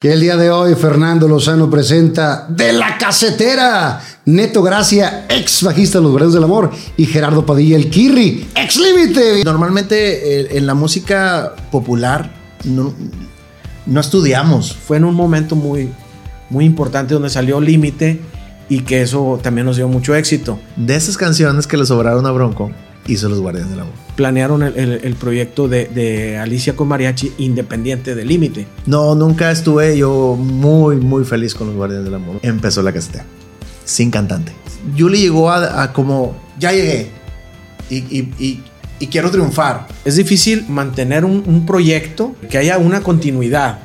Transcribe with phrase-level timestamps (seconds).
[0.00, 5.98] Que el día de hoy Fernando Lozano presenta De la Casetera, Neto Gracia, ex bajista
[5.98, 9.42] de Los Guardianes del Amor, y Gerardo Padilla, el Kirri, ex límite.
[9.44, 12.32] Normalmente eh, en la música popular
[12.62, 12.94] no,
[13.86, 14.72] no estudiamos.
[14.72, 15.90] Fue en un momento muy,
[16.48, 18.20] muy importante donde salió Límite
[18.68, 20.60] y que eso también nos dio mucho éxito.
[20.76, 22.70] De esas canciones que le sobraron a Bronco,
[23.08, 23.94] hizo Los Guardianes del Amor.
[24.14, 28.66] Planearon el, el- el proyecto de, de Alicia con Mariachi independiente de Límite.
[28.86, 32.38] No, nunca estuve yo muy, muy feliz con Los Guardianes del Amor.
[32.42, 33.24] Empezó la casetera,
[33.84, 34.52] sin cantante.
[34.94, 37.10] Yuli llegó a, a como, ya llegué
[37.90, 38.62] y, y- y-
[39.00, 39.86] y quiero triunfar.
[40.04, 43.78] Es difícil mantener un, un proyecto que haya una continuidad.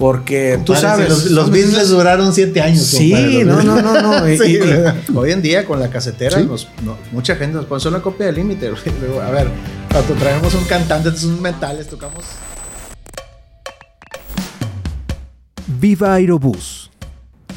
[0.00, 1.08] Porque tú sabes.
[1.10, 2.82] Los, los Beatles duraron siete años.
[2.84, 4.28] Sí, compadre, no, no, no, no.
[4.28, 4.72] Y- Sí, y- güey.
[5.14, 6.44] Hoy en día con la casetera, Sí.
[6.46, 8.70] nos- no- mucha gente nos pone "Son una copia de límite.
[8.70, 8.80] güey".
[9.00, 9.48] Luego, A ver,
[9.92, 12.24] cuando traemos un cantante, estos son metales, tocamos.
[15.66, 16.90] Viva Aerobús.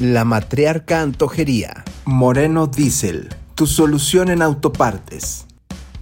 [0.00, 1.84] La Matriarca Antojería.
[2.04, 3.28] Moreno Diesel.
[3.54, 5.46] Tu solución en autopartes.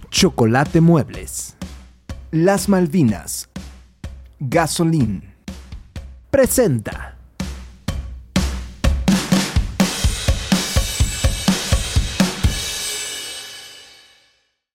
[0.09, 1.55] Chocolate Muebles.
[2.31, 3.49] Las Malvinas.
[4.39, 5.32] Gasolín.
[6.33, 7.15] Presenta.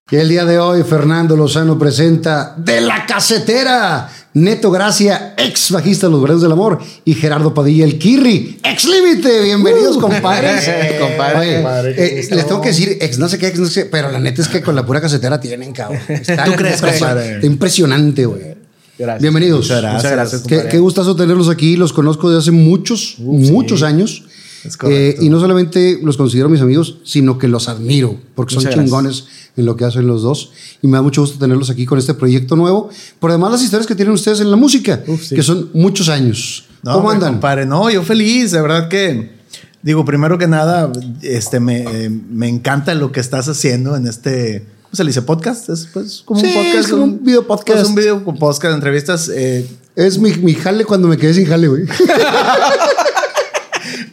[0.08, 6.12] El día de hoy Fernando Lozano presenta De la Casetera, Neto Gracia, ex bajista de
[6.12, 9.42] Los Guardianes del Amor, y Gerardo Padilla, el Kirri, ex límite.
[9.42, 10.64] Bienvenidos, compadres.
[10.68, 11.38] Eh, compadre.
[11.40, 13.86] Oye, Compadre, eh, les tengo que decir, ex no sé qué, ex no sé qué,
[13.90, 16.00] pero la neta es que con la pura casetera tienen, cabrón.
[16.08, 17.34] Está ¿Tú crees, impresionante, compadre?
[17.34, 18.57] está impresionante, güey.
[18.98, 19.22] Gracias.
[19.22, 19.60] Bienvenidos.
[19.60, 20.02] Muchas gracias.
[20.02, 21.76] Muchas gracias, Qué, qué gustazo tenerlos aquí.
[21.76, 24.24] Los conozco desde hace muchos, muchos años.
[24.64, 25.22] Es correcto.
[25.22, 28.84] Eh, y no solamente los considero mis amigos, sino que los admiro, porque son gracias.
[28.84, 29.24] chingones
[29.56, 30.50] en lo que hacen los dos.
[30.82, 32.90] Y me da mucho gusto tenerlos aquí con este proyecto nuevo.
[33.20, 35.36] Por además las historias que tienen ustedes en la música, Uf, sí.
[35.36, 36.64] que son muchos años.
[36.82, 37.34] No, ¿Cómo andan?
[37.34, 39.38] Compadre, no, yo feliz, de verdad que.
[39.80, 40.90] Digo, primero que nada,
[41.22, 44.66] este, me, eh, me encanta lo que estás haciendo en este.
[44.90, 45.22] ¿Cómo se le dice?
[45.22, 45.68] ¿Podcast?
[45.68, 46.76] Es pues, como Sí, un podcast.
[46.78, 47.80] es como un video podcast.
[47.82, 49.28] Es un video podcast, entrevistas.
[49.28, 51.82] eh, Es mi, mi jale cuando me quedé sin jale, güey.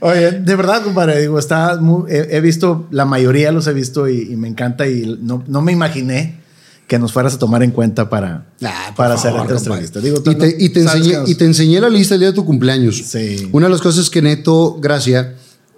[0.02, 4.08] Oye, de verdad, compadre, digo, está muy- he, he visto, la mayoría los he visto
[4.10, 6.42] y, y me encanta y no, no me imaginé
[6.88, 10.00] que nos fueras a tomar en cuenta para, Ah, para hacer esta entrevista.
[10.02, 12.30] Digo, y, te, no- y te enseñé, nos- y te enseñé la lista el día
[12.30, 12.98] de tu cumpleaños.
[12.98, 13.50] Sí.
[13.54, 15.36] Una de las cosas es que Neto Gracia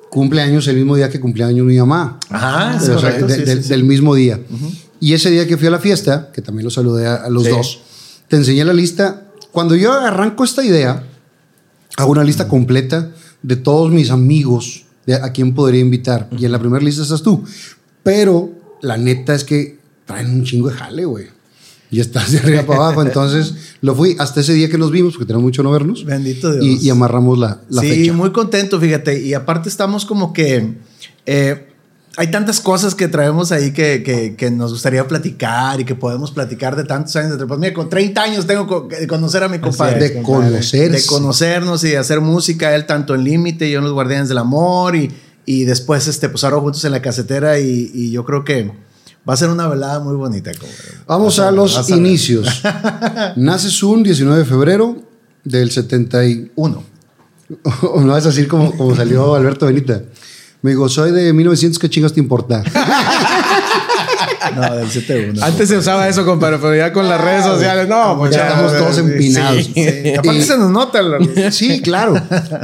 [0.09, 2.19] cumple años el mismo día que cumpleaños mi mamá.
[2.29, 3.69] Ajá, es O sea, correcto, de- sí, del- sí, sí.
[3.69, 4.39] del mismo día.
[4.99, 7.49] Y ese día que fui a la fiesta, que también los saludé a, los Sí.
[7.49, 7.79] dos,
[8.27, 9.23] te enseñé la lista.
[9.51, 11.03] Cuando yo arranco esta idea,
[11.97, 13.11] hago una lista completa
[13.43, 16.27] de todos mis amigos de a quién podría invitar.
[16.37, 17.43] Y en la primera lista estás tú.
[18.03, 21.27] Pero la neta es que traen un chingo de jale, güey.
[21.89, 23.01] Y estás de arriba para abajo.
[23.01, 26.03] Entonces lo fui hasta ese día que nos vimos, porque tenemos mucho no vernos.
[26.03, 26.65] Bendito Dios.
[26.83, 28.13] Y, y amarramos la, la sí, fecha.
[28.13, 29.21] muy contento, fíjate.
[29.23, 30.73] Y aparte estamos como que
[31.25, 31.66] eh,
[32.17, 36.31] hay tantas cosas que traemos ahí que, que- que nos gustaría platicar y que podemos
[36.31, 37.37] platicar de tantos años.
[37.37, 39.99] de- Pues mira, con 30 años tengo que conocer a mi compadre.
[40.09, 40.89] de conocerse.
[41.01, 44.39] De conocernos y de hacer música, él tanto en Límite, yo en Los Guardianes del
[44.39, 45.11] Amor y,
[45.45, 48.71] y después, este, pues ahora juntos en la casetera y, y yo creo que
[49.29, 50.51] va a ser una velada muy bonita.
[51.05, 52.63] Vamos a los inicios.
[53.35, 54.97] Naces un 19 de febrero
[55.43, 56.49] del 71.
[56.55, 56.83] Uno.
[57.81, 60.01] O no vas a decir como, como salió Alberto Benita.
[60.61, 62.63] Me digo, soy de 1900, ¿qué chingas te importa?
[64.55, 65.41] No, del 7-1.
[65.41, 68.71] Antes se usaba eso, compadre, pero ya con las redes sociales, no, pues ya estamos
[68.77, 69.65] todos empinados.
[69.65, 69.73] Sí.
[69.75, 71.01] Sí, Aparte Y- se nos nota.
[71.01, 72.13] la- Sí, claro.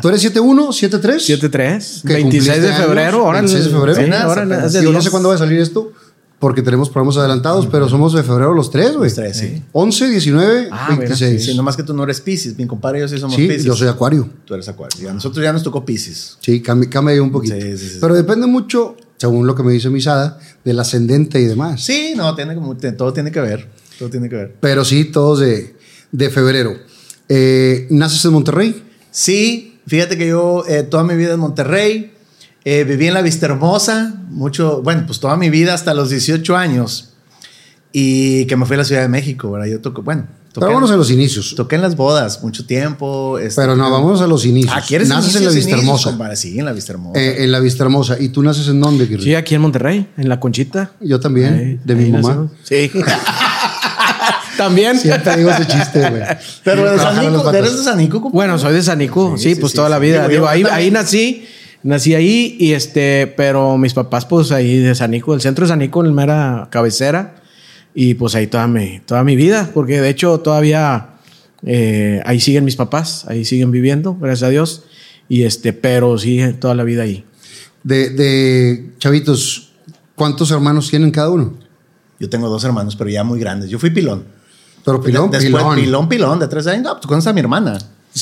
[0.01, 1.29] ¿Tú eres 71, 73?
[1.29, 3.25] 7-3, Que 26 cumpliste de febrero.
[3.25, 4.01] Ahora 26 de febrero.
[4.01, 5.91] Sí, ahora Digo, no sé cuándo va a salir esto,
[6.43, 9.05] porque tenemos programas adelantados, pero somos de febrero los tres, güey.
[9.09, 9.63] Los tres, sí.
[9.71, 11.45] 11, 19, Ah, mira, 26.
[11.45, 12.57] Sí, nomás que tú no eres Pisces.
[12.57, 13.63] Mi compadre y yo sí somos Sí, Pisces.
[13.63, 14.29] yo soy Acuario.
[14.43, 15.01] Tú eres Acuario.
[15.01, 16.37] Y a nosotros ya nos tocó Pisces.
[16.41, 17.55] Sí, cambia, ahí un poquito.
[17.55, 17.97] Sí, sí, sí.
[18.01, 21.81] Pero depende mucho, según lo que me dice Misada, del ascendente y demás.
[21.81, 22.57] Sí, no, tiene
[22.97, 23.69] todo tiene que ver.
[23.97, 24.55] Todo tiene que ver.
[24.59, 25.77] Pero sí, todos de,
[26.11, 26.73] de febrero.
[27.29, 28.83] Eh, ¿Naces en Monterrey?
[29.11, 32.12] Sí, fíjate que yo eh, toda mi vida en Monterrey.
[32.65, 34.13] Eh, viví en la Vista Hermosa.
[34.29, 37.09] Mucho, bueno, pues toda mi vida hasta los 18 años.
[37.91, 39.67] Y que me fui a la Ciudad de México, ¿verdad?
[39.67, 40.23] Yo toco, bueno.
[40.51, 41.55] Toqué, Pero vámonos a los inicios.
[41.55, 43.39] toqué en las bodas mucho tiempo.
[43.39, 44.73] este, Pero no, vámonos a los inicios.
[44.75, 46.09] Ah, ¿quieres Naces en la Vista Hermosa.
[46.11, 46.35] compadre?
[46.35, 47.19] Sí, en la Vista Hermosa.
[47.19, 48.17] Eh, en la Vista Hermosa.
[48.19, 49.23] ¿Y tú naces en dónde, Kirri?
[49.23, 50.91] Sí, aquí en Monterrey, en La Conchita.
[51.01, 52.49] Yo también, Ahí- de mi mamá.
[52.63, 52.91] Sí.
[54.57, 54.97] También.
[54.99, 56.21] Siempre digo ese chiste, güey.
[56.63, 57.51] Pero de Sanico.
[57.51, 58.19] ¿eres de Sanico?
[58.29, 60.27] Bueno, soy de Sanico, sí, Sí, pues sí, toda sí, la vida.
[60.27, 61.45] Digo, ahí, ahí nací,
[61.83, 66.03] nací ahí y este, pero mis papás pues ahí de Sanico, del centro de Sanico,
[66.03, 67.35] en mera cabecera
[67.93, 71.09] y pues ahí toda mi, toda mi vida, porque de hecho todavía
[71.65, 74.83] Eh, ahí siguen mis papás, ahí siguen viviendo, gracias a Dios.
[75.29, 77.23] Y este, pero sigue toda la vida ahí.
[77.83, 79.71] De, de chavitos,
[80.13, 81.53] ¿cuántos hermanos tienen cada uno?
[82.19, 83.69] Yo tengo dos hermanos, pero ya muy grandes.
[83.69, 84.25] Yo fui pilón.
[84.83, 85.75] Pero pilón, Después, pilón.
[85.75, 86.83] pilón, pilón, de tres años.
[86.83, 87.77] No, tú conoces a mi hermana.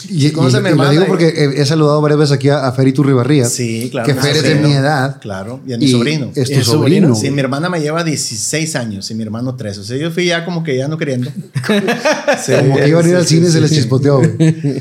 [0.10, 2.66] Y, y- ¿Conoces a y lo digo porque he, he saludado varias veces aquí a,
[2.66, 3.44] a Ferito Ribarría.
[3.46, 4.06] Sí, claro.
[4.08, 5.20] Que Fer es de mi edad.
[5.20, 6.32] Claro, y a mi sobrino.
[6.34, 7.08] Es tu ¿Es sobrino?
[7.10, 7.16] sobrino.
[7.16, 9.78] Sí, mi hermana me lleva 16 años y mi hermano 3.
[9.80, 11.30] O sea, yo fui ya como que ya no queriendo.
[12.46, 13.76] Sí, Como que iban a ir al cine y sí, se les sí.
[13.78, 14.22] chispoteó.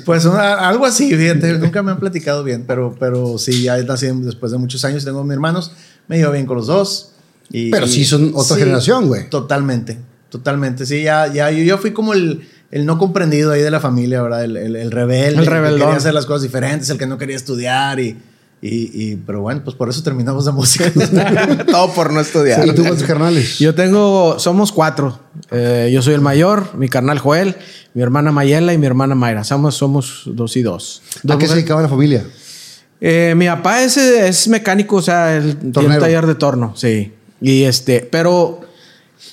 [0.05, 1.55] Pues una- algo así, fíjate.
[1.59, 5.05] Nunca me han platicado bien, pero, pero sí, ya nací después de muchos años.
[5.05, 5.73] Tengo mis hermanos,
[6.09, 7.13] me llevo bien con los dos.
[7.53, 9.29] Y, Pero sí son otra generación, güey.
[9.29, 9.99] Totalmente,
[10.29, 10.87] totalmente.
[10.87, 14.23] Sí, ya, ya yo, yo fui como el, el no comprendido ahí de la familia,
[14.23, 14.45] ¿verdad?
[14.45, 15.39] El, el, el rebelde.
[15.39, 15.81] El que rebeldón.
[15.81, 18.17] quería hacer las cosas diferentes, el que no quería estudiar y.
[18.63, 20.93] Y, y- pero bueno, pues por eso terminamos de música.
[21.71, 22.67] Todo por no estudiar.
[22.69, 23.59] ¿Y tú cuántos carnales?
[23.59, 25.19] Yo tengo, somos cuatro.
[25.51, 27.57] Eh, yo soy el mayor, mi carnal Joel,
[27.95, 29.45] mi hermana Mayela y mi hermana Mayra.
[29.45, 31.01] Somos, somos dos y dos.
[31.27, 32.23] ¿A qué se dedicaba la familia?
[33.01, 37.15] Eh, mi papá es, es mecánico, o sea, él tiene un taller de torno, sí.
[37.41, 38.61] Y este, pero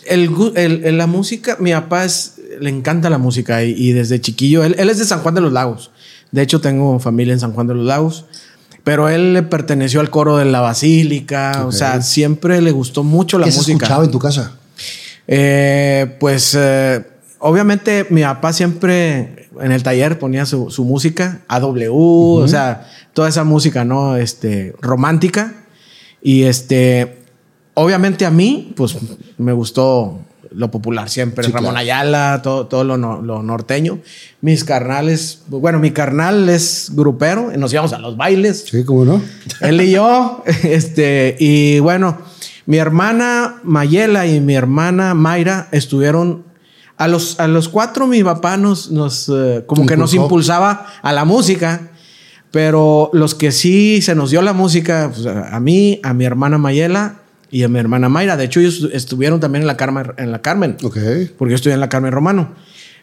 [0.05, 4.21] el, el- el- la música, mi papá es, le encanta la música y, y desde
[4.21, 5.91] chiquillo, él, él es de San Juan de los Lagos.
[6.31, 8.25] De hecho, tengo familia en San Juan de los Lagos.
[8.83, 13.37] Pero él le perteneció al coro de la Basílica, o sea, siempre le gustó mucho
[13.37, 13.73] la ¿Qué música.
[13.73, 14.53] escuchaba en tu casa?
[15.27, 17.05] Eh, pues eh,
[17.39, 23.27] obviamente mi papá siempre en el taller ponía su, su música, AW, o sea, toda
[23.27, 24.15] esa música, ¿no?
[24.15, 25.65] Este, romántica.
[26.21, 27.17] Y este,
[27.73, 28.95] obviamente a mí, pues
[29.37, 30.21] me gustó
[30.51, 31.77] lo popular siempre, Sí, Ramón claro.
[31.79, 33.99] Ayala, todo, todo lo, no- lo norteño.
[34.41, 38.65] Mis carnales, bueno, mi carnal es grupero, nos íbamos a los bailes.
[38.69, 39.21] Sí, ¿cómo no?
[39.61, 42.17] Él y yo, este, y bueno,
[42.65, 46.43] mi hermana Mayela y mi hermana Mayra estuvieron
[46.97, 48.07] a los, a los cuatro.
[48.07, 51.91] Mi papá nos, nos eh, como que nos impulsaba a la música,
[52.51, 56.57] pero los que sí se nos dio la música, pues, a mí, a mi hermana
[56.57, 57.15] Mayela
[57.49, 58.37] y a mi hermana Mayra.
[58.37, 60.97] De hecho, ellos estuvieron también en la Carmen, en la Carmen Ok.
[61.37, 62.53] porque yo estudié en la Carmen Romano.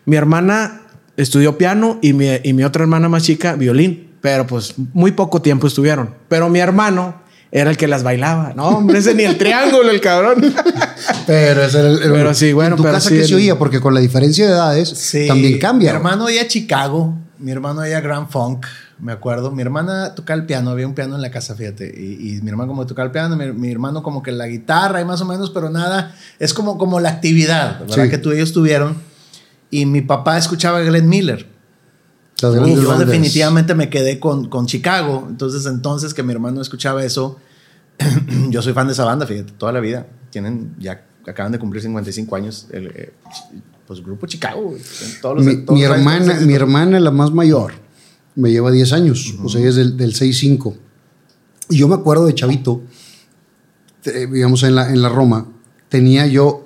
[0.05, 0.83] Mi hermana
[1.17, 5.41] estudió piano y mi, y mi otra hermana más chica violín, pero pues muy poco
[5.43, 6.11] tiempo estuvieron.
[6.29, 8.53] Pero mi hermano era el que las bailaba.
[8.57, 10.53] No, hombre, ese ni el triángulo, el cabrón.
[11.27, 13.31] Pero, ese era el, el- Pero sí, bueno, ¿En tu pero casa sí que se
[13.31, 13.59] el- oía?
[13.59, 15.27] Porque con la diferencia de edades Sí.
[15.29, 15.91] también cambia.
[15.93, 18.67] Mi hermano oía Chicago, mi hermano oía Grand Funk,
[19.05, 19.51] me acuerdo.
[19.53, 21.95] Mi hermana tocaba el piano, había un piano en la casa, fíjate.
[21.97, 25.01] Y, y mi hermano como tocaba el piano, mi, mi hermano como que la guitarra
[25.01, 28.05] y más o menos, pero nada, es como, como la actividad, ¿verdad?
[28.05, 28.11] Sí.
[28.11, 28.97] Que tú ellos tuvieron.
[29.71, 31.47] Y mi papá escuchaba a Glenn Miller.
[32.41, 33.07] Las Y yo bandas.
[33.07, 35.27] definitivamente me quedé con, con Chicago.
[35.29, 37.39] Entonces, entonces que mi hermano escuchaba eso,
[38.51, 40.07] yo soy fan de esa banda, fíjate, toda la vida.
[40.31, 42.67] Tienen, ya acaban de cumplir 55 años.
[42.73, 43.13] El, eh,
[43.87, 44.75] pues grupo Chicago.
[45.21, 47.73] Todos los- Mi, todos mi hermana, mi hermana, la más mayor,
[48.37, 49.35] me lleva 10 años.
[49.43, 50.75] O sea, ella es del, del 6-5.
[51.71, 52.83] Y yo me acuerdo de Chavito,
[54.31, 55.49] digamos, en la, en la Roma,
[55.89, 56.61] tenía yo.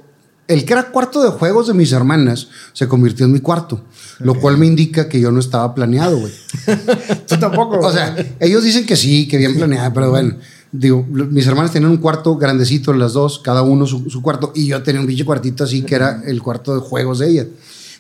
[0.49, 3.85] El que era cuarto de juegos de mis hermanas se convirtió en mi cuarto,
[4.19, 6.33] lo cual me indica que yo no estaba planeado, güey.
[7.29, 7.79] Tú tampoco.
[7.81, 10.37] O sea, ellos dicen que sí, que bien planeado, pero bueno,
[10.73, 14.69] digo, mis hermanas tenían un cuarto grandecito, las dos, cada uno su, su cuarto, y
[14.69, 17.47] yo tenía un pinche cuartito así que era el cuarto de juegos de ella.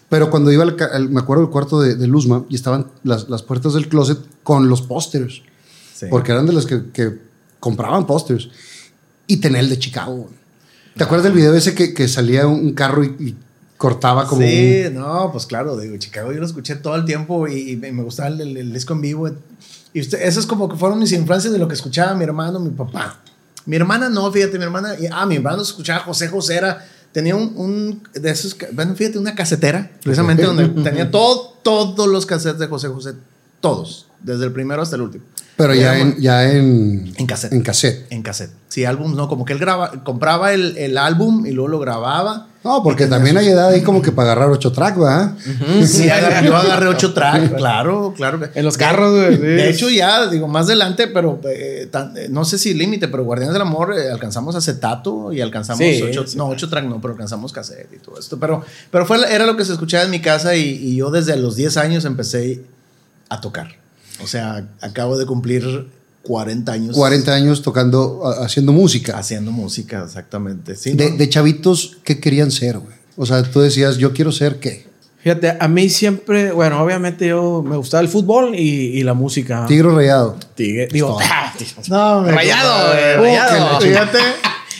[0.08, 3.28] Pero cuando iba al, al- me acuerdo del cuarto de, de Luzma y estaban las,
[3.28, 5.42] las puertas del closet con los pósters,
[5.94, 6.06] Sí.
[6.10, 7.18] porque eran de los que, que
[7.60, 8.48] compraban pósters.
[9.26, 10.30] Y tenía el de Chicago.
[10.96, 13.36] ¿Te acuerdas del video ese que, que salía un, carro y, y
[13.76, 17.46] cortaba como sí, un- no, pues claro, digo, Chicago yo lo escuché todo el tiempo
[17.48, 19.28] y, y me gustaba el, el- el disco en vivo.
[19.92, 22.58] Y usted, eso es como que fueron mis influencias de lo que escuchaba mi hermano,
[22.60, 23.20] mi papá.
[23.66, 27.36] Mi hermana no, fíjate, mi hermana, y- ah, mi hermano escuchaba José José, era, tenía
[27.36, 32.58] un, un de esos, bueno, fíjate, una casetera, precisamente donde tenía todo, todos los cassettes
[32.58, 33.14] de José José,
[33.60, 35.24] todos, desde el primero hasta el último.
[35.58, 37.52] Pero ya Era- en, ya en, En cassette.
[37.52, 38.06] En cassette.
[38.10, 38.50] En cassette.
[38.68, 42.46] Sí, álbums no, como que él graba, compraba el, el álbum y luego lo grababa.
[42.64, 45.32] No, porque también hay edad ahí como que para agarrar ocho track, ¿verdad?
[45.84, 48.40] Sí, agarré- yo agarré ocho tracks, claro, claro.
[48.54, 49.14] En los carros.
[49.40, 53.24] De hecho, ya, digo, más adelante, pero eh, tan- eh, no sé si límite, pero
[53.24, 56.36] Guardianes del Amor eh, alcanzamos acetato y alcanzamos Sí, ocho, sí.
[56.36, 58.38] no, ocho track no, pero alcanzamos cassette y todo esto.
[58.38, 58.62] Pero,
[58.92, 61.56] pero fue, era lo que se escuchaba en mi casa y, y yo desde los
[61.56, 62.62] 10 años empecé
[63.28, 63.76] a tocar.
[64.22, 65.86] O sea, acabo de cumplir
[66.22, 66.96] 40 años.
[66.96, 69.16] 40 años tocando, haciendo música.
[69.18, 70.74] Haciendo música, exactamente.
[70.74, 71.16] Sí, De, ¿no?
[71.16, 72.94] de chavitos, ¿qué querían ser, güey?
[73.16, 74.86] O sea, tú decías, yo quiero ser qué?
[75.20, 78.60] Fíjate, a mí siempre, bueno, obviamente yo me gustaba el fútbol y,
[78.98, 79.66] y la música.
[79.66, 80.36] Tigre rayado.
[80.56, 81.52] Tigre- digo, ah,
[81.88, 83.80] No, me- Rayado, güey, Uh, rayado.
[83.80, 84.18] Fíjate.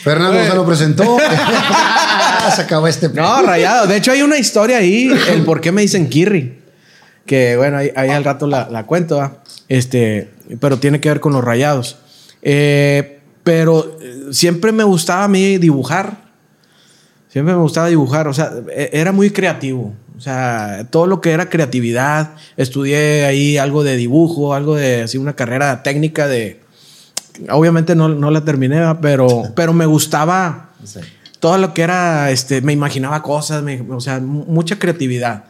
[0.03, 1.17] Fernando se lo presentó.
[2.55, 3.09] Se acabó este.
[3.09, 3.85] No, rayado.
[3.87, 6.58] De hecho, hay una historia ahí, el por qué me dicen Kirri.
[7.29, 9.37] Que bueno, ahí, ahí al rato la, la cuento, ¿va?
[9.67, 11.97] este, pero tiene que ver con los rayados.
[12.41, 16.17] Eh, pero eh, siempre me gustaba a mí dibujar.
[17.27, 19.93] Siempre me gustaba dibujar, o sea, e- era muy creativo.
[20.17, 25.19] O sea, todo lo que era creatividad, estudié ahí algo de dibujo, algo de así,
[25.19, 26.59] una carrera técnica de.
[27.51, 28.99] Obviamente no, no la terminé, ¿va?
[28.99, 30.99] pero, pero me gustaba Sí.
[31.39, 35.43] todo lo que era, este, me imaginaba cosas, me- o sea, mu- mucha creatividad.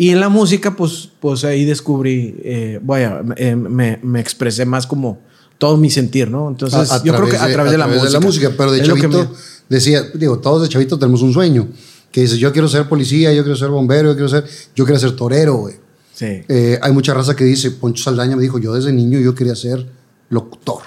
[0.00, 4.86] Y en la música, pues, pues ahí descubrí, eh, vaya, eh, me, me expresé más
[4.86, 5.18] como
[5.58, 6.48] todo mi sentir, ¿no?
[6.48, 7.86] Entonces, A- a yo creo que a través, de, la
[8.18, 8.50] música.
[8.56, 9.36] Pero de Es lo que chavito me-
[9.76, 11.68] decía, digo, todos de chavito tenemos un sueño.
[12.10, 14.98] Que dices, yo quiero ser policía, yo quiero ser bombero, yo quiero ser, yo quiero
[14.98, 15.74] ser torero, güey.
[16.14, 16.44] Sí.
[16.48, 19.54] Eh, hay mucha raza que dice, Poncho Saldaña me dijo, yo desde niño yo quería
[19.54, 19.86] ser
[20.30, 20.80] locutor.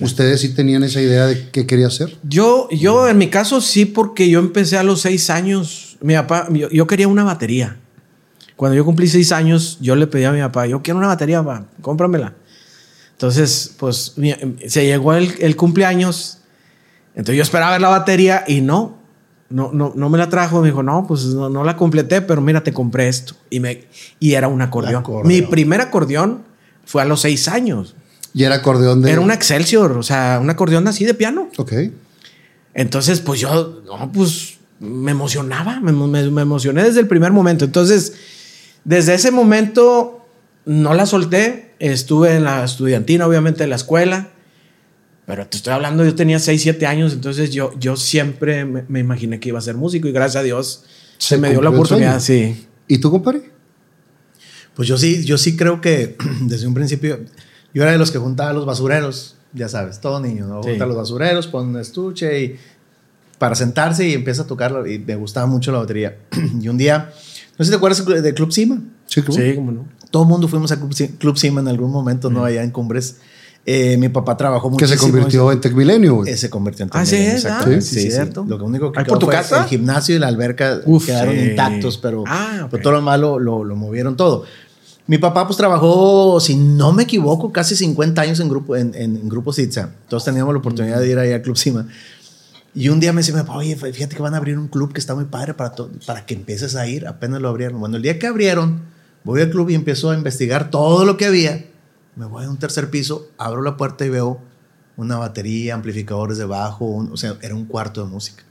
[0.00, 2.16] ¿Ustedes sí tenían esa idea de qué quería ser?
[2.24, 5.98] Yo, yo en mi caso sí, porque yo empecé a los seis años.
[6.00, 7.78] Mi papá, yo, yo quería una batería.
[8.56, 11.42] Cuando yo cumplí seis años, yo le pedí a mi papá, yo quiero una batería,
[11.42, 12.34] papá, cómpramela.
[13.12, 14.14] Entonces, pues
[14.66, 16.38] se llegó el, el cumpleaños,
[17.14, 18.98] entonces yo esperaba ver la batería y no,
[19.50, 20.60] no, no, no me la trajo.
[20.60, 23.34] Me dijo, no, pues no, no la completé, pero mira, te compré esto.
[23.50, 23.84] Y, me,
[24.18, 24.96] y era un acordeón.
[25.02, 25.28] acordeón.
[25.28, 26.42] Mi primer acordeón
[26.84, 27.94] fue a los seis años.
[28.34, 29.12] Y era acordeón de...
[29.12, 31.48] Era un Excelsior, o sea, un acordeón así de piano.
[31.56, 31.72] Ok.
[32.74, 37.64] Entonces, pues yo, no, pues me emocionaba, me, me- me emocioné desde el primer momento.
[37.64, 38.14] Entonces,
[38.84, 40.26] desde ese momento
[40.64, 41.74] no la solté.
[41.78, 44.30] Estuve en la estudiantina, obviamente, en la escuela.
[45.26, 49.00] Pero te estoy hablando, yo tenía 6, 7 años, entonces yo, yo siempre me, me
[49.00, 50.84] imaginé que iba a ser músico y gracias a Dios
[51.16, 52.66] se, Se me dio la oportunidad, sí.
[52.88, 53.50] ¿Y tú, compadre?
[54.74, 57.20] Pues yo sí, yo sí creo que desde un principio,
[57.72, 60.62] yo era de los que juntaba los basureros, ya sabes, todo niño, ¿no?
[60.62, 60.70] Sí.
[60.70, 62.56] Junta los basureros, pone un estuche y
[63.38, 66.18] para sentarse y empieza a tocarlo y me gustaba mucho la batería.
[66.60, 67.12] y un día,
[67.56, 68.80] no sé si te acuerdas de Club Cima.
[69.06, 69.38] Sí, ¿cómo?
[69.38, 69.84] Sí, cómo no.
[70.10, 72.44] Todo el mundo fuimos a Club Ci- Club Cima en algún momento, ¿no?
[72.44, 73.16] Allá en Cumbres.
[73.66, 74.98] Eh, mi papá trabajó Que muchísimo.
[74.98, 76.30] se convirtió en Tech Milenio, güey.
[76.32, 77.70] Eh, se convirtió en Ah, sí, Tecmilenio, es, exacto.
[77.76, 78.44] ah, sí, cierto.
[78.46, 79.62] Lo único que ¿Ahí quedó por tu fue casa?
[79.62, 81.40] el gimnasio y la alberca Uf, quedaron sí.
[81.40, 82.68] intactos, pero, Ah, ok.
[82.70, 84.44] pero todo lo malo lo, lo movieron todo.
[85.06, 89.16] Mi papá pues trabajó, si no me equivoco, casi 50 años en grupo en, en,
[89.16, 89.90] en grupo Sitza.
[90.08, 91.86] Todos teníamos la oportunidad de ir ahí al Club Cima.
[92.74, 95.14] Y un día me decía, oye, fíjate que van a abrir un club que está
[95.14, 95.74] muy padre para,
[96.06, 97.06] para que empieces a ir.
[97.06, 97.78] Apenas lo abrieron.
[97.78, 98.82] Bueno, el día que abrieron,
[99.22, 101.66] voy al club y empiezo a investigar todo lo que había.
[102.16, 104.40] Me voy a un tercer piso, abro la puerta y veo
[104.96, 108.42] una batería, amplificadores de bajo, un- o sea, era un cuarto de música.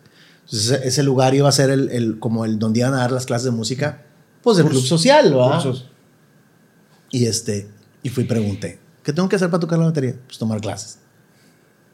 [0.45, 3.11] Entonces ese, ese lugar iba a ser el, el- como el donde iban a dar
[3.11, 4.03] las clases de música,
[4.41, 5.63] pues del club social, ¿verdad?
[5.63, 5.89] Cursos.
[7.11, 7.67] Y este,
[8.01, 10.15] y fui y pregunté, ¿qué tengo que hacer para tocar la batería?
[10.27, 10.99] Pues tomar clases.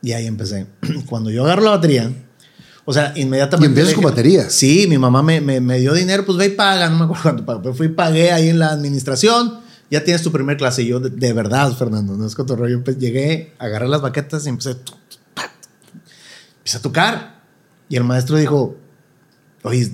[0.02, 0.68] Y ahí empecé.
[1.10, 2.12] Cuando yo agarro la batería,
[2.86, 3.68] o sea, inmediatamente...
[3.68, 4.50] Y empiezas con batería.
[4.50, 7.24] Sí, mi mamá me, me, me dio dinero, pues ve y paga, no me acuerdo
[7.24, 9.60] cuánto pago, pero fui y pagué ahí en la administración,
[9.92, 10.84] ya tienes tu primer clase.
[10.84, 14.46] Y yo, de, de verdad, Fernando, no es cotorreo, yo empe- llegué, agarré las baquetas
[14.46, 15.52] y empecé, tu, tu, pa,
[16.58, 17.42] empecé a tocar.
[17.90, 18.78] Y el maestro dijo,
[19.64, 19.92] oye,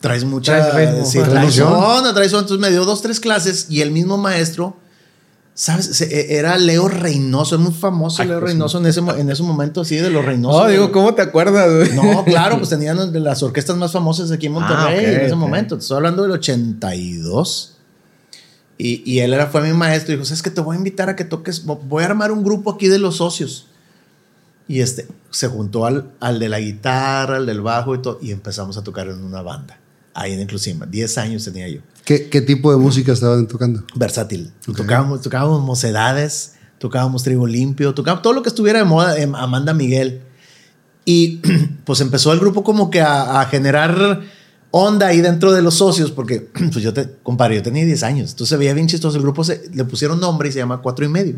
[0.00, 0.70] traes mucha...
[0.70, 2.42] Traes ritmo, sí, traes onda, traes onda.
[2.42, 4.76] Entonces me dio dos, tres clases y el mismo maestro...
[5.60, 6.00] ¿Sabes?
[6.00, 9.42] E, Era Leo Reynoso, es muy famoso Ay, Leo pues, Reynoso en ese, en ese
[9.42, 10.62] momento, sí, de los Reynosos.
[10.62, 11.92] No, digo, ¿cómo te acuerdas, güey?
[11.94, 15.20] No, claro, pues tenían de las orquestas más famosas aquí en Monterrey Ah, ok, en
[15.20, 15.76] ese momento.
[15.76, 17.76] Te estoy hablando del 82.
[18.78, 21.10] Y, y él era, fue mi maestro y dijo, ¿sabes que Te voy a invitar
[21.10, 23.66] a que toques, vo- voy a armar un grupo aquí de los socios.
[24.66, 28.30] Y este, se juntó al, al de la guitarra, al del bajo y todo, y
[28.30, 29.78] empezamos a tocar en una banda.
[30.14, 30.86] Ahí en Inclusima.
[30.86, 31.80] 10 años tenía yo.
[32.04, 33.84] ¿Qué, qué tipo de música estaban tocando?
[33.94, 34.50] Versátil.
[34.76, 39.72] Tocábamos, tocábamos mocedades, tocábamos trigo limpio, tocábamos todo lo que estuviera de moda, em, Amanda
[39.74, 40.22] Miguel.
[41.04, 41.40] Y
[41.84, 44.20] pues empezó el grupo como que a, a generar
[44.72, 46.40] onda ahí dentro de los socios, porque
[46.72, 49.16] pues yo te, compadre, yo tenía 10 años, entonces se veía bien chistoso.
[49.16, 51.36] El grupo se, le pusieron nombre y se llama Cuatro y Medio.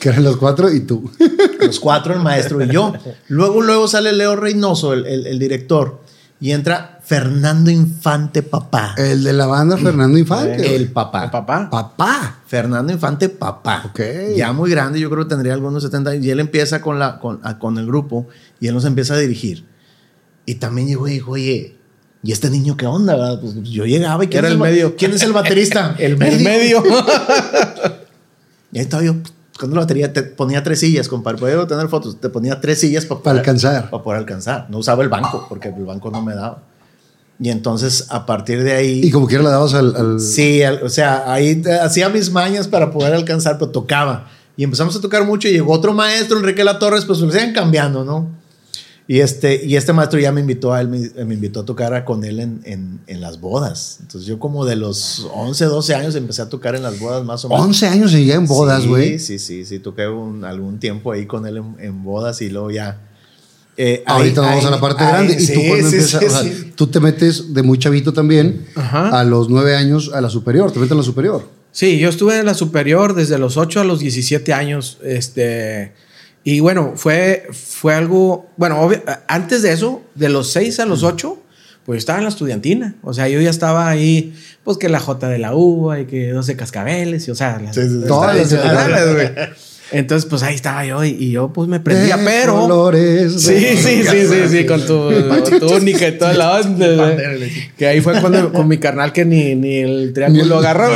[0.00, 1.10] Que eran los cuatro y tú.
[1.60, 2.92] Los cuatro, el maestro y yo.
[3.28, 6.00] Luego, luego sale Leo Reynoso, el, el- el director,
[6.40, 8.94] y entra Fernando Infante Papá.
[8.96, 10.74] El de la banda Fernando Infante.
[10.74, 11.24] El papá.
[11.24, 11.68] El papá.
[11.70, 12.38] papá.
[12.46, 13.82] Fernando Infante Papá.
[13.90, 14.00] Ok.
[14.36, 16.24] Ya muy grande, yo creo que tendría algunos 70 años.
[16.24, 18.26] Y él empieza con, la, con, a- con el grupo
[18.60, 19.66] y él nos empieza a dirigir.
[20.46, 21.76] Y también llegó y dijo, oye,
[22.22, 23.14] ¿y este niño qué onda?
[23.16, 23.40] verdad?
[23.40, 24.96] Pues yo llegaba y ¿quién Era es el medio.
[24.96, 25.94] ¿Quién es el baterista?
[25.98, 26.82] El medio.
[28.72, 29.14] Y ahí estaba yo
[29.52, 30.12] tocando la batería.
[30.12, 31.38] Te ponía tres sillas, compadre.
[31.38, 32.20] Podía tener fotos.
[32.20, 33.88] Te ponía tres sillas para Para alcanzar.
[33.88, 34.66] Para poder alcanzar.
[34.68, 36.62] No usaba el banco porque el banco no me daba.
[37.40, 39.00] Y entonces, a partir de ahí.
[39.04, 39.94] Y como quiera le dabas al.
[39.96, 44.28] al- Sí, al- o sea, ahí hacía mis mañas para poder alcanzar, pero tocaba.
[44.56, 47.52] Y empezamos a tocar mucho y llegó otro maestro, Enrique La Torres, pues lo siguen
[47.52, 48.28] cambiando, ¿no?
[49.06, 52.04] Y este, y este maestro ya me invitó a él, me, me invitó a tocar
[52.06, 53.98] con él en, en, en, las bodas.
[54.00, 57.44] Entonces yo como de los 11, 12 años empecé a tocar en las bodas más
[57.44, 57.66] o menos.
[57.66, 59.18] 11 años y ya en bodas, güey.
[59.18, 62.48] Sí, sí, sí, sí, toqué un, algún tiempo ahí con él en, en bodas y
[62.48, 62.98] luego ya...
[63.76, 65.36] Eh, Ahorita vamos a la parte grande.
[65.38, 66.72] Y tú cuando sí, empiezas, sí, o sea, sí.
[66.74, 69.20] tú te metes de muy chavito también Ajá.
[69.20, 71.48] a los 9 años a la superior, te metes a la superior.
[71.72, 74.98] Sí, yo estuve en la superior desde los 8 a los 17 años.
[75.02, 75.92] Este,
[76.44, 81.02] y bueno, fue, fue algo, bueno, obvio, antes de eso, de los 6 a los
[81.02, 81.36] 8,
[81.84, 82.94] pues estaba en la estudiantina.
[83.02, 86.30] O sea, yo ya estaba ahí, pues que la J de la uva y que
[86.30, 87.76] 12 cascabeles, y, o sea, las,
[88.06, 89.30] todas las ciudadanas, güey.
[89.92, 92.60] Entonces, pues ahí estaba yo y, yo pues me prendía, de pero...
[92.60, 95.10] Colores, sí, sí, sí, sí, sí, con tu
[95.60, 97.16] túnica y toda la onda.
[97.76, 100.88] que ahí fue cuando con mi carnal que ni, ni el triángulo agarró.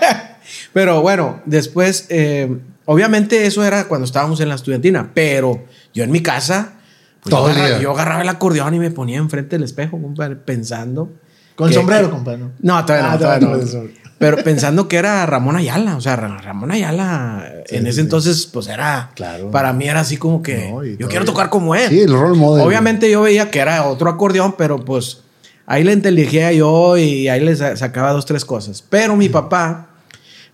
[0.72, 2.56] pero bueno, después, eh,
[2.86, 6.74] obviamente eso era cuando estábamos en la estudiantina, pero yo en mi casa,
[7.22, 11.12] pues yo, agarraba, yo, agarraba, el acordeón y me ponía enfrente del espejo, compadre, pensando.
[11.54, 12.44] Con que, sombrero, compadre.
[12.60, 13.56] No, todavía no, ah, todavía no.
[13.56, 14.05] no.
[14.18, 18.00] Pero pensando que era Ramón Ayala, o sea, Ramón Ayala sí, en ese sí.
[18.00, 19.50] entonces, pues era, claro.
[19.50, 21.90] para mí era así como que no, yo quiero tocar como él.
[21.90, 22.66] Sí, el rol modelo.
[22.66, 25.20] Obviamente yo veía que era otro acordeón, pero pues
[25.66, 28.82] ahí le inteligía yo y ahí le sacaba dos, tres cosas.
[28.88, 29.88] Pero mi papá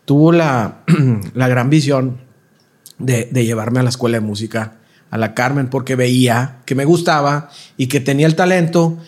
[0.05, 0.79] tuvo la,
[1.35, 2.21] la gran visión
[2.99, 4.75] de, de llevarme a la escuela de música,
[5.11, 8.99] a la Carmen, porque veía que me gustaba y que tenía el talento.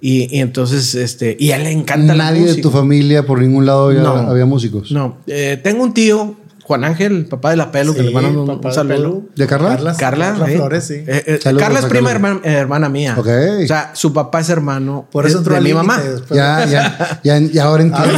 [0.00, 2.56] Y, y, entonces, este, y a él le encanta Nadie la música.
[2.56, 4.14] de tu familia, por ningún lado, había, No.
[4.16, 4.90] había músicos.
[4.92, 6.36] No, eh, tengo un tío,
[6.70, 8.94] Juan Ángel, el papá de la Pelo, que le mando un, un saludo.
[8.96, 9.28] Pelu.
[9.34, 9.70] ¿De Carla?
[9.70, 10.56] Carla, Carla, Carla ¿eh?
[10.56, 10.94] Flores, sí.
[10.94, 12.28] Eh, eh, Saludos Carla es prima Carla.
[12.30, 13.14] hermana, hermana mía.
[13.18, 13.26] Ok.
[13.64, 15.98] O sea, su papá es hermano Por eso de, de mi mamá.
[16.00, 16.38] después.
[16.38, 18.14] Ya, ya, ya, ya ahora entiendo.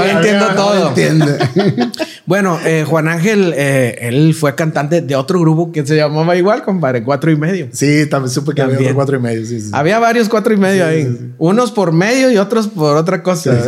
[0.00, 0.88] Ahora entiendo todo.
[0.88, 1.38] Entiende.
[2.26, 6.62] Bueno, eh, Juan Ángel, eh, él fue cantante de otro grupo que se llamaba igual,
[6.62, 7.68] compadre, cuatro y medio.
[7.70, 9.44] Sí, también supe que había otro cuatro y medio.
[9.44, 9.68] Sí, sí.
[9.74, 11.02] Había varios cuatro y medio Sí, ahí.
[11.04, 11.32] sí, sí.
[11.36, 13.52] Unos por medio y otros por otra cosa.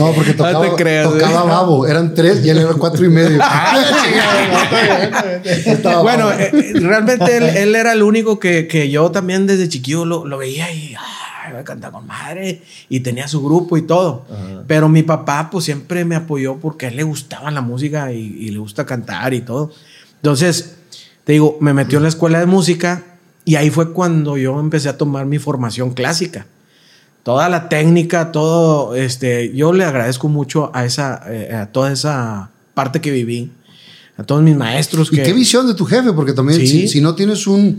[0.00, 1.86] No, porque No tocaba, creas, tocaba babo.
[1.86, 3.38] Eran tres y él era cuatro y medio.
[5.44, 9.68] Estaba bueno, eh, eh, realmente él, él era el único que, que yo también desde
[9.68, 13.82] chiquillo lo, lo veía y ay, a cantar con madre y tenía su grupo y
[13.82, 14.24] todo.
[14.66, 18.18] Pero mi papá pues siempre me apoyó porque a él le gustaba la música y,
[18.18, 19.70] y le gusta cantar y todo.
[20.16, 20.76] Entonces,
[21.24, 23.04] te digo, me metió en la escuela de música
[23.44, 26.46] y ahí fue cuando yo empecé a tomar mi formación clásica.
[27.30, 32.50] Toda la técnica, todo, este, yo le agradezco mucho a esa, eh, a toda esa
[32.74, 33.52] parte que viví,
[34.16, 36.12] a todos mis maestros ¿Y qué visión de tu jefe?
[36.12, 36.66] Porque también, Sí.
[36.66, 37.78] si, si no tienes un,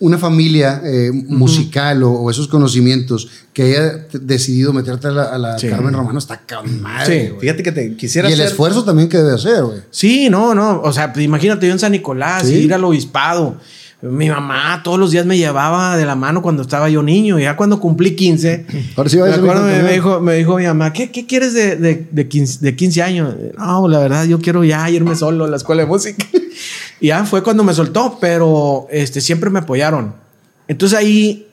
[0.00, 5.36] una familia eh, musical o, o esos conocimientos que haya decidido meterte a la, a
[5.38, 5.68] la Sí.
[5.68, 7.28] Carmen Romano, está con madre.
[7.28, 7.34] Sí.
[7.40, 9.80] Fíjate que te quisiera Y el hacer- esfuerzo también que debe hacer, güey.
[9.90, 10.80] Sí, no, no.
[10.82, 13.56] O sea, pues imagínate yo en San Nicolás, ir al obispado.
[14.02, 17.38] Mi mamá todos los días me llevaba de la mano cuando estaba yo niño.
[17.38, 20.92] Ya cuando cumplí 15, Ahora sí me, acuerdo, me, me dijo, me dijo mi mamá,
[20.92, 23.34] ¿qué, qué quieres de, de, de, 15, de 15 años?
[23.56, 26.26] No, la verdad, yo quiero ya irme solo a la escuela de música.
[27.00, 30.14] y ya fue cuando me soltó, pero este, siempre me apoyaron.
[30.68, 31.48] Entonces ahí,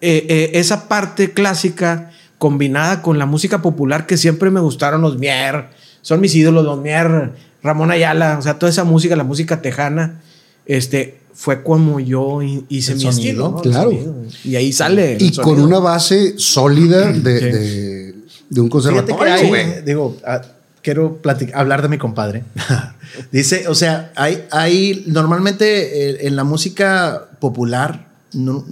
[0.00, 5.18] eh, eh, esa parte clásica combinada con la música popular que siempre me gustaron los
[5.18, 5.68] Mier,
[6.02, 10.20] son mis ídolos, los Mier, Ramón Ayala, o sea, toda esa música, la música tejana,
[10.66, 13.62] este, fue como yo hi- hice El mi sonido, estilo.
[13.72, 13.90] claro.
[13.90, 14.14] sonido.
[14.44, 15.14] Y ahí sale.
[15.16, 17.44] el Y con una base sólida de, Sí.
[17.46, 18.14] de,
[18.50, 19.18] de un conservatorio.
[19.24, 19.82] que hay, güey.
[19.84, 20.42] digo, ah,
[20.82, 22.44] quiero platicar, hablar de mi compadre.
[23.32, 28.64] Dice, o sea, hay, hay normalmente eh, en la música popular no,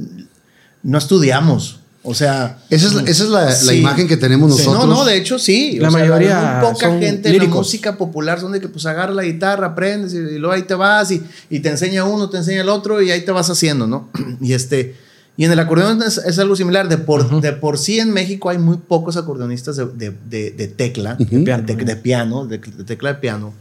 [0.83, 1.81] no estudiamos.
[2.05, 3.77] O sea, Esa es, la, esa es la, la Sí.
[3.77, 4.59] imagen que tenemos Sí.
[4.67, 4.89] nosotros.
[4.89, 5.79] No, no, de hecho sí.
[5.79, 7.59] La O sea, mayoría muy poca son gente en la líricos.
[7.67, 10.75] música popular son de que pues agarra la guitarra, aprendes y, y luego ahí te
[10.75, 13.87] vas y, y te enseña uno, te enseña el otro y ahí te vas haciendo,
[13.87, 14.09] ¿no?
[14.41, 14.97] Y este
[15.37, 16.89] y en el acordeón es, es algo similar.
[16.89, 20.69] De por, de por sí en México hay muy pocos acordeonistas de, de- de- de
[20.69, 21.45] tecla, Ujú.
[21.45, 23.55] de, de piano, de, de tecla de piano.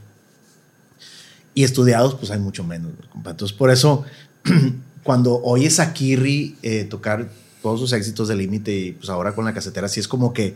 [1.54, 2.92] Y estudiados, pues hay mucho menos.
[3.16, 4.04] Entonces, por eso,
[5.04, 7.30] cuando oyes a Kirri eh, tocar
[7.62, 10.54] todos sus éxitos de límite y pues ahora con la casetera, sí es como que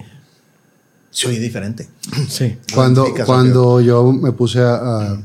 [1.12, 1.88] se oye diferente.
[2.30, 2.58] Sí.
[2.74, 5.22] Cuando, cuando yo me puse a, a-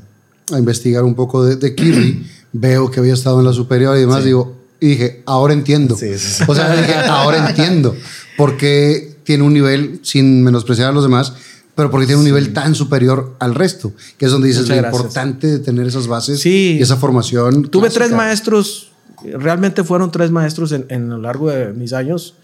[0.53, 4.01] a investigar un poco de, de Kirby, veo que había estado en la superior y
[4.01, 4.27] demás, Sí.
[4.27, 5.95] digo, y dije, ahora entiendo.
[5.97, 6.45] Sí, sí, sí.
[6.49, 7.95] O sea, dije, ahora entiendo.
[8.37, 11.35] Porque tiene un nivel, sin menospreciar a los demás,
[11.75, 14.83] pero porque tiene un nivel tan superior al resto, que es donde dices Muchas lo
[14.83, 15.01] gracias.
[15.03, 16.77] importante de tener esas bases Sí.
[16.79, 17.69] y esa formación.
[17.69, 18.05] Tuve clásica.
[18.07, 18.90] tres maestros,
[19.25, 22.35] realmente fueron tres maestros en, en lo largo de mis años,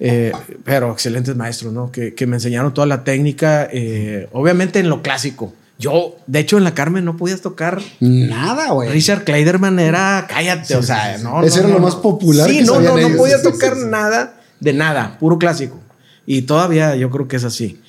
[0.00, 0.32] eh,
[0.64, 1.90] pero excelentes maestros, ¿no?
[1.92, 6.58] Que, que me enseñaron toda la técnica, eh, obviamente en lo clásico, Yo, de hecho,
[6.58, 7.80] en la Carmen no podías tocar.
[8.00, 8.88] Nada, güey.
[8.90, 11.42] Richard Kleiderman era, cállate, o sea, no.
[11.42, 13.18] Ese no, era no, lo más popular Sí, que no, no, sabían no ellos.
[13.18, 13.82] podía Sí, sí, tocar sí.
[13.88, 15.78] nada de nada, puro clásico.
[16.24, 17.80] Y todavía yo creo que es así.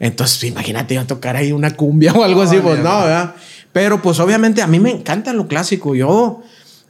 [0.00, 3.34] Entonces, imagínate yo tocar ahí una cumbia o algo así, pues no, ¿verdad?
[3.72, 5.94] Pero pues obviamente a mí me encanta lo clásico.
[5.94, 6.42] Yo,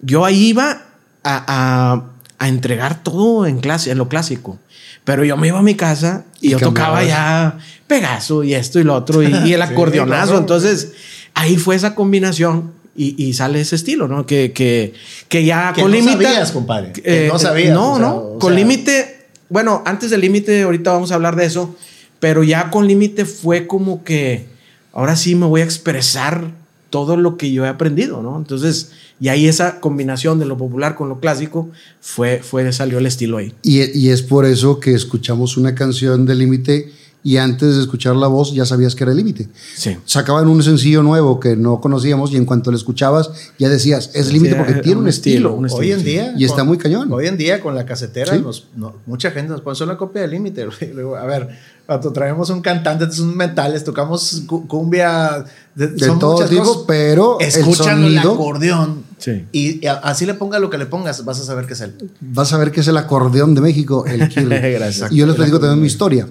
[0.03, 0.83] yo ahí iba
[1.25, 2.05] a, a-
[2.39, 4.59] a entregar todo en clase, en lo clásico.
[5.05, 8.79] Pero yo me iba a mi casa y, Y yo tocaba ya Pegaso y esto
[8.81, 10.27] y lo otro y, y el acordeonazo.
[10.27, 10.39] claro.
[10.39, 10.93] Entonces,
[11.35, 14.27] ahí fue esa combinación y, y sale ese estilo, ¿no?
[14.27, 14.93] Que, que,
[15.29, 16.25] que ya Que con no límite.
[16.25, 16.93] sabías, compadre.
[16.93, 18.17] Que Eh, no sabías, No, o sea, no.
[18.17, 19.27] o con límite.
[19.49, 21.77] Bueno, antes del límite, ahorita vamos a hablar de eso.
[22.21, 24.47] Pero ya con límite fue como que
[24.93, 26.51] ahora sí me voy a expresar
[26.93, 28.37] todo lo que yo he aprendido, ¿no?
[28.37, 31.71] Entonces, y ahí esa combinación de lo popular con lo clásico
[32.03, 33.55] fue, fue salió el estilo ahí.
[33.63, 36.93] Y, y es por eso que escuchamos una canción de Límite
[37.25, 39.49] y antes de escuchar la voz ya sabías que era Límite.
[39.77, 39.97] Sí.
[40.05, 44.33] Sacaban un sencillo nuevo que no conocíamos y en cuanto lo escucabas ya decías, es
[44.33, 45.35] Límite Sí, porque tiene un, un estilo.
[45.51, 45.81] estilo, un estilo.
[45.83, 46.35] Hoy en día.
[46.37, 47.13] Y está muy cañón.
[47.13, 48.41] Hoy en día, con la casetera, Sí.
[48.43, 50.63] nos- no- mucha gente nos pone solo la copia de límite.
[51.21, 51.49] A ver,
[51.87, 56.63] cuando traemos un cantante, es un metales, tocamos cu- cumbia de, De son todo tipo,
[56.65, 56.83] cosas.
[56.87, 59.03] pero el Escuchan el sonido- acordeón.
[59.19, 59.45] Sí.
[59.53, 61.81] Y, y a- así le ponga lo que le pongas, vas a saber que es
[61.83, 61.95] él.
[62.21, 64.19] Vas a ver que es el acordeón de México, el.
[64.73, 65.13] Gracias.
[65.13, 66.27] Y yo les platico también mi historia.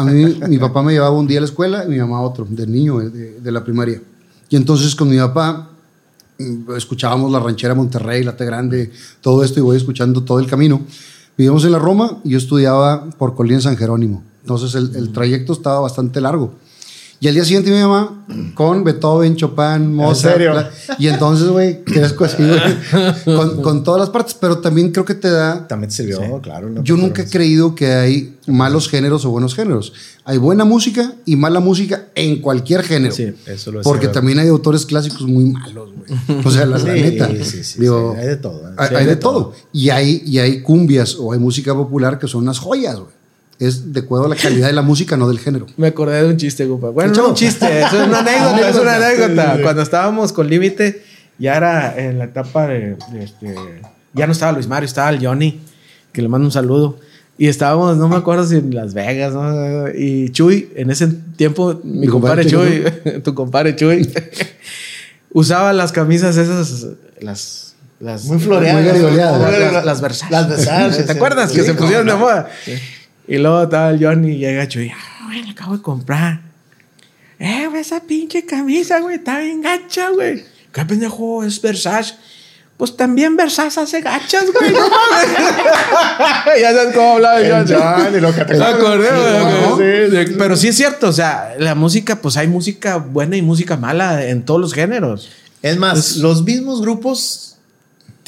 [0.00, 2.46] A mí, mi papá me llevaba un día a la escuela y mi mamá otro,
[2.48, 4.00] del niño, de, la primaria.
[4.48, 5.68] Y entonces con mi papá
[6.38, 10.46] mm, escuchábamos la ranchera Monterrey, la T Grande, todo esto y voy escuchando todo el
[10.46, 10.80] camino.
[11.36, 14.22] Vivíamos en la Roma y yo estudiaba por Colina San Jerónimo.
[14.40, 16.54] Entonces el, el trayecto estaba bastante largo.
[17.22, 20.36] Y al día siguiente mi mamá con Beethoven, Chopin, Mozart.
[20.36, 20.54] serio?
[20.54, 22.60] la- y entonces, güey, crezco así, güey,
[23.36, 26.70] con, con todas las partes, pero también creo que te da También te sirvió, claro.
[26.70, 26.82] ¿no?
[26.82, 29.92] yo nunca he creído que hay malos géneros o buenos géneros.
[30.24, 33.14] Hay buena música y mala música en cualquier género.
[33.14, 34.12] Sí, eso lo Porque decía.
[34.12, 36.40] también hay autores clásicos muy malos, güey.
[36.46, 37.28] O sea, la, la Sí, neta.
[37.44, 38.74] sí, sí, Digo, sí, hay de todo, ¿eh?
[38.78, 39.52] Hay, Sí, hay de todo.
[39.74, 43.19] Y hay, y hay cumbias o hay música popular que son unas joyas, güey.
[43.60, 45.66] Es de acuerdo a la calidad de la música, no del género.
[45.76, 46.88] Me acordé de un chiste, compa.
[46.88, 49.58] Bueno, no un chiste, eso es una anécdota, es una anécdota.
[49.62, 51.02] Cuando estábamos con Límite,
[51.38, 53.54] ya era en la etapa de, de este,
[54.14, 55.60] ya no estaba Luis Mario, estaba el Johnny,
[56.12, 56.98] que le mando un saludo.
[57.36, 59.88] Y estábamos, no me acuerdo si en Las Vegas, ¿no?
[59.88, 64.10] Y Chuy, en ese tiempo, mi, Mi compadre, compadre Chuy, tu compadre Chuy,
[65.32, 66.86] usaba las camisas esas,
[67.20, 67.74] las...
[67.98, 68.74] las Muy floreadas.
[68.82, 69.84] Muy Las, garigoleadas.
[69.84, 70.32] las Versace.
[70.32, 71.16] Las Versace, ¿Te sí.
[71.18, 71.50] acuerdas?
[71.50, 72.48] Sí, que se pusieron de moda.
[73.30, 74.90] Y luego estaba el Johnny y llega Chuy.
[74.92, 76.40] Ah, güey, la acabo de comprar.
[77.38, 80.44] Eh, güey, esa pinche camisa, güey, está bien gacha, güey.
[80.72, 82.16] ¿Qué pendejo es Versace?
[82.76, 84.72] Pues también Versace hace gachas, güey.
[84.72, 84.80] No
[86.60, 88.02] ya sabes cómo hablaba el Johnny.
[88.02, 89.08] Johnny, lo que te acordé,
[89.76, 90.10] güey.
[90.10, 90.34] sí, sí.
[90.36, 94.26] Pero sí es cierto, o sea, la música, pues hay música buena y música mala
[94.26, 95.30] en todos los géneros.
[95.62, 97.49] Es más, los mismos grupos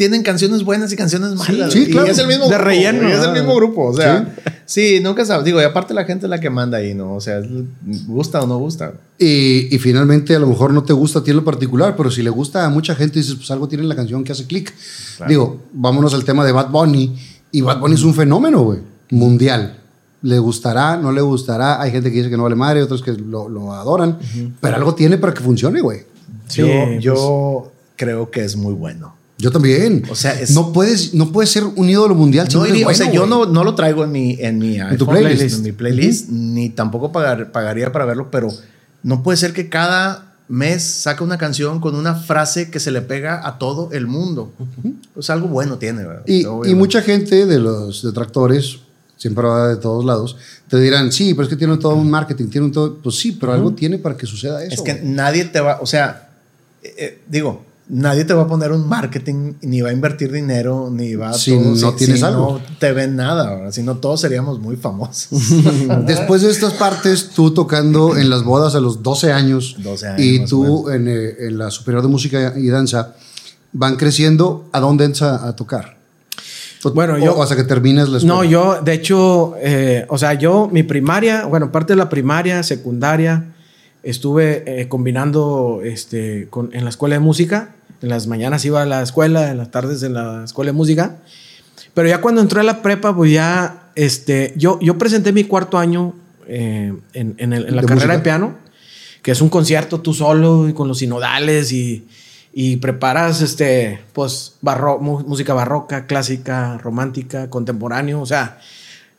[0.02, 1.72] tienen canciones buenas y canciones malas.
[1.72, 2.08] sí, y claro.
[2.08, 3.32] es el mismo De grupo, relleno, y es el ¿no?
[3.34, 3.86] mismo grupo.
[3.86, 4.34] O sea,
[4.66, 5.44] sí, nunca sabes.
[5.44, 7.14] Digo, y aparte la gente es la que manda ahí, ¿no?
[7.14, 7.40] O sea,
[8.08, 8.94] gusta o no gusta.
[9.16, 12.10] Y, y finalmente a lo mejor no te gusta a ti en lo particular, pero
[12.10, 14.44] si le gusta a mucha gente, dices, pues algo tiene en la canción que hace
[14.46, 14.74] clic.
[15.28, 17.14] Digo, vámonos al tema de Bad Bunny.
[17.52, 19.78] Y Bad Bunny es un fenómeno, güey, mundial.
[20.22, 21.80] Le gustará, no le gustará.
[21.80, 24.18] Hay gente que dice que no vale madre, otros que lo, lo adoran.
[24.60, 26.00] Pero algo tiene para que funcione, güey.
[26.48, 29.14] Sí, yo pues- yo creo que es muy bueno.
[29.42, 30.04] Yo también.
[30.08, 32.48] O sea, es- no puedes, no puedes ser un ídolo mundial.
[32.54, 34.82] No iría- o sea, bueno, yo no, no lo traigo en mi, en mi tu
[34.84, 35.56] iPhone, playlist.
[35.56, 38.48] en mi playlist, ni tampoco pagar- pagaría para verlo, pero
[39.02, 43.00] no puede ser que cada mes saque una canción con una frase que se le
[43.00, 44.52] pega a todo el mundo.
[45.14, 46.22] Pues algo bueno tiene, ¿verdad?
[46.26, 48.78] Y, y mucha gente de los detractores,
[49.16, 50.36] siempre va de todos lados,
[50.68, 52.96] te dirán, sí, pero es que tiene todo un marketing, tiene un todo.
[53.02, 54.74] Pues sí, pero algo tiene para que suceda eso.
[54.74, 55.04] Es que güey.
[55.12, 56.28] nadie te va, o sea,
[56.82, 60.88] eh, eh, digo, nadie te va a poner un marketing, ni va a invertir dinero,
[60.90, 61.32] ni va a...
[61.34, 62.58] Si no tienes algo.
[62.58, 63.70] no te ven nada, ¿verdad?
[63.72, 65.28] si no todos seríamos muy famosos.
[66.06, 70.20] Después de estas partes, tú tocando en las bodas a los 12 años, 12 años,
[70.20, 73.14] y tú en, eh, en la Superior de Música y Danza,
[73.72, 75.96] van creciendo, ¿a dónde entras a, tocar?
[76.84, 78.36] O- Bueno, o- yo- hasta que terminas la escuela.
[78.36, 82.62] No, yo, de hecho, eh, o sea, yo, mi primaria, bueno, parte de la primaria,
[82.62, 83.51] secundaria,
[84.02, 87.74] estuve eh, combinando este, con, en la escuela de música.
[88.00, 91.16] En las mañanas iba a la escuela, en las tardes en la escuela de música.
[91.94, 95.78] Pero ya cuando entré a la prepa, pues ya, este, yo, yo presenté mi cuarto
[95.78, 96.14] año
[96.48, 98.12] eh, en, en el- en la ¿De carrera música?
[98.16, 98.54] de piano,
[99.22, 102.06] que es un concierto tú solo y con los sinodales y,
[102.52, 108.58] y preparas, este, pues, barro- música barroca, clásica, romántica, contemporáneo, o sea,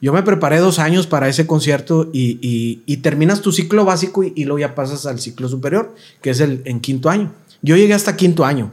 [0.03, 4.21] Yo me preparé dos años para ese concierto y, y- y terminas tu ciclo básico
[4.23, 7.31] y, y luego ya pasas al ciclo superior, que es el en quinto año.
[7.61, 8.71] Yo llegué hasta quinto año.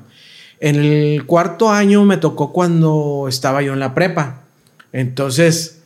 [0.58, 4.40] En el cuarto año me tocó cuando estaba yo en la prepa.
[4.92, 5.78] Entonces,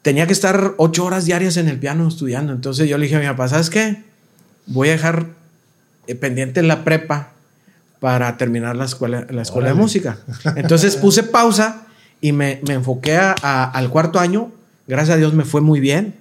[0.00, 2.54] tenía que estar ocho horas diarias en el piano estudiando.
[2.54, 4.02] Entonces yo le dije a mi papá, ¿sabes qué?
[4.66, 5.26] Voy a dejar
[6.06, 7.32] eh, pendiente la prepa
[8.00, 10.18] para terminar la escuela, la escuela de música.
[10.56, 11.83] Entonces puse pausa
[12.26, 14.50] y me, me enfoqué a- al cuarto año.
[14.86, 16.14] Gracias a Dios me fue muy bien.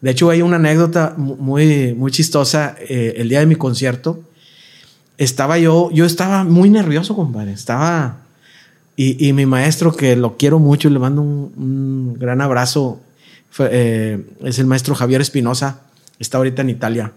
[0.00, 2.74] De hecho, hay una anécdota mu- muy, muy chistosa.
[2.88, 4.22] eh, el día de mi concierto,
[5.18, 7.52] estaba yo, yo estaba muy nervioso, compadre.
[7.52, 8.18] Estaba...
[8.98, 12.98] Y, y mi maestro, que lo quiero mucho, le mando un, gran abrazo,
[13.58, 15.80] eh, es el maestro Javier Espinosa,
[16.18, 17.12] está ahorita en Italia.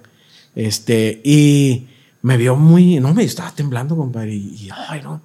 [0.56, 1.88] Este, y
[2.22, 5.22] me vio muy, no, me estaba temblando, compadre, y, y, ay, no.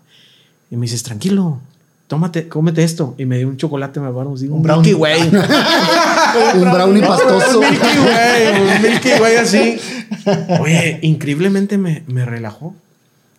[0.71, 1.61] Y me dices, tranquilo,
[2.07, 3.14] tómate, cómete esto.
[3.19, 4.90] Y me dio un chocolate, me acuerdo, digo, un, brownie.
[4.90, 5.21] Milky Way.
[6.61, 7.61] Un brownie pastoso.
[7.61, 9.77] Un Milky Way, un Milky Way así.
[10.61, 12.75] Oye, increíblemente me, me relajó.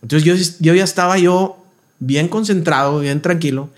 [0.01, 1.57] Entonces yo, yo ya estaba yo
[1.99, 3.69] bien concentrado, bien tranquilo.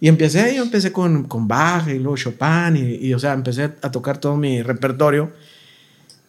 [0.00, 3.64] Y empecé, yo empecé con, con Bach y luego Chopin y, y, o sea, empecé
[3.80, 5.32] a tocar todo mi repertorio.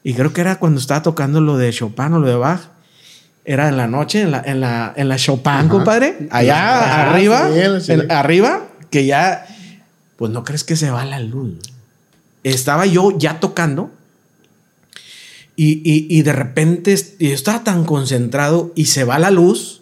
[0.03, 2.74] Y creo que era cuando estaba tocando lo de Chopin o lo de Bach.
[3.45, 6.27] Era en la noche, en la, en la, en la Chopin, compadre.
[6.31, 7.47] Allá Ah, arriba,
[7.79, 7.91] sí, sí.
[7.93, 9.45] en- arriba, que ya,
[10.17, 11.53] pues no crees que se va la luz.
[12.43, 13.91] Estaba yo ya tocando
[15.55, 19.81] y, y- y de repente yo estaba tan concentrado y se va la luz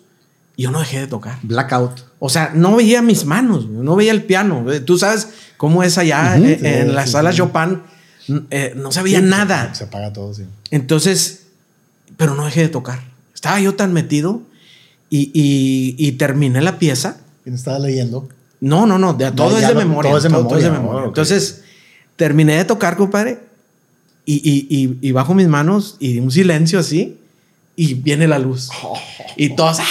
[0.56, 1.40] y yo no dejé de tocar.
[1.44, 2.06] Blackout.
[2.20, 4.72] O sea, no veía mis manos, no veía el piano.
[4.72, 7.38] Eh, Tú sabes cómo es allá eh, sí, en la sí, sala sí.
[7.40, 7.82] Chopin,
[8.52, 9.74] eh, no se veía nada.
[9.74, 10.44] Se apaga todo, sí.
[10.70, 11.44] Entonces,
[12.18, 13.00] pero no dejé de tocar.
[13.44, 14.42] Estaba yo tan metido
[15.10, 17.18] y, y- y terminé la pieza.
[17.44, 18.30] ¿Quién estaba leyendo?
[18.62, 20.50] No, no, no, de, todo, ya es de lo- memoria, todo es de todo- todo
[20.52, 21.02] memoria, es de oh, memoria.
[21.02, 21.08] ok.
[21.10, 21.62] Entonces,
[22.16, 23.40] terminé de tocar, compadre,
[24.26, 27.18] y, y, y, y bajo mis manos y un silencio así,
[27.76, 28.70] y viene la luz.
[29.36, 29.80] Y todos...
[29.82, 29.84] ¡ah!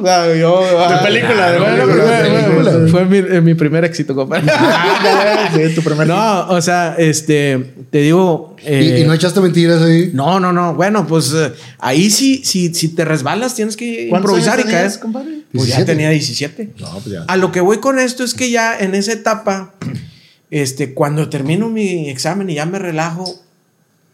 [0.00, 2.88] O sea, yo, ah, película, de película, fue- de fue- película.
[2.90, 4.44] Fue mi, eh, mi primer éxito, compadre.
[5.54, 8.56] Sí, tu primer no, o sea, este, te digo...
[8.62, 10.10] Y, eh, y no echaste mentiras ahí.
[10.12, 10.74] no, no, no.
[10.74, 14.98] Bueno, pues eh, ahí sí, sí, si te resbalas, tienes que ¿Cuántos improvisar y tenías,
[14.98, 15.40] compadre?
[15.52, 15.84] Pues ya 17.
[15.92, 16.70] tenía 17.
[16.78, 17.24] No, pues ya.
[17.28, 19.74] A lo que voy con esto es que ya en esa etapa,
[20.50, 23.24] este, cuando termino mi examen y ya me relajo,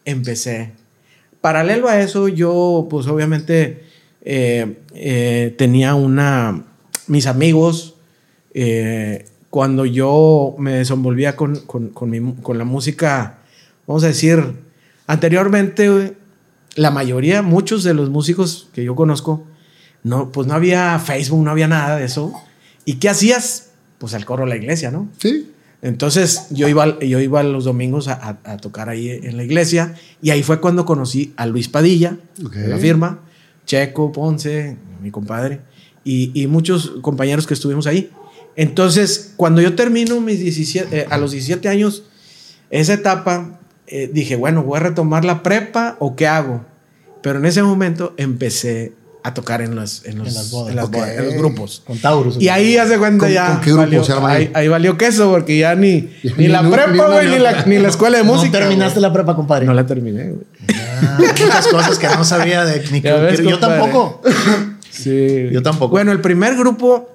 [0.05, 0.73] empecé.
[1.41, 3.85] Paralelo a eso, yo, pues obviamente,
[4.23, 6.65] eh, eh, tenía una.
[7.07, 7.95] Mis amigos,
[8.55, 13.39] eh, cuando yo me desenvolvía con, con- con mi mu- con la música,
[13.87, 14.43] vamos a decir,
[15.07, 16.17] anteriormente,
[16.77, 19.45] la mayoría, muchos de los músicos que yo conozco,
[20.03, 22.33] no, pues no había Facebook, no había nada de eso.
[22.85, 23.71] ¿Y qué hacías?
[23.99, 25.09] Pues al coro de la iglesia, ¿no?
[25.19, 25.51] Sí.
[25.83, 29.95] Entonces yo iba, yo iba los domingos a, a- a tocar ahí en la iglesia
[30.23, 33.21] y ahí fue cuando conocí a Luis Padilla, de la firma,
[33.71, 35.61] Checo, Ponce, mi compadre,
[36.03, 38.11] y, y muchos compañeros que estuvimos ahí.
[38.57, 42.03] Entonces, cuando yo termino mis 17, eh, a los 17 años,
[42.71, 46.65] esa etapa, eh, dije, bueno, voy a retomar la prepa o qué hago.
[47.23, 50.71] Pero en ese momento empecé a tocar en, los, en, los, En las bodas.
[50.71, 50.93] en las Ok.
[50.95, 51.83] bodas, en los grupos.
[51.87, 52.41] Con Taurus.
[52.41, 53.47] Y ahí hace cuenta ¿Con- ya.
[53.53, 54.21] con qué grupo valió, se ahí?
[54.25, 57.51] ahí, ahí valió queso porque ya ni, ni Ni la prepa, güey, ni, ni la,
[57.51, 57.65] otra.
[57.67, 58.59] ni la escuela de música.
[58.59, 59.03] No terminaste güey.
[59.09, 59.67] la prepa, compadre.
[59.67, 60.45] No la terminé, güey.
[60.75, 64.23] Ah, muchas cosas que no sabía de ni que Ya ves, yo tampoco.
[64.91, 65.49] Sí.
[65.51, 65.91] Yo tampoco.
[65.93, 67.09] Bueno, el primer grupo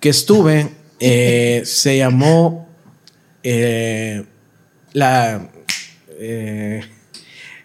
[0.00, 2.68] que estuve eh, se llamó
[3.42, 4.24] eh,
[4.92, 5.48] la
[6.18, 6.82] eh,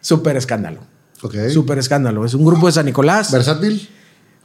[0.02, 0.82] Super Escándalo.
[1.22, 1.36] Ok.
[1.52, 2.26] Super Escándalo.
[2.26, 3.32] Es un grupo de San Nicolás.
[3.32, 3.90] Versátil.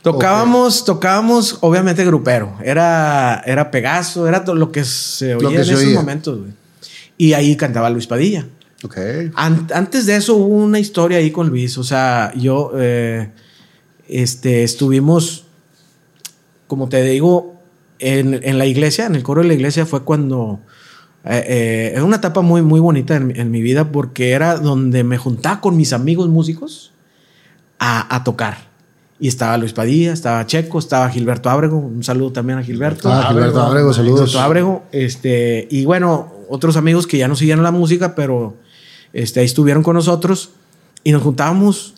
[0.03, 2.59] Tocábamos, tocábamos, obviamente grupero.
[2.63, 5.95] Era, era Pegaso, era todo lo que se oía que en se esos oía.
[5.95, 6.41] momentos.
[7.17, 8.47] Y ahí cantaba Luis Padilla.
[8.85, 8.97] Ok.
[9.35, 11.79] An- antes de eso hubo una historia ahí con Luis.
[11.79, 13.31] O sea, yo eh,
[14.09, 15.45] este, estuvimos,
[16.67, 17.55] como te digo,
[17.99, 20.61] en, en la iglesia, en el coro de la iglesia fue cuando.
[21.25, 24.57] eh, eh, es una etapa muy, muy bonita en, mi- en mi vida porque era
[24.57, 26.93] donde me juntaba con mis amigos músicos
[27.79, 28.73] a, a tocar.
[29.21, 31.79] Y estaba Luis Padilla, estaba Checo, estaba Gilberto Ábrego.
[31.79, 33.11] Un saludo también a Gilberto.
[33.11, 33.63] Ah, Gilberto.
[33.63, 34.19] Ábrego, saludos.
[34.29, 38.57] Gilberto Ábrego, este, y bueno, otros amigos que ya no siguieron la música, pero
[39.15, 40.51] este, ahí estuvieron con nosotros
[41.03, 41.95] y nos juntábamos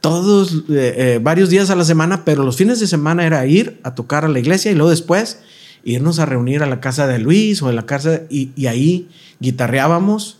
[0.00, 3.80] todos, eh, eh, varios días a la semana, pero los fines de semana era ir
[3.84, 5.38] a tocar a la iglesia y luego después
[5.84, 9.08] irnos a reunir a la casa de Luis o en la casa y, y ahí
[9.40, 10.38] guitarreábamos,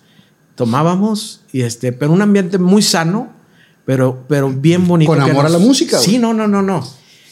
[0.56, 3.30] tomábamos, y este, pero un ambiente muy sano,
[3.84, 5.10] pero, pero bien bonito.
[5.12, 6.86] Con amor a nos- la música, Sí, no, no, no, no.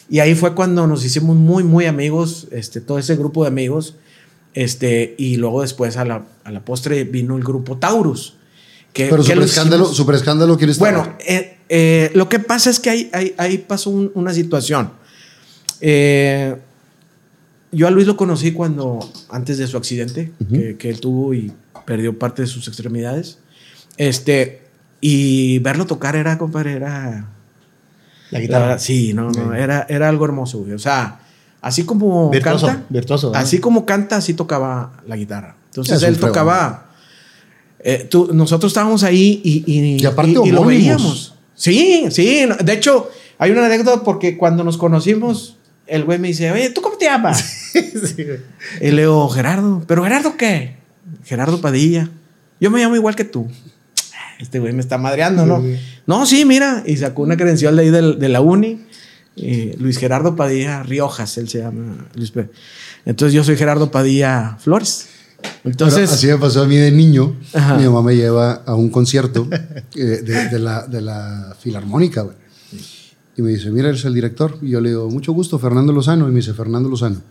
[0.08, 3.94] Y ahí fue cuando nos hicimos muy, muy amigos, este, todo ese grupo de amigos.
[4.54, 8.34] Este, y luego después a la, a la postre vino el grupo Taurus.
[8.92, 10.90] Que, Pero super lo escándalo, super escándalo, ¿quién estaba?
[10.90, 14.90] bueno, eh, eh, lo que pasa es que ahí, ahí, ahí pasó un- una situación.
[15.80, 16.56] Eh,
[17.72, 21.52] yo a Luis lo conocí cuando, antes de su accidente, que, que él tuvo y
[21.86, 23.38] perdió parte de sus extremidades.
[23.96, 24.62] Este,
[25.00, 27.28] y verlo tocar era, compadre, era...
[28.32, 28.66] La guitarra.
[28.66, 30.72] verdad, sí, no, no, era, era algo hermoso, güey.
[30.72, 31.20] O sea,
[31.60, 35.56] así como Virtuoso, canta, virtuoso, así como canta, así tocaba la guitarra.
[35.66, 36.86] Entonces él tocaba...
[37.80, 41.34] eh, tú- nosotros estábamos ahí y, y, Y aparte y- y lo veíamos.
[41.54, 42.46] Sí, sí.
[42.64, 46.80] De hecho, hay una anécdota porque cuando nos conocimos, el güey me dice, oye, ¿tú
[46.82, 47.44] cómo te llamas?
[47.72, 48.26] Sí.
[48.80, 49.84] Y le digo, Gerardo.
[49.86, 50.76] ¿Pero Gerardo qué?
[51.24, 52.08] Gerardo Padilla.
[52.60, 53.46] Yo me llamo igual que tú.
[54.40, 55.62] Este güey me está madreando, ¿no?
[56.06, 56.82] No, sí, mira.
[56.84, 58.80] Y sacó una credencial de ahí del- de, la uni.
[59.36, 62.08] Eh, Luis Gerardo Padilla Riojas, él se llama.
[62.14, 62.50] Luis Pe-
[63.06, 65.06] Entonces yo soy Gerardo Padilla Flores.
[65.64, 67.34] Entonces, Pero así me pasó a mí de niño.
[67.54, 67.76] Ajá.
[67.78, 69.48] Mi mamá me lleva a un concierto
[69.94, 72.36] eh, de, de la, de la Filarmónica, güey.
[73.36, 74.58] Y me dice, mira, eres el director.
[74.60, 76.26] Y yo le digo, mucho gusto, Fernando Lozano.
[76.28, 77.22] Y me dice, Fernando Lozano.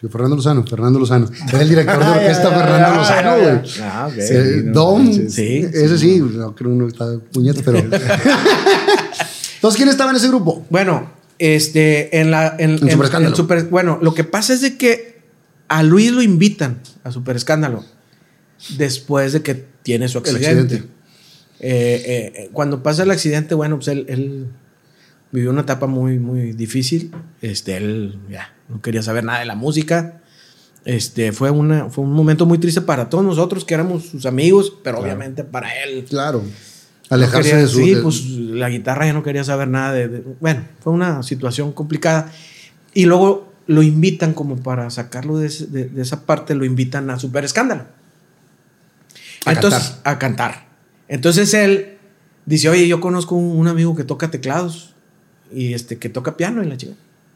[0.00, 1.28] Yo, Fernando Lozano, Fernando Lozano.
[1.50, 3.60] Era el director de orquesta Fernando Lozano, güey.
[3.82, 4.16] Ah, ok.
[4.16, 4.22] Eh,
[4.56, 5.34] Sí, no Don, manches.
[5.34, 7.78] Sí, ese sí, no creo uno está puñeta, pero.
[9.54, 10.64] Entonces, ¿quién estaba en ese grupo?
[10.70, 12.54] Bueno, este, en la.
[12.58, 12.78] En,
[13.30, 15.22] En Super bueno, lo que pasa es de que
[15.68, 17.82] a Luis lo invitan a Super Escándalo
[18.76, 20.76] después de que tiene su accidente.
[20.76, 20.82] Eh,
[21.60, 24.48] eh, eh, cuando pasa el accidente, bueno, pues él, él
[25.32, 27.10] vivió una etapa muy, muy difícil.
[27.40, 30.20] Este, él ya no quería saber nada de la música.
[30.84, 34.74] Este, fue, una, fue un momento muy triste para todos nosotros que éramos sus amigos,
[34.84, 36.42] pero obviamente para él Claro.
[37.10, 37.78] No Alejarse quería- de su.
[37.78, 41.22] Sí, de- pues la guitarra ya no quería saber nada de, de- Bueno, fue una
[41.22, 42.30] situación complicada.
[42.94, 47.10] Y luego lo invitan como para sacarlo de, ese- de- de esa parte, lo invitan
[47.10, 47.84] a Super Escándalo.
[49.46, 50.12] A Entonces, cantar.
[50.14, 50.66] a cantar.
[51.08, 51.96] Entonces él
[52.46, 54.94] dice, oye, yo conozco un, un amigo que toca teclados
[55.52, 56.92] y este que toca piano y la chica.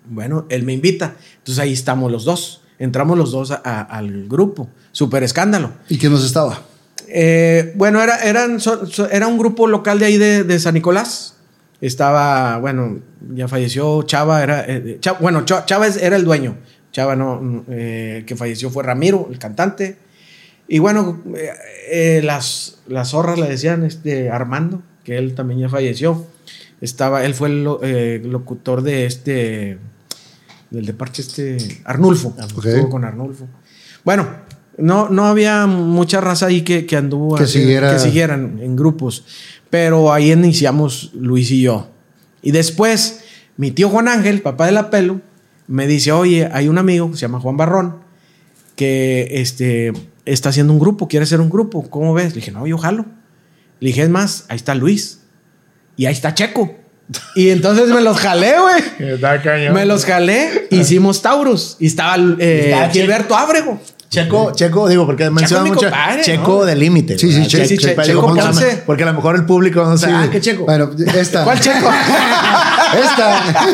[0.08, 1.16] Bueno, él me invita.
[1.38, 2.60] Entonces ahí estamos los dos.
[2.78, 4.68] Entramos los dos a- a- al grupo.
[4.92, 5.72] Super Escándalo.
[5.88, 6.62] ¿Y quién nos estaba?
[7.08, 10.74] Eh, bueno, era, eran, so- so- era un grupo local de ahí de, de San
[10.74, 11.36] Nicolás.
[11.80, 13.00] Estaba, bueno,
[13.34, 16.56] ya falleció Chava, era, eh, Cha- bueno, Cha- Chava era el dueño.
[16.92, 19.96] Chava no, mm, eh, el que falleció fue Ramiro, el cantante.
[20.68, 21.50] Y bueno, eh,
[21.90, 26.26] eh, las, las zorras le decían este, Armando, que él también ya falleció.
[26.80, 29.78] Estaba, él fue el lo- eh, locutor de este,
[30.70, 32.34] del de parche este, Arnulfo.
[32.76, 33.46] Estuvo con Arnulfo.
[34.04, 34.26] Bueno,
[34.78, 38.76] no, no había mucha raza ahí que, que anduvo Que así, siguiera- que siguieran en
[38.76, 39.24] grupos.
[39.70, 41.88] Pero ahí iniciamos Luis y yo.
[42.42, 43.20] Y después,
[43.56, 45.20] mi tío Juan Ángel, papá de la pelo,
[45.66, 47.96] me dice, oye, hay un amigo que se llama Juan Barrón,
[48.76, 49.92] que este,
[50.24, 51.88] está haciendo un grupo, quiere hacer un grupo.
[51.88, 52.30] ¿Cómo ves?
[52.34, 53.06] Le dije, no, yo jalo.
[53.80, 55.20] Le dije, es más, ahí está Luis.
[55.96, 56.74] Y ahí está Checo.
[57.37, 59.10] Y entonces me los jalé, güey.
[59.12, 59.74] Está cañón.
[59.74, 61.76] Me los jalé, hicimos Taurus.
[61.78, 63.78] Y estaba eh, Gilberto Ábrego.
[64.14, 66.64] Checo, Checo, digo, porque menciona mi mucho compadre, Checo ¿no?
[66.64, 67.18] de límite.
[67.18, 67.48] Sí, sí, ¿verdad?
[67.48, 68.83] Che- sí, Che- Checo, Checo porque, a lo- Ponce.
[68.87, 70.12] porque a lo mejor el público no sabe.
[70.12, 70.18] Sí.
[70.22, 70.64] Ah, qué Checo.
[70.64, 71.44] Bueno, esta.
[71.44, 71.88] ¿Cuál Checo?
[73.03, 73.66] esta.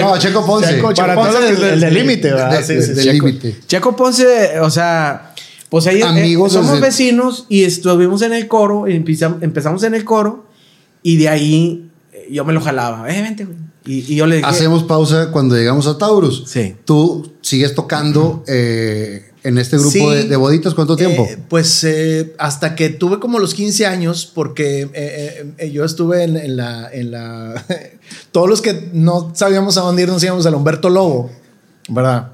[0.00, 0.74] No, Checo Ponce.
[0.74, 2.50] Checo, Checo Para Ponce, todos el, los- el de límite, ¿verdad?
[2.58, 3.26] de- Sí, sí, de Checo.
[3.26, 3.56] límite.
[3.66, 5.34] Checo Ponce, o sea,
[5.68, 10.04] pues ahí eh, Amigos somos desde- vecinos y estuvimos en el coro, empezamos en el
[10.04, 10.46] coro
[11.02, 13.56] y de ahí eh, yo me lo jalaba, eh, vente, güey.
[13.84, 16.44] Y, y yo le dije, Hacemos pausa cuando llegamos a Taurus.
[16.46, 16.76] Sí.
[16.84, 20.06] Tú sigues tocando eh, en este grupo Sí.
[20.06, 20.74] de, de boditas.
[20.74, 21.26] ¿Cuánto tiempo?
[21.28, 26.22] Eh, pues eh, hasta que tuve como los 15 años, porque eh, eh, yo estuve
[26.24, 27.64] en, en la, en la...
[28.32, 31.30] Todos los que no sabíamos a dónde ir nos íbamos al Humberto Lobo,
[31.88, 32.28] ¿verdad?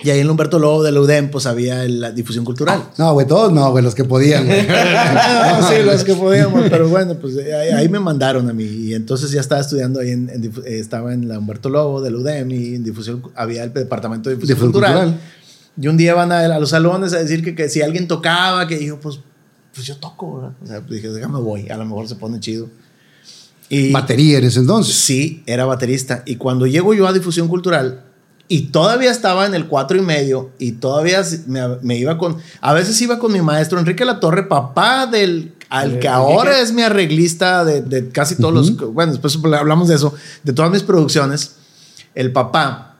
[0.00, 2.84] Y ahí en Humberto Lobo de la UDEM, pues había la difusión cultural.
[2.98, 4.46] No, güey, todos no, güey, los que podían.
[4.46, 4.60] güey.
[5.68, 8.62] sí, los que podíamos, pero bueno, pues eh, ahí, ahí me mandaron a mí.
[8.62, 12.48] Y entonces ya estaba estudiando ahí, en, estaba en la Humberto Lobo de la UDEM
[12.52, 14.92] y en difusión, había el departamento de difusión, Difusión cultural.
[15.08, 15.20] cultural.
[15.80, 18.66] Y un día van a, a los salones a decir que, que si alguien tocaba,
[18.66, 19.20] que dijo, pues,
[19.74, 20.52] pues yo toco, ¿verdad?
[20.62, 22.68] O sea, pues dije, déjame voy, a lo mejor se pone chido.
[23.68, 24.94] Y Batería eres entonces.
[24.94, 26.22] sí, era baterista.
[26.26, 28.02] Y cuando llego yo a difusión cultural,
[28.48, 32.72] y todavía estaba en el cuatro y medio, y todavía me, me iba con, a
[32.72, 37.64] veces iba con mi maestro Enrique Latorre, papá del, al que ahora es mi arreglista
[37.64, 41.56] de, de casi todos los, bueno, después hablamos de eso, de todas mis producciones,
[42.14, 42.97] el papá.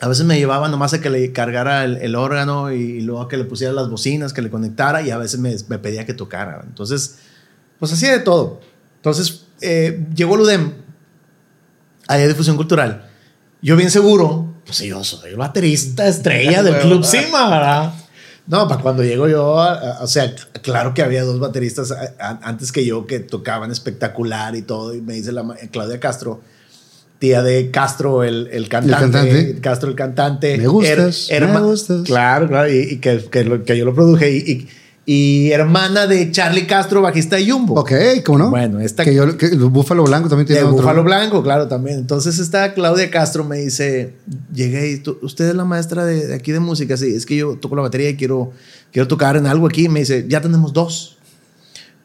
[0.00, 3.28] A veces me llevaba nomás a que le cargara el, el órgano y, luego a
[3.28, 6.14] que le pusiera las bocinas, que le conectara y a veces me, me pedía que
[6.14, 6.62] tocara.
[6.66, 7.16] Entonces,
[7.78, 8.60] pues hacía de todo.
[8.96, 10.72] Entonces, eh, llegó el UDEM,
[12.06, 13.08] allá de difusión cultural.
[13.60, 17.94] Yo bien seguro pues yo soy el baterista estrella del Club Cima, ¿verdad?
[18.46, 22.14] No, para cuando llego yo, a- a- o sea, claro que había dos bateristas a-
[22.20, 26.42] a- antes que yo que tocaban espectacular y todo, y me dice la Claudia Castro,
[27.18, 29.58] tía de Castro, el, el cantante, cantante.
[29.60, 30.56] Castro el cantante.
[30.58, 32.02] Me gustas, her- me herma- gustas.
[32.02, 34.68] Claro, claro, y, y que, que, lo- que yo lo produje, y,
[35.04, 37.80] y- hermana de Charlie Castro, bajista de Jumbo.
[37.80, 37.92] Ok,
[38.24, 38.50] ¿cómo no?
[38.50, 40.76] Bueno, esta- Que yo, que el Búfalo Blanco también tiene De otro.
[40.78, 41.98] Búfalo Blanco, claro, también.
[41.98, 44.12] Entonces está Claudia Castro, me dice,
[44.54, 47.34] llegué y tú- usted es la maestra de, de aquí de música, sí, es que
[47.36, 48.52] yo toco la batería y quiero,
[48.92, 49.88] quiero tocar en algo aquí.
[49.88, 51.16] Me dice, ya tenemos dos,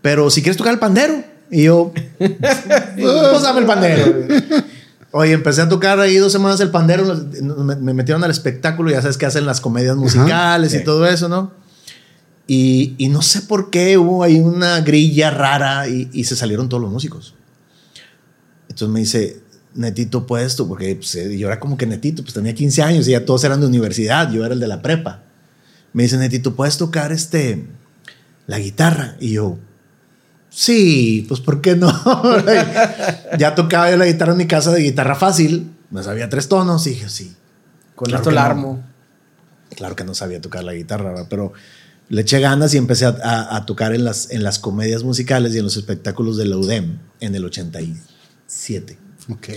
[0.01, 1.14] pero si quieres tocar el pandero.
[1.51, 4.05] Y yo, pues dame el pandero.
[5.16, 7.05] Oye, empecé a tocar ahí dos semanas el pandero,
[7.64, 10.84] me, me metieron al espectáculo, ya sabes que hacen las comedias musicales y Sí.
[10.84, 11.51] todo eso, ¿no?
[12.47, 16.68] Y, y no sé por qué hubo ahí una grilla rara y, y se salieron
[16.68, 17.36] todos los músicos.
[18.70, 19.41] Entonces me dice,
[19.76, 23.07] Netito, pues tú, porque pues, eh, yo era como que Netito, pues tenía 15 años
[23.07, 25.22] y ya todos eran de universidad, yo era el de la prepa.
[25.93, 27.68] Me dice, Netito, ¿puedes tocar este,
[28.47, 29.16] la guitarra?
[29.20, 29.59] Y yo,
[30.53, 31.91] sí, pues ¿por qué no?
[33.37, 36.85] ya tocaba yo la guitarra en mi casa de guitarra fácil, me sabía tres tonos
[36.87, 37.33] y dije, sí.
[37.95, 38.47] Con Claro esto la no.
[38.49, 38.83] armo.
[39.75, 41.27] Claro que no sabía tocar la guitarra, ¿verdad?
[41.29, 41.53] pero
[42.09, 45.53] le eché ganas y empecé a, a- a tocar en las, en las comedias musicales
[45.55, 48.97] y en los espectáculos de la UDEM en el 87.
[49.29, 49.49] Ok.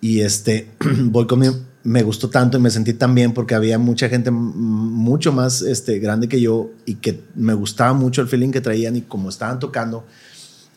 [0.00, 0.70] Y este,
[1.04, 1.46] voy con mi-
[1.82, 5.98] me gustó tanto y me sentí tan bien porque había mucha gente mucho más este,
[5.98, 9.58] grande que yo y que me gustaba mucho el feeling que traían y como estaban
[9.58, 10.04] tocando.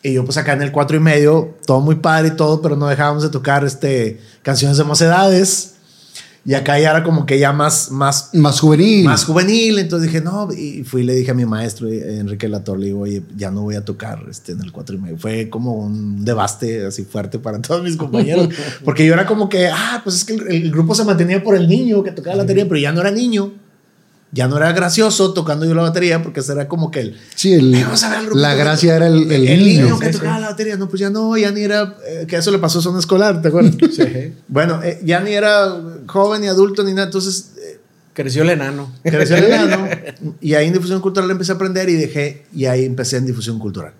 [0.02, 2.76] Y yo pues acá en el cuatro y medio, todo muy padre y todo, pero
[2.76, 5.73] no dejábamos de tocar este, canciones de mocedades.
[6.46, 9.04] Y acá ya era como que ya más, más Más juvenil.
[9.04, 9.78] más juvenil.
[9.78, 12.86] Entonces dije, no, y fui y le dije a mi maestro, eh, Enrique Lator, le
[12.86, 15.16] digo, oye, ya no voy a tocar este, en el cuatro y medio.
[15.16, 18.48] Fue como un debaste así fuerte para todos mis compañeros,
[18.84, 21.56] porque yo era como que, ah, pues es que el, el grupo se mantenía por
[21.56, 23.52] el niño que tocaba la batería, pero ya no era niño.
[24.34, 27.54] Ya no era gracioso tocando yo la batería, porque ese era como que el, Sí,
[27.54, 29.98] el- "Ay, vamos a ver al grupito la gracia era el, el el niño niño.
[30.00, 30.40] que Sí, tocaba sí.
[30.42, 30.76] la batería.
[30.76, 33.40] No, pues ya no, ya ni era, eh, que eso le pasó a zona escolar,
[33.40, 33.74] ¿te acuerdas?
[33.96, 34.32] Sí.
[34.48, 35.72] Bueno, eh, ya ni era
[36.08, 37.78] joven ni adulto ni nada, entonces eh,
[38.12, 38.92] Creció el enano.
[39.02, 39.88] Creció el enano.
[40.40, 43.58] Y ahí en difusión cultural empecé a aprender y dejé, y ahí empecé en difusión
[43.58, 43.92] cultural.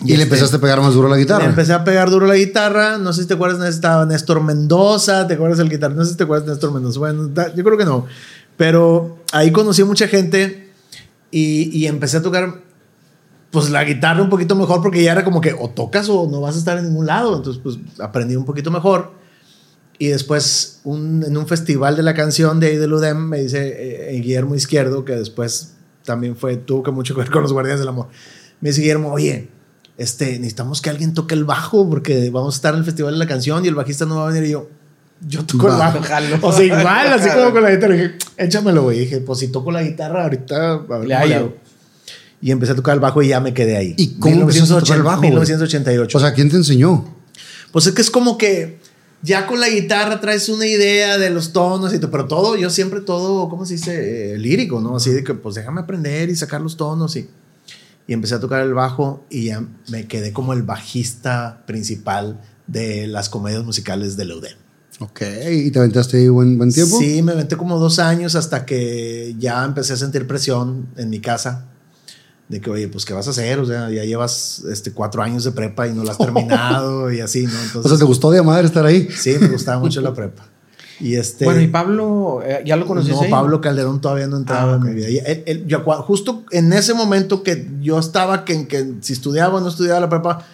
[0.00, 1.44] Y, le este, empezaste a pegar más duro la le guitarra.
[1.44, 2.98] empecé a pegar duro la guitarra.
[2.98, 5.26] No sé si te acuerdas, estaba Néstor Mendoza.
[5.26, 5.94] ¿Te acuerdas del guitarra?
[5.94, 7.00] No sé si te acuerdas de Néstor Mendoza.
[7.00, 8.06] Bueno, da- yo creo que no.
[8.58, 10.70] Pero ahí conocí a mucha gente
[11.30, 12.60] y, y empecé a tocar
[13.50, 16.42] pues la guitarra un poquito mejor porque ya era como que o tocas o no
[16.42, 17.34] vas a estar en ningún lado.
[17.36, 19.16] Entonces pues aprendí un poquito mejor.
[19.98, 24.20] Y después en un festival de la canción de ahí del UDEM me dice eh,
[24.20, 28.08] Guillermo Izquierdo, que después también fue, tuvo que mucho que con los Guardianes del Amor.
[28.60, 29.48] Me dice Guillermo, oye,
[29.96, 33.18] este, necesitamos que alguien toque el bajo porque vamos a estar en el festival de
[33.18, 34.48] la canción y el bajista no va a venir.
[34.48, 34.68] Y yo,
[35.26, 36.00] yo toco el bajo.
[36.02, 36.38] Jalo.
[36.42, 37.94] O sea, igual, así como con la guitarra.
[37.94, 39.00] Y dije, échamelo, güey.
[39.00, 41.56] Dije, pues si toco la guitarra ahorita, a ver Le hallo.
[42.40, 43.94] Y empecé a tocar el bajo y ya me quedé ahí.
[43.96, 45.30] ¿Y cómo empezaste a tocar el bajo, güey?
[45.30, 46.18] 1988.
[46.18, 47.16] O sea, ¿quién te enseñó?
[47.72, 48.78] Pues es que es como que
[49.22, 52.70] ya con la guitarra traes una idea de los tonos y todo, pero todo, yo
[52.70, 54.34] siempre todo, ¿cómo se dice?
[54.34, 54.96] Eh, lírico, ¿no?
[54.96, 57.28] Así de que pues déjame aprender y sacar los tonos y,
[58.06, 63.08] y empecé a tocar el bajo y ya me quedé como el bajista principal de
[63.08, 64.67] las comedias musicales de la UDEM.
[65.00, 65.20] Ok.
[65.50, 66.98] ¿Y te aventaste ahí buen, buen tiempo?
[66.98, 71.20] Sí, me aventé como dos años hasta que ya empecé a sentir presión en mi
[71.20, 71.66] casa.
[72.48, 73.58] De que, oye, pues, ¿qué vas a hacer?
[73.60, 77.20] O sea, ya llevas este, cuatro años de prepa y no lo has terminado y
[77.20, 77.52] así, ¿no?
[77.52, 79.06] Entonces, O sea, ¿te gustó de madre estar ahí?
[79.16, 80.46] Sí, me gustaba mucho la prepa.
[80.98, 81.44] Y este.
[81.44, 83.22] Bueno, y Pablo, eh, ¿ya lo conociste?
[83.24, 84.88] No, Pablo Calderón todavía no entraba Ah, en ok.
[84.88, 85.08] mi vida.
[85.10, 89.58] Y él- él- yo justo en ese momento que yo estaba, que, que si estudiaba
[89.58, 90.44] o no estudiaba la prepa,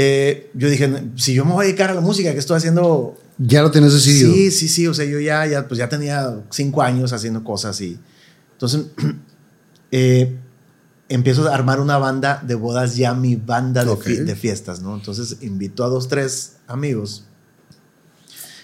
[0.00, 3.18] eh, yo dije, si yo me voy a dedicar a la música, que estoy haciendo?
[3.36, 4.32] Ya lo tienes decidido.
[4.32, 4.86] Sí, sí, sí.
[4.86, 7.98] O sea, yo ya, ya, pues ya tenía cinco años haciendo cosas y
[8.52, 8.82] entonces
[9.90, 10.36] eh,
[11.08, 14.04] empiezo a armar una banda de bodas, ya mi banda de, Ok.
[14.04, 14.94] fi- de fiestas, ¿no?
[14.94, 17.24] Entonces invito a dos, tres amigos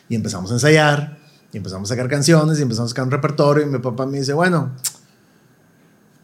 [0.09, 1.19] y empezamos a ensayar
[1.53, 4.19] y empezamos a sacar canciones y empezamos a sacar un repertorio y mi papá me
[4.21, 4.71] dice, bueno,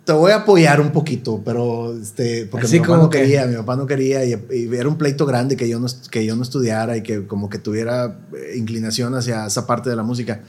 [0.05, 3.19] te voy a apoyar un poquito, pero este, porque Así mi papá como no que-
[3.19, 6.25] quería, mi papá no quería y, y era un pleito grande que yo no, que
[6.27, 10.03] yo no estudiara y que como que tuviera eh, inclinación hacia esa parte de la
[10.03, 10.41] música.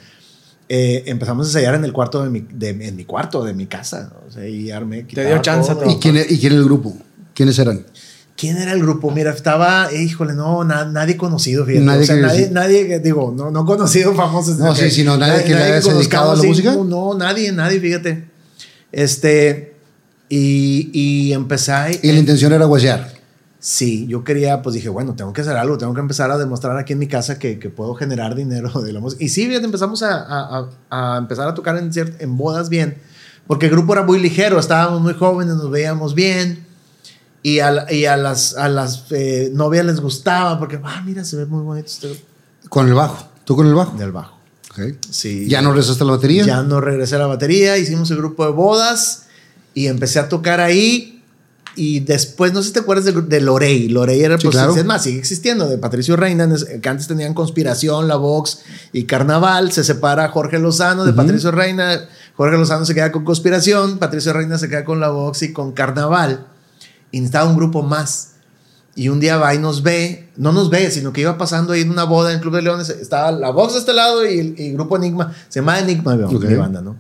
[0.70, 3.68] Eh, empezamos a ensayar en el cuarto de mi, de, en mi cuarto, de mi
[3.68, 4.14] casa.
[4.28, 5.84] O sea, y armé, Te dio chance a todo.
[5.84, 5.94] todo.
[5.94, 6.96] ¿Y quién, e- ¿Y quién era el grupo?
[7.36, 7.86] ¿Quiénes eran?
[8.38, 9.12] ¿Quién era el grupo?
[9.12, 11.86] Mira, estaba, eh, híjole, no, na- nadie conocido, fíjate.
[11.86, 14.56] Nadie o sea, que- nadie, nadie digo, no, no conocido, famoso.
[14.56, 16.74] No, sí, sí, no, nadie que le haya dedicado a la sí, música.
[16.74, 18.31] No, no, nadie, nadie, fíjate.
[18.92, 19.76] Este,
[20.30, 23.12] y, y empecé a- Y la intención era guasear.
[23.60, 26.76] Sí, yo quería, pues dije, bueno, tengo que hacer algo, tengo que empezar a demostrar
[26.78, 29.24] aquí en mi casa que, que puedo generar dinero de la música.
[29.24, 32.98] Y sí, fíjate, empezamos a, a- a- empezar a tocar en, en bodas bien,
[33.46, 36.66] porque el grupo era muy ligero, estábamos muy jóvenes, nos veíamos bien.
[37.44, 41.38] Y a, y a las, a las eh, novias les gustaba, porque, ah, mira, se
[41.38, 42.24] ve muy bonito este
[42.70, 43.30] Con el bajo.
[43.46, 43.96] ¿Tú con el bajo?
[43.98, 44.38] del bajo.
[45.10, 45.48] Sí.
[45.48, 46.46] ¿Ya no regresaste a la batería?
[46.46, 49.24] Ya no regresé a la batería, hicimos el grupo de bodas
[49.74, 51.18] y empecé a tocar ahí.
[51.74, 53.88] Y después, no sé si te acuerdas de, de Lorey.
[53.88, 54.76] Lorey era, Sí, pues, claro.
[54.76, 58.60] es más, sigue existiendo, de Patricio Reina, es- que antes tenían Conspiración, La Vox
[58.92, 59.72] y Carnaval.
[59.72, 62.08] Se separa Jorge Lozano de Patricio Reina.
[62.36, 65.72] Jorge Lozano se queda con Conspiración, Patricio Reina se queda con La Vox y con
[65.72, 66.46] Carnaval.
[67.12, 68.31] Y necesitaba un grupo más.
[68.94, 71.82] Y un día va y nos ve, no nos ve, sino que iba pasando ahí
[71.82, 72.90] en una boda en el Club de Leones.
[72.90, 75.34] Estaba la Vox de este lado y el, y grupo Enigma.
[75.48, 76.44] Se llama Enigma, mi Ok.
[76.44, 76.98] mi banda, ¿no?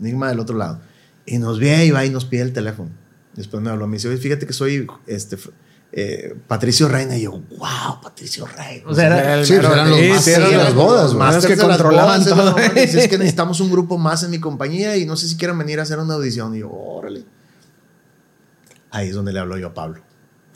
[0.00, 0.80] Enigma del otro lado.
[1.26, 2.90] Y nos ve y va y nos pide el teléfono.
[3.36, 5.38] Después me habló, me dice, "Oye, fíjate que soy este,
[5.92, 7.16] eh, Patricio Reina.
[7.16, 8.84] Y yo, wow, Patricio Reina.
[8.88, 10.74] O sea, era, el Sí, pues eran los Sí, más sí, de eran las los
[10.74, 11.18] bodas, más güey.
[11.18, 12.58] masters que de controlaban bodas, todo.
[12.74, 15.78] es que necesitamos un grupo más en mi compañía y no sé si quieren venir
[15.78, 16.56] a hacer una audición.
[16.56, 17.24] Y yo, órale.
[18.90, 20.02] Ahí es donde le hablo yo a Pablo.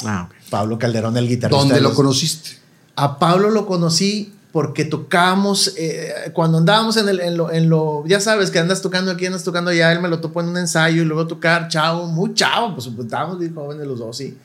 [0.07, 0.35] Ah, ok.
[0.51, 1.59] Pablo Calderón, el guitarrista.
[1.59, 2.51] ¿Dónde de lo los- conociste?
[2.97, 8.07] A Pablo lo conocí porque tocábamos, eh, cuando andábamos en, el, en, lo, en lo,
[8.07, 10.57] ya sabes que andas tocando aquí, andas tocando allá, él me lo topó en un
[10.59, 14.39] ensayo y luego tocar, chavo, muy chavo, pues estábamos bien jóvenes los dos y,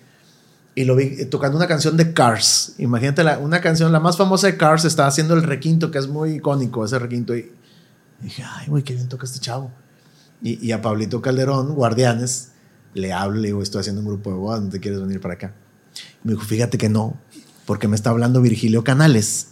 [0.73, 2.73] y lo vi eh, tocando una canción de Cars.
[2.79, 6.07] Imagínate, la- una canción, la más famosa de Cars, estaba haciendo el requinto, que es
[6.07, 7.35] muy icónico ese requinto.
[7.35, 7.51] Y
[8.19, 9.69] dije, ay, güey, qué bien toca este chavo.
[10.41, 12.49] Y, y a Pablito Calderón, Guardianes,
[12.93, 15.35] le hablo, le digo, estoy haciendo un grupo de bodas, ¿no te quieres venir para
[15.35, 15.53] acá?
[16.23, 17.17] Me dijo, fíjate que no,
[17.65, 19.47] porque me está hablando Virgilio Canales.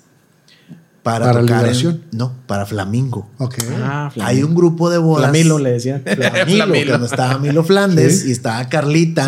[1.03, 3.29] Para, ¿Para tocar en- no, para Flamingo.
[3.37, 3.55] Ok.
[3.81, 5.29] Ah, Hay un grupo de bodas.
[5.29, 6.03] Flamilo le decían.
[6.05, 6.87] Flamilo, Flamilo.
[6.89, 8.27] cuando estaba Milo Flandes Sí.
[8.27, 9.23] y estaba Carlita.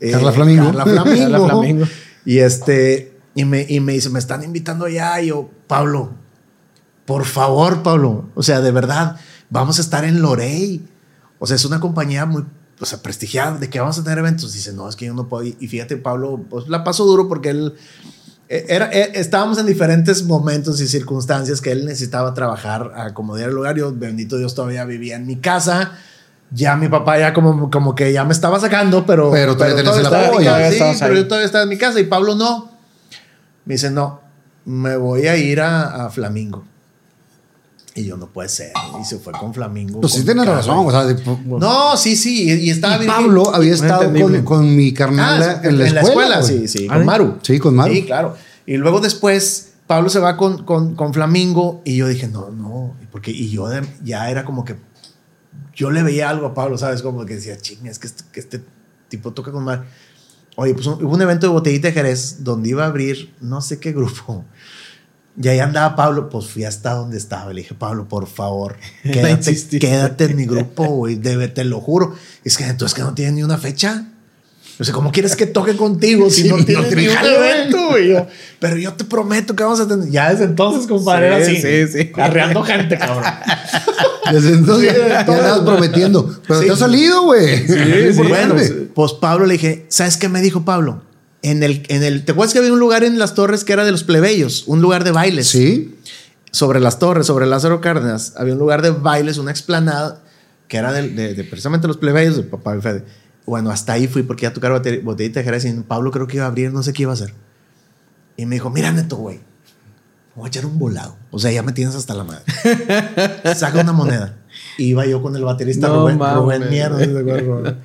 [0.00, 0.10] Sí.
[0.10, 0.64] Carla Flamingo.
[0.66, 1.30] Carla Flamingo.
[1.30, 1.86] Carla Flamingo.
[2.24, 5.20] Y este, y me, y me dice, me están invitando allá.
[5.22, 6.14] Y yo, Pablo,
[7.04, 8.28] por favor, Pablo.
[8.34, 9.14] O sea, de verdad,
[9.50, 10.84] vamos a estar en Lorey.
[11.38, 12.44] O sea, es una compañía muy,
[12.80, 13.58] o sea, prestigiada.
[13.58, 14.52] ¿De que vamos a tener eventos?
[14.52, 15.44] Dice, no, es que yo no puedo.
[15.44, 17.74] Y fíjate, Pablo, pues la pasó duro porque él.
[18.48, 23.48] eh, Era, eh, estábamos en diferentes momentos y circunstancias que él necesitaba trabajar a acomodar
[23.48, 23.76] el lugar.
[23.76, 25.92] Yo, bendito Dios, todavía vivía en mi casa.
[26.50, 29.30] Ya mi papá ya como, como que ya me estaba sacando, pero...
[29.32, 30.50] Pero todavía tenías el estaba en mi apoyo.
[30.50, 32.70] casa, Todavía sí, pero yo todavía estaba en mi casa y Pablo no.
[33.64, 34.20] Me dice, no,
[34.64, 36.64] me voy a ir a, a Flamingo.
[37.96, 38.72] Y yo, no puede ser.
[39.00, 40.00] Y se fue con Flamingo.
[40.00, 40.84] Pues sí tienes razón.
[40.86, 42.50] O sea, de- No, sí, sí.
[42.50, 44.12] Y, y estaba y Pablo había estado
[44.44, 46.42] con, mi Ah, carnala en la escuela.
[46.42, 47.04] sí, sí, con.
[47.04, 47.38] Maru.
[47.42, 47.94] Sí, con Maru.
[47.94, 48.34] Sí, claro.
[48.66, 52.96] Y luego después Pablo se va con, con, con Flamingo y yo dije, no, no,
[53.12, 54.74] porque y yo de- ya era como que
[55.74, 57.00] yo le veía algo a Pablo, ¿sabes?
[57.02, 58.60] Como que decía, ching, es que este, que este
[59.08, 59.82] tipo toca con Maru.
[60.56, 63.60] Oye, pues un- hubo un evento de botellita de Jerez donde iba a abrir no
[63.60, 64.44] sé qué grupo.
[65.40, 67.52] Y ahí andaba Pablo, pues fui hasta donde estaba.
[67.52, 72.14] Le dije, Pablo, por favor, quédate, quédate en mi grupo, güey, te lo juro.
[72.44, 74.06] Es que entonces que no tiene ni una fecha.
[74.78, 77.16] O sea, ¿cómo quieres que toque contigo si Sí, no no tienes tiene ni un
[77.24, 78.26] evento, güey?
[78.58, 80.10] Pero yo te prometo que vamos a tener.
[80.10, 81.86] Ya desde entonces, compadre, Sí, así.
[81.86, 82.12] sí, sí.
[82.16, 83.24] Arreando gente, cabrón.
[84.32, 86.40] Desde entonces Sí, ya, andabas prometiendo.
[86.48, 87.66] Pero te ha salido, güey.
[87.68, 88.54] Sí, bueno,
[88.94, 91.02] pues Pablo le dije, ¿sabes qué me dijo Pablo?
[91.44, 93.84] En el, en el, ¿te acuerdas que había un lugar en las torres que era
[93.84, 94.64] de los plebeyos?
[94.66, 95.46] Un lugar de bailes.
[95.48, 95.94] Sí.
[96.50, 100.22] Sobre las torres, sobre Lázaro Cárdenas, había un lugar de bailes, una explanada
[100.68, 103.04] que era de, de- de precisamente los plebeyos de papá y Fede.
[103.44, 106.26] Bueno, hasta ahí fui porque iba a tocar bote- botellita de Jerez y Pablo creo
[106.26, 107.34] que iba a abrir, no sé qué iba a hacer.
[108.38, 109.40] Y me dijo, mira, Neto, güey,
[110.34, 111.16] voy a echar un volado.
[111.30, 112.42] O sea, ya me tienes hasta la madre.
[113.54, 114.36] Saca una moneda.
[114.78, 116.18] Y iba yo con el baterista No Rubén.
[116.18, 117.76] Rubén Mierda.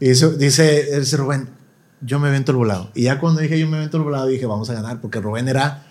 [0.00, 1.48] dice, dice, dice Rubén,
[2.00, 2.90] yo me avento el volado.
[2.94, 5.48] Y ya cuando dije yo me avento el volado, dije, vamos a ganar, porque Rubén
[5.48, 5.84] era,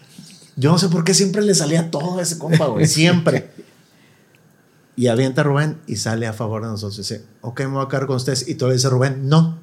[0.55, 3.51] yo no sé por qué siempre le salía todo a ese compa, güey, siempre.
[4.95, 6.97] Y avienta a Rubén y sale a favor de nosotros.
[6.97, 8.47] Dice, ok, me voy a quedar con ustedes.
[8.47, 9.57] Y todavía dice Rubén, no.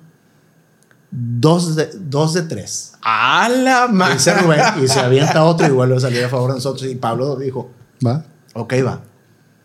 [1.13, 2.95] Dos de, dos de tres.
[3.01, 4.43] ¡A la Y dice madre!
[4.43, 6.91] Rubén y se avienta otro y vuelve a salir a favor de nosotros.
[6.91, 7.71] Y Pablo dijo,
[8.05, 8.25] Va.
[8.55, 9.03] ok, va.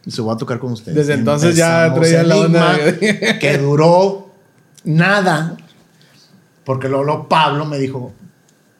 [0.05, 0.95] Y se va a tocar con ustedes.
[0.97, 2.77] Desde entonces ya traía la onda.
[3.39, 4.33] que duró
[4.83, 5.57] nada.
[6.65, 8.13] Porque luego, luego Pablo me dijo,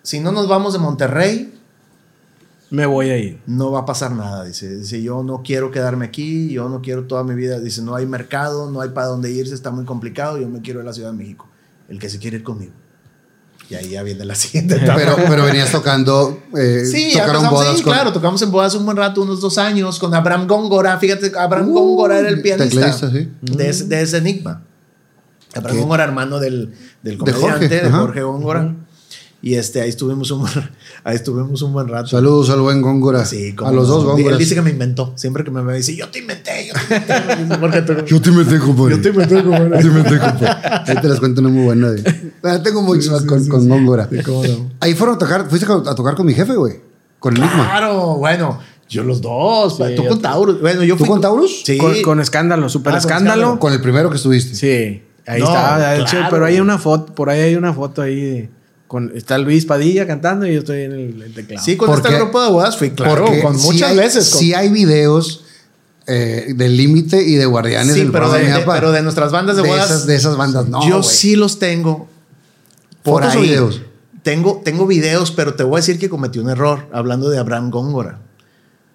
[0.04, 1.54] si no nos vamos de Monterrey,
[2.72, 3.40] Me voy a ir.
[3.46, 4.44] no va a pasar nada.
[4.44, 7.60] Dice, dice, yo no quiero quedarme aquí, yo no quiero toda mi vida.
[7.60, 10.80] Dice, no hay mercado, no hay para dónde irse, está muy complicado, yo me quiero
[10.80, 11.48] ir a la Ciudad de México.
[11.88, 12.74] El que se quiere ir conmigo.
[13.70, 14.96] Y ahí ya viene la siguiente etapa.
[14.96, 16.40] Pero, pero venías tocando.
[16.58, 17.94] Eh, Sí, tocaron bodas ahí, con.
[17.94, 20.98] claro, tocamos en bodas un buen rato, unos dos años, con Abraham Góngora.
[20.98, 23.32] Fíjate, Abraham Uh, Góngora era el pianista sí.
[23.42, 24.64] de, ese, de ese enigma.
[25.60, 25.82] Abraham ¿Qué?
[25.82, 27.90] Góngora, hermano del, del De Jorge, comediante, de.
[27.92, 28.76] Jorge Góngora.
[29.42, 30.44] Y este, ahí estuvimos un,
[31.04, 32.08] ahí estuvimos un buen rato.
[32.08, 33.26] Saludos al buen Góngora.
[33.26, 34.40] Sí, cómo a los dos Él Góngoras.
[34.40, 35.14] dice que me inventó.
[35.18, 37.36] Siempre que me ve, dice, yo te inventé, yo te inventé.
[37.44, 38.96] Dice, "Porque tú- Yo te metí, compadre.
[38.96, 39.84] Yo te inventé, compadre.
[39.84, 40.48] Yo te metí, compadre.
[40.88, 41.92] Ahí te las cuento una muy buena.
[42.44, 44.10] Ah, Tengo muchísimas con, con Góngora.
[44.26, 44.72] cómo no.
[44.80, 46.80] Ahí fueron a tocar, fuiste a tocar con mi jefe, güey.
[47.20, 47.66] Con Enigma.
[47.70, 49.78] Claro, bueno, yo los dos.
[49.96, 50.60] tú con Taurus.
[50.60, 51.62] Bueno, yo ¿Tú fui con Taurus?
[51.66, 51.78] Sí.
[51.78, 53.60] Con, con escándalo, super Ah, con escándalo.
[53.60, 54.56] Con el primero que estuviste.
[54.56, 56.06] Sí, ahí No, está.
[56.06, 56.28] claro.
[56.30, 58.50] pero hay una foto, por ahí hay una foto ahí de-
[58.88, 61.64] con está Luis Padilla cantando y yo estoy en el, el teclado.
[61.66, 64.30] Sí, con Porque- este grupo de bodas fui, claro, Porque con muchas hay- veces.
[64.30, 65.42] con- Sí hay videos
[66.08, 69.56] eh, del límite y de guardianes Sí, del pero de, de- pero de nuestras bandas
[69.56, 69.86] de, de bodas.
[69.90, 70.88] esas, de esas bandas, no.
[70.88, 72.08] yo sí los tengo.
[73.02, 73.48] Por ¿Fotos o ahí.
[73.50, 73.82] videos?
[74.22, 77.72] Tengo, tengo videos, pero te voy a decir que cometí un error hablando de Abraham
[77.72, 78.20] Góngora.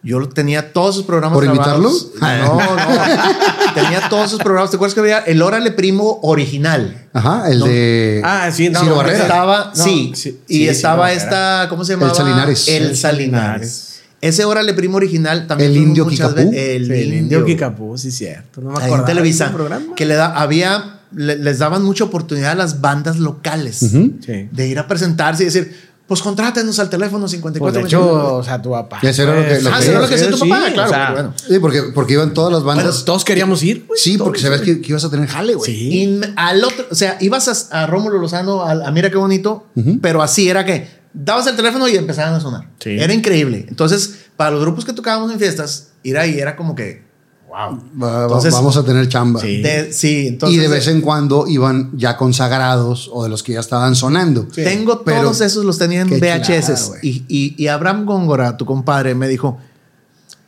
[0.02, 2.08] Yo tenía todos sus programas ¿Por grabados.
[2.16, 2.46] invitarlo?
[2.46, 3.74] No, no.
[3.74, 4.70] tenía todos sus programas.
[4.70, 7.06] ¿Te acuerdas que había el Órale Primo original?
[7.12, 7.66] Ajá, el No.
[7.66, 8.22] de.
[8.24, 9.18] Ah, sí, no, Ciro no, Barrera.
[9.22, 12.14] Estaba, No, sí, sí, y sí, estaba Ciro esta, ¿cómo se llamaba?
[12.14, 12.68] Salinares.
[12.68, 14.00] El El Salinares.
[14.22, 15.70] Ese Órale Primo original también.
[15.70, 16.50] El Indio muchas Kikapú.
[16.50, 18.60] veces- El, Sí, el Indio Kikapú, sí, cierto.
[18.62, 18.96] No me acuerdo.
[18.98, 19.52] en Televisa,
[19.96, 24.78] que le da, había, le- les daban mucha oportunidad a las bandas locales de ir
[24.78, 27.80] a presentarse y decir, pues contrátenos al teléfono Pues 54.
[27.82, 28.98] de hecho, o sea, tu papá.
[29.00, 30.64] Eso era lo que- lo Ah, que era lo que sí, hacía tu sí, papá,
[30.68, 30.90] o claro.
[30.90, 31.34] sea, pero bueno.
[31.48, 32.84] Sí, porque, porque iban todas las bandas.
[32.86, 33.96] Bueno, todos queríamos ir, güey.
[34.00, 35.70] sí, porque sabes que, que ibas a tener jale, güey.
[35.72, 35.88] Sí.
[36.02, 39.66] Y al otro, o sea, ibas a, a Rómulo Lozano, a, a Mira qué bonito,
[40.02, 42.68] pero así era que dabas el teléfono y empezaban a sonar.
[42.80, 42.90] Sí.
[42.98, 43.66] Era increíble.
[43.68, 47.04] Entonces, para los grupos que tocábamos en fiestas, ir ahí era como que,
[47.50, 47.80] wow.
[48.02, 49.40] Va- Entonces, vamos a tener chamba.
[49.40, 49.60] Sí.
[49.60, 50.56] De- sí, entonces.
[50.56, 54.44] y de vez en cuando iban ya consagrados o de los que ya estaban sonando.
[54.46, 56.92] Tengo Pero- todos esos, los tenía en Qué VHS.
[57.02, 59.58] y, y, y Abraham Góngora, tu compadre, me dijo: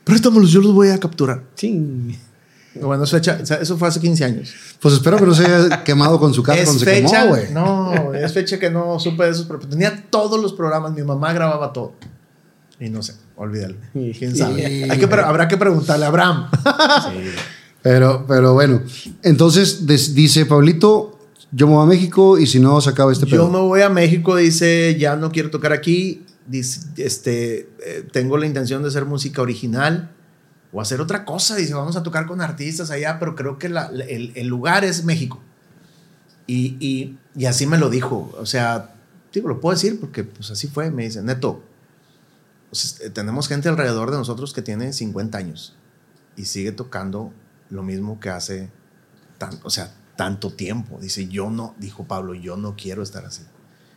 [0.05, 1.43] Préstamelos, yo los voy a capturar.
[1.55, 2.19] Sí.
[2.81, 4.51] Bueno, eso, fue hace 15 años.
[4.81, 7.29] Pues espero que no se haya quemado con su casa es cuando se fecha, quemó,
[7.35, 7.53] güey.
[7.53, 10.93] no, es fecha que no supe de esos, pero tenía todos los programas.
[10.93, 11.93] Mi mamá grababa todo.
[12.81, 13.75] Y no sé, olvídalo.
[13.93, 14.91] ¿Quién sabe?
[14.91, 16.49] Hay que habrá que preguntarle a Abraham.
[17.83, 18.81] Pero, pero bueno.
[19.25, 21.19] Entonces des- dice Pablito,
[21.51, 23.51] yo me voy a México y si no se acaba este Yo pedo.
[23.51, 26.25] me voy a México, dice, ya no quiero tocar aquí.
[26.47, 30.11] Dice, este, eh, tengo la intención de hacer música original
[30.73, 31.57] o hacer otra cosa.
[31.57, 35.05] Dice, vamos a tocar con artistas allá, pero creo que la- el, el lugar es
[35.05, 35.41] México.
[36.47, 38.33] Y, y- y así me lo dijo.
[38.39, 38.95] O sea,
[39.35, 40.93] digo, lo puedo decir porque pues así fue.
[40.93, 41.65] Me dice, neto,
[42.73, 45.77] pues, eh, tenemos gente alrededor de nosotros que tiene 50 años
[46.37, 47.31] y sigue tocando
[47.69, 48.71] lo mismo que hace,
[49.63, 50.99] o sea, tanto tiempo.
[50.99, 53.43] Dice, yo no, dijo Pablo, yo no quiero estar así.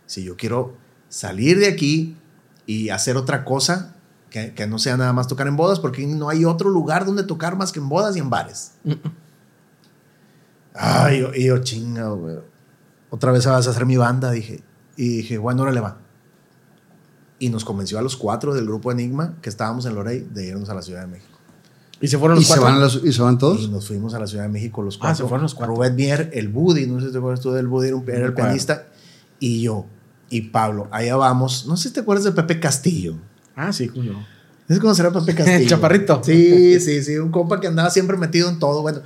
[0.08, 0.76] Si yo quiero
[1.08, 2.18] salir de aquí
[2.66, 3.96] y hacer otra cosa
[4.30, 7.56] que, no sea nada más tocar en bodas, porque no hay otro lugar donde tocar
[7.56, 8.74] más que en bodas y en bares.
[10.74, 12.44] Ay, yo, yo.
[13.10, 14.62] Otra vez vas a hacer mi banda, dije.
[14.98, 16.05] Y dije, bueno, ahora le va.
[17.40, 20.70] Y nos convenció a los cuatro del grupo Enigma, que estábamos en Lorey, de irnos
[20.70, 21.38] a la Ciudad de México.
[22.02, 22.66] Y se fueron ¿Y los se, cuatro.
[22.66, 23.70] van a los- ¿Y se van Y todos?
[23.70, 25.18] nos fuimos a la Ciudad de México los Ah, cuatro.
[25.26, 25.76] se fueron los cuatro.
[25.76, 28.26] Rubén Mier, el Buddy, no sé si te acuerdas tú del Buddy, era, un- era
[28.26, 28.88] el pianista.
[29.40, 29.86] Y yo,
[30.30, 31.66] y Pablo, allá vamos.
[31.68, 33.16] No sé si te acuerdas de Pepe Castillo.
[33.56, 34.26] Ah, sí, cómo no.
[34.68, 35.58] ¿Es cómo será Pepe Castillo?
[35.58, 36.22] El chaparrito.
[36.24, 37.18] Sí, sí, sí.
[37.18, 38.82] Un compa que andaba siempre metido en todo.
[38.82, 39.02] Bueno,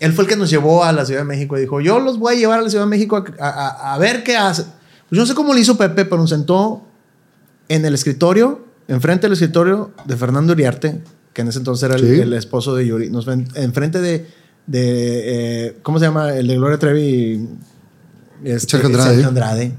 [0.00, 2.18] él fue el que nos llevó a la Ciudad de México y dijo: Yo los
[2.18, 4.62] voy a llevar a la Ciudad de México a, a- a ver qué hace.
[4.62, 6.85] Pues yo no sé cómo le hizo Pepe, pero nos sentó
[7.68, 11.00] en el escritorio, enfrente del escritorio de Fernando Uriarte,
[11.32, 12.20] que en ese entonces era el, Sí.
[12.20, 13.10] el esposo de Yuri.
[13.10, 14.26] Nos ven enfrente de.
[14.66, 16.32] de eh, ¿Cómo se llama?
[16.34, 17.48] El de Gloria Trevi.
[18.44, 19.10] Este, Sergio Andrade.
[19.10, 19.74] Sergio Andrade.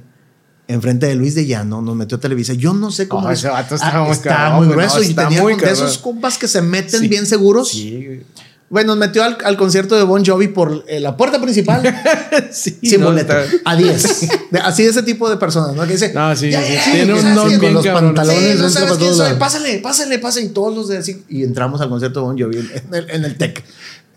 [0.69, 2.53] Enfrente de Luis de Llano, nos metió a Televisa.
[2.53, 3.27] Yo no sé cómo.
[3.27, 6.37] Oh, ese vato está Ah, muy cabrón, muy grueso no, y tenía de esos compas
[6.37, 7.07] que se meten Sí.
[7.07, 7.69] bien seguros.
[7.69, 8.25] Sí, güey.
[8.69, 11.81] Bueno, nos metió al, al concierto de Bon Jovi por eh, la puerta principal
[12.51, 13.31] sí, sin no, boleto.
[13.37, 14.29] está- A 10.
[14.51, 15.83] De- Así ese tipo de personas, ¿no?
[15.85, 16.11] Que dice.
[16.13, 18.13] No, sí, "Ya, sí, ya, tiene un sí, con los cabrón.
[18.13, 19.33] pantalones Sí, no sabes quién soy.
[19.37, 20.45] Pásale, pásale, pásale.
[20.47, 21.23] Y todos los de así.
[21.29, 23.63] Y entramos al concierto de Bon Jovi en el, en el TEC.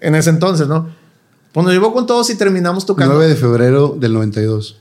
[0.00, 0.88] En ese entonces, ¿no?
[1.52, 3.14] Pues nos llevó con todos y terminamos tocando.
[3.14, 4.78] 9 de febrero del 92.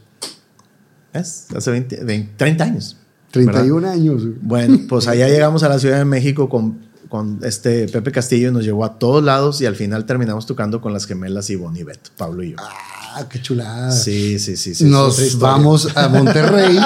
[1.14, 1.46] ¿Ves?
[1.56, 2.98] Hace 20, 20, 30 años.
[3.32, 4.22] 31 años.
[4.24, 4.36] güey.
[4.42, 6.80] Bueno, pues allá llegamos a la Ciudad de México con,
[7.10, 10.80] con este Pepe Castillo y nos llevó a todos lados y al final terminamos tocando
[10.80, 12.58] con las gemelas Ivonne y Beto, Pablo y yo.
[12.60, 13.92] Ah, qué chulada.
[13.92, 14.76] Sí, sí, sí.
[14.76, 16.80] sí Nos vamos a Monterrey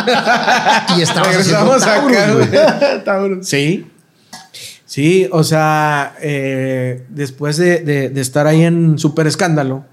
[0.97, 3.39] y estamos Regresamos Taurus, acá.
[3.43, 3.85] Sí.
[4.85, 9.85] Sí, o sea, eh, después de, de- de estar ahí en Super Escándalo,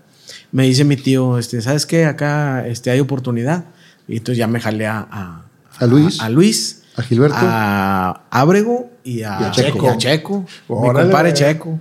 [0.52, 2.04] me dice mi tío, este, ¿sabes qué?
[2.04, 3.64] Acá este, hay oportunidad.
[4.06, 5.44] Y entonces ya me jalé a, a,
[5.78, 6.20] ¿A Luis?
[6.20, 6.82] A, Luis.
[6.96, 7.36] A Gilberto.
[7.40, 9.86] A Ábrego y a, Y a Checo.
[9.86, 10.38] y a Checo.
[10.40, 10.46] mi
[10.76, 11.32] Órale, compadre.
[11.34, 11.78] Checo.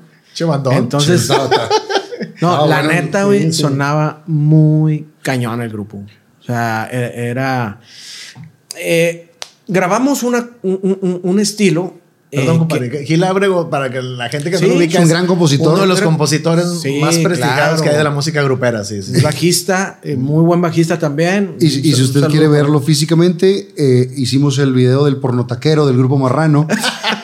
[0.72, 1.28] Entonces,
[2.42, 3.62] no, Ah, la bueno, neta, güey, sí.
[3.62, 5.98] sonaba muy cañón el grupo.
[6.40, 7.80] O sea, e- era.
[8.78, 9.32] eh,
[9.68, 11.96] grabamos una, un, un- un estilo.
[12.32, 13.06] Eh, Perdón, que- compadre.
[13.06, 15.74] Gil Ábrego, para que la gente que Sí, no lo ubica, es un gran compositor.
[15.74, 17.84] Uno de los compositores Sí, más prestigiados claro.
[17.84, 18.84] que hay de la música grupera.
[18.84, 19.14] Sí, sí.
[19.16, 21.56] es bajista, eh, muy buen bajista también.
[21.60, 26.18] Y, y si usted quiere verlo físicamente, eh, hicimos el video del pornotaquero del grupo
[26.18, 26.68] Marrano.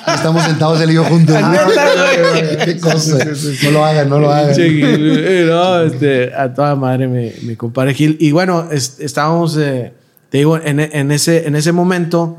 [0.07, 1.35] Estamos sentados él y yo juntos.
[1.35, 2.57] Güey.
[2.65, 3.17] Qué cosa.
[3.63, 4.55] No lo hagan, no lo hagan.
[4.55, 8.17] Sí, eh, no, este, a toda madre mi, mi compadre Gil.
[8.19, 9.93] Y bueno, es- estábamos, eh,
[10.29, 12.37] te digo, en, en ese, en ese momento,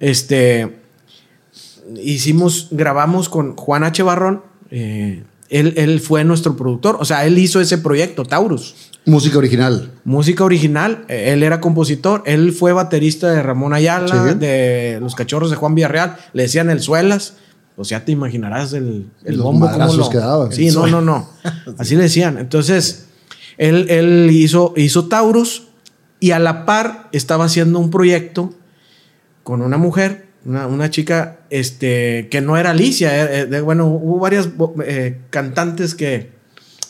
[0.00, 0.83] este,
[2.02, 4.02] hicimos, grabamos con Juan H.
[4.02, 4.42] Barrón.
[4.70, 8.74] eh, él, él fue nuestro productor, o sea, él hizo ese proyecto, Taurus.
[9.04, 9.92] Música original.
[10.04, 14.38] Música original, eh, él era compositor, él fue baterista de Ramón Ayala, Sí.
[14.38, 17.34] de Los Cachorros de Juan Villarreal, le decían el Suelas,
[17.76, 20.50] o sea, te imaginarás el, el Los bombo cómo lo-.
[20.50, 21.28] Sí, no, no, no,
[21.78, 22.38] así le decían.
[22.38, 23.06] Entonces,
[23.58, 25.64] él, él hizo, hizo Taurus
[26.20, 28.54] y a la par estaba haciendo un proyecto
[29.42, 33.24] con una mujer, una, una chica este, que no era Alicia.
[33.24, 34.48] eh, eh, de- bueno, hubo varias
[34.84, 36.32] eh, cantantes que,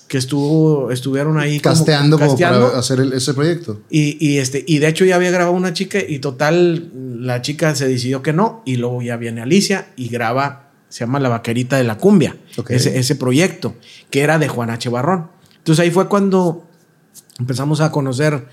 [0.08, 1.60] que estuvo, estuvieron ahí.
[1.60, 2.66] como Casteando como, casteando.
[2.68, 3.80] para hacer el- ese proyecto.
[3.90, 6.90] Y, y, este, y de hecho ya había grabado una chica y total
[7.26, 11.20] la chica se decidió que no y luego ya viene Alicia y graba, se llama
[11.20, 12.36] La Vaquerita de la Cumbia,
[12.68, 13.74] ese, ese proyecto
[14.10, 14.88] que era de Juan H.
[14.90, 15.28] Barrón.
[15.58, 16.68] Entonces ahí fue cuando
[17.38, 18.46] empezamos a conocer,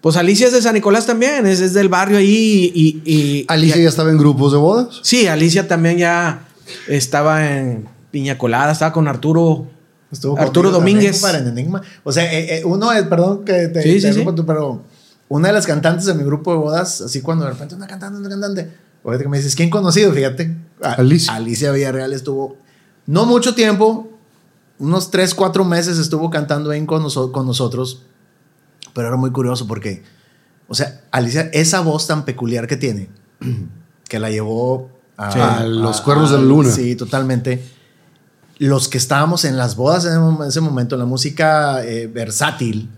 [0.00, 3.02] pues Alicia es de San Nicolás también, es, es del barrio ahí y...
[3.04, 5.00] y- Alicia y- ya estaba en grupos de bodas.
[5.02, 6.46] Sí, Alicia también ya
[6.86, 9.66] estaba en Piña Colada, estaba con Arturo.
[10.10, 11.20] Estuvo Arturo Domínguez.
[11.20, 11.82] compadre, en Enigma.
[12.04, 14.36] O sea, eh, eh, uno es, perdón que te, Sí, te sí, interrumpa sí.
[14.36, 14.82] tú, pero
[15.28, 18.18] una de las cantantes de mi grupo de bodas, así cuando de repente una cantante,
[18.18, 18.70] una cantante,
[19.04, 20.12] ahorita que me dices, ¿quién conocido?
[20.12, 21.34] Fíjate, a- Alicia.
[21.34, 22.56] Alicia Villarreal estuvo
[23.06, 24.08] no mucho tiempo,
[24.78, 28.02] unos 3, 4 meses estuvo cantando ahí con, noso- con nosotros,
[28.94, 30.02] pero era muy curioso porque,
[30.68, 33.08] o sea, Alicia, esa voz tan peculiar que tiene,
[34.08, 35.38] que la llevó a, Sí.
[35.40, 36.70] A los cuernos de la luna.
[36.70, 37.62] Sí, totalmente.
[38.58, 42.06] Los que estábamos en las bodas en ese mom- en ese momento, la música eh,
[42.06, 42.88] versátil,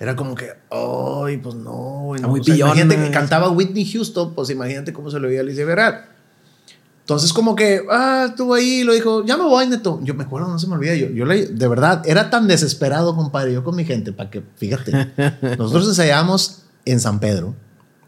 [0.00, 2.30] era como que, ay, pues no, Está no".
[2.32, 5.42] muy O sea, Imagínate que cantaba Whitney Houston, pues imagínate cómo se lo oía a
[5.42, 6.04] Alicia Villarreal.
[7.04, 10.00] Entonces, como que, ah, estuvo ahí, lo dijo, ya me voy, neto.
[10.02, 10.94] Yo me acuerdo, no se me olvida.
[10.94, 14.42] Yo, yo le- de verdad, era tan desesperado, compadre, yo con mi gente, para que,
[14.56, 15.12] fíjate,
[15.58, 17.54] nosotros ensayábamos en San Pedro,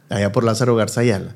[0.08, 1.34] allá por Lázaro Garza Ayala.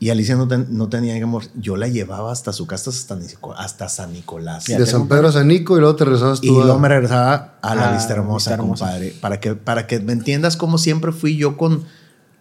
[0.00, 1.44] Y Alicia no, ten- no tenía amor.
[1.54, 4.64] Yo la llevaba hasta su casa, hasta, San Nicolás.
[4.66, 7.54] de San Pedro a San Nico y luego te regresabas Y tú luego me regresaba
[7.62, 8.84] a la A Vista Hermosa, Vista Hermosa.
[8.86, 9.14] compadre.
[9.20, 11.84] Para que, para que me entiendas cómo siempre fui yo con,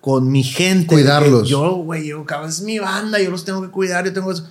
[0.02, 0.88] con mi gente.
[0.88, 1.44] Cuidarlos.
[1.44, 4.32] Que Yo, güey, yo, cabrón, es mi banda, yo los tengo que cuidar, yo tengo
[4.32, 4.48] eso.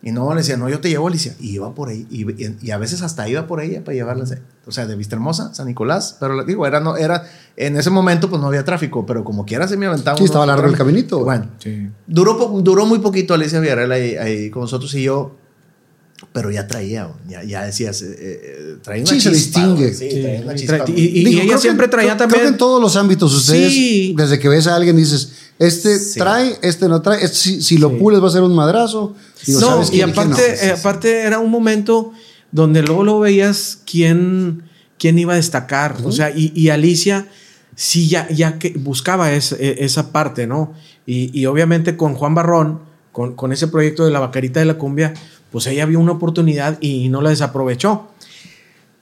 [0.00, 1.34] Y no, le decía, no, yo te llevo, Alicia.
[1.40, 2.06] Y iba por ahí.
[2.08, 2.24] Y,
[2.64, 4.32] y- a veces hasta iba por ella para llevarlas.
[4.64, 6.16] O sea, de Vista Hermosa, San Nicolás.
[6.20, 7.24] Pero le digo, era, no, era,
[7.56, 10.16] en ese momento pues no había tráfico, pero como quiera se me aventaba.
[10.16, 11.24] Sí, estaba largo el caminito.
[11.24, 11.88] Bueno, Sí.
[12.06, 15.36] Duró, duró muy poquito Alicia Villarreal ahí, ahí con nosotros y yo,
[16.32, 19.82] pero ya traía, ya, ya decías, eh, eh, traía una Sí, se chispa, distingue.
[19.84, 20.84] güey, Sí, Sí, traía una y chispa.
[20.88, 22.96] y- y- Digo, ella creo que- siempre traía creo- también- Creo que en todos los
[22.96, 24.14] ámbitos ustedes, Sí.
[24.16, 26.18] desde que ves a alguien dices, este Sí.
[26.20, 27.96] trae, este no trae, este, si, si lo Sí.
[27.96, 29.16] pules va a ser un madrazo.
[29.46, 30.66] Digo, no, ¿sabes y aparte, no.
[30.68, 32.12] eh, aparte era un momento
[32.52, 34.62] donde luego lo veías quién,
[34.98, 35.96] quién iba a destacar.
[36.04, 37.26] O sea, y, y Alicia
[37.74, 40.74] sí ya, ya que buscaba es- eh, esa parte, ¿no?
[41.06, 42.80] Y, y obviamente con Juan Barrón,
[43.12, 45.14] con, con ese proyecto de la vacarita de la cumbia,
[45.50, 48.08] pues ella vio una oportunidad y no la desaprovechó.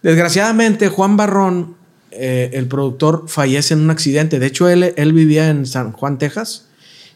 [0.03, 1.75] Desgraciadamente, Juan Barrón,
[2.11, 4.39] eh, el productor, fallece en un accidente.
[4.39, 6.67] De hecho, él, él vivía en San Juan, Texas,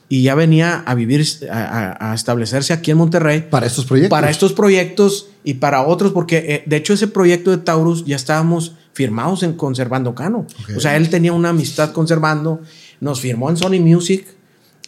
[0.09, 4.11] y ya venía a vivir, a, establecerse aquí en Monterrey para estos proyectos.
[4.11, 8.17] para estos proyectos y para otros, porque eh, de hecho ese proyecto de Taurus ya
[8.17, 10.47] estábamos firmados en Conservando Cano.
[10.65, 10.77] Ok.
[10.77, 12.61] O sea, él tenía una amistad conservando,
[12.99, 14.27] nos firmó en Sony Music,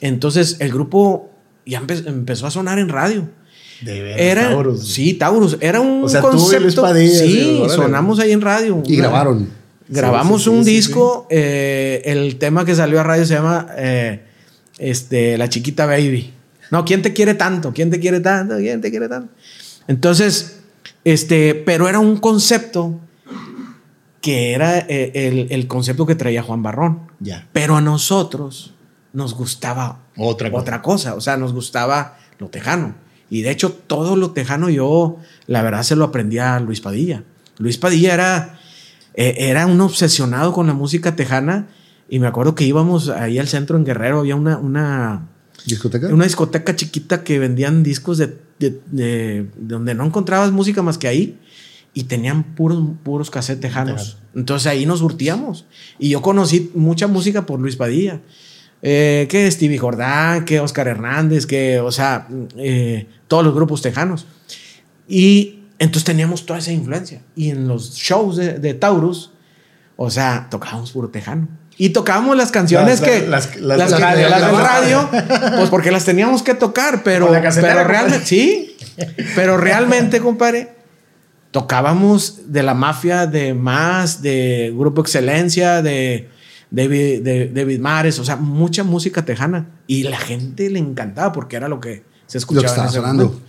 [0.01, 1.31] entonces el grupo
[1.65, 3.29] ya empe- empezó a sonar en radio.
[3.83, 4.89] De veras, Era, Taurus.
[4.93, 6.61] sí, Taurus, era un O sea, tú concepto.
[6.63, 7.75] Luis Padilla, sí, órale.
[7.75, 8.83] sonamos ahí en radio.
[8.87, 9.49] Y grabaron.
[9.89, 13.35] Grabamos Sí, sí, un sí, sí, disco, eh, el tema que salió a radio se
[13.35, 14.23] llama eh,
[14.79, 16.33] este, La Chiquita Baby.
[16.71, 17.73] No, ¿quién te quiere tanto?
[17.75, 18.57] ¿Quién te quiere tanto?
[18.57, 19.33] ¿Quién te quiere tanto?
[19.89, 20.61] Entonces,
[21.05, 22.99] este, pero era un concepto
[24.21, 27.01] que era eh, el, el concepto que traía Juan Barrón.
[27.21, 27.49] Ya.
[27.53, 28.73] Pero a nosotros
[29.13, 30.61] nos gustaba Otra cosa.
[30.63, 31.15] otra cosa.
[31.17, 32.95] O sea, nos gustaba lo tejano.
[33.33, 35.17] Y de hecho, todo lo tejano yo,
[35.47, 37.23] la verdad, se lo aprendí a Luis Padilla.
[37.57, 38.61] Luis Padilla era,
[39.15, 41.69] eh, era un obsesionado con la música tejana.
[42.11, 45.29] Y me acuerdo que íbamos ahí al centro en Guerrero, había una, una,
[45.65, 46.09] ¿Discoteca?
[46.09, 51.09] una discoteca chiquita que vendían discos de, de- de- donde no encontrabas música más que
[51.09, 51.39] ahí
[51.95, 54.19] y tenían puros, puros cassettes tejanos.
[54.35, 55.65] Entonces ahí nos surtíamos.
[55.99, 58.21] Y yo conocí mucha música por Luis Padilla.
[58.83, 62.27] Eh, que Stevie Jordán, que Oscar Hernández, que, o sea,
[62.59, 64.27] eh, todos los grupos tejanos.
[65.09, 67.23] Y entonces teníamos toda esa influencia.
[67.37, 69.31] Y en los shows de, de Taurus,
[69.97, 71.49] o sea, tocábamos puro tejano.
[71.79, 73.27] Y tocábamos las canciones Las- que.
[73.27, 75.09] las- Las, las- del las- radio.
[75.57, 77.29] Pues porque las teníamos que tocar, pero.
[77.31, 78.27] Pero realmente.
[78.27, 78.77] Sí.
[79.35, 80.75] Pero realmente, compadre.
[81.51, 86.31] Tocábamos de la mafia, de más, de Grupo Excelencia, de
[86.73, 89.69] David, de, David Mares, o sea, mucha música tejana.
[89.87, 92.65] Y la gente le encantaba porque era lo que se escuchaba.
[92.65, 93.25] en estaba ese sonando.
[93.27, 93.47] momento.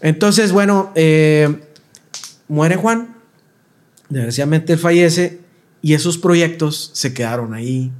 [0.00, 1.62] Entonces, bueno, eh,
[2.48, 3.14] muere Juan,
[4.08, 5.40] desgraciadamente él fallece
[5.82, 7.92] y esos proyectos se quedaron ahí,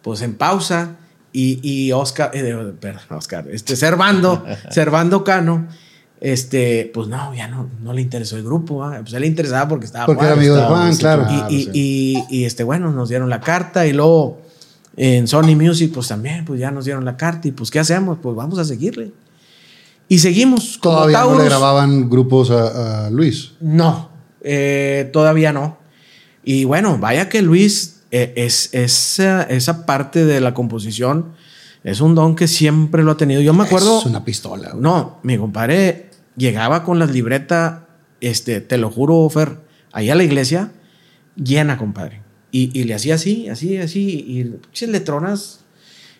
[0.00, 0.96] pues en pausa.
[1.32, 5.68] Y, y Oscar, eh, perdón, Oscar, este Servando, Servando Cano,
[6.20, 8.98] este, pues no, ya no, no le interesó el grupo, ¿ah?
[9.00, 11.24] pues él le interesaba porque estaba Porque Juan, era amigo de estaba, Juan, sí, claro.
[11.26, 11.46] claro.
[11.50, 14.42] y, y, y- y, este, bueno, nos dieron la carta y luego
[14.96, 18.18] en Sony Music, pues también, pues ya nos dieron la carta y pues, ¿qué hacemos?
[18.20, 19.12] Pues vamos a seguirle.
[20.08, 20.76] Y seguimos.
[20.78, 23.52] como Todavía no le grababan grupos a, a Luis.
[23.60, 24.10] No,
[24.42, 25.78] eh, todavía no.
[26.44, 31.26] Y bueno, vaya que Luis eh, es, esa, esa parte de la composición
[31.84, 33.40] es un don que siempre lo ha tenido.
[33.40, 34.00] Yo me acuerdo.
[34.00, 34.74] Es una pistola.
[34.76, 37.80] No, mi compadre llegaba con las libretas,
[38.20, 39.58] este, te lo juro, Fer,
[39.92, 40.72] ahí a la iglesia,
[41.36, 42.22] llena, compadre.
[42.52, 44.44] Y, y le hacía así, así, así, y
[44.90, 45.60] letronas,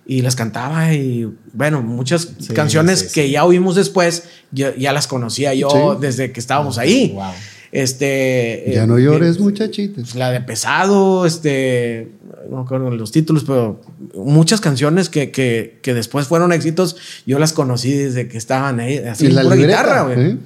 [0.06, 3.14] y las cantaba, y bueno, muchas Sí, canciones sí, sí.
[3.14, 7.12] que ya oímos después, yo- ya las conocía yo desde que estábamos ahí.
[7.14, 7.32] Wow.
[7.72, 8.64] Este.
[8.74, 10.02] Ya eh, no llores, eh, muchachita.
[10.16, 12.10] la de pesado, este,
[12.50, 13.80] no me acuerdo los títulos, pero
[14.14, 16.96] muchas canciones que, que, que después fueron éxitos,
[17.26, 20.14] yo las conocí desde que estaban ahí, así en la pura libreta, guitarra.
[20.14, 20.36] ¿eh?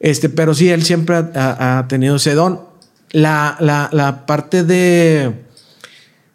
[0.00, 2.60] Este, pero sí, él siempre ha tenido ese don.
[3.12, 5.32] La, la- la parte de,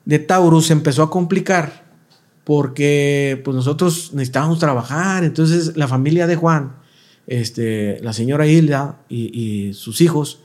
[0.06, 1.86] de Taurus se empezó a complicar
[2.44, 6.72] porque pues nosotros necesitábamos trabajar, entonces la familia de Juan,
[7.28, 10.40] este, la señora Hilda y, y sus hijos,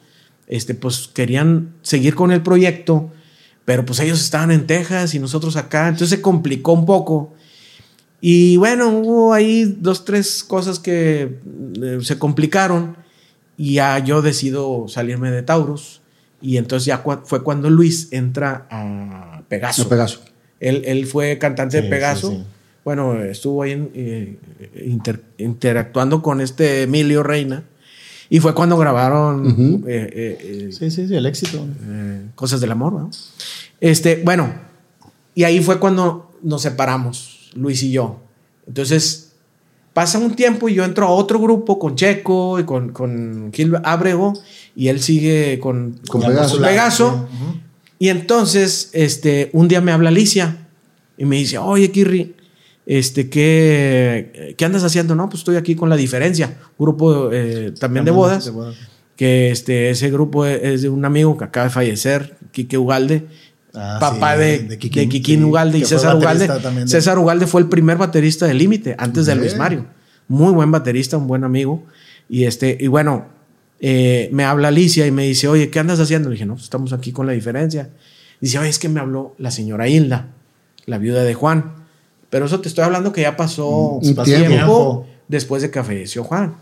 [0.49, 3.11] este, pues querían seguir con el proyecto,
[3.65, 7.33] pero pues ellos estaban en Texas y nosotros acá, entonces se complicó un poco.
[8.21, 11.39] Y bueno, hubo ahí dos, tres cosas que
[11.83, 12.97] eh, se complicaron
[13.57, 16.01] y ya yo decido salirme de Taurus.
[16.41, 19.89] Y entonces ya fue cuando Luis entra a Pegaso.
[19.89, 20.21] Pegaso.
[20.59, 22.31] Él, él fue cantante Sí, de Pegaso.
[22.31, 22.45] sí, sí.
[22.85, 24.39] Bueno, estuvo ahí en, eh,
[24.85, 27.65] inter- interactuando con este Emilio Reina.
[28.29, 29.85] Y fue cuando grabaron Ujú.
[29.87, 31.65] eh, eh, eh, Sí, sí, sí, el éxito.
[31.87, 33.11] eh, Cosas del Amor, ¿no?
[33.81, 34.53] Este, bueno,
[35.35, 38.21] y ahí fue cuando nos separamos, Luis y yo.
[38.67, 39.33] Entonces,
[39.93, 43.75] pasa un tiempo y yo entro a otro grupo con Checo y con, con Gil
[43.85, 44.33] Abrego
[44.75, 46.61] y él sigue con, Con Ya Pegaso.
[46.61, 47.29] Pegaso.
[47.31, 47.37] sí.
[47.37, 47.55] Ujú.
[47.99, 50.57] Y entonces, este, un día me habla Alicia
[51.19, 52.35] y me dice, oye, Kirri,
[52.87, 55.15] este, ¿qué, ¿qué andas haciendo?
[55.15, 58.53] No, pues estoy aquí con La Diferencia, grupo eh, también de bodas,
[59.17, 63.27] que este, ese grupo es, de un amigo que acaba de fallecer, Quique Ugalde,
[63.75, 66.49] Ah, papá sí, de, de Kikín, Ugalde y César Ugalde.
[66.87, 69.35] César Ugalde fue el primer baterista de Límite, antes de.
[69.35, 69.87] Luis Mario.
[70.29, 71.85] Muy buen baterista, un buen amigo.
[72.29, 73.27] Y, este, y bueno,
[73.81, 76.29] eh, me habla Alicia y me dice, oye, ¿qué andas haciendo?
[76.29, 77.91] Le dije, no, pues estamos aquí con la diferencia.
[78.41, 80.29] Dice, oye, es que me habló la señora Hilda,
[80.87, 81.82] la viuda de Juan.
[82.33, 84.25] Pero eso te estoy hablando que ya pasó Un tiempo.
[84.25, 86.55] tiempo después de que falleció Juan.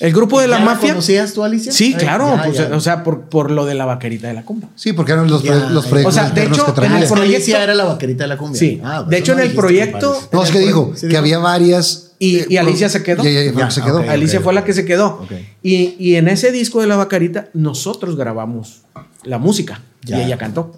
[0.00, 0.88] El grupo de la ¿Ya mafia.
[0.94, 1.70] conocías tú, Alicia?
[1.70, 2.34] Sí, Eh, claro.
[2.34, 2.74] ya, pues, ya.
[2.74, 4.68] O sea, por, por lo de la vaquerita de la cumbia.
[4.74, 7.00] Sí, porque eran los, Ya, los proyectos O sea, de hecho, que en el Ah,
[7.02, 8.58] que proyecto- Alicia era la vaquerita de la cumbia.
[8.58, 8.80] Sí.
[8.82, 10.28] Ah, pues De hecho, no en el proyecto- compadre.
[10.32, 12.12] No, es que dijo Sí, que había varias.
[12.18, 13.22] Y- eh, y Alicia se quedó.
[13.24, 13.98] Y, y- y fue Ya, que se quedó.
[14.10, 15.24] Alicia fue la que se quedó.
[15.62, 18.80] Y, y en ese disco de la vacarita, nosotros grabamos
[19.24, 20.18] la música Ya.
[20.18, 20.72] y ella cantó.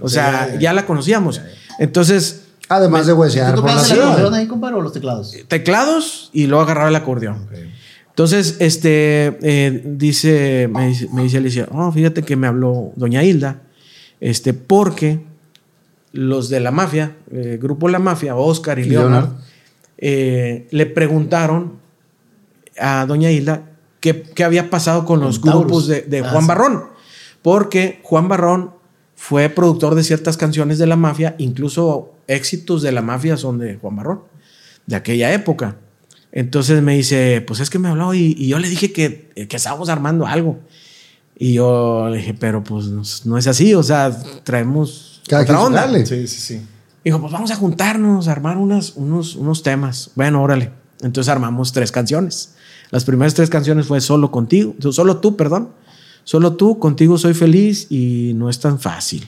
[0.00, 1.40] O sea, ya, la conocíamos.
[1.80, 2.41] Entonces,
[2.76, 5.34] Además de huesear ¿Tú tocabas el acordeón ahí, compadre, o los teclados?
[5.48, 7.46] teclados y luego agarraba el acordeón.
[8.08, 13.22] Entonces, este, eh, dice, me dice, me dice Alicia, oh, fíjate que me habló doña
[13.24, 13.62] Hilda,
[14.20, 15.20] este, porque
[16.12, 19.42] los de la mafia, el grupo La Mafia, Oscar y Y Leonard, Leonard.
[19.96, 21.74] eh, le preguntaron
[22.78, 23.62] a doña Hilda
[24.00, 25.60] qué, qué había pasado con los Taurus.
[25.62, 26.46] grupos de, de Ah, Juan.
[26.46, 26.84] Barrón,
[27.40, 28.72] porque Juan Barrón
[29.22, 33.76] fue productor de ciertas canciones de la mafia, incluso éxitos de la mafia son de
[33.76, 34.22] Juan Barrón,
[34.88, 35.76] de aquella época.
[36.32, 39.56] Entonces me dice, pues es que me habló y, y yo le dije que, que
[39.56, 40.58] estábamos armando algo.
[41.38, 44.10] Y yo le dije, pero pues no, no es así, o sea,
[44.42, 45.82] traemos Cada otra onda.
[45.82, 46.04] jale.
[46.04, 46.66] Sí, sí, sí.
[47.04, 50.10] Dijo, pues vamos a juntarnos, a armar unas, unos, unos temas.
[50.16, 50.72] Bueno, órale.
[51.00, 52.54] Entonces armamos tres canciones.
[52.90, 55.68] Las primeras tres canciones fue Solo contigo, solo tú, perdón.
[56.24, 59.26] Solo tú, contigo soy feliz y no es tan fácil.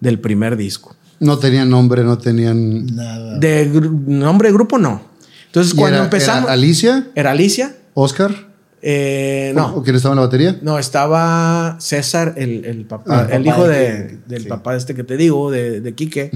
[0.00, 0.96] Del primer disco.
[1.20, 2.86] No tenían nombre, no tenían.
[2.86, 3.38] Nada.
[3.38, 3.66] De
[4.06, 5.02] nombre de grupo, no.
[5.46, 6.44] Entonces, ¿Y cuando era- empezamos.
[6.44, 7.76] era Alicia, ¿Era Alicia?
[7.94, 8.50] Oscar.
[8.84, 9.82] Eh, ¿O no.
[9.84, 10.58] quién estaba en la batería?
[10.60, 14.48] No, estaba César, el, el papá, Ah, el papá hijo de del sí.
[14.48, 16.32] papá este que te digo, de, de Quique.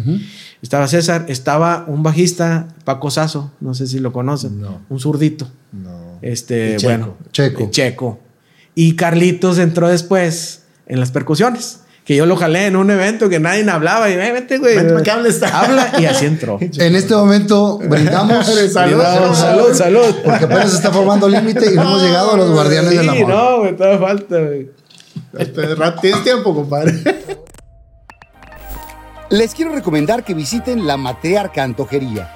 [0.63, 4.61] Estaba César, estaba un bajista, Paco Sazo, no sé si lo conocen.
[4.61, 4.81] No.
[4.89, 5.49] Un zurdito.
[5.73, 6.19] No.
[6.23, 6.89] Este, Checo.
[6.89, 7.17] bueno.
[7.33, 7.69] Checo.
[7.71, 8.21] Checo.
[8.77, 11.81] Y Carlitos entró después en las percusiones.
[12.05, 14.09] Que yo lo jalé en un evento que nadie hablaba.
[14.09, 14.77] Y "Eh, vente, güey.
[14.77, 15.43] Vente, que hables.
[15.53, 16.57] Habla y así entró.
[16.79, 18.47] En este momento brindamos.
[18.73, 18.95] Salud.
[18.97, 20.15] Brindamos, salud, salud.
[20.25, 23.09] Porque apenas se está formando límite y no hemos llegado a los guardianes Sí, del
[23.09, 23.29] amor.
[23.29, 24.71] no, güey, todavía falta, güey.
[26.01, 26.95] Tienes tiempo, compadre.
[29.31, 32.36] Les quiero recomendar que visiten la Matriarca Antojería.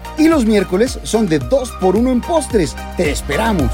[0.17, 2.75] Y los miércoles son de 2 por 1 en postres.
[2.97, 3.71] ¡Te esperamos!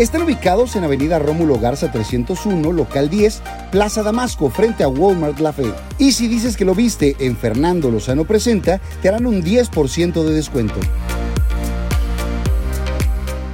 [0.00, 5.52] Están ubicados en Avenida Rómulo Garza 301, local 10, Plaza Damasco, frente a Walmart La
[5.52, 5.70] Fe.
[5.98, 10.32] Y si dices que lo viste en Fernando Lozano Presenta, te harán un 10% de
[10.32, 10.80] descuento.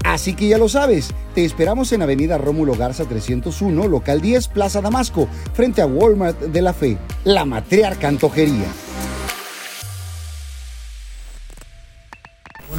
[0.05, 4.81] Así que ya lo sabes, te esperamos en Avenida Rómulo Garza 301, local 10, Plaza
[4.81, 6.97] Damasco, frente a Walmart de La Fe.
[7.25, 8.67] La matriarca antojería.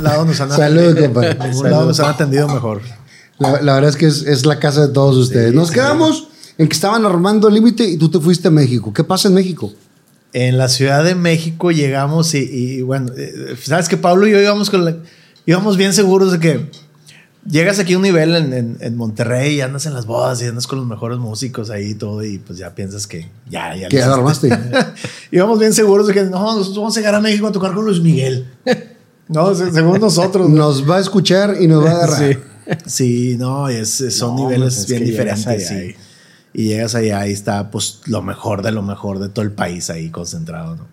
[0.01, 1.05] Lado nos han Salud, atendido.
[1.13, 1.35] compadre.
[1.63, 2.81] De lado nos han atendido mejor.
[3.39, 5.53] La, la verdad es que es, es la casa de todos ustedes.
[5.53, 6.27] Nos quedamos
[6.57, 8.91] en que estaban armando el límite y tú te fuiste a México.
[8.93, 9.71] ¿Qué pasa en México?
[10.33, 14.41] En la Ciudad de México llegamos y, y, bueno, eh, sabes que Pablo y yo
[14.41, 14.97] íbamos, con la-
[15.45, 16.69] íbamos bien seguros de que
[17.49, 20.45] llegas aquí a un nivel en, en- en Monterrey y andas en las bodas y
[20.45, 23.87] andas con los mejores músicos ahí y todo y pues ya piensas que ya, ya.
[23.87, 24.49] Que lo ya armaste.
[25.31, 27.85] íbamos bien seguros de que no, nosotros vamos a llegar a México a tocar con
[27.85, 28.47] Luis Miguel.
[29.29, 30.49] No, se- según nosotros.
[30.49, 30.55] ¿no?
[30.55, 32.39] Nos va a escuchar y nos va a agarrar.
[32.85, 35.67] Sí, no, es, es- son No, niveles pues es bien llegas diferentes.
[35.67, 35.75] sí.
[36.53, 39.51] y- Y llegas allá y está pues lo mejor de lo mejor de todo el
[39.51, 40.87] país ahí concentrado, ¿no?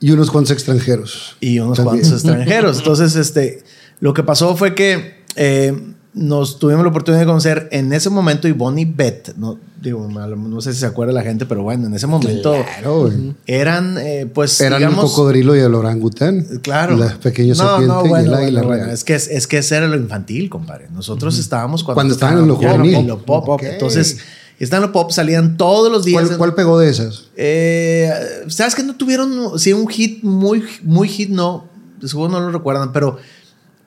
[0.00, 1.36] Y unos cuantos extranjeros.
[1.40, 2.00] y unos También.
[2.02, 2.78] cuantos extranjeros.
[2.78, 3.62] Entonces, este,
[4.00, 8.48] lo que pasó fue que eh, nos tuvimos la oportunidad de conocer en ese momento
[8.48, 9.34] Ivonne y Beth.
[9.36, 13.10] No, digo, no, sé si se acuerda la gente, pero bueno, en ese momento Claro,
[13.46, 16.42] eran, eh, pues, Eran digamos, el cocodrilo y el orangután.
[16.62, 16.96] Claro.
[16.96, 18.86] La pequeña No, serpiente no, y bueno, el águila bueno.
[18.86, 20.88] Es que, es, que ese era lo infantil, compadre.
[20.90, 22.94] Nosotros estábamos cuando, Cuando estaban en lo pop, juvenil.
[22.94, 23.48] en lo pop.
[23.48, 23.62] Ok.
[23.62, 24.18] Entonces,
[24.58, 26.24] están en lo pop, salían todos los días.
[26.24, 27.28] ¿Cuál, cuál pegó de esas?
[27.36, 28.12] Eh,
[28.48, 31.68] ¿Sabes que no tuvieron, sí, un hit muy, muy hit, no,
[32.04, 33.18] seguro no lo recuerdan, pero,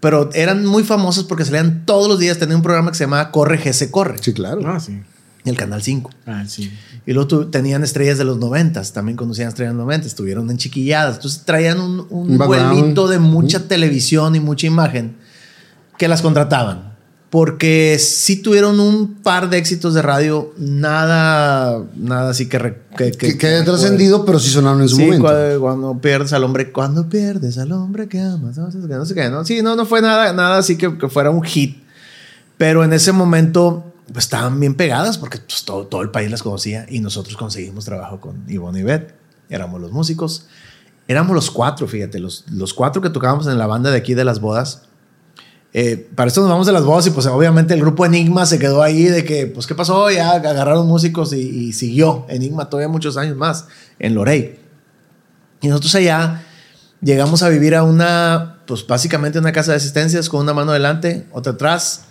[0.03, 3.31] pero eran muy famosos porque salían todos los días, tenían un programa que se llamaba
[3.31, 4.61] Corre GC Corre, Sí, claro.
[4.65, 4.91] Ah, sí.
[4.91, 5.03] en
[5.45, 6.11] el Canal 5.
[6.27, 6.71] Ah, sí.
[7.05, 10.49] Y luego tu- tenían estrellas de los noventas, también conocían estrellas de los noventas, estuvieron
[10.51, 15.15] en chiquilladas, entonces traían un, un vuelito de mucha televisión y mucha imagen
[15.97, 16.92] que las contrataban.
[17.33, 22.59] Porque sí tuvieron un par de éxitos de radio, nada, nada así que...
[22.59, 25.25] re- que, Que, que haya trascendido, pero sí sonaron en su Sí, momento.
[25.27, 29.03] cua- cuando pierdes al hombre, cuando pierdes al hombre que amas, no sé qué, no
[29.07, 29.43] sé qué, ¿no?
[29.45, 31.83] Sí, no, no fue nada, nada así que, que fuera un hit.
[32.59, 36.43] Pero en ese momento pues, estaban bien pegadas porque pues, todo, todo el país las
[36.43, 39.11] conocía y nosotros conseguimos trabajo con Ivonne y Beth.
[39.49, 40.45] Éramos los músicos.
[41.07, 44.23] Éramos los cuatro, fíjate, los, los cuatro que tocábamos en la banda de aquí de
[44.23, 44.83] las bodas.
[45.75, 48.59] Eh, para esto nos vamos de las bodas y pues obviamente el grupo Enigma se
[48.59, 50.11] quedó ahí de que, pues, ¿qué pasó?
[50.11, 53.65] Ya agarraron músicos y, y siguió Enigma todavía muchos años más
[53.97, 54.59] en Lorey.
[55.61, 56.43] Y nosotros allá
[57.01, 61.27] llegamos a vivir a una, pues básicamente una casa de asistencias con una mano adelante,
[61.31, 62.05] otra atrás.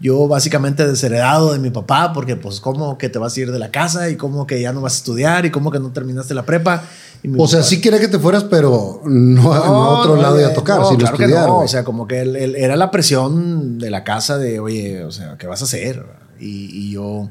[0.00, 3.58] Yo básicamente desheredado de mi papá porque pues cómo que te vas a ir de
[3.58, 6.32] la casa y cómo que ya no vas a estudiar y cómo que no terminaste
[6.32, 6.82] la prepa.
[7.22, 10.40] Y O sea, sí quería que te fueras, pero no, no a otro no, lado
[10.40, 11.48] y a tocar, no, sino claro que estudiar.
[11.50, 15.36] O sea, como que el- era la presión de la casa de, oye, o sea,
[15.36, 16.02] ¿qué vas a hacer?
[16.38, 17.28] Y, y yo,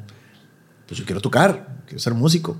[0.88, 2.55] pues yo quiero tocar, quiero ser músico.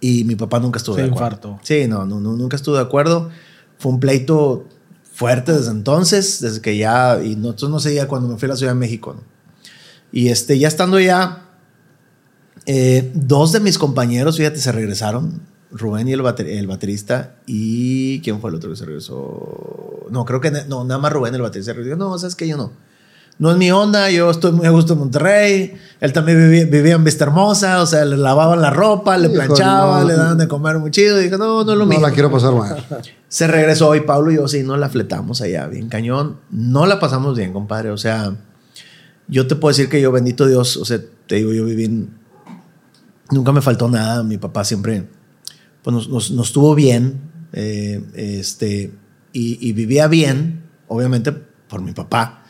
[0.00, 1.26] Y mi papá nunca estuvo Se de acuerdo.
[1.26, 1.58] infartó.
[1.62, 3.30] Sí, no, nunca estuvo de acuerdo.
[3.78, 4.66] Fue un pleito
[5.22, 8.56] fuerte desde entonces, desde que ya, y no sé ya cuando me fui a la
[8.56, 9.14] Ciudad de México.
[9.14, 9.22] ¿no?
[10.10, 11.48] Y este, ya estando ya,
[12.66, 15.40] eh, dos de mis compañeros, fíjate, se regresaron.
[15.70, 17.36] Rubén y el, bater- el baterista.
[17.46, 20.06] ¿Y quién fue el otro que se regresó?
[20.10, 21.72] No, creo que no, nada más Rubén, el baterista.
[21.96, 22.72] No, sabes que yo no.
[23.38, 25.74] No es mi onda, yo estoy muy a gusto en Monterrey.
[26.00, 29.34] Él también vivía, vivía en Vista Hermosa, o sea, le lavaban la ropa, le Hijo,
[29.34, 30.08] planchaba, no.
[30.08, 31.20] le daban de comer muy chido.
[31.20, 32.00] Y dijo, no, no es lo No mío.
[32.00, 32.76] la quiero pasar mal.
[33.28, 36.38] Se regresó y Pablo y yo sí, no la fletamos allá, bien cañón.
[36.50, 37.90] No la pasamos bien, compadre.
[37.90, 38.32] O sea,
[39.28, 42.22] yo te puedo decir que yo, bendito Dios, o sea, te digo, yo viví en-
[43.30, 44.22] Nunca me faltó nada.
[44.22, 45.08] Mi papá siempre
[45.82, 47.20] pues, nos, nos- nos tuvo bien.
[47.54, 48.92] eh, este,
[49.32, 52.41] y, y vivía bien, obviamente, por mi papá.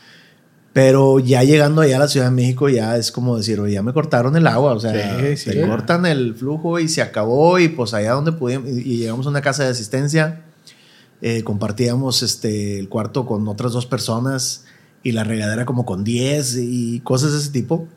[0.73, 3.83] Pero ya llegando allá a la Ciudad de México, ya es como decir, oye, ya
[3.83, 4.73] me cortaron el agua.
[4.73, 5.51] O sea, Sí, sí.
[5.51, 7.59] te cortan el flujo y se acabó.
[7.59, 10.41] Y pues allá donde pudimos, y, y llegamos a una casa de asistencia,
[11.21, 14.65] eh, compartíamos este, el cuarto con otras dos personas
[15.03, 17.87] y la regadera como con 10 y cosas de ese tipo.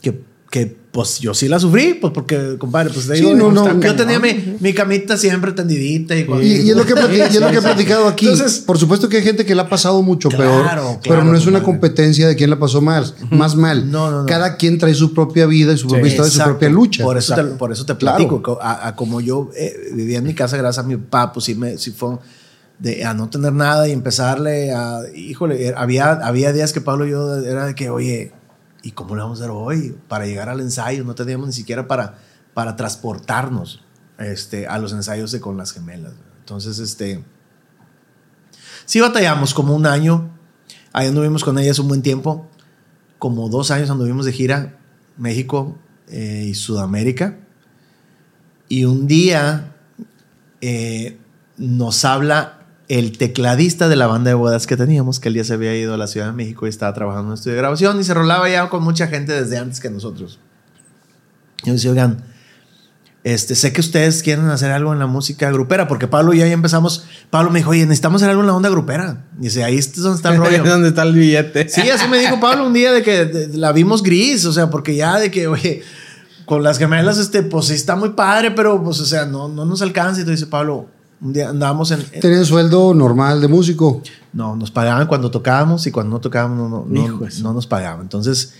[0.00, 3.52] Que, que pues yo sí la sufrí, pues porque, compadre, pues te Sí, digo, no,
[3.52, 3.96] no, yo cañón.
[3.96, 7.50] tenía mi, mi camita siempre tendidita y, Y, y es lo que, y es lo
[7.50, 8.26] que he platicado aquí.
[8.26, 11.24] Entonces- Por supuesto que hay gente que la ha pasado mucho Claro, peor, claro, pero
[11.24, 13.90] no es una competencia de quién la pasó mal, más mal.
[13.90, 14.26] No, no, no.
[14.26, 16.52] Cada quien trae su propia vida y su propia historia y su Exacto.
[16.52, 17.04] propia lucha.
[17.04, 18.16] Por eso, te, por eso te Claro.
[18.16, 18.42] platico.
[18.42, 21.44] co- A, a como yo eh, vivía en mi casa, gracias a mi papá, pues
[21.44, 22.16] sí, me, sí fue
[22.78, 25.00] de a no tener nada y empezarle a.
[25.14, 28.32] Híjole, era- había, había días que Pablo y yo era de que, oye,
[28.88, 29.94] ¿y cómo le vamos a hacer hoy?
[30.08, 32.16] Para llegar al ensayo, no teníamos ni siquiera para,
[32.54, 33.84] para transportarnos
[34.18, 36.14] este, a los ensayos con las gemelas.
[36.40, 37.22] Entonces, este.
[38.86, 40.30] Sí batallamos como un año.
[40.94, 42.48] Ahí anduvimos con ellas un buen tiempo.
[43.18, 44.78] Como dos años anduvimos de gira
[45.18, 45.76] México
[46.06, 47.36] eh, y Sudamérica.
[48.70, 49.76] Y un día
[50.62, 51.18] eh,
[51.58, 52.57] nos habla
[52.88, 55.94] el tecladista de la banda de bodas que teníamos, que el día se había ido
[55.94, 58.14] a la Ciudad de México y estaba trabajando en un estudio de grabación y se
[58.14, 60.38] rolaba ya con mucha gente desde antes que nosotros.
[61.64, 62.24] Yo decía, oigan,
[63.24, 66.46] este, sé que ustedes quieren hacer algo en la música grupera, porque Pablo y yo
[66.46, 67.04] ya empezamos.
[67.30, 69.26] Pablo me dijo, oye, necesitamos hacer algo en la onda grupera.
[69.38, 70.64] Y dice, ahí es donde está el rollo.
[70.64, 71.68] ¿Dónde está el billete?
[71.68, 74.70] Sí, así me dijo Pablo un día de que de- la vimos gris, o sea,
[74.70, 75.82] porque ya de que, oye,
[76.46, 79.66] con las gemelas, este, pues sí está muy padre, pero pues, o sea, no, no
[79.66, 80.22] nos alcanza.
[80.22, 80.88] Y te dice Pablo,
[81.20, 82.04] un día andábamos en.
[82.12, 84.02] en- Tenían sueldo normal de músico.
[84.32, 88.02] no, nos pagaban cuando tocábamos y cuando no tocábamos no, no, no- no nos pagaban.
[88.02, 88.52] Entonces,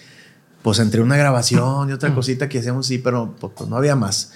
[0.62, 3.94] pues entre una grabación y otra cosita que hacíamos, sí, pero pues, pues, no había
[3.96, 4.32] más.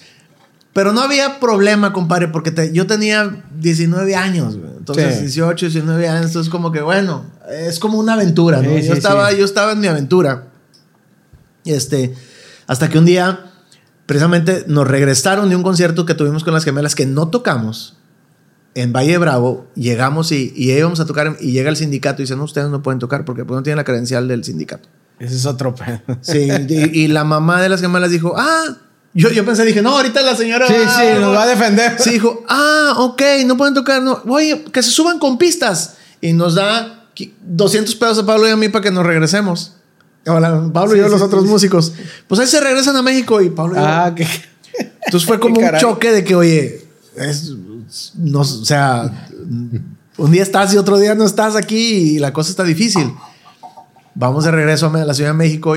[0.72, 4.70] Pero no había problema, compadre, porque te- yo tenía 19 años, güey.
[4.78, 5.20] entonces Sí.
[5.22, 8.70] 18, 19 años, entonces como que bueno, es como una aventura, ¿no?
[8.70, 10.44] Sí, yo, sí, estaba, yo estaba en mi aventura.
[11.64, 12.14] Este,
[12.66, 13.52] hasta que un día,
[14.06, 17.96] precisamente, nos regresaron de un concierto que tuvimos con las gemelas que no tocamos
[18.74, 22.36] en Valle Bravo, llegamos y, y íbamos a tocar y llega el sindicato y dice,
[22.36, 24.88] no, ustedes no pueden tocar porque pues, no tienen la credencial del sindicato.
[25.18, 26.00] Ese es otro pedo.
[26.20, 28.64] Sí, y, y la mamá de las gemelas dijo, ah,
[29.14, 30.66] yo, yo pensé, dije, no, ahorita la señora...
[30.66, 31.96] Sí, sí, nos va a defender.
[31.98, 34.22] Sí, dijo, ah, ok, no pueden tocar, no.
[34.26, 35.96] Oye, que se suban con pistas.
[36.20, 39.74] Y nos da qui- 200 pesos a Pablo y a mí para que nos regresemos.
[40.26, 41.92] Hola, Pablo y yo, Sí, los sí, otros músicos.
[42.26, 43.84] Pues ahí se regresan a México y Pablo y yo.
[43.86, 44.26] Ah, que.
[45.04, 47.52] Entonces fue como Qué un choque de que, oye, es,
[48.16, 49.28] no, o sea,
[50.18, 53.12] un día estás y otro día no estás aquí y la cosa está difícil.
[54.14, 55.74] Vamos de regreso a la Ciudad de México.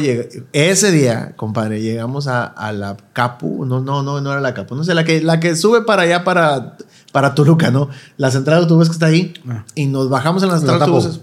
[0.51, 3.65] Ese día, compadre, llegamos a, a la Capu.
[3.65, 4.75] No, no, no, no era la Capu.
[4.75, 6.75] No sé, la que, la que sube para allá, para,
[7.13, 7.89] para Toluca, ¿no?
[8.17, 9.33] La central de autobuses que está ahí.
[9.47, 9.63] Ah.
[9.73, 11.21] Y nos bajamos en la central de autobuses.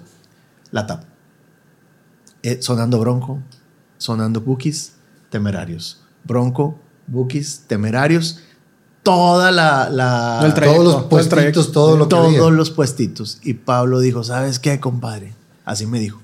[0.70, 1.06] La Tapo.
[2.42, 3.40] Eh, sonando Bronco,
[3.98, 4.94] sonando Bookies,
[5.28, 6.02] Temerarios.
[6.24, 8.40] Bronco, Bookies, Temerarios.
[9.02, 9.90] Toda la...
[9.90, 12.50] la El trayecto, Todos los el puestitos, todo lo que todos había.
[12.50, 13.38] los puestitos.
[13.42, 15.34] Y Pablo dijo, ¿sabes qué, compadre?
[15.64, 16.20] Así me dijo.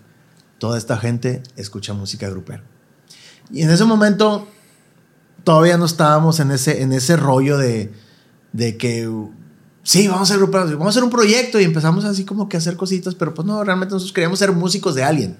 [0.59, 2.63] Toda esta gente escucha música grupera.
[3.51, 4.47] Y en ese momento
[5.45, 7.93] todavía no estábamos en ese, en ese rollo de,
[8.53, 9.11] de que,
[9.83, 12.57] sí, vamos a ser gruperos, vamos a hacer un proyecto y empezamos así como que
[12.57, 15.37] a hacer cositas, pero pues no, realmente nosotros queríamos ser músicos de alguien.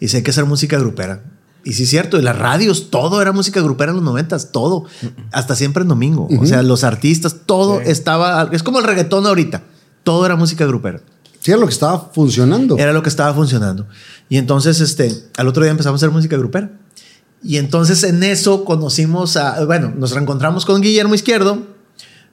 [0.00, 1.22] Y sé que hacer música grupera.
[1.64, 4.84] Y sí es cierto, y las radios, todo era música grupera en los noventas, todo.
[5.30, 6.26] Hasta siempre en domingo.
[6.40, 7.84] O sea, los artistas, todo Sí.
[7.90, 8.48] estaba...
[8.52, 9.62] Es como el reggaetón ahorita.
[10.02, 11.00] Todo era música grupera.
[11.40, 12.76] Sí, era lo que estaba funcionando.
[12.78, 13.86] Era lo que estaba funcionando.
[14.28, 16.70] Y entonces, este, al otro día empezamos a hacer música grupera.
[17.44, 21.66] Y entonces en eso conocimos a, bueno, nos reencontramos con Guillermo Izquierdo,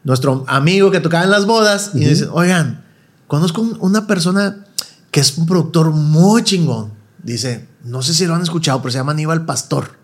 [0.04, 2.84] nuestro amigo que tocaba en las bodas, y dice, oigan,
[3.28, 4.66] conozco un- una persona
[5.12, 6.92] que es un productor muy chingón.
[7.24, 10.00] Dice, no sé si lo han escuchado, pero se llama Aníbal Pastor.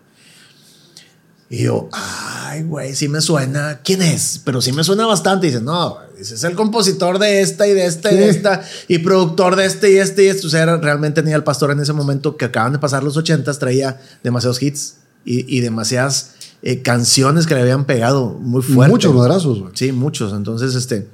[1.48, 3.80] Y yo, ay, güey, sí me suena.
[3.84, 4.40] ¿Quién es?
[4.44, 5.46] Pero sí me suena bastante.
[5.46, 8.62] Y dice, no, dice, es el compositor de esta y de esta y de esta,
[8.88, 10.46] y productor de este y este y este.
[10.46, 14.00] O sea, realmente el pastor en ese momento que acaban de pasar los ochentas, traía
[14.24, 16.32] demasiados hits y, y demasiadas
[16.62, 18.90] eh, canciones que le habían pegado muy fuerte.
[18.90, 19.72] Muchos madrazos, güey.
[19.74, 20.32] Sí, muchos.
[20.32, 21.06] Entonces, este.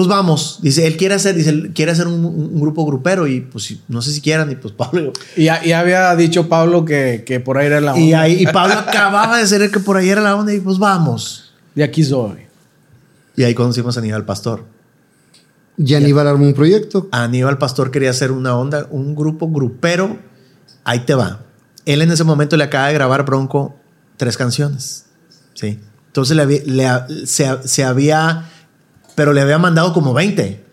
[0.00, 0.60] Pues vamos.
[0.62, 4.00] Dice, él quiere hacer, dice, él quiere hacer un, un grupo grupero y pues no
[4.00, 4.50] sé si quieran.
[4.50, 5.12] Y pues Pablo.
[5.36, 8.20] Y había dicho Pablo que, que por ahí era la Y, onda.
[8.22, 10.78] ahí, y Pablo acababa de ser el que por ahí era la onda y pues
[10.78, 11.52] vamos.
[11.74, 12.46] De aquí soy.
[13.36, 14.64] Y ahí conocimos a Aníbal Pastor.
[15.76, 17.08] Y Aníbal armó un proyecto.
[17.12, 20.18] Aníbal Pastor quería hacer una onda, un grupo grupero.
[20.84, 21.40] Ahí te va.
[21.84, 23.74] Él en ese momento le acaba de grabar Bronco
[24.16, 25.06] tres canciones.
[25.54, 25.78] Sí.
[26.06, 28.50] Entonces le- se, se había,
[29.14, 30.64] pero le había mandado como 20.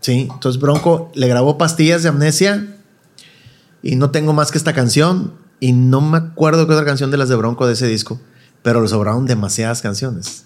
[0.00, 0.28] Sí.
[0.32, 2.66] Entonces Bronco le grabó Pastillas de Amnesia
[3.82, 5.34] y no tengo más que esta canción.
[5.60, 8.20] Y no me acuerdo qué otra canción de las de Bronco de ese disco,
[8.62, 10.44] pero le sobraron demasiadas canciones.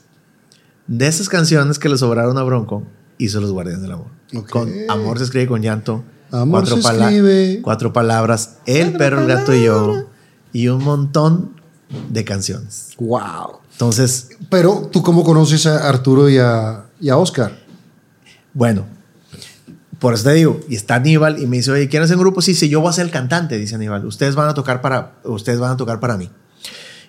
[0.86, 2.82] De esas canciones que le sobraron a Bronco,
[3.16, 4.08] hizo Los Guardianes del Amor.
[4.34, 4.50] Ok.
[4.50, 6.04] Con Amor se escribe con llanto.
[6.30, 7.60] Amor cuatro, se pala- escribe.
[7.62, 8.58] cuatro palabras.
[8.66, 10.04] El perro, el gato y yo.
[10.52, 11.52] Y un montón
[12.10, 12.90] de canciones.
[12.98, 13.60] Wow.
[13.72, 17.58] Entonces, Pero tú cómo conoces a Arturo y a, y a Oscar?
[18.54, 18.86] bueno,
[19.98, 22.40] por eso te digo, y está Aníbal y me dice, oye, ¿quieres hacer un grupo?
[22.42, 24.04] Sí, sí, yo voy a ser el cantante, dice Aníbal.
[24.06, 26.30] Ustedes van a tocar para, ustedes van a tocar para mí.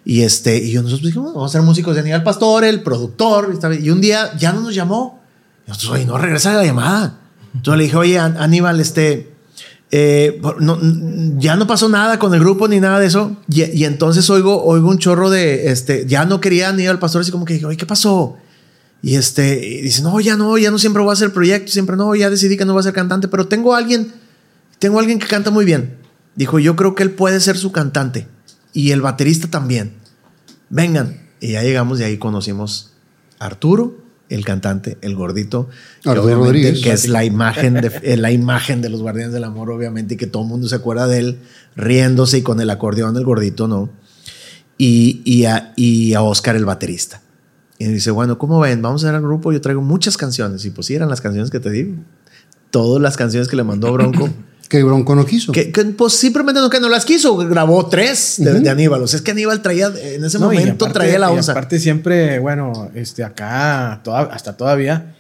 [0.06, 3.58] Y este, y yo nosotros dijimos, vamos a ser músicos de Aníbal Pastor, el productor.
[3.82, 5.22] y un día ya no nos llamó.
[5.66, 7.20] Y nosotros, oye, no regresa la llamada.
[7.54, 9.34] Entonces le dije, oye, An- Aníbal, este,
[9.92, 10.80] eh, no-
[11.40, 13.36] ya no pasó nada con el grupo ni nada de eso.
[13.50, 17.32] Y, y entonces oigo, oigo un chorro de, este, ya no quería Aníbal Pastor, así
[17.32, 18.38] como que dije, oye, ¿qué pasó?
[19.02, 21.96] Y este, y dice, no, ya no, ya no siempre voy a hacer proyecto, siempre
[21.96, 24.12] no, ya decidí que no voy a ser cantante, pero tengo a alguien,
[24.80, 25.98] tengo a alguien que canta muy bien.
[26.36, 28.28] Dijo, yo creo que él puede ser su cantante
[28.74, 29.94] y el baterista también.
[30.70, 31.28] Vengan.
[31.40, 32.92] Y ya llegamos y ahí conocimos
[33.40, 33.98] a Arturo,
[34.30, 35.70] el cantante, el gordito,
[36.04, 40.16] que, que es la imagen, de, eh, la imagen de los Guardianes del Amor, obviamente,
[40.16, 41.40] y que todo el mundo se acuerda de él
[41.76, 43.90] riéndose y con el acordeón del gordito, ¿no?
[44.78, 47.22] Y, y, a, y a Oscar, el baterista.
[47.80, 48.82] Y dice, bueno, ¿cómo ven?
[48.82, 49.52] Vamos a hacer el grupo.
[49.54, 50.66] Yo traigo muchas canciones.
[50.66, 51.94] Y pues sí, eran las canciones que te digo.
[52.72, 54.30] Todas las canciones que le mandó Bronco.
[54.68, 55.54] Que Bronco no quiso.
[55.54, 57.38] que, que, pues simplemente no, que no las quiso.
[57.38, 59.02] Grabó tres de, de Aníbal.
[59.02, 61.54] O sea, es que Aníbal traía, en ese No, momento aparte- traía la onza.
[61.54, 65.16] aparte siempre, bueno, este acá, toda- hasta todavía,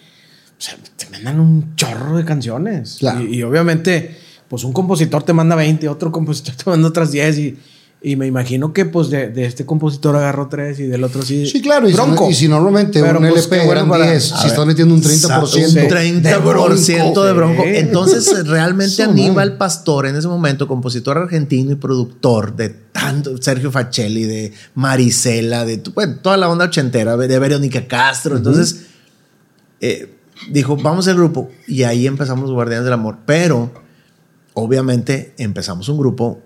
[0.49, 2.97] o sea, te mandan un chorro de canciones.
[2.99, 3.21] Claro.
[3.21, 4.17] Y, y obviamente,
[4.49, 7.57] pues un compositor te manda 20, otro compositor te manda otras 10 y,
[7.99, 11.48] y me imagino que pues de, de este compositor agarró 3 y del otro sí.
[11.48, 11.88] Sí, claro.
[11.90, 12.30] Y, si, Bronco.
[12.30, 14.52] y si normalmente Pero, un pues, LP bueno eran para- 10, a si ver.
[14.52, 16.14] estás metiendo un 30%.
[16.14, 17.64] Un 30% de bronco.
[17.65, 19.57] Entonces, realmente Eso, Aníbal.
[19.57, 25.82] Pastor, en ese momento, compositor argentino y productor de tanto Sergio Facelli, de Marisela, de
[25.94, 28.38] bueno, toda la onda ochentera, de Verónica Castro.
[28.38, 28.86] Entonces,
[29.82, 30.14] eh,
[30.52, 31.49] dijo, vamos al grupo.
[31.68, 33.18] Y ahí empezamos Guardianes del Amor.
[33.26, 33.72] Pero,
[34.53, 36.41] obviamente, empezamos un grupo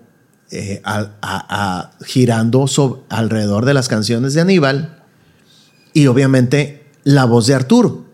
[0.54, 2.66] eh, a- a- a- girando
[3.08, 5.02] alrededor de las canciones de Aníbal
[5.94, 8.04] y obviamente la voz de Arturo,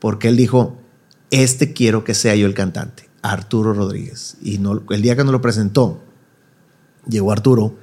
[0.00, 0.76] porque él dijo,
[1.30, 4.36] este quiero que sea yo el cantante, Arturo Rodríguez.
[4.42, 6.02] Y no, el día que nos lo presentó,
[7.08, 7.76] llegó Arturo,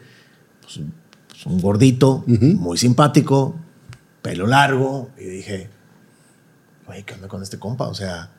[0.61, 0.93] pues, un-
[1.30, 3.56] pues, un gordito, muy simpático,
[4.22, 5.69] pelo largo, y dije,
[6.85, 7.88] güey, ¿qué onda con este compa?
[7.88, 8.31] O sea,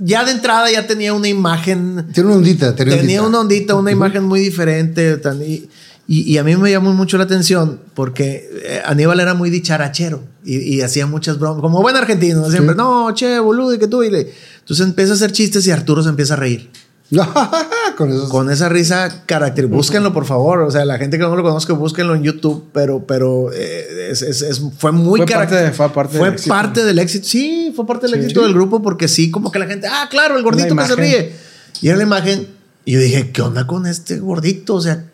[0.00, 2.74] ya de entrada ya tenía una imagen Tiene una ondita.
[2.74, 3.22] Tenía ondita.
[3.22, 5.20] una ondita, una imagen muy diferente.
[5.46, 5.68] y,
[6.06, 10.22] y- y a mí me llamó mucho la atención porque eh, Aníbal era muy dicharachero
[10.44, 12.50] y, y hacía muchas bromas, como buen argentino, ¿no?
[12.50, 12.78] siempre, Sí.
[12.78, 14.02] no, che, boludo, y que tú.
[14.02, 16.70] Y le- entonces empieza a hacer chistes y Arturo se empieza a reír.
[17.96, 19.76] Con esa risa característica.
[19.76, 20.60] Búsquenlo, por favor.
[20.60, 22.66] O sea, la gente que no lo conozca, búsquenlo en YouTube.
[22.72, 26.34] Pero, pero eh, es- es- es- fue muy Fue parte de- fue parte fue del
[26.34, 26.54] éxito.
[26.54, 27.26] parte del éxito.
[27.26, 28.20] Sí, fue parte del Sí.
[28.20, 30.96] éxito del grupo porque sí, como que la gente, ah, claro, el gordito que se
[30.96, 31.32] ríe.
[31.80, 32.46] Y era la imagen.
[32.84, 34.74] Y yo dije, ¿qué onda con este gordito?
[34.74, 35.04] O sea,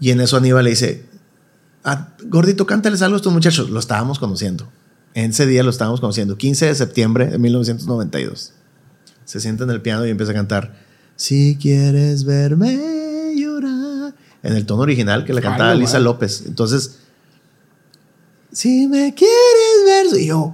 [0.00, 1.04] y en eso Aníbal le dice,
[1.84, 3.70] "Ah, gordito, cántales algo a estos muchachos.
[3.70, 4.68] Lo estábamos conociendo.
[5.14, 6.36] En ese día lo estábamos conociendo.
[6.38, 8.52] 15 de septiembre de 1992
[9.26, 10.74] se sienta en el piano y empieza a cantar
[11.22, 14.12] Si quieres verme llorar
[14.42, 16.00] en el tono original que le cantaba Ay, Lisa.
[16.00, 16.42] López.
[16.48, 16.98] Entonces,
[18.50, 20.52] si me quieres ver, y yo,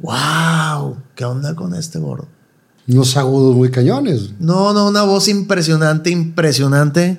[0.00, 2.28] wow, ¿qué onda con este gordo?
[2.86, 4.30] Unos agudos muy cañones.
[4.38, 7.18] No, no, una voz impresionante, impresionante.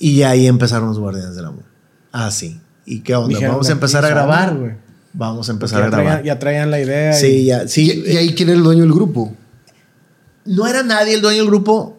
[0.00, 1.62] Y ahí empezaron los Guardianes del Amor.
[2.10, 2.60] Así.
[2.84, 3.28] ¿Y qué onda?
[3.28, 4.56] Dijeron, Vamos a "Aquí empezar a grabar.
[4.58, 4.72] güey".
[5.12, 6.06] Vamos a empezar ya, a grabar.
[6.06, 7.12] traían, ya traían la idea.
[7.12, 8.02] Sí, y- ya, sí.
[8.08, 9.32] y, y ahí quién es el dueño del grupo.
[10.44, 11.98] No era nadie el dueño del grupo.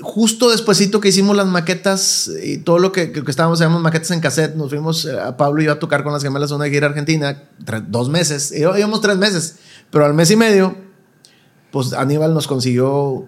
[0.00, 4.12] Justo despuesito que hicimos las maquetas y todo lo que, que, que estábamos haciendo maquetas
[4.12, 6.66] en cassette, nos fuimos eh, a Pablo y yo a tocar con las gemelas una
[6.68, 7.42] gira Argentina,
[7.88, 9.56] dos meses, y íbamos tres meses,
[9.90, 10.76] pero al mes y medio,
[11.72, 13.26] pues Aníbal nos consiguió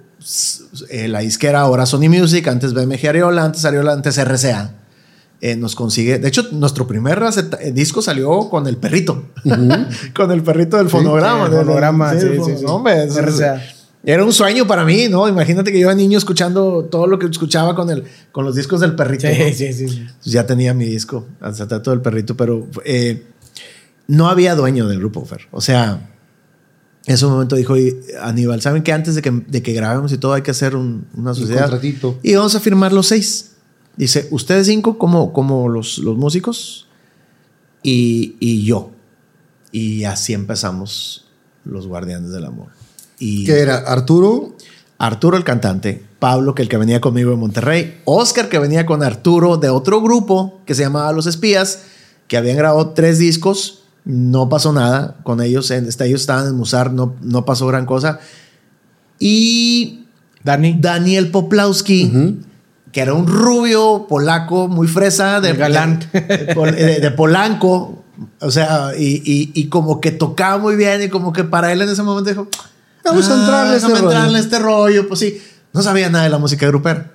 [0.90, 4.70] eh, la disquera ahora Sony Music, antes BMG Ariola, antes Ariola, antes RCA.
[5.40, 6.20] eh, nos consigue.
[6.20, 7.20] De hecho, nuestro primer
[7.72, 9.24] disco salió con el perrito.
[10.14, 11.46] con el perrito del fonograma.
[11.46, 12.64] el fonograma, sí, sí, sí.
[12.64, 13.60] no, hombre, es- RCA.
[14.02, 15.28] Era un sueño para mí, ¿no?
[15.28, 18.80] Imagínate que yo era niño escuchando todo lo que escuchaba con, el, con los discos
[18.80, 19.26] del perrito.
[19.28, 19.34] ¿no?
[19.34, 20.06] Sí, sí, sí.
[20.22, 23.24] Pues ya tenía mi disco, acetato del perrito, pero eh,
[24.06, 25.42] no había dueño del grupo, Fer.
[25.50, 26.08] O sea,
[27.06, 30.18] en ese momento dijo "Oye, Aníbal, ¿saben que antes de que, de que grabemos y
[30.18, 31.62] todo hay que hacer un- una sociedad?
[31.68, 32.18] contratito.
[32.22, 33.52] Y vamos a firmar los seis.
[33.96, 36.88] Dice, ustedes cinco como, como los, los músicos
[37.82, 38.92] y, y yo.
[39.72, 41.26] Y así empezamos
[41.66, 42.68] los Guardianes del Amor.
[43.20, 44.56] Y Que era Arturo,
[44.98, 49.02] Arturo el cantante, Pablo que el que venía conmigo de Monterrey, Oscar que venía con
[49.04, 51.82] Arturo de otro grupo que se llamaba Los Espías,
[52.26, 56.54] que habían grabado tres discos, no pasó nada con ellos, en- este, ellos estaban en
[56.56, 58.18] Musar, no, no pasó gran cosa.
[59.18, 60.04] Y
[60.44, 60.76] Dani.
[60.80, 62.38] Daniel Poplawski,
[62.92, 65.52] que era un rubio polaco muy fresa de,
[66.14, 68.02] de, de- de Polanco,
[68.40, 71.82] o sea, y, y- y como que tocaba muy bien y como que para él
[71.82, 72.48] en ese momento dijo,
[73.04, 74.36] Vamos a entrarle a este entrarle rollo".
[74.38, 77.12] este rollo, pues sí, no sabía nada de la música grupera,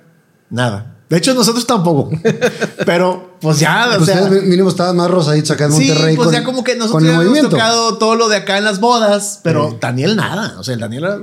[0.50, 0.92] nada.
[1.08, 2.10] De hecho, nosotros tampoco.
[2.84, 6.16] Pero, pues ya, o pues sea, ustedes mínimo estaban más rosaditos acá en Sí, Monterrey.
[6.16, 8.64] pues con- ya como que nosotros el ya habíamos tocado todo lo de acá en
[8.64, 10.58] las bodas, pero Daniel nada.
[10.58, 11.18] O sea, el Daniel era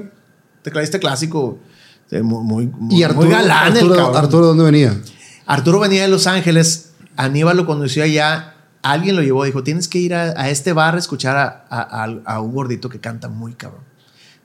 [0.61, 1.59] tecladista clásico,
[2.11, 4.15] muy, muy, Y Arturo, muy galán el Arturo, cabrón.
[4.17, 4.97] Arturo, ¿dónde venía?
[5.45, 8.53] Arturo venía de Los Ángeles, Aníbal lo conoció allá,
[8.83, 12.03] alguien lo llevó, dijo, tienes que ir a, a este bar a escuchar a, a-
[12.05, 13.81] a- a un gordito que canta muy cabrón.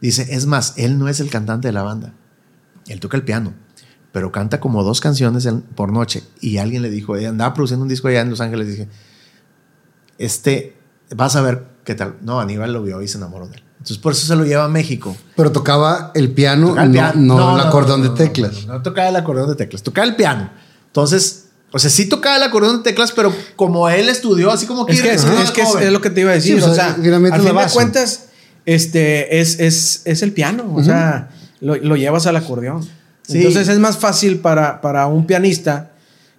[0.00, 2.12] Dice, es más, él no es el cantante de la banda,
[2.86, 3.52] él toca el piano,
[4.12, 6.22] pero canta como dos canciones por noche.
[6.40, 8.88] Y alguien le dijo, ella andaba produciendo un disco allá en Los Ángeles, dije,
[10.18, 10.76] este,
[11.14, 12.16] vas a ver qué tal.
[12.22, 13.62] No, Aníbal lo vio y se enamoró de él.
[13.78, 15.16] Entonces por eso se lo lleva a México.
[15.36, 17.12] Pero tocaba el piano, Tocaba el no, piano.
[17.14, 18.52] no No, el acordeón no, de teclas.
[18.62, 20.50] No, no, no tocaba el acordeón de teclas, tocaba el piano.
[20.86, 24.86] Entonces, o sea, sí tocaba el acordeón de teclas, pero como él estudió, así como
[24.86, 26.58] que Es que, es, es que es, es lo que te iba a decir.
[26.58, 28.27] Sí, o o sea, al fin de cuentas,
[28.74, 30.72] este, es, es, es el piano.
[30.74, 31.30] O sea,
[31.60, 32.82] lo, lo llevas al acordeón.
[33.22, 33.38] Sí.
[33.38, 35.92] Entonces es más fácil para, para un pianista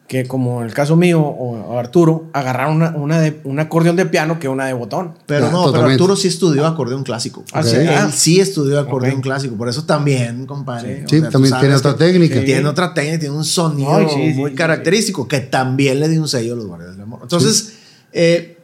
[0.07, 4.39] que, como el caso mío o, Arturo, agarrar una, una de, un acordeón de piano
[4.39, 5.13] que una de botón.
[5.27, 5.93] Pero Ah, no, pero totalmente.
[5.93, 7.43] Arturo sí estudió acordeón clásico.
[7.51, 7.75] Ah, sí.
[7.75, 8.11] Él Ah.
[8.11, 9.21] sí estudió acordeón Ok.
[9.23, 9.55] clásico.
[9.55, 11.05] Por eso también, compadre.
[11.07, 12.43] Sí, tú también tiene otra técnica.
[12.43, 16.07] Tiene otra técnica, tiene un sonido Ay, sí, sí, muy sí, característico que también le
[16.09, 17.19] dio un sello a los Guardianes del Amor.
[17.23, 17.73] Entonces,
[18.11, 18.58] eh,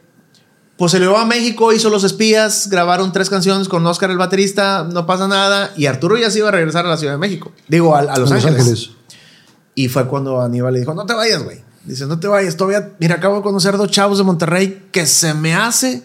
[0.76, 4.18] pues se le va a México, hizo Los Espías, grabaron tres canciones con Oscar el
[4.18, 5.72] baterista, no pasa nada.
[5.76, 7.52] Y Arturo ya se iba a regresar a la Ciudad de México.
[7.68, 8.90] Digo, a, a Los, Ángeles.
[9.74, 11.60] Y fue cuando Aníbal le dijo, no te vayas, güey.
[11.84, 15.34] Dice, no te vayas, todavía, mira, acabo de conocer dos chavos de Monterrey que se
[15.34, 16.02] me hace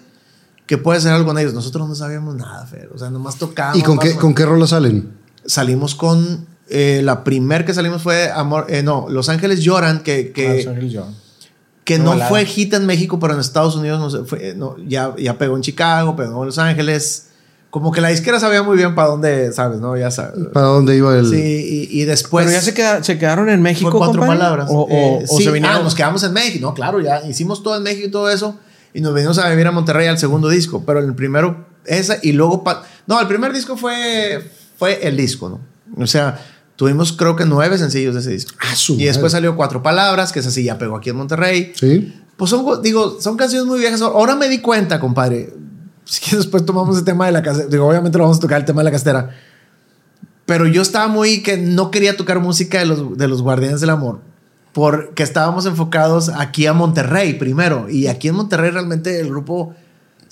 [0.68, 1.54] que puede ser algo con ellos.
[1.54, 2.90] Nosotros no sabíamos nada, Fer.
[2.96, 3.78] O sea, nomás tocábamos.
[3.78, 5.12] ¿Y con qué, con qué rola salen?
[5.46, 10.32] Salimos con, eh, la primer que salimos fue Amor, eh, no, Los Ángeles Lloran, que,
[10.32, 11.16] que, Ah, Los Ángeles Lloran.
[11.84, 12.30] Que no balada.
[12.30, 15.38] fue hit en México, pero en Estados Unidos no sé, fue, eh, no, ya, ya
[15.38, 17.28] pegó en Chicago, pegó en Los Ángeles.
[17.72, 19.80] Como que la disquera sabía muy bien para dónde, ¿sabes?
[19.80, 19.96] ¿No?
[19.96, 20.34] Ya sabes.
[20.54, 21.26] ¿Para dónde iba el...?
[21.30, 22.46] Sí, y, y después...
[22.46, 23.90] Pero ya se, queda- se quedaron en México.
[23.92, 24.40] Fue cuatro compadre?
[24.40, 24.68] palabras.
[24.70, 25.78] O, o- Eh, o sí, se vinieron.
[25.80, 26.68] ah, nos quedamos en México.
[26.68, 28.58] No, claro, ya hicimos todo en México y todo eso.
[28.94, 30.84] Y nos venimos a vivir a Monterrey al segundo disco.
[30.86, 32.62] Pero el primero, esa, y luego.
[32.62, 36.04] pa- no, el primer disco fue, fue el disco, ¿no?
[36.04, 36.40] O sea,
[36.82, 38.56] tuvimos creo que nueve sencillos de ese disco.
[38.60, 41.74] Ah, y después salió Cuatro Palabras, que esa sí ya pegó aquí en Monterrey.
[41.76, 42.12] Sí.
[42.38, 44.02] Pues son, digo, son canciones muy viejas.
[44.02, 45.54] Ahora me di cuenta, compadre.
[46.06, 47.68] Si que después tomamos el tema de la casera.
[47.68, 49.30] Digo, obviamente lo vamos a tocar el tema de la castera.
[50.48, 53.92] Pero yo estaba muy que no quería tocar música de los, de los Guardianes del
[53.92, 54.22] Amor.
[54.74, 57.92] Porque estábamos enfocados aquí a Monterrey primero.
[57.92, 59.76] Y aquí en Monterrey realmente el grupo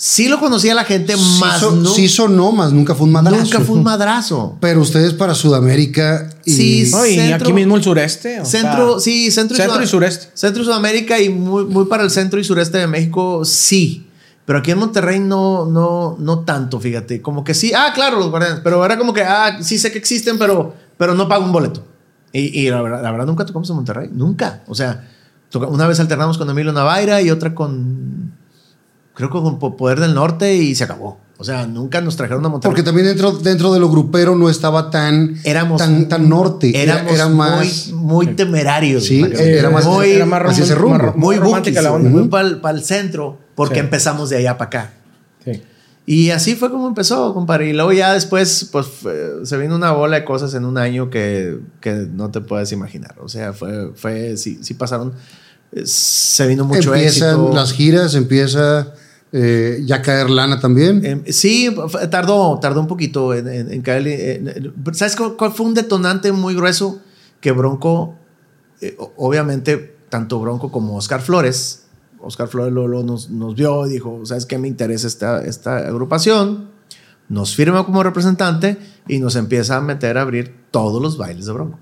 [0.02, 3.12] sí lo conocía la gente, más sí, so- no, sí sonó, más nunca fue un
[3.12, 3.44] madrazo.
[3.44, 4.58] nunca fue un madrazo.
[4.62, 6.52] Pero ustedes para Sudamérica y...
[6.54, 8.40] Sí, No, y Centro- aquí mismo el sureste.
[8.40, 10.28] o Centro, sea, sí, centro, centro Sud- y sureste.
[10.34, 14.06] Centro y Sudamérica y muy, muy para el centro y sureste de México, sí.
[14.46, 17.22] Pero aquí en Monterrey no, no, no tanto, fíjate.
[17.22, 18.62] Como que sí, ah, claro, los guardianes.
[18.64, 21.84] Pero era como que, ah, sí sé que existen, pero, pero no pago un boleto.
[22.32, 24.64] Y, y la, verdad, la verdad nunca tocamos en Monterrey, nunca.
[24.68, 25.08] O sea,
[25.52, 28.34] toca- una vez alternamos con Emilio Navaira y otra con,
[29.28, 31.20] creo que con Po- Poder del Norte y se acabó.
[31.38, 32.70] O sea, nunca nos trajeron a Monterrey.
[32.72, 36.70] Porque también dentro, dentro de lo grupero no estaba tan, éramos tan, tan norte.
[36.82, 37.88] Era- Éramos era, más...
[37.92, 37.94] muy,
[38.26, 39.06] muy temerarios.
[39.06, 39.40] Sí, Mario.
[39.40, 40.98] era más- muy, era más hacia ese rumbo.
[40.98, 42.10] rom- muy romántica la onda.
[42.10, 43.80] muy para el centro, porque Sí.
[43.82, 44.94] empezamos de allá para acá.
[45.46, 45.62] Sí.
[46.06, 47.70] Y así fue como empezó, compadre.
[47.70, 51.10] Y luego ya después, pues fue- se vino una bola de cosas en un año
[51.10, 53.16] que, que no te puedes imaginar.
[53.24, 55.14] O sea, fue, fue sí, sí pasaron,
[55.72, 57.52] eh, se vino mucho Empiezan éxito.
[57.54, 58.94] las giras, empieza
[59.32, 61.02] eh, ya caer lana también.
[61.26, 61.74] Eh, sí,
[62.10, 64.42] tardó, tardó un poquito en, en- en caer.
[64.94, 67.00] ¿Sabes cuál, cuál fue un detonante muy grueso?
[67.42, 68.16] Que Bronco,
[68.82, 71.84] eh, obviamente, tanto Bronco como Oscar Flores.
[72.22, 74.58] Oscar Flores lo, lo nos, nos, vio y dijo, ¿sabes qué?
[74.58, 76.70] Me interesa esta, esta agrupación.
[77.30, 78.78] Nos firma como representante
[79.08, 81.80] y nos empieza a meter a abrir todos los bailes de Bronco.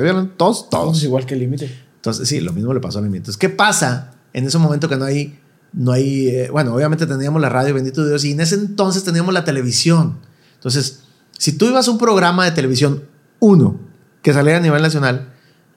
[0.00, 1.02] Viendo todos, todos.
[1.02, 1.70] igual que el límite.
[1.96, 3.18] Entonces, sí, lo mismo le pasó a Límite.
[3.18, 5.38] Entonces, ¿qué pasa en ese momento que no hay,
[5.72, 9.34] no hay, eh, bueno, obviamente teníamos la radio, bendito Dios, y en ese entonces teníamos
[9.34, 10.18] la televisión.
[10.54, 11.00] Entonces,
[11.36, 13.04] si tú ibas a un programa de televisión,
[13.40, 13.78] uno,
[14.22, 15.28] que saliera a nivel nacional,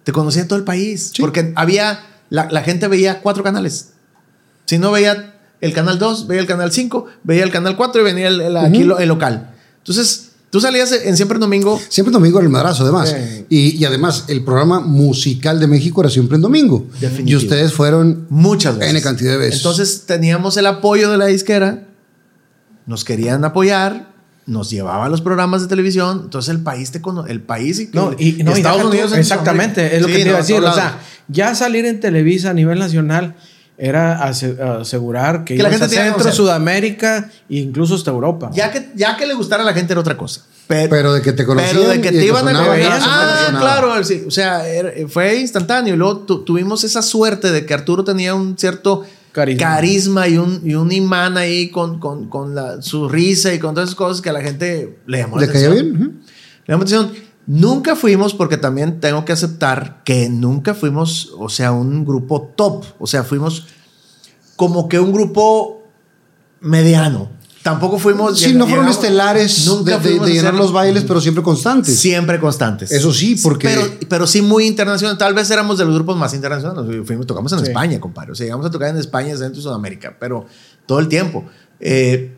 [0.04, 1.22] te conocía todo el país, Sí.
[1.22, 2.00] porque había,
[2.30, 3.94] la, la gente veía cuatro canales.
[4.66, 8.04] Si no veía el canal 2, veía el canal 5, veía el canal 4 y
[8.04, 9.54] venía el, el- aquí lo- el local.
[9.78, 13.10] Entonces, tú salías en Siempre en Domingo Siempre en domingo era el madrazo, además.
[13.10, 13.46] Sí.
[13.50, 16.86] Y, y además, el programa musical de México era siempre en domingo.
[17.00, 17.30] Definitivo.
[17.30, 18.92] Y ustedes fueron Muchas veces.
[18.92, 19.56] N cantidad de veces.
[19.56, 21.88] Entonces teníamos el apoyo de la disquera,
[22.86, 24.12] nos querían apoyar,
[24.46, 27.90] nos llevaba a los programas de televisión, entonces el país te cono el país y,
[27.94, 30.42] No, y, no, Estados Unidos en exactamente, es lo Sí, que te iba no, a
[30.42, 30.64] decir.
[30.64, 33.36] O sea, ya salir en Televisa a nivel nacional
[33.78, 36.32] era ase- asegurar que, Que la gente a te iba a Centro.
[36.32, 38.52] Sudamérica e incluso hasta Europa.
[38.54, 40.42] ya que ya que le gustara a la gente era otra cosa.
[40.68, 42.88] Pero, Pero de que te conocían pero de que te iban a conocer.
[42.92, 44.64] Ah, claro, sí, o sea,
[45.10, 49.04] fue instantáneo y luego tu- tuvimos esa suerte de que Arturo tenía un cierto
[49.34, 49.60] Carisma.
[49.68, 53.74] carisma, y, un, y un imán ahí con, con, con la, su risa y con
[53.74, 55.98] todas esas cosas que a la gente le llamó la ¿Le caía atención.
[55.98, 56.22] bien?
[56.68, 57.12] Le llamó la atención.
[57.60, 62.86] Nunca fuimos, porque también tengo que aceptar que nunca fuimos, o sea, un grupo top.
[62.98, 63.66] O sea, fuimos
[64.56, 65.84] como que un grupo
[66.62, 67.30] mediano.
[67.64, 68.40] Tampoco fuimos.
[68.40, 72.00] Sí, no fueron estelares nunca de, de- llenar los bailes, pero siempre constantes.
[72.00, 72.92] Siempre constantes.
[72.92, 75.18] Eso sí, porque- Pero, pero sí muy internacional.
[75.18, 77.02] Tal vez éramos de los grupos más internacionales.
[77.06, 77.66] Fuimos, tocamos en Sí.
[77.66, 78.32] España, compadre.
[78.32, 80.46] O sea, llegamos a tocar en España, Centro y Sudamérica, pero
[80.88, 81.44] todo el tiempo.
[81.80, 82.34] Eh,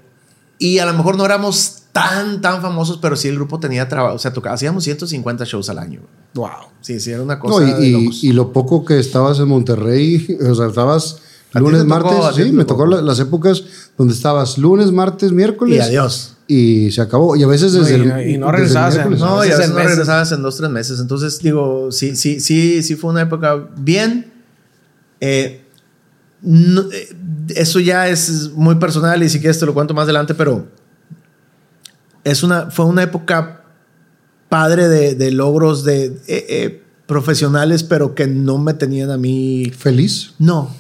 [0.60, 4.16] y a lo mejor no éramos tan, tan famosos, pero sí el grupo tenía trabajo.
[4.16, 6.02] O sea, tocaba, hacíamos 150 shows al año.
[6.34, 6.50] Wow.
[6.82, 7.66] Sí, sí, era una No, cosa.
[7.70, 8.24] y, de y- locos.
[8.26, 11.20] y lo poco que estabas en Monterrey, o sea, estabas
[11.54, 11.90] ¿A ti lunes, tocó?
[11.90, 12.84] martes, ¿A ti sí, me tocó?
[12.84, 13.64] tocó la- las épocas
[13.98, 15.78] donde estabas lunes, martes, miércoles.
[15.78, 16.30] Y adiós.
[16.48, 17.36] Y se acabó.
[17.38, 18.30] Y a veces No, desde y- el.
[18.32, 19.12] y no regresabas en-.
[19.20, 21.00] No, y a veces no regresabas en dos, tres meses.
[21.00, 24.34] Entonces, digo, sí, sí, sí, sí fue una época bien.
[25.22, 25.64] Eh,
[26.42, 27.16] no- eh,
[27.56, 30.68] eso ya es muy personal y si quieres te lo cuento más adelante, pero
[32.24, 33.64] es una, fue una época
[34.50, 39.72] padre de, de logros de, eh, eh, profesionales, pero que no me tenían a mí.
[39.78, 40.34] Feliz.
[40.40, 40.74] No.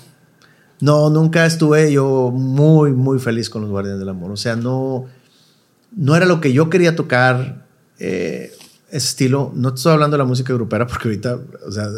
[0.79, 4.31] No, nunca estuve yo muy, muy feliz con los Guardianes del Amor.
[4.31, 5.05] O sea, no,
[5.95, 7.65] no era lo que yo quería tocar.
[7.99, 8.51] eh,
[8.93, 9.51] ese estilo.
[9.55, 11.89] No te estoy hablando de la música grupera porque ahorita, o sea,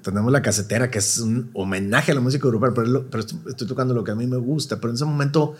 [0.00, 3.94] tenemos la casetera que es un homenaje a la música grupera, pero, pero estoy tocando
[3.94, 4.76] lo que a mí me gusta.
[4.76, 5.56] Pero en ese momento,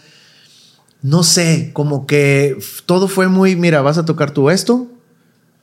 [1.02, 2.56] no sé, como que
[2.86, 4.86] todo fue muy, mira, vas a tocar tú esto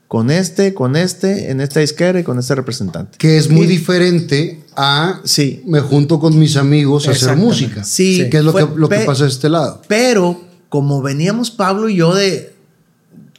[0.08, 3.18] con este, con este, en esta disquera y con este representante.
[3.18, 5.22] Que es muy Y- diferente a.
[5.24, 5.64] Sí.
[5.66, 7.84] Me junto con mis amigos a hacer música.
[7.84, 9.82] Sí, Que es lo, fue- que, lo que pasa de este lado.
[9.88, 12.54] Pero como veníamos Pablo y yo de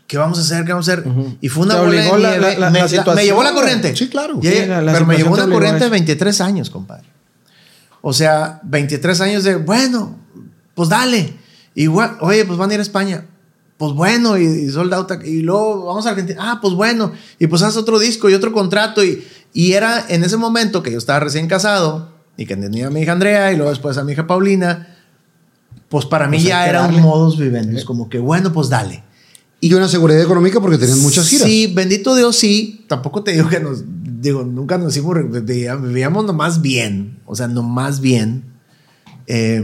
[0.07, 0.65] ¿qué vamos a hacer?
[0.65, 1.05] ¿Qué vamos a hacer?
[1.41, 2.39] Y fue una bola de nieve.
[2.41, 3.95] la- la- me, la llevó la corriente.
[3.95, 4.39] Sí, claro.
[4.43, 5.91] Y- Sí, la- la pero me llevó una corriente de eso.
[5.91, 7.05] 23 años, compadre.
[8.01, 10.17] O sea, 23 años de, bueno,
[10.75, 11.35] pues dale.
[11.75, 13.27] Igual, oye, pues van a ir a España.
[13.79, 15.11] Pues bueno, y, y sold out.
[15.25, 16.39] Y luego vamos a Argentina.
[16.41, 17.13] Ah, pues bueno.
[17.39, 19.03] Y pues haz otro disco y otro contrato.
[19.05, 22.91] Y, y era en ese momento que yo estaba recién casado y que tenía a
[22.91, 24.97] mi hija Andrea y luego después a mi hija Paulina.
[25.89, 26.97] Pues para mí Pues ya era darle.
[26.99, 27.83] un modus vivendi.
[27.85, 29.03] Como que bueno, pues dale.
[29.61, 31.47] Y una seguridad económica porque tenían muchas giras.
[31.47, 32.85] Sí, bendito Dios, sí.
[32.89, 33.85] Tampoco te digo que nos,
[34.21, 38.43] digo, nunca nos hicimos, vivíamos nomás bien, o sea, nomás bien,
[39.29, 39.63] eh,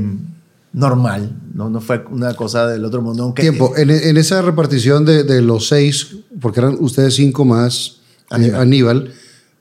[0.72, 3.22] normal, no, no fue una cosa del otro mundo.
[3.24, 3.74] Aunque, Tiempo.
[3.76, 8.00] En, en esa repartición de, de los seis, porque eran ustedes cinco más
[8.30, 9.12] eh, Aníbal.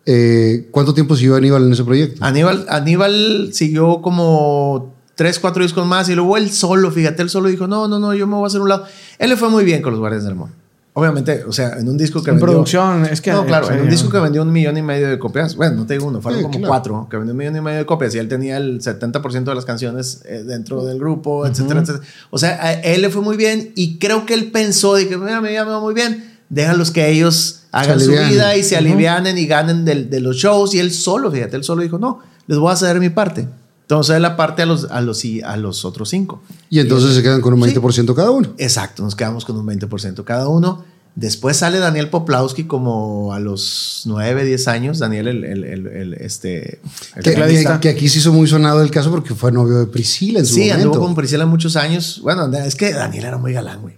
[0.06, 2.24] Eh, ¿cuánto tiempo siguió Aníbal en ese proyecto?
[2.24, 7.50] Aníbal, Aníbal siguió como tres, cuatro discos más y luego él solo, fíjate, él solo
[7.50, 8.86] dijo, no, no, no, yo me voy a hacer un lado.
[9.20, 10.50] Él le fue muy bien con los Guardianes del Amor.
[11.00, 13.82] Obviamente, o sea, en un disco que En vendió- producción, es que- No, claro, en
[13.82, 15.56] un disco que vendió un millón y medio de copias.
[15.56, 16.68] Bueno, no te digo uno, fueron Sí, como claro.
[16.70, 19.56] cuatro, que vendió un millón y medio de copias y él tenía el 70% de
[19.56, 22.04] las canciones eh, dentro del grupo, etcétera, etcétera.
[22.32, 25.18] O sea, a él le fue muy bien y creo que él pensó de que,
[25.18, 29.46] mira, me va muy bien, déjalos que ellos hagan su vida y se alivianen y
[29.46, 30.74] ganen del- de, los shows.
[30.74, 33.48] Y él solo, fíjate, él solo dijo, no, les voy a ceder mi parte.
[33.88, 36.42] Entonces la parte a los, a los, a los otros cinco.
[36.70, 37.74] Y entonces se quedan con un Sí.
[37.74, 38.50] 20% cada uno.
[38.58, 40.84] Exacto, nos quedamos con un 20% cada uno.
[41.16, 45.00] Después sale Daniel Poplawski como a los 9, 10 años.
[45.00, 46.80] Daniel, el, el, el, el, este,
[47.16, 49.88] el Que, que- que aquí se hizo muy sonado el caso porque fue novio de
[49.88, 50.90] Priscila en su Sí, momento.
[50.90, 52.20] anduvo con Priscila muchos años.
[52.22, 53.96] Bueno, es que Daniel era muy galán, güey.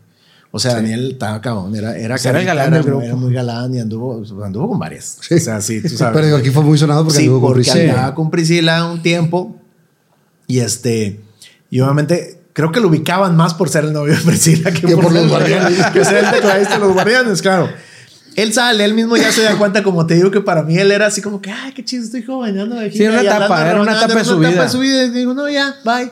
[0.51, 3.79] O sea, Daniel estaba cabrón, era, era, Pues era galán era- era muy galán y
[3.79, 5.17] anduvo, anduvo con varias.
[5.29, 6.21] O sea, sí, tú sabes.
[6.23, 7.93] Pero aquí fue muy sonado porque sí, anduvo con porque Priscila.
[7.93, 9.57] andaba con Priscila un tiempo
[10.49, 11.21] y este,
[11.69, 14.97] y obviamente creo que lo ubicaban más por ser el novio de Priscila que, Que
[14.97, 15.85] por los guardianes.
[15.93, 17.69] que ser el tecladista de los guardianes, claro.
[18.35, 20.91] Él sale, él mismo ya se da cuenta, como te digo, que para mí él
[20.91, 23.35] era así como que, ay, qué chido, estoy joven, ando de Sí, era una gira
[23.35, 24.63] etapa, hablando, era una etapa de su vida.
[24.63, 25.03] de su vida.
[25.03, 26.09] Y digo, no, ya, bye.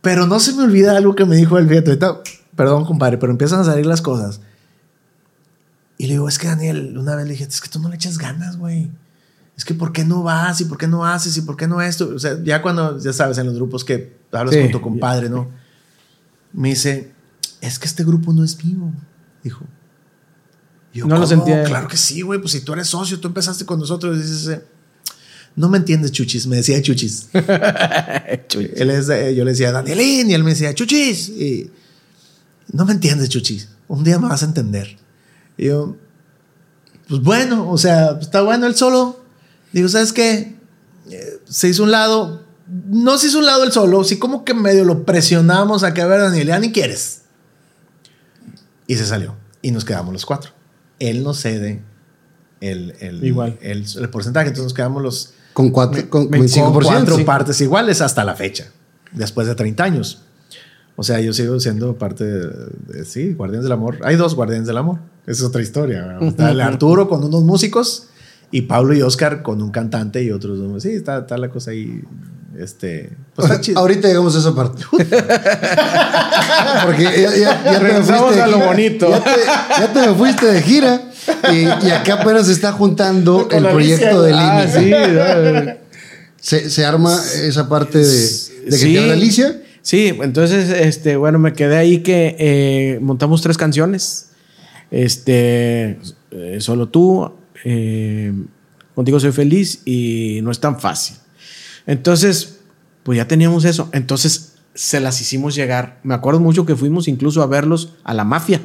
[0.00, 2.20] Pero no se me olvida algo que me dijo el fíjate, ahorita,
[2.54, 4.40] perdón, compadre, pero empiezan a salir las cosas.
[5.98, 7.96] Y le digo, es que Daniel, una vez le dije, es que tú no le
[7.96, 8.88] echas ganas, güey.
[9.56, 10.60] Es que ¿por qué no vas?
[10.60, 11.36] ¿Y por qué no haces?
[11.36, 12.10] ¿Y por qué no esto?
[12.14, 14.60] O sea, ya cuando, ya sabes, en los grupos que hablas Sí.
[14.62, 15.48] con tu compadre, ¿no?
[16.52, 17.12] Me dice,
[17.60, 18.90] es que este grupo no es mío,
[19.42, 19.64] dijo.
[20.92, 21.26] Yo, No lo "¿Cómo?
[21.28, 21.64] sentía.
[21.64, 22.40] Claro que sí, güey.
[22.40, 24.16] Pues si tú eres socio, tú empezaste con nosotros.
[24.16, 24.60] Y dices,
[25.56, 26.46] no me entiendes, Chuchis.
[26.46, 27.28] Me decía Chuchis.
[27.32, 31.28] Él es de- yo le decía Danielín y él me decía Chuchis.
[31.30, 31.70] Y
[32.72, 33.68] no me entiendes, Chuchis.
[33.88, 34.96] Un día me vas a entender.
[35.56, 35.96] Y yo,
[37.08, 39.23] pues bueno, o sea, está bueno él solo.
[39.74, 40.56] Digo, ¿sabes qué?
[41.10, 42.42] Eh, se hizo un lado.
[42.86, 46.00] No se hizo un lado él solo, sí como que medio lo presionamos a que
[46.00, 47.20] a ver, Daniel, ya ni quieres.
[48.86, 49.34] Y se salió.
[49.62, 50.50] Y nos quedamos los cuatro.
[50.98, 51.82] Él nos cede
[52.60, 53.58] el, el, Igual.
[53.60, 54.48] el, el porcentaje.
[54.48, 56.82] Entonces nos quedamos los Con, cuatro, con con 25%.
[56.82, 57.24] cuatro sí.
[57.24, 58.70] partes iguales hasta la fecha,
[59.12, 60.22] después de 30 años.
[60.96, 62.48] O sea, yo sigo siendo parte de,
[62.86, 63.98] de- sí, Guardianes del Amor.
[64.04, 65.00] Hay dos Guardianes del Amor.
[65.26, 66.18] Esa es otra historia.
[66.20, 68.08] Está el Arturo con unos músicos
[68.56, 70.82] y Pablo y Oscar con un cantante y otros dos.
[70.82, 72.02] Sí, está, está la cosa ahí.
[72.58, 73.80] Este, pues está chido.
[73.80, 74.84] Ahorita llegamos a esa parte.
[76.84, 78.66] Porque ya, ya- te fuiste a lo gira.
[78.66, 79.10] bonito.
[79.10, 79.30] Ya te,
[79.80, 81.02] ya te me fuiste de gira
[81.52, 81.56] y,
[81.86, 84.92] y acá apenas se está juntando Con el proyecto de Ah, sí.
[86.40, 88.92] Se, se arma esa parte de, de que Sí.
[88.92, 89.60] te habla Alicia.
[89.82, 94.28] Sí, entonces, este, bueno, me quedé ahí que eh, montamos tres canciones.
[94.90, 95.98] Este,
[96.30, 97.32] eh, solo tú,
[97.64, 98.32] eh,
[98.94, 101.16] contigo soy feliz y no es tan fácil.
[101.86, 102.60] Entonces,
[103.02, 103.88] pues ya teníamos eso.
[103.92, 106.00] Entonces se las hicimos llegar.
[106.02, 108.60] Me acuerdo mucho que fuimos incluso a verlos a la mafia,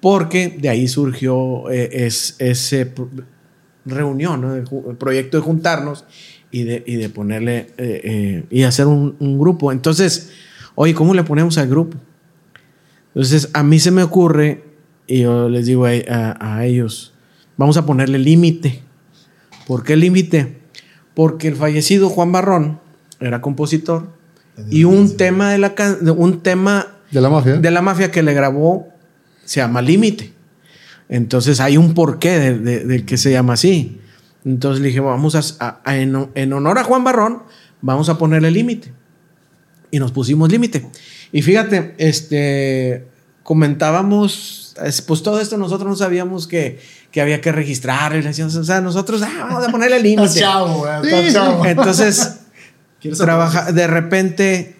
[0.00, 2.92] porque de ahí surgió eh, es- ese
[3.84, 6.04] reunión, el, proyecto de juntarnos
[6.50, 9.72] y de, y de ponerle eh, eh, y hacer un, grupo.
[9.72, 10.30] Entonces,
[10.74, 11.98] oye, ¿cómo le ponemos al grupo?
[13.08, 14.64] Entonces, a mí se me ocurre,
[15.06, 17.11] y yo les digo a ellos,
[17.62, 18.82] vamos a ponerle límite.
[19.68, 20.58] ¿Por qué límite?
[21.14, 22.80] Porque el fallecido Juan Barrón
[23.20, 24.08] era compositor
[24.68, 27.54] y un tema de la can- un tema De la mafia.
[27.54, 28.88] de la mafia que le grabó
[29.44, 30.32] se llama Límite.
[31.08, 34.00] Entonces hay un porqué de- de- del que se llama así.
[34.44, 37.44] Entonces le dije, vamos a, a- a- en, en honor a Juan Barrón,
[37.80, 38.92] vamos a ponerle límite.
[39.92, 40.84] Y nos pusimos límite.
[41.30, 43.06] Y fíjate, este,
[43.42, 48.14] comentábamos, es- pues todo esto nosotros no sabíamos que, que había que registrar.
[48.14, 50.40] y le decíamos, O sea, nosotros, ah, vamos a ponerle límite.
[50.40, 51.64] chavo, Sí, chavo.
[51.66, 52.38] Entonces,
[53.00, 54.76] ¿Quieres trabaja, de repente,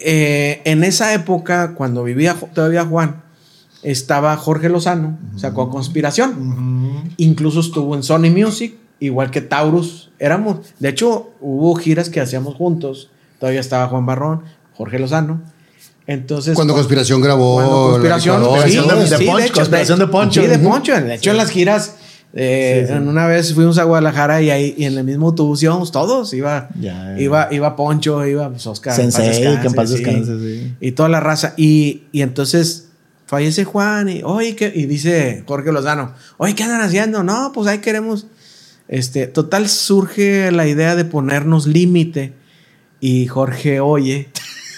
[0.00, 3.22] eh, en esa época, cuando vivía todavía Juan,
[3.84, 7.04] estaba Jorge Lozano, sacó Conspiración.
[7.16, 10.10] Incluso estuvo en Sony Music, igual que Taurus.
[10.18, 13.10] Éramos, de hecho, hubo giras que hacíamos juntos.
[13.38, 14.42] Todavía estaba Juan Barrón,
[14.74, 15.42] Jorge Lozano.
[16.06, 17.54] Entonces, Cuando Conspiración grabó.
[17.54, 19.26] cuando Conspiración, sí, de- todo de.
[19.26, 20.40] Poncho, Conspiración de Poncho.
[20.42, 20.58] Sí, de.
[20.58, 20.92] Poncho.
[21.00, 21.94] De hecho, en las giras,
[22.34, 22.92] eh, Sí, sí.
[22.98, 26.34] en una vez fuimos a Guadalajara y ahí y en el mismo autobús íbamos todos.
[26.34, 27.14] Iba, Ya.
[27.18, 28.98] iba, iba Poncho, iba pues, Oscar.
[29.00, 29.94] en paz Sensei, descanse, que en paz sí.
[29.96, 30.74] descanse, sí.
[30.80, 31.54] Y toda la raza.
[31.56, 32.88] Y, y entonces
[33.26, 34.70] fallece Juan y, oye, ¿qué?
[34.74, 37.22] y dice Jorge Lozano, oye, ¿qué andan haciendo?
[37.24, 38.26] No, pues ahí queremos.
[38.88, 42.34] Este, total, surge la idea de ponernos límite.
[43.00, 44.28] Y Jorge oye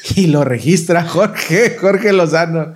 [0.17, 1.07] y lo registra.
[1.07, 2.75] Jorge, Jorge Lozano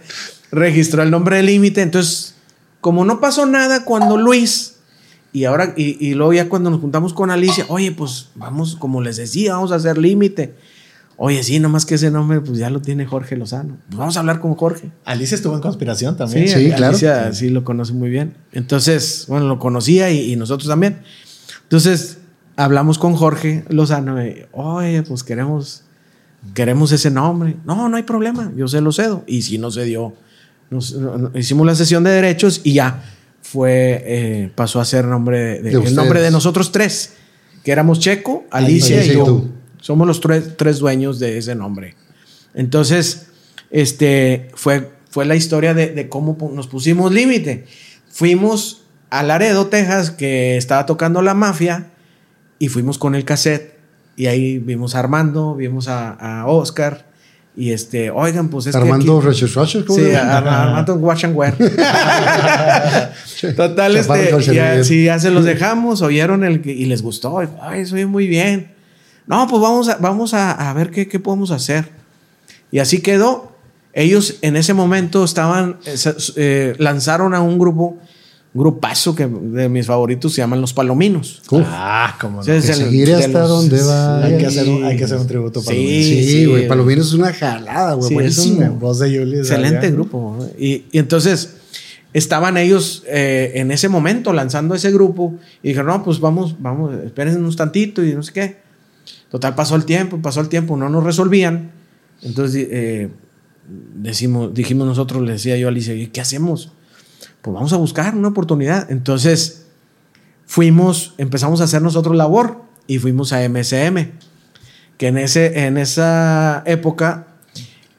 [0.50, 1.82] registró el nombre de límite.
[1.82, 2.34] Entonces,
[2.80, 4.76] como no pasó nada cuando Luis,
[5.32, 9.00] y ahora, y, y luego ya cuando nos juntamos con Alicia, oye, pues vamos, como
[9.00, 10.54] les decía, vamos a hacer límite.
[11.22, 13.76] Oye, sí, nomás que ese nombre, pues ya lo tiene Jorge Lozano.
[13.88, 14.90] Pues vamos a hablar con Jorge.
[15.04, 16.48] Alicia estuvo en Conspiración también.
[16.48, 16.86] Sí, Sí, Ali- claro.
[16.88, 18.34] Alicia sí lo conoce muy bien.
[18.52, 21.02] Entonces, bueno, lo conocía y, y nosotros también.
[21.64, 22.16] Entonces,
[22.56, 25.82] hablamos con Jorge Lozano y, oye, pues queremos,
[26.54, 27.56] queremos ese nombre.
[27.64, 29.24] No, no hay problema, yo se lo cedo.
[29.26, 30.14] Y si no se dio,
[30.70, 30.96] nos-
[31.34, 33.02] hicimos la sesión de derechos y ya
[33.42, 37.14] fue, eh, pasó a ser nombre de, de- De el nombre de nosotros tres,
[37.64, 39.24] que éramos Checo, Alicia, Alicia y yo.
[39.24, 39.50] tú.
[39.80, 41.94] Somos los tres, tres dueños de ese nombre.
[42.54, 43.28] Entonces,
[43.70, 47.66] este, fue, fue la historia de, de cómo nos pusimos límite.
[48.10, 51.90] Fuimos a Laredo, Texas, que estaba tocando la mafia,
[52.58, 53.74] y fuimos con el cassette.
[54.20, 57.06] Y ahí vimos a Armando, vimos a, a Oscar
[57.56, 59.28] Y este, oigan, pues es Armando que.
[59.28, 59.36] aquí-
[59.86, 61.56] ¿cómo Sí, Armando Wash and Wear.
[63.56, 67.38] Total, este, ya, sí, ya se los dejamos, oyeron el que- y les gustó.
[67.62, 68.72] Ay, soy muy bien.
[69.26, 71.88] No, pues vamos a, vamos a, a ver qué, qué podemos hacer.
[72.70, 73.50] Y así quedó.
[73.92, 75.96] Ellos en ese momento estaban, eh,
[76.36, 77.98] eh, lanzaron a un grupo,
[78.52, 81.40] un grupazo que de mis favoritos se llaman Los Palominos.
[81.50, 82.44] Uf, Ah, cómo no.
[82.44, 82.58] Que de
[83.14, 84.24] hasta los- donde va.
[84.24, 86.06] Hay que, hacer un, hay que hacer un tributo Sí, Luis.
[86.06, 86.46] Sí, sí, güey.
[86.46, 86.68] güey.
[86.68, 88.08] Palomino es una jalada, güey.
[88.08, 88.72] Sí, es buenísimo.
[88.72, 89.48] un- Voz de Julius.
[89.50, 90.36] Excelente grupo.
[90.58, 91.54] Y, y entonces
[92.12, 96.92] estaban ellos eh, en ese momento lanzando ese grupo y dijeron, no, pues vamos, vamos,
[97.04, 98.56] espérense unos tantito y no sé qué.
[99.30, 101.70] Total, pasó el tiempo, pasó el tiempo, no nos resolvían.
[102.22, 103.08] Entonces eh,
[103.94, 106.72] decimos, dijimos nosotros, le decía yo a Alicia, "¿Y ¿qué hacemos?
[107.42, 108.90] Pues vamos a buscar una oportunidad.
[108.90, 109.66] Entonces
[110.46, 114.10] fuimos, empezamos a hacer nosotros labor y fuimos a MSM,
[114.98, 117.26] que en, ese, en esa época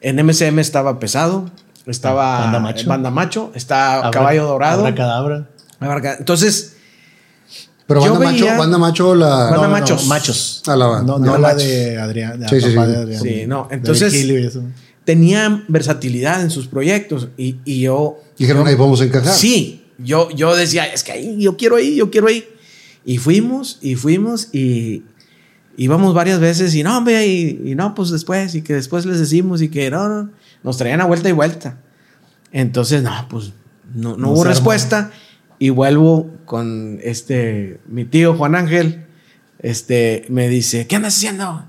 [0.00, 1.50] en MSM estaba pesado,
[1.86, 2.88] estaba Banda Macho.
[2.88, 4.80] Banda Macho, está Abra- Caballo Dorado.
[4.80, 5.48] Abracadabra.
[5.80, 6.76] Abarca- Entonces,
[7.86, 9.26] Pero banda macho, banda macho, la.
[9.28, 10.06] Banda No, no, machos.
[10.06, 10.62] machos.
[10.68, 11.18] A la banda.
[11.18, 11.62] No, la machos.
[11.64, 12.38] de Adrián.
[12.40, 12.74] de Sí, sí, sí.
[12.76, 13.20] de Adrián.
[13.22, 14.12] Sí, no, entonces-
[15.04, 18.18] tenían versatilidad en sus proyectos y, y yo...
[18.38, 19.34] Dijeron, yo- ahí vamos a encajar.
[19.34, 22.48] Sí, yo, yo decía, es que ahí, yo quiero ir, yo quiero ir.
[23.04, 25.02] Y fuimos, y fuimos, y
[25.76, 29.18] íbamos varias veces, y no, hombre, y, y no, pues después, y que después les
[29.18, 30.30] decimos, y que no, no,
[30.62, 31.80] nos traían a vuelta y vuelta.
[32.52, 33.52] Entonces, no, pues
[33.94, 35.10] no, no hubo respuesta,
[35.58, 39.06] y vuelvo con este, mi tío Juan Ángel,
[39.58, 41.64] este, me dice, ¿qué andas haciendo?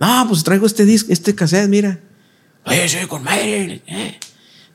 [0.00, 2.00] No, pues traigo este disco, este cassette, mira.
[2.68, 3.82] Oye, soy con madre.
[3.86, 4.14] eh.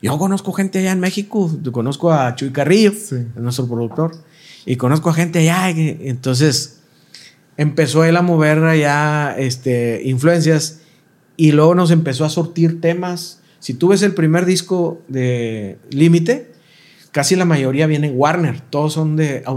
[0.02, 3.16] Yo conozco gente allá en México, conozco a Chuy Carrillo, Sí.
[3.36, 4.14] nuestro productor,
[4.66, 5.70] y conozco a gente allá.
[5.70, 6.80] entonces
[7.56, 10.80] empezó él a mover allá este, influencias
[11.36, 13.40] y luego nos empezó a sortir temas.
[13.60, 16.52] Si tú ves el primer disco de Límite,
[17.12, 19.56] casi la mayoría viene Warner, todos son de, Ah,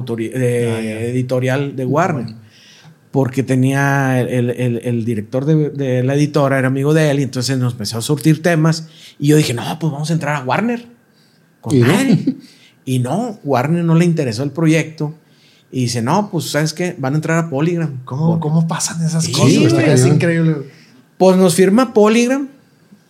[1.10, 2.36] editorial de Warner.
[3.12, 7.24] Porque tenía el, el- el director de, de la editora, era amigo de él, y
[7.24, 8.88] entonces nos empezó a surtir temas.
[9.18, 10.86] Y yo dije, no, pues vamos a entrar a Warner.
[11.62, 11.94] Con ¿Y no?
[12.86, 15.14] Y no, Warner no le interesó el proyecto.
[15.72, 16.96] Y dice, no, pues, ¿sabes qué?
[16.98, 18.04] Van a entrar a Polygram.
[18.06, 19.74] ¿Cómo, ¿Cómo pasan esas Sí, cosas?
[19.74, 19.90] güey.
[19.90, 20.56] Es increíble.
[21.18, 22.48] Pues nos firma Polygram.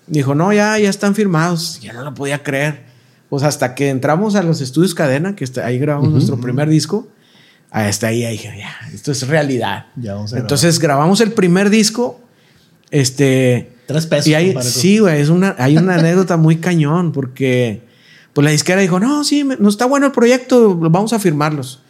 [0.07, 1.80] Dijo, no, ya, ya están firmados.
[1.82, 2.86] Ya no lo podía creer.
[3.30, 7.07] Pues hasta que entramos a los estudios Cadena, que está- ahí grabamos nuestro primer disco,
[7.72, 9.88] hasta ahí, ahí dije, ya, esto es realidad.
[9.95, 12.19] Ya vamos a Entonces grabamos el primer disco.
[12.91, 13.73] Este.
[13.85, 14.27] Tres pesos.
[14.27, 17.88] Y hay, sí, güey, es una, hay una anécdota muy cañón porque
[18.34, 21.81] pues la disquera dijo, no, sí, no está bueno el proyecto, vamos a firmarlos.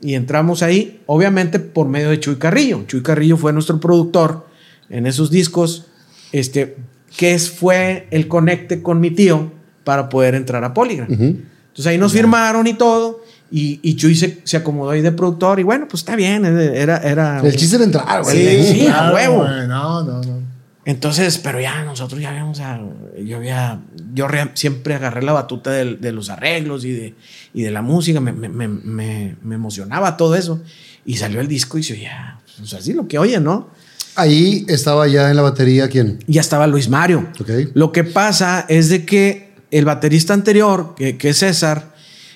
[0.00, 2.84] Y entramos ahí, obviamente por medio de Chuy Carrillo.
[2.86, 4.46] Chuy Carrillo fue nuestro productor
[4.90, 5.86] en esos discos,
[6.32, 6.76] este,
[7.16, 9.52] que fue el conecte con mi tío
[9.84, 11.10] para poder entrar a Polygram.
[11.10, 15.60] Entonces ahí nos firmaron y todo, y, y Chuy se, se acomodó ahí de productor,
[15.60, 16.96] y bueno, pues está bien, era...
[16.98, 18.64] era El chiste era entrar, güey.
[18.64, 19.38] Sí, sí, a huevo.
[19.44, 19.68] güey.
[19.68, 20.42] No, no, no.
[20.84, 22.80] entonces, pero ya nosotros ya habíamos, a-
[23.24, 23.80] yo había,
[24.12, 27.14] yo re- siempre agarré la batuta del- de, los arreglos y de,
[27.54, 30.60] y de la música, me, me, me, me- emocionaba todo eso.
[31.06, 33.68] Y salió el disco y se ya, pues así lo que oye, ¿no?
[34.16, 36.18] Ahí estaba ya en la batería, ¿quién?
[36.26, 37.28] Ya estaba Luis Mario.
[37.40, 37.50] Ok.
[37.74, 41.93] Lo que pasa es de que el baterista anterior, que, que es César,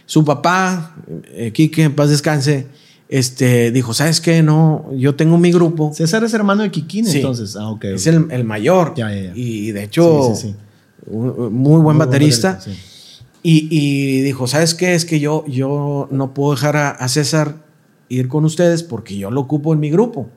[0.09, 0.97] su papá,
[1.35, 2.67] eh, Quique, en paz descanse,
[3.11, 4.43] este, dijo, ¿sabes qué?
[4.43, 5.93] No, yo tengo mi grupo.
[5.95, 6.71] César es hermano de
[7.11, 7.17] Sí.
[7.19, 7.57] entonces.
[7.57, 7.85] Ah, ok.
[7.85, 8.95] Es el, el mayor.
[8.97, 9.33] Ya, ya, ya.
[9.35, 10.55] Y de hecho, Sí, sí, sí.
[11.11, 12.53] un- un muy buen Muy baterista.
[12.55, 13.23] baterista, sí.
[13.43, 14.95] y, y dijo, ¿sabes qué?
[14.95, 17.57] Es que yo, yo no puedo dejar a, a César
[18.09, 20.31] ir con ustedes porque yo lo ocupo en mi grupo.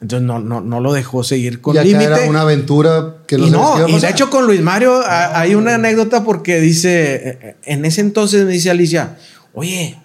[0.00, 2.04] Entonces no, no, no lo dejó seguir con y acá límite.
[2.06, 5.54] era una aventura que no y no, y de hecho con Luis Mario a- hay
[5.54, 9.16] una anécdota porque dice, eh, en ese entonces me dice Alicia,
[9.52, 9.98] oye,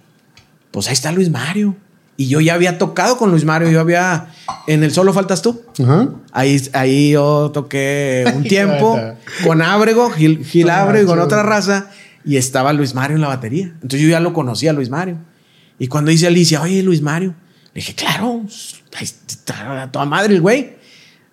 [0.72, 1.76] pues ahí está Luis Mario.
[2.18, 4.28] Y yo ya había tocado con Luis Mario, yo había,
[4.68, 5.62] en el solo faltas tú.
[5.84, 6.10] Ajá.
[6.32, 8.98] Ahí, ahí yo toqué un tiempo
[9.46, 11.90] con Ábrego, Gil, Gil Ábrego y con otra raza,
[12.24, 13.66] y estaba Luis Mario en la batería.
[13.76, 15.18] Entonces yo ya lo conocía Luis Mario.
[15.78, 17.34] Y cuando dice Alicia, oye, Luis Mario,
[17.76, 18.46] le dije, claro,
[19.02, 20.78] está a toda madre el güey.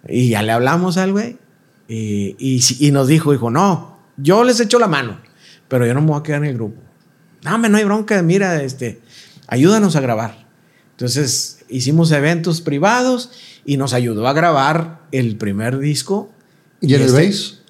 [0.09, 1.39] Y ya le hablamos al güey.
[1.87, 5.21] Y, y, y nos dijo, dijo, no, yo les echo la mano,
[5.69, 6.83] pero yo no me voy a quedar en el grupo.
[7.45, 9.01] No, no hay bronca, mira, este,
[9.47, 10.45] ayúdanos a grabar.
[10.91, 13.31] Entonces hicimos eventos privados
[13.65, 16.33] y nos ayudó a grabar el primer disco.
[16.81, 17.63] ¿Y en el este- bass?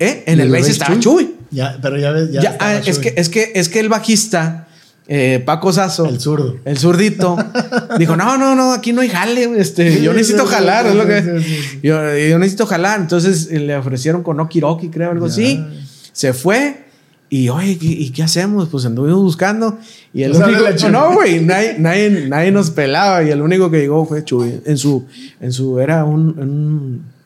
[0.00, 0.24] ¿Eh?
[0.26, 1.24] En ¿Y el el bass bass estaba Chuy?
[1.26, 1.36] Chuy.
[1.52, 2.42] Ya, pero ya ves, ya.
[2.42, 4.65] Ya, ah, es, que, es, que, es que el bajista
[5.08, 6.06] eh, Paco Sazo.
[6.06, 6.56] El zurdo.
[6.64, 7.36] El zurdito.
[7.98, 9.60] dijo, no, no, no, aquí no hay jale.
[9.60, 10.86] Este, yo necesito jalar.
[10.86, 11.78] es lo que-.
[11.82, 13.00] Yo, yo necesito jalar.
[13.00, 15.32] Entonces eh, le ofrecieron con Okiroki, creo, algo Ya.
[15.32, 15.64] así.
[16.12, 16.84] Se fue.
[17.28, 18.68] Y, oye, ¿qué- ¿y qué hacemos?
[18.68, 19.78] Pues anduvimos buscando.
[20.14, 20.88] Y el Pues único...
[20.90, 21.40] No, güey.
[21.40, 23.22] Nadie, nadie, nadie nos pelaba.
[23.24, 24.60] Y el único que llegó fue Chuy.
[24.64, 25.06] En su...
[25.40, 25.78] En su...
[25.80, 26.38] Era un...
[26.38, 27.16] un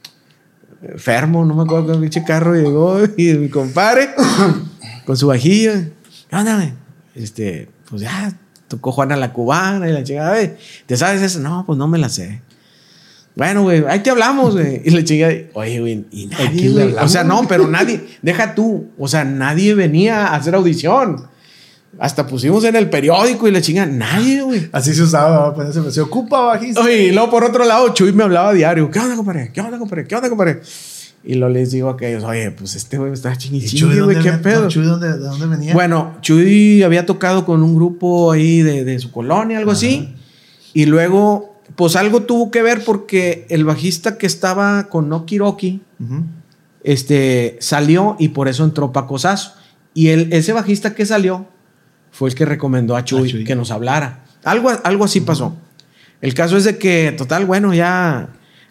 [0.83, 4.11] enfermo, no me acuerdo con pinche carro llegó y mi compadre
[5.05, 5.89] con su vajilla.
[6.31, 6.73] ¿Qué güey?
[7.15, 8.33] Este, pues ya
[8.69, 10.53] tocó Juana la cubana y la chica, "Güey,
[10.87, 11.41] ¿te sabes eso?
[11.41, 12.41] No, pues no me la sé.
[13.37, 14.83] Bueno, güey, ahí te hablamos, güey.
[14.85, 16.95] Y la chica, oye, güey, y nadie, güey.
[16.95, 18.91] O sea, no, pero nadie, deja tú.
[18.99, 21.29] O sea, nadie venía a hacer audición.
[21.99, 24.69] Hasta pusimos en el periódico y la chinga, nadie, güey.
[24.73, 26.81] Así se usaba, pues se, se ocupa bajista.
[26.81, 28.91] Oye, y luego por otro lado, Chuy me hablaba diario.
[28.91, 29.51] ¿Qué onda, compadre?
[29.53, 30.07] ¿Qué onda, compadre?
[30.07, 30.61] ¿Qué onda, compadre?
[31.23, 34.01] Y lo les digo a aquellos, oye, pues este güey está chingui ¿Y Chuy chingue,
[34.03, 34.63] güey, qué ven- pedo.
[34.63, 35.75] no, Chuy, ¿dónde, ¿de dónde venía?
[35.75, 40.15] Bueno, Chuy había tocado con un grupo ahí de, de su colonia, algo así.
[40.73, 45.83] Y luego, pues algo tuvo que ver porque el bajista que estaba con Noki Rocky,
[45.99, 46.25] Ujú.
[46.85, 49.53] este, salió y por eso entró Paco Sazo.
[49.93, 51.47] Y el, ese bajista que salió
[52.13, 53.45] fue el que recomendó a Chuy, A Chuy.
[53.45, 54.25] que nos hablara.
[54.45, 55.55] Algo, algo así pasó.
[56.23, 58.29] El caso es de que, total, bueno, ya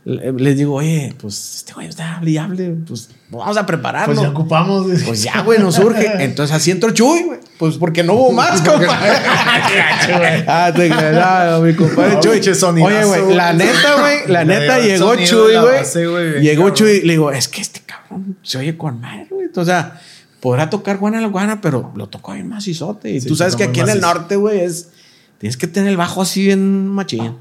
[0.09, 4.13] les digo, oye, pues este güey está hable y hable, pues vamos a prepararlo.
[4.13, 4.87] Pues ya ocupamos.
[5.05, 6.23] Pues ya, güey, nos surge.
[6.23, 7.39] Entonces así entró Chuy, güey.
[7.59, 9.17] Pues porque no hubo más, compadre.
[10.47, 12.55] ah, te creas, mi compadre No, Chuy.
[12.55, 16.41] sonidazo, Oye, güey, la neta, güey, la neta llegó Chuy, güey.
[16.41, 16.73] Llegó cabrón.
[16.75, 19.47] Chuy, le digo, es que este cabrón se oye con madre, güey.
[19.55, 20.01] O sea,
[20.39, 23.11] podrá tocar Juana la Guana, pero lo tocó bien macizote.
[23.11, 24.89] Y Sí, tú sabes que aquí en el norte, güey, es.
[25.37, 27.35] Tienes que tener el bajo así bien machín.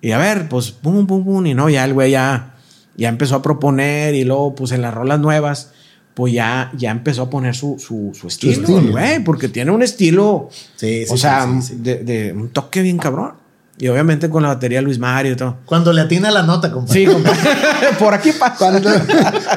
[0.00, 1.46] Y a ver, pues, pum, pum, pum.
[1.46, 2.54] Y no, ya el güey ya,
[2.96, 4.14] ya empezó a proponer.
[4.14, 5.70] Y luego, pues, en las rolas nuevas,
[6.14, 8.92] pues ya, ya empezó a poner su, su, su estilo, estilo.
[8.92, 9.22] güey.
[9.24, 11.76] Porque tiene un estilo, Sí, sí, o sea, sí.
[11.78, 13.32] De, de un toque bien cabrón.
[13.78, 15.58] Y obviamente con la batería Luis Mario y todo.
[15.66, 16.98] Cuando le atina la nota, compadre.
[16.98, 17.38] Sí, compadre.
[17.98, 18.54] Por aquí pasa.
[18.56, 18.90] Cuando-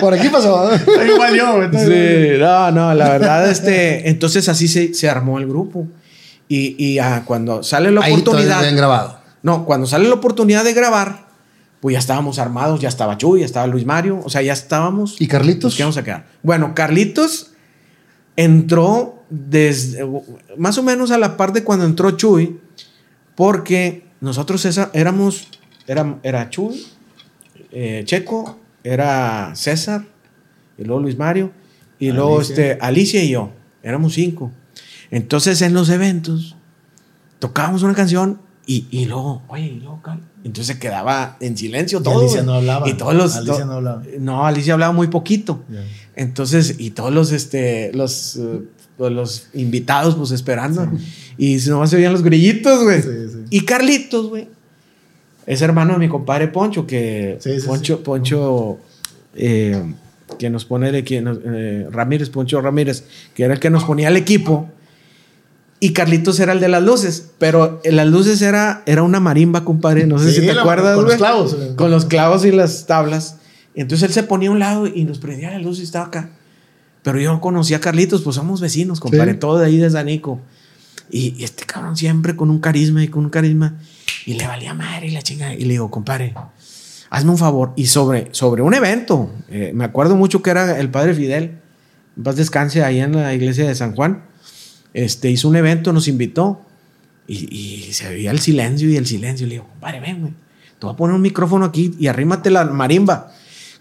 [0.02, 0.74] por aquí pasó.
[0.74, 1.62] Está igual yo.
[1.72, 5.88] Sí, no, no, la verdad, este, entonces así se, se armó el grupo.
[6.50, 8.60] Y, y ah, cuando sale la Ahí todavía oportunidad.
[8.60, 9.19] habían grabado.
[9.44, 11.30] No, cuando sale la oportunidad de grabar,
[11.80, 15.20] pues ya estábamos armados, ya estaba Chuy, ya estaba Luis Mario, o sea, ya estábamos.
[15.20, 15.66] ¿Y Carlitos?
[15.66, 16.28] Nos quedamos a quedar.
[16.44, 17.52] Bueno, Carlitos
[18.36, 20.06] entró desde
[20.58, 22.60] más o menos a la par de cuando entró Chuy,
[23.36, 25.48] porque nosotros esa, éramos,
[25.88, 26.86] era, era Chuy,
[27.72, 30.06] eh, Checo, era César,
[30.78, 31.52] y luego Luis Mario,
[32.00, 32.54] y luego Alicia.
[32.54, 33.52] este, Alicia y yo,
[33.84, 34.52] éramos cinco.
[35.12, 36.56] Entonces en los eventos
[37.40, 38.42] tocábamos una canción
[38.72, 40.00] y, y luego, oye, y luego,
[40.44, 42.20] entonces se quedaba en silencio Y todo.
[42.20, 42.46] Alicia güey.
[42.46, 42.88] no hablaba.
[42.88, 43.36] Y todos los.
[43.36, 44.04] Alicia no hablaba.
[44.20, 45.64] No, Alicia hablaba muy poquito.
[46.16, 48.62] Entonces, y todos los, este, los, eh,
[49.10, 50.88] los invitados, pues esperando.
[51.38, 53.02] Y si nomás se veían los grillitos, güey.
[53.02, 53.40] Sí, sí.
[53.50, 54.48] Y Carlitos, güey.
[55.46, 58.04] Es hermano de mi compadre Poncho, que Sí, sí, Poncho, sí.
[58.04, 58.78] Poncho,
[59.36, 59.94] eh,
[60.38, 63.84] que nos pone, el equi- nos- eh, Ramírez, Poncho Ramírez, que era el que nos
[63.84, 64.70] ponía el equipo.
[65.82, 69.64] Y Carlitos era el de las luces, pero en las luces era, era una marimba,
[69.64, 70.06] compadre.
[70.08, 71.58] No sé Sí, si te la- acuerdas, con los clavos.
[71.78, 73.38] Con los clavos y las tablas.
[73.76, 76.32] Entonces él se ponía a un lado y nos prendía la luz y estaba acá.
[77.02, 79.38] Pero yo no conocía a Carlitos, pues somos vecinos, compadre, Sí.
[79.40, 80.42] todo de ahí de Zanico.
[81.10, 83.76] Y, y este cabrón siempre con un carisma y con un carisma.
[84.26, 85.54] Y le valía madre y la chinga.
[85.54, 86.36] Y le digo, compadre,
[87.10, 87.72] hazme un favor.
[87.78, 91.58] Y sobre, sobre un evento, eh, me acuerdo mucho que era el padre Fidel,
[92.18, 94.24] en paz descanse, ahí en la iglesia de San Juan.
[94.94, 96.62] Este, hizo un evento, nos invitó.
[97.28, 99.46] Y, y se veía el silencio y el silencio.
[99.48, 100.34] Le digo, compadre, ven, güey.
[100.80, 103.32] Te voy a poner un micrófono aquí y arrímate la marimba.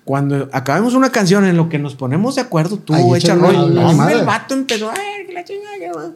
[0.05, 3.69] Cuando acabemos una canción en lo que nos ponemos de acuerdo, tú Ahí echa rollo.
[3.69, 6.11] la- la No, hombre, el vato empezó, "Ay, que la chingada, que va".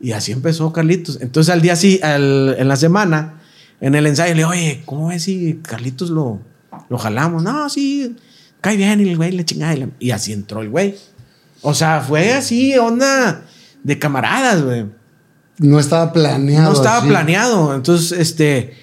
[0.00, 1.18] Y así empezó Carlitos.
[1.20, 3.40] Entonces al día sí, al- en la semana,
[3.80, 6.40] en el ensayo, le digo, oye, ¿cómo ves si Carlitos lo,
[6.88, 7.42] lo jalamos?
[7.42, 8.16] No, sí,
[8.60, 9.00] cae bien.
[9.00, 9.74] Y el güey le chingada.
[9.74, 10.94] Y, la- y así entró el güey.
[11.62, 13.44] O sea, fue así, onda
[13.82, 14.86] de camaradas, güey.
[15.58, 16.70] No estaba planeado.
[16.70, 17.08] No estaba así.
[17.08, 17.74] planeado.
[17.74, 18.74] Entonces, este,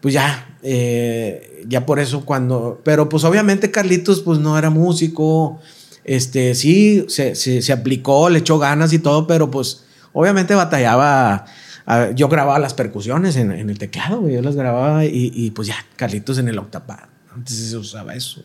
[0.00, 5.60] pues ya, eh, ya por eso cuando, pero pues obviamente Carlitos pues no era músico,
[6.04, 11.44] este, sí, se, se- se aplicó, le echó ganas y todo, pero pues obviamente batallaba.
[11.86, 15.50] a- yo grababa las percusiones en, en el teclado, güey, yo las grababa y, y,
[15.50, 17.00] pues ya, Carlitos en el octapad.
[17.34, 18.42] Antes se usaba eso.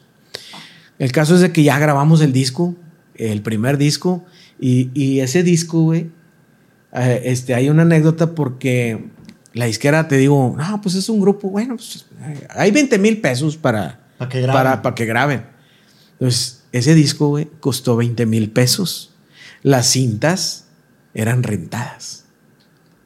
[0.97, 2.76] El caso es de que ya grabamos el disco,
[3.15, 4.26] el primer disco,
[4.60, 6.10] y, y ese disco, güey,
[6.94, 9.06] eh, este, hay una anécdota porque
[9.53, 13.22] la disquera te digo, no, pues es un grupo, bueno, pues eh, hay 20 mil
[13.22, 14.53] pesos para, Pa' que graben.
[14.64, 15.45] para, para que graben.
[16.14, 19.11] Entonces, ese disco, güey, costó 20 mil pesos.
[19.64, 20.65] Las cintas
[21.14, 22.26] eran rentadas.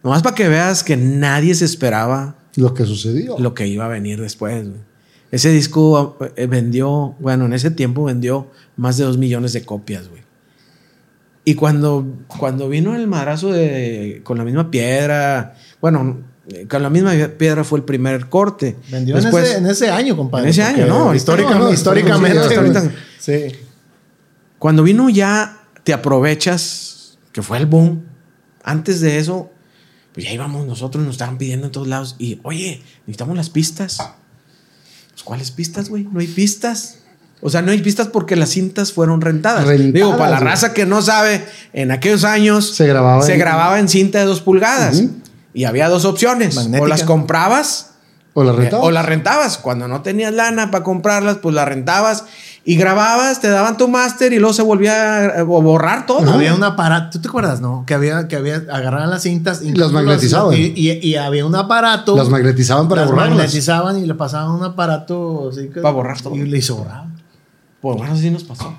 [0.03, 3.37] Nomás para que veas que nadie se esperaba Lo que sucedió.
[3.39, 4.67] lo que iba a venir después.
[4.67, 4.81] güey.
[5.31, 10.09] Ese disco eh, vendió, bueno, en ese tiempo vendió más de dos millones de copias,
[10.09, 10.22] güey.
[11.45, 16.21] Y cuando, cuando vino el madrazo de con la misma piedra, bueno,
[16.69, 18.77] con la misma piedra fue el primer corte.
[18.89, 20.45] Vendió Después- en, ese, en ese año, compadre.
[20.45, 21.63] En ese año, no, Históricamente.
[21.65, 22.91] no, históricamente.
[23.19, 23.47] Sí.
[24.59, 28.05] Cuando vino ya te aprovechas, que fue el boom.
[28.63, 29.51] Antes de eso,
[30.13, 32.15] pues ya íbamos nosotros, nos estaban pidiendo en todos lados.
[32.19, 33.97] Y, oye, necesitamos las pistas.
[35.09, 36.07] Pues, ¿Cuáles pistas, güey?
[36.09, 36.99] No hay pistas.
[37.45, 39.65] O sea, no hay pistas porque las cintas fueron rentadas.
[39.67, 40.49] Rentadas, Digo, para la güey.
[40.49, 44.25] raza que no sabe, en aquellos años Se grababa se en- grababa en cinta de
[44.25, 45.03] dos pulgadas.
[45.53, 46.55] Y había dos opciones.
[46.55, 46.83] Magnética.
[46.83, 47.91] O las comprabas
[48.33, 48.79] O renta.
[48.79, 49.57] o las rentabas.
[49.57, 52.23] Cuando no tenías lana para comprarlas, pues las rentabas
[52.65, 56.31] y grababas, te daban tu máster y luego se volvía a borrar todo.
[56.31, 57.83] Había un aparato, ¿tú te acuerdas, no?
[57.85, 60.53] Que había, que había, agarraban las cintas y Las magnetizaban.
[60.55, 62.15] Y, y- y había un aparato.
[62.15, 63.35] Las magnetizaban para las borrarlas.
[63.37, 66.35] magnetizaban y le pasaban un aparato así que- Para borrar todo.
[66.35, 67.03] Y le hizo borrar.
[67.83, 68.73] Pues bueno, así nos pasó.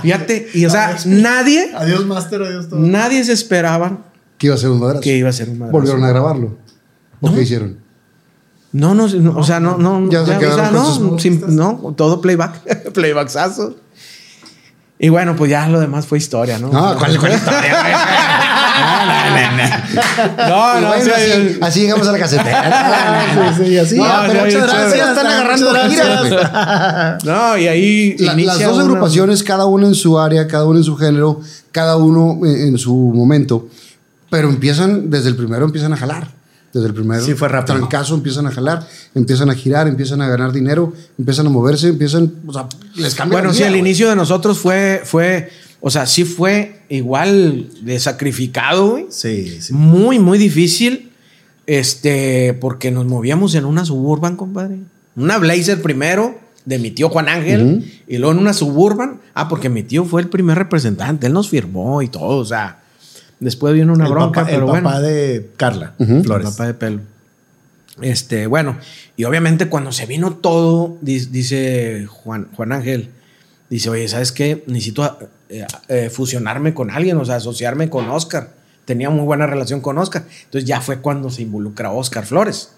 [0.00, 2.80] Fíjate, y o sea, nadie, Adiós, Master, adiós todo.
[2.80, 3.98] nadie se esperaba
[4.38, 5.02] Que iba a ser un madrazo.
[5.02, 5.72] que iba a ser un madrazo.
[5.72, 6.56] Volvieron a grabarlo.
[7.20, 7.78] ¿O qué hicieron?
[8.72, 11.22] No, no, no, o sea, no, no, Ya se o quedaron sea, con no, sus
[11.22, 13.76] sin- no, todo playback, playbacksazo.
[14.98, 16.68] Y bueno, pues ya lo demás fue historia, ¿no?
[16.72, 17.32] No, ¿cuál, cuál
[20.36, 21.58] No, no, Bueno, sí, así, sí.
[21.60, 23.52] así llegamos a la casetera.
[23.56, 23.96] Sí, sí, así.
[23.96, 24.92] No, Ah, pero muchas sí, gracias.
[24.92, 27.24] sí, están agarrando giras.
[27.24, 30.78] No, y ahí La- las dos una- agrupaciones, cada uno en su área, cada uno
[30.78, 31.40] en su género,
[31.72, 33.68] cada uno en, en su momento,
[34.30, 36.34] pero empiezan, desde el primero empiezan a jalar.
[36.72, 37.76] Desde el primer Sí, fue rápido.
[37.78, 42.30] trancazo empiezan a jalar, empiezan a girar, empiezan a ganar dinero, empiezan a moverse, empiezan,
[42.46, 42.66] o sea,
[42.96, 43.80] les cambia Bueno, la sí, vida, el güey.
[43.80, 45.50] inicio de nosotros fue, fue,
[45.86, 49.06] o sea, sí fue igual de sacrificado, güey.
[49.10, 49.72] Sí, sí.
[49.72, 51.12] Muy, muy difícil.
[51.66, 54.78] Este, porque nos movíamos en una suburban, compadre.
[55.14, 59.20] Una Blazer primero, de mi tío Juan Ángel, y luego en una suburban.
[59.34, 62.80] Ah, porque mi tío fue el primer representante, él nos firmó y todo, o sea.
[63.38, 64.88] Después vino una el bronca, papá, pero el bueno.
[64.88, 66.50] papá de Carla El Flores.
[66.50, 67.00] papá de pelo.
[68.00, 68.76] Este, bueno,
[69.16, 73.10] y obviamente cuando se vino todo, di- dice Juan, Juan Ángel,
[73.70, 74.64] dice, oye, ¿sabes qué?
[74.66, 75.16] Necesito
[75.48, 78.50] eh, eh, fusionarme con alguien, o sea, asociarme con Oscar.
[78.84, 80.24] Tenía muy buena relación con Oscar.
[80.44, 82.70] Entonces ya fue cuando se involucra Oscar Flores.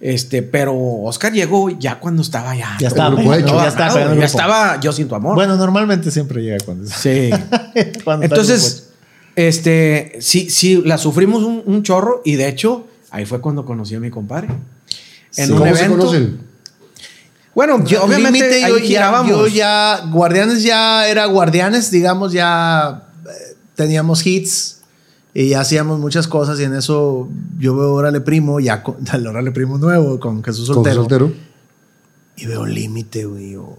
[0.00, 2.76] Este, pero Oscar llegó ya cuando estaba ya.
[2.78, 5.34] Ya estaba ya estaba ya estaba yo sin tu amor.
[5.34, 6.88] Bueno, normalmente siempre llega cuando.
[6.88, 7.30] sí.
[8.04, 8.90] cuando Entonces,
[9.34, 13.94] este, sí, sí, la sufrimos un, un chorro y de hecho, ahí fue cuando conocí
[13.96, 14.48] a mi compadre.
[15.36, 15.52] En Sí.
[15.52, 15.98] un ¿Cómo se evento.
[15.98, 16.40] conocen?
[17.58, 23.08] Bueno, Yo, obviamente Límite, ahí yo, ya, yo ya, Guardianes ya era Guardianes, digamos, ya
[23.26, 24.78] eh, teníamos hits
[25.34, 27.28] y ya hacíamos muchas cosas y en eso
[27.58, 30.94] yo veo Órale Primo, ya con Órale Primo nuevo con Jesús Con Soltero.
[31.00, 31.32] soltero.
[32.36, 33.42] Y veo Límite, güey.
[33.42, 33.76] y Digo,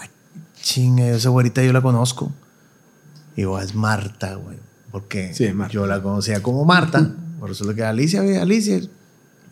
[0.00, 0.08] ay,
[0.60, 2.32] chingue, esa güerita yo la conozco.
[3.36, 4.56] Y digo, es Marta, güey.
[4.90, 5.72] Porque Sí, Marta.
[5.72, 7.12] yo la conocía como Marta.
[7.38, 8.78] Por eso lo que era Alicia, güey, Alicia.
[8.78, 8.88] Y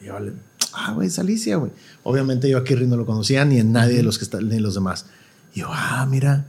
[0.05, 0.48] yo, le-
[0.79, 1.73] ah, güey, es Alicia, güey.
[2.05, 4.59] Obviamente yo a Kirri no lo conocía, ni en nadie de los que están, ni
[4.59, 5.07] los demás.
[5.55, 6.47] Y yo, ah, mira,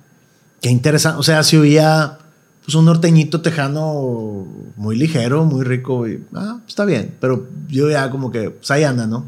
[0.62, 1.20] qué interesante.
[1.20, 2.20] O sea, se oía
[2.64, 4.46] pues un norteñito tejano
[4.76, 6.08] muy ligero, muy rico.
[6.08, 7.16] Y, ah, está bien.
[7.20, 9.26] Pero yo ya como que, pues ahí anda, ¿no?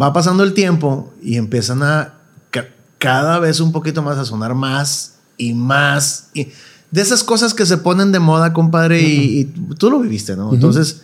[0.00, 2.14] va pasando el tiempo y empiezan a
[2.50, 2.68] ca-
[2.98, 6.28] cada vez un poquito más a sonar más y más.
[6.34, 6.48] Y
[6.90, 9.44] de esas cosas que se ponen de moda, compadre, y, y
[9.76, 10.52] tú lo viviste, ¿no?
[10.54, 11.02] Entonces,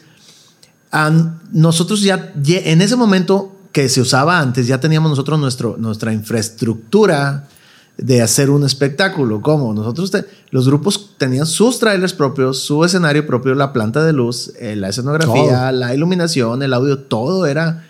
[1.53, 7.49] nosotros ya, en ese momento que se usaba antes, ya teníamos nosotros nuestro, nuestra infraestructura
[7.97, 9.41] de hacer un espectáculo.
[9.43, 9.75] ¿Cómo?
[9.75, 14.53] Nosotros, te- los grupos tenían sus trailers propios, su escenario propio, la planta de luz,
[14.59, 15.73] eh, la escenografía, Todo.
[15.73, 17.85] la iluminación, el audio, todo era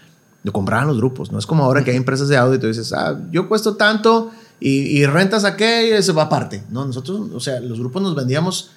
[0.44, 1.30] lo compraban los grupos.
[1.30, 3.76] No es como ahora que hay empresas de audio y tú dices, ah, yo cuesto
[3.76, 4.30] tanto
[4.60, 6.62] y, y rentas aquello y se va aparte.
[6.70, 8.70] No, nosotros, o sea, los grupos nos vendíamos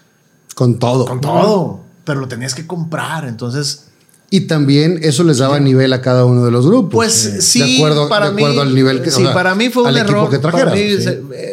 [0.53, 1.05] Con todo.
[1.05, 3.25] con todo, pero lo tenías que comprar.
[3.25, 3.87] Entonces,
[4.33, 6.89] Y también eso les daba nivel a cada uno de los grupos.
[6.93, 9.55] pues sí, de acuerdo, para de mí, acuerdo al nivel que o sí, sea, para
[9.55, 10.29] mí fue un error.
[10.29, 11.09] que para mí sí.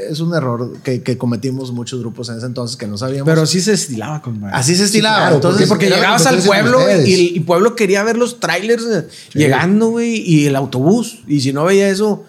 [0.08, 3.26] es, un error que, que cometimos muchos grupos en ese entonces que no sabíamos.
[3.26, 4.54] Pero sí se estilaba, compadre.
[4.54, 5.16] así se estilaba.
[5.16, 8.38] claro, entonces, Sí, porque llegabas al con pueblo y el y pueblo quería ver los
[8.38, 11.18] trailers eh, llegando, güey, y el autobús.
[11.26, 12.26] Y si no veía eso,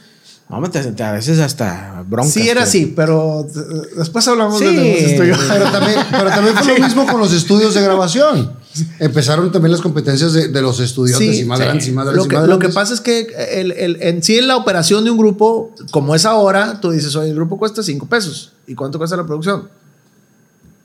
[0.50, 2.30] no, te, te- a veces hasta bronca.
[2.32, 5.38] sí era así, pero eh, después hablamos Sí, de los estudios.
[5.48, 8.54] Pero también, pero también fue lo mismo con los estudios de grabación.
[9.00, 11.66] Empezaron también las competencias de, de los estudiantes Sí, y más sí.
[11.66, 14.02] grandes y más Lo grandes y que, más lo que pasa es que el, el-
[14.02, 17.36] en sí en la operación de un grupo, como es ahora, tú dices, oye, el
[17.36, 18.54] grupo cuesta 5 pesos.
[18.66, 19.70] ¿Y cuánto cuesta la producción?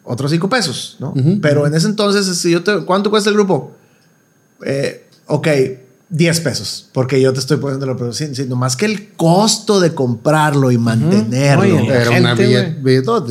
[0.06, 1.14] otros cinco pesos, ¿no?
[1.40, 3.72] Pero en ese entonces, si yo te, ¿cuánto cuesta el grupo?
[4.62, 5.48] Eh, ok,
[6.16, 9.94] 10 pesos, porque yo te estoy poniendo la producción, sino más que el costo de
[9.94, 11.62] comprarlo y mantenerlo.
[11.64, 12.82] Oye, Era una billet-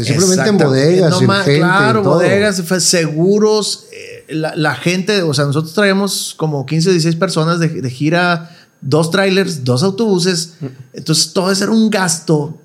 [0.04, 3.86] simplemente en bodegas, No en más- gente, claro, en bodegas, seguros.
[3.94, 7.90] eh, la, la gente, o sea, nosotros traemos como 15 o 16 personas de, de
[7.90, 8.50] gira,
[8.82, 10.56] dos trailers, dos autobuses.
[10.94, 12.58] Entonces, todo eso era un gasto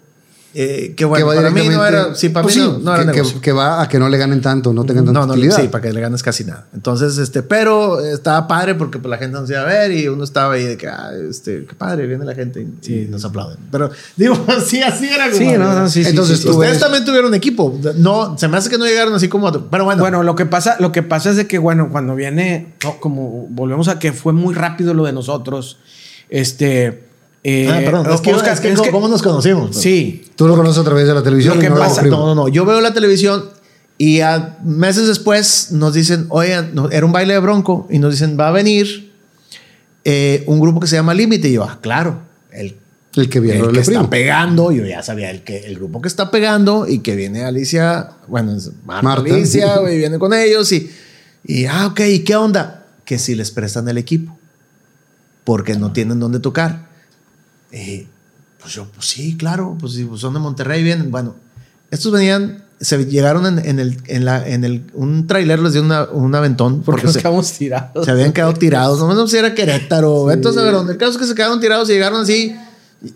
[0.54, 2.94] eh, que, bueno, va para mí no era, sí, para pues mí sí, no, no
[2.94, 3.40] era que, que- negocio.
[3.40, 5.56] que va a que no le ganen tanto, no tengan tanta No, no, utilidad.
[5.60, 6.66] sí, para que le ganes casi nada.
[6.74, 10.08] Entonces, este, pero eh, estaba padre porque pues, la gente nos iba a ver y
[10.08, 13.24] uno estaba ahí de que, ah, este, qué padre, viene la gente y, y nos
[13.26, 13.58] aplauden.
[13.70, 14.34] Pero digo,
[14.66, 15.26] sí, así era.
[15.32, 15.58] Sí, compadre.
[15.58, 16.56] no, no, sí, sí, Entonces, sí, tú sí.
[16.58, 17.78] Ustedes ves- también tuvieron equipo.
[17.96, 19.52] No, se me hace que no llegaron así como.
[19.52, 20.00] Pero bueno.
[20.00, 23.46] Bueno, lo que pasa, lo que pasa es de que, bueno, cuando viene, no, como
[23.50, 25.78] volvemos a que fue muy rápido lo de nosotros,
[26.30, 27.07] este...
[27.44, 29.76] eh, Ah, perdón, es que, es que, es que- ¿cómo nos conocimos?
[29.76, 31.54] Sí, Tú lo conoces a través de la televisión.
[31.56, 32.02] Lo y que no pasa-.
[32.02, 32.48] No, no, no.
[32.48, 33.44] Yo veo la televisión
[33.96, 38.36] y a meses después nos dicen, oigan, era un baile de bronco y nos dicen,
[38.38, 39.12] va a venir
[40.04, 41.48] eh, un grupo que se llama Límite.
[41.48, 42.20] Y yo, ah, claro,
[42.52, 42.76] el,
[43.16, 44.70] El que viene el que está pegando.
[44.70, 48.52] Yo ya sabía el, que, el grupo que está pegando y que viene Alicia, bueno,
[48.84, 49.34] Marta, Marta.
[49.34, 50.90] Alicia, güey, viene con ellos y,
[51.44, 52.86] y, ah, ok, ¿y qué onda?
[53.04, 54.38] Que si les prestan el equipo
[55.44, 56.86] porque no tienen dónde tocar.
[57.72, 58.06] Eh,
[58.60, 61.10] pues yo, pues sí, claro, pues si son de Monterrey, vienen.
[61.10, 61.34] Bueno,
[61.90, 65.82] estos venían, se llegaron en, en el, en la, en el, un trailer les dio
[65.82, 68.04] una, un aventón porque porque nos se, quedamos tirados.
[68.04, 68.98] se habían quedado tirados.
[69.00, 70.74] No sé si era Querétaro, entonces a ver.
[70.90, 72.56] El caso es que se quedaron tirados y llegaron así.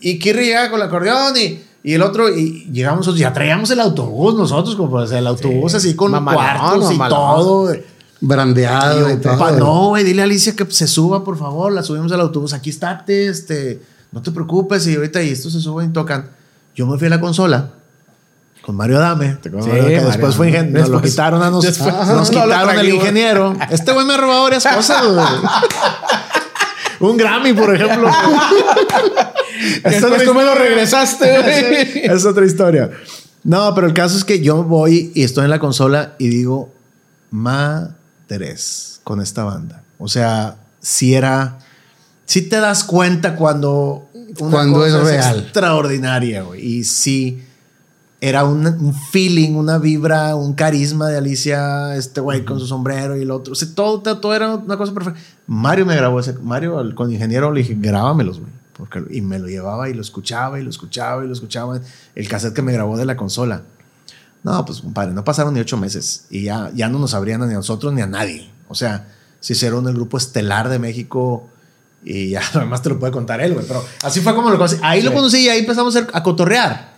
[0.00, 3.32] Y, y Kirri llega con el acordeón y, y el otro, y llegamos nosotros, ya
[3.32, 7.18] traíamos el autobús nosotros, como pues, el autobús así con Mamalón, cuartos y mamalón.
[7.18, 7.76] todo.
[8.24, 9.50] Brandeado y Y yo, todo.
[9.58, 11.72] no, güey, dile a Alicia que se suba, por favor.
[11.72, 12.52] La subimos al autobús.
[12.52, 14.86] Aquí está, este, no te preocupes.
[14.86, 16.30] Y ahorita y estos se suben y tocan.
[16.76, 17.70] Yo me fui a la consola
[18.62, 19.32] con Mario Adame.
[19.42, 20.58] Sí, que Mario después fue Adame.
[20.68, 20.80] ingeniero.
[20.80, 23.56] Nos lo Después- quitaron a nos, después nos quitaron el ingeniero.
[23.70, 25.26] Este güey me ha robado varias cosas, güey.
[27.00, 28.08] Un Grammy, por ejemplo.
[29.82, 32.04] Después tú me lo regresaste, güey.
[32.04, 32.90] es otra historia.
[33.44, 36.72] No, pero el caso es que yo voy y estoy en la consola y digo,
[37.30, 39.82] madres con esta banda.
[39.98, 41.58] O sea, si era,
[42.32, 44.08] si te das cuenta cuando
[44.40, 45.38] una Cuando cosa es real.
[45.40, 46.64] extraordinaria, güey.
[46.78, 47.42] Y sí,
[48.20, 53.16] era un, un feeling, una vibra, un carisma de Alicia, este güey con su sombrero
[53.16, 53.52] y el otro.
[53.52, 55.18] O sea, todo, todo, era una cosa perfecta.
[55.46, 58.50] Mario me grabó ese, Mario al- con ingeniero le dije, grábamelos, güey.
[58.76, 61.80] Porque, y me lo llevaba y lo escuchaba y lo escuchaba y lo escuchaba.
[62.14, 63.62] El cassette que me grabó de la consola.
[64.44, 67.52] No, pues compadre, no pasaron ni ocho meses y ya, ya no nos abrían ni
[67.52, 68.50] a nosotros ni a nadie.
[68.68, 69.08] O sea,
[69.40, 71.48] se hicieron el grupo estelar de México
[72.04, 73.66] y ya además te lo puede contar él, güey.
[73.66, 74.76] Pero así fue como lo conocí.
[74.82, 76.92] Ahí lo conocí y ahí empezamos a, cotorrear.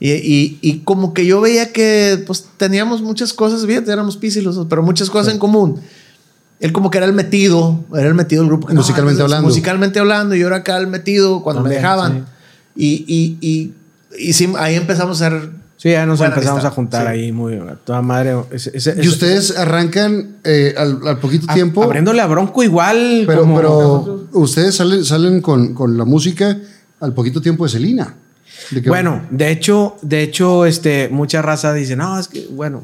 [0.00, 4.58] Y, y- y como que yo veía que pues teníamos muchas cosas, bien, éramos písilos,
[4.68, 5.80] pero muchas cosas en común.
[6.60, 8.66] Él como que era el metido, era el metido del grupo.
[8.66, 9.48] que, Musicalmente entonces, hablando.
[9.48, 12.26] Musicalmente hablando, yo era acá el metido cuando También, me dejaban.
[12.76, 13.72] Y, y, y,
[14.18, 15.50] y sí, ahí empezamos a hacer
[15.84, 17.08] Sí, ya nos Buena empezamos amistad, a juntar sí.
[17.12, 18.34] ahí muy toda madre.
[18.52, 21.82] Ese- ese- Y ese- ustedes arrancan eh, al, al poquito a- tiempo.
[21.84, 23.24] abriéndole a Bronco igual.
[23.26, 26.56] Pero, como- pero ustedes salen, salen con, con la música
[27.00, 28.14] al poquito tiempo de Celina.
[28.70, 32.82] De Bueno, de hecho, de hecho, este, mucha raza dice, no, es que, bueno,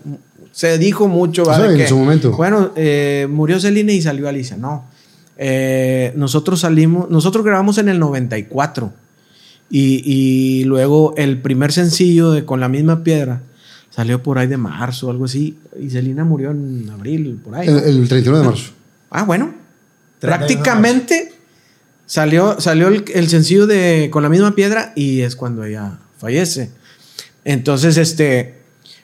[0.53, 1.71] se dijo mucho, ¿vale?
[1.73, 2.33] en que, su momento.
[2.33, 4.59] Bueno, eh, murió Celina y salió Alicia.
[4.59, 4.85] No.
[5.39, 8.93] Eh, nosotros salimos, nosotros grabamos en el 94.
[9.71, 13.43] Y, y luego el primer sencillo de Con la misma piedra
[13.91, 15.59] salió por ahí de marzo o algo así.
[15.81, 17.69] Y Celina murió en abril, por ahí.
[17.69, 17.81] el, ¿no?
[17.81, 18.73] el 31 de marzo.
[19.11, 19.55] Ah, bueno.
[20.19, 21.33] 31 de Prácticamente
[22.07, 26.71] salió, salió el, el sencillo de Con la misma piedra y es cuando ella fallece.
[27.45, 28.57] Entonces, este,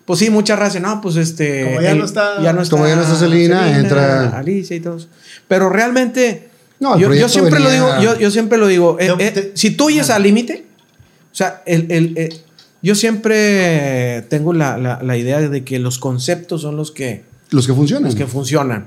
[0.05, 1.65] pues sí, mucha raza, no, pues este.
[1.65, 2.37] Como ya no está-
[2.71, 5.09] como ya no está Celina, entra- Alicia y todos.
[5.49, 9.31] Pero realmente, No, yo, siempre lo venía- digo, yo, yo siempre lo digo, eh, eh,
[9.31, 10.67] te- si tú oyes al límite,
[11.33, 12.41] o sea, el, el, eh,
[12.83, 17.67] yo siempre tengo la, la- la idea de que los conceptos son los que, Los
[17.67, 18.05] que funcionan.
[18.05, 18.87] los que funcionan.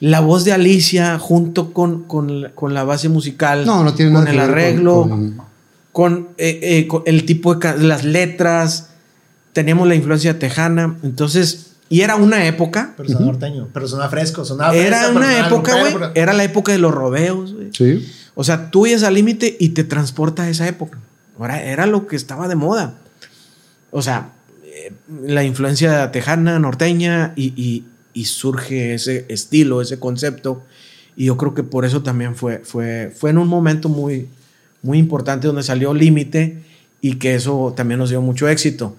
[0.00, 4.12] La voz de Alicia junto con, con, la- con la base musical, no, no tiene
[4.12, 5.36] con nada el que ver con- arreglo, con,
[5.92, 8.88] con- eh, eh, con el tipo de las letras,
[9.52, 14.44] tenemos la influencia tejana, entonces, y era una época, Pero sonaba norteño, pero sonaba fresco,
[14.44, 17.68] sonaba era una época, güey, pero- era la época de los rodeos, güey.
[17.72, 18.08] Sí.
[18.34, 20.98] O sea, tú ibas al límite y te transporta a esa época.
[21.38, 22.94] Ahora era lo que estaba de moda.
[23.90, 24.30] O sea,
[24.64, 24.92] eh,
[25.26, 30.62] la influencia tejana, norteña y, y- y surge ese estilo, ese concepto.
[31.16, 34.28] Y yo creo que por eso también fue, fue, fue en un momento muy,
[34.82, 36.62] muy importante donde salió Límite
[37.02, 38.96] y que eso también nos dio mucho éxito.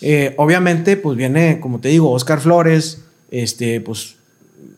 [0.00, 4.16] Eh, obviamente, pues viene, como te digo, Oscar Flores, este, pues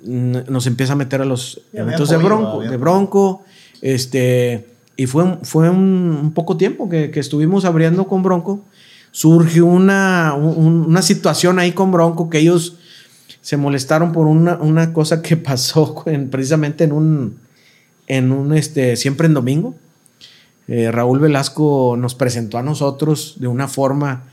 [0.04, 2.76] nos empieza a meter a los Ya, eventos de Bronco, de.
[2.76, 3.44] Bronco,
[3.82, 4.66] este,
[4.96, 8.64] y fue, un- fue un, un poco tiempo que, que estuvimos abriendo con Bronco.
[9.10, 12.76] Surgió una, un- una situación ahí con Bronco que ellos
[13.40, 17.38] se molestaron por una, una cosa que pasó en- precisamente en un,
[18.06, 19.74] en un, este, siempre en domingo.
[20.68, 24.24] Eh, Raúl Velasco nos presentó a nosotros de una forma,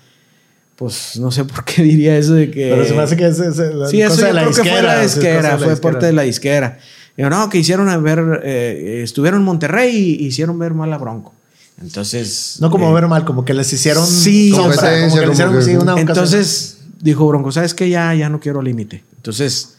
[0.76, 2.70] pues no sé por qué diría eso de que...
[2.70, 4.54] Pero se me hace que es, es la Sí, eso cosa yo de la creo
[4.54, 5.82] que fue disquera, la disquera, la fue disquera.
[5.92, 6.80] parte de la disquera.
[7.16, 10.98] Digo, no, que hicieron a ver, eh, estuvieron en Monterrey y hicieron ver mal a
[10.98, 11.34] Bronco.
[11.82, 12.58] Entonces...
[12.60, 15.56] No como eh, ver mal, como que les hicieron Sí, sombra, como que les hicieron
[15.56, 17.90] que- sí, una entonces dijo Bronco, ¿sabes qué?
[17.90, 19.04] Ya, ya no quiero límite.
[19.18, 19.76] Entonces,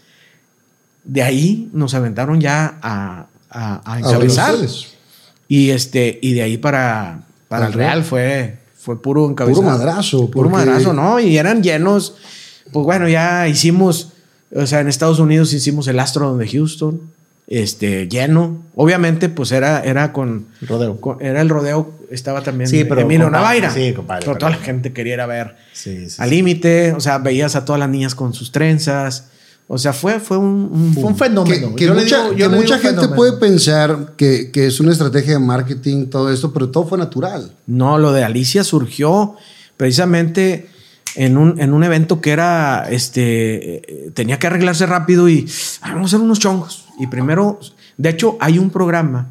[1.05, 4.55] de ahí nos aventaron ya a, a, a encabezar.
[5.49, 9.62] Y, este, y de ahí para, para el Real fue, fue puro encabezado.
[9.62, 11.19] Puro madrazo, Puro porque- madrazo, ¿no?
[11.19, 12.15] Y eran llenos.
[12.73, 14.11] Pues bueno, ya hicimos,
[14.55, 17.01] o sea, en Estados Unidos hicimos el Astro de Houston,
[17.47, 18.59] este, lleno.
[18.74, 21.01] Obviamente, pues era, era con, Rodeo.
[21.01, 23.70] con- Era el rodeo, estaba también Sí, pero Emilio compadre, Navaira.
[23.70, 27.01] sí, compadre, Pero toda la gente quería ir a ver Sí, sí, al límite, o
[27.01, 29.28] sea, veías a todas las niñas con sus trenzas.
[29.66, 31.70] O sea, fue, fue un, un Fue un fenómeno.
[31.70, 33.16] Que, que Yo le mucha, digo- yo que le mucha gente fenómeno.
[33.16, 37.51] puede pensar que, que es una estrategia de marketing, todo esto, pero todo fue natural.
[37.66, 39.36] No, lo de Alicia surgió
[39.78, 40.69] precisamente
[41.16, 45.47] en un, en un evento que era, este, eh, tenía que arreglarse rápido y
[45.81, 46.85] "Ah, vamos a hacer unos chongos.
[46.99, 47.59] Y primero,
[47.97, 49.28] de hecho, hay un programa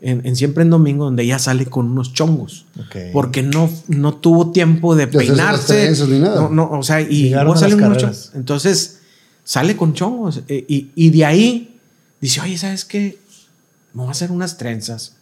[0.00, 2.66] en, en Siempre en Domingo donde ella sale con unos chongos.
[2.78, 2.96] Ok.
[3.12, 5.74] Porque no, no tuvo tiempo de peinarse.
[5.74, 6.40] trenzas ni nada.
[6.40, 8.30] No, no, o sea, y luego a salen unos chongos.
[8.34, 8.98] Entonces,
[9.44, 10.42] sale con chongos.
[10.48, 11.78] eh, y, y de ahí
[12.20, 13.18] dice, oye, ¿sabes qué?
[13.92, 15.14] Me voy a hacer unas trenzas.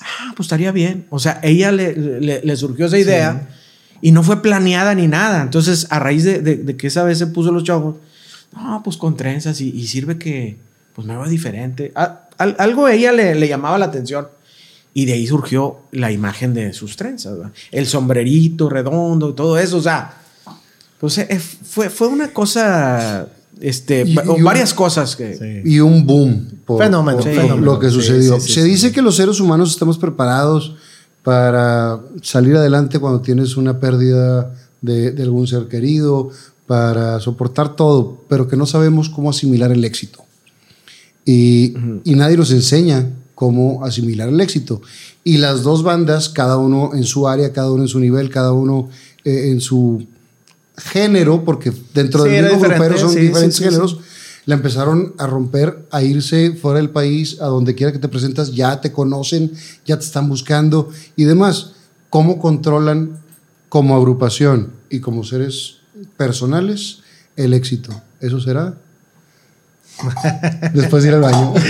[0.00, 1.06] Ah, pues estaría bien.
[1.10, 3.48] O sea, ella le, le- le surgió esa idea
[4.02, 5.42] y no fue planeada ni nada.
[5.42, 7.96] Entonces, a raíz de, de- de que esa vez se puso los chongos,
[8.54, 10.56] no, pues con trenzas y, y sirve que
[10.94, 11.92] pues me veo diferente.
[11.94, 14.28] A- algo a ella le, le llamaba la atención.
[14.94, 17.52] Y de ahí surgió la imagen de sus trenzas, ¿verdad?
[17.70, 19.76] El sombrerito redondo y todo eso.
[19.76, 20.14] O sea,
[21.18, 23.28] eh, fue, fue una cosa,
[23.60, 25.34] este, Y- va- y un- varias cosas que...
[25.36, 25.70] Sí.
[25.74, 27.56] Y un boom por, Fenómeno, por fenómeno.
[27.56, 28.40] lo que sucedió.
[28.40, 28.92] sí, sí, Se sí, dice sí.
[28.94, 30.74] que los seres humanos estamos preparados
[31.22, 36.30] para salir adelante cuando tienes una pérdida de, de algún ser querido,
[36.66, 40.24] para soportar todo, pero que no sabemos cómo asimilar el éxito.
[41.24, 41.74] Y,
[42.04, 44.80] y nadie nos enseña cómo asimilar el éxito.
[45.24, 48.52] Y las dos bandas, cada uno en su área, cada uno en su nivel, cada
[48.52, 48.88] uno
[49.24, 50.06] eh, en su
[50.76, 53.98] género, porque dentro Sí, del mismo grupero son sí, diferentes sí, géneros,
[54.44, 58.54] la empezaron a romper, a irse fuera del país, a donde quiera que te presentas,
[58.54, 59.52] ya te conocen,
[59.84, 61.72] ya te están buscando y demás.
[62.10, 63.18] ¿Cómo controlan
[63.68, 65.78] como agrupación y como seres
[66.16, 67.00] personales
[67.34, 68.00] el éxito?
[68.20, 68.74] ¿Eso será?
[70.74, 71.54] Después de ir al baño.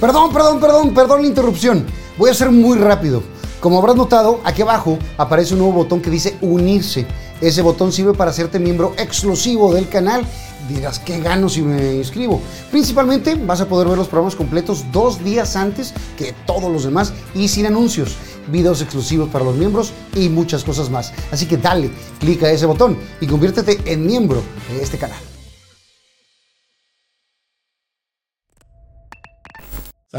[0.00, 1.86] Perdón, perdón, perdón, perdón la interrupción.
[2.18, 3.22] Voy a ser muy rápido.
[3.66, 7.04] Como habrás notado, aquí abajo aparece un nuevo botón que dice unirse.
[7.40, 10.24] Ese botón sirve para hacerte miembro exclusivo del canal.
[10.68, 12.40] Dirás, ¿qué gano si me inscribo?
[12.70, 17.12] Principalmente vas a poder ver los programas completos dos días antes que todos los demás
[17.34, 18.14] y sin anuncios,
[18.52, 21.12] videos exclusivos para los miembros y muchas cosas más.
[21.32, 21.90] Así que dale,
[22.20, 25.18] clica ese botón y conviértete en miembro de este canal.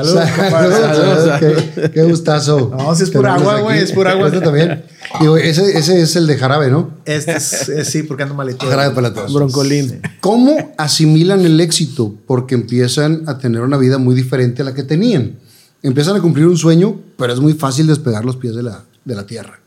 [0.04, 0.76] Salud, compadre.
[0.76, 1.40] Salud,
[1.76, 2.72] Qué, qué gustazo.
[2.78, 4.28] No, si es pura Tenerlos agua, güey, es pura agua.
[4.28, 4.84] Este también.
[5.20, 6.92] Digo, ese, ese es el de jarabe, ¿no?
[7.06, 8.66] Este es, es- sí, porque ando malito.
[8.68, 9.34] Jarabe para todos.
[9.34, 10.02] Broncolín.
[10.20, 12.16] ¿Cómo asimilan el éxito?
[12.28, 15.36] Porque empiezan a tener una vida muy diferente a la que tenían.
[15.84, 19.16] Empiezan a cumplir un sueño, pero es muy fácil despegar los pies de la, de
[19.16, 19.60] la tierra.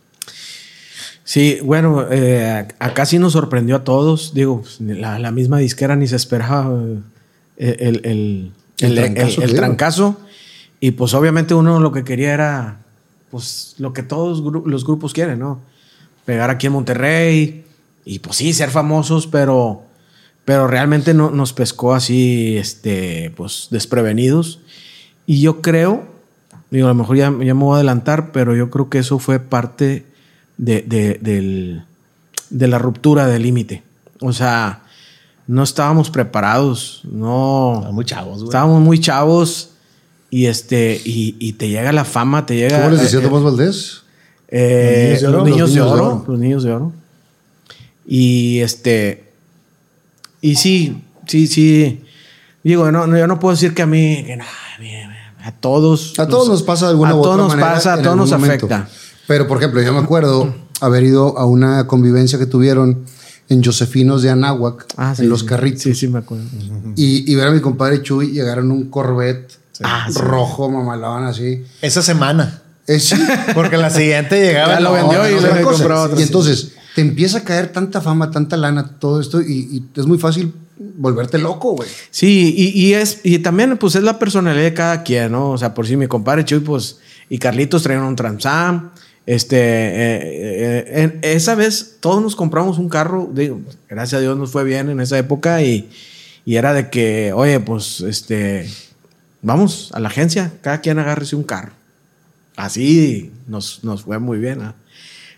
[1.24, 4.35] Sí, bueno, eh, acá sí nos sorprendió a todos.
[4.35, 6.77] Digo, pues, la, la misma disquera ni se esperaba
[7.57, 8.52] eh, el, el,
[8.86, 10.20] El el- trancazo el- trancazo.
[10.81, 12.78] Y pues obviamente uno lo que quería era,
[13.31, 15.61] pues lo que todos gru- los grupos quieren, ¿no?
[16.24, 17.65] Pegar aquí en Monterrey
[18.05, 19.82] y pues sí, ser famosos, pero,
[20.44, 24.61] pero realmente no, nos pescó así, este, pues desprevenidos.
[25.27, 26.05] Y yo creo,
[26.70, 29.19] digo, a lo mejor ya, ya me voy a adelantar, pero yo creo que eso
[29.19, 30.07] fue parte
[30.57, 31.85] de, de- del-
[32.48, 33.82] de la ruptura del límite.
[34.20, 34.82] O sea,
[35.51, 37.78] no estábamos preparados, no.
[37.81, 38.44] Están muy chavos, güey.
[38.48, 39.70] Estábamos muy chavos
[40.31, 42.78] y este y, y te llega la fama, te llega.
[42.78, 44.02] ¿Cómo les decía eh, Tomás Valdés?
[44.48, 46.24] eh, Los niños de oro.
[46.27, 46.93] los niños de oro.
[48.06, 49.32] Y este
[50.40, 52.05] y sí, sí, sí.
[52.62, 54.93] Digo, no, no, yo no puedo decir que a mí, que no, a, mí,
[55.43, 56.16] a todos.
[56.18, 58.16] A todos nos pasa de alguna a u todos otra nos manera pasa, a todos
[58.16, 58.66] nos momento.
[58.66, 58.89] afecta.
[59.27, 63.05] Pero, por ejemplo, yo me acuerdo haber ido a una convivencia que tuvieron
[63.51, 65.47] en Josefinos de Anáhuac, Ah, sí, en los sí.
[65.47, 65.82] carritos.
[65.82, 66.44] Sí, sí, me acuerdo.
[66.97, 69.52] Y, y ver a mi compadre Chuy llegar en un Corvette
[69.82, 70.18] Ah, sí.
[70.18, 71.62] rojo, mamalón, así.
[71.82, 72.62] Esa semana.
[72.86, 73.16] Es, sí,
[73.55, 74.74] Porque la siguiente llegaba.
[74.74, 76.18] Ya lo vendió no, y no, le otra compró otro.
[76.18, 80.06] y entonces te empieza a caer tanta fama, tanta lana, todo esto, y, y es
[80.06, 80.52] muy fácil
[80.97, 81.89] volverte loco, güey.
[82.10, 85.51] Sí, y, y es, y también, pues, es la personalidad de cada quien, ¿no?
[85.51, 86.98] O sea, por si mi compadre Chuy, pues,
[87.28, 88.90] y Carlitos traían un Transam.
[89.26, 94.36] Este, eh, eh, en- esa vez todos nos compramos un carro, digo, gracias a Dios
[94.36, 95.88] nos fue bien en esa época y,
[96.44, 98.68] y era de que, oye, pues, este,
[99.42, 101.72] vamos a la agencia, cada quien agárrese un carro.
[102.56, 104.60] Así nos, nos fue muy bien.
[104.62, 104.74] ¿ah?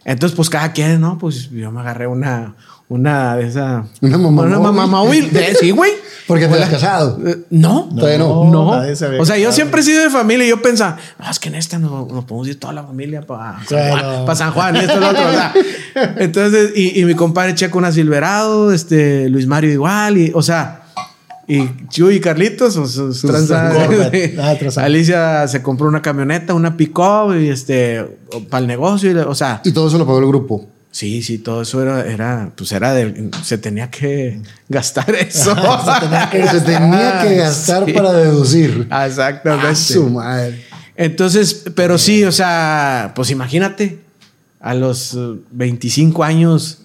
[0.05, 1.19] Entonces, pues cada quien, ¿no?
[1.19, 2.55] Pues yo me agarré una,
[2.89, 3.87] una de esa.
[4.01, 4.73] Una mamá Una móvil.
[4.77, 5.33] mamá móvil.
[5.33, 5.93] De- Sí, güey.
[6.27, 7.19] Porque te has casado.
[7.27, 8.45] Eh, No, Todavía no.
[8.51, 8.77] no.
[8.77, 11.31] nadie se había O sea, yo siempre he sido de familia y yo pensaba, no,
[11.31, 13.97] es que en esta nos, nos podemos ir toda la familia para San, Claro.
[14.13, 15.27] Juan, pa' San Juan y esto lo otro.
[15.29, 15.53] o sea.
[16.19, 20.79] entonces, y, y mi compadre Checo una Silverado, este, Luis Mario igual, y, o sea,
[21.49, 23.75] y Chuy y Carlitos, sus, sus tranzas.
[23.75, 24.39] Corvette.
[24.39, 24.57] Ah.
[24.85, 28.05] Alicia se compró una camioneta, una pick-up, y este,
[28.49, 30.67] para el negocio, y, o sea, Y todo eso lo pagó el grupo.
[30.93, 35.57] Sí, sí, todo eso era, era pues era de, se tenía que gastar eso.
[35.57, 37.93] Se tenía que gastar Sí.
[37.93, 38.87] para deducir.
[39.07, 39.69] Exactamente.
[39.69, 40.63] A su madre.
[40.95, 44.01] Entonces, pero sí, o sea, pues imagínate,
[44.61, 46.83] a los eh, 25 años,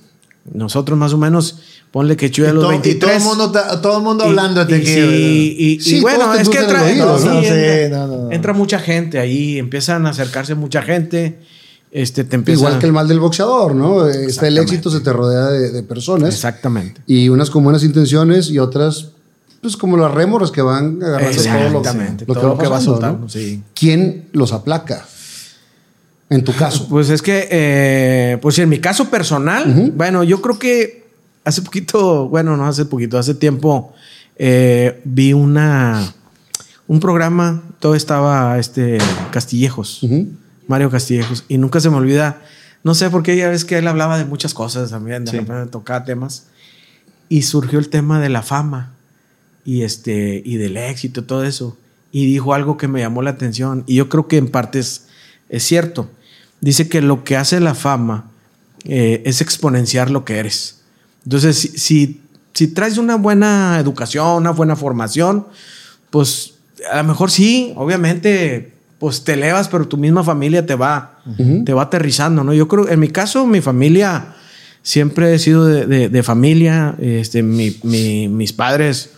[0.53, 1.59] nosotros más o menos,
[1.91, 2.99] ponle que a los todo, y 23.
[2.99, 3.51] todo el mundo,
[3.81, 4.85] todo el mundo Y- hablando de y, aquí.
[4.87, 9.57] sí, y, y Sí, bueno, todos te es que entra, entra, entra mucha gente ahí,
[9.59, 11.39] empiezan a acercarse mucha gente,
[11.97, 14.07] este, te empieza Igual que el mal del boxeador, ¿no?
[14.07, 16.33] Eh, Está el éxito, se te rodea de, de personas.
[16.33, 17.01] Exactamente.
[17.07, 19.07] Y unas con buenas intenciones y otras,
[19.61, 22.25] pues como las rémoras que van agarrando todo lo, Exactamente.
[22.27, 23.29] lo todo que va soltando, ¿no?
[23.29, 23.63] sí.
[23.73, 25.05] ¿Quién los aplaca?
[26.29, 26.87] En tu caso.
[26.87, 31.07] Pues es que, eh, pues en mi caso personal, bueno, yo creo que
[31.45, 33.93] hace poquito, bueno, no hace poquito, hace tiempo
[34.35, 36.13] eh, vi una
[36.87, 38.97] un programa, todo estaba este
[39.31, 40.27] Castillejos, Ujú.
[40.67, 42.41] Mario Castillejos, y nunca se me olvida,
[42.83, 45.71] no sé por qué ya ves que él hablaba de muchas cosas también, de repente
[45.71, 46.47] tocaba temas,
[47.29, 48.93] y surgió el tema de la fama
[49.65, 51.77] y este y del éxito, todo eso,
[52.11, 55.07] y dijo algo que me llamó la atención, y yo creo que en parte es,
[55.49, 56.09] es cierto.
[56.61, 58.31] Dice que lo que hace la fama
[58.85, 60.81] eh, es exponenciar lo que eres.
[61.23, 62.21] Entonces, si, si,
[62.53, 65.47] si traes una buena educación, una buena formación,
[66.09, 66.55] pues
[66.91, 71.19] a lo mejor sí, obviamente, pues te elevas, pero tu misma familia te va,
[71.65, 72.53] te va aterrizando, ¿no?
[72.53, 74.33] Yo creo, en mi caso, mi familia
[74.81, 79.11] siempre he sido de, de- de familia, este, mi- mi- mis padres,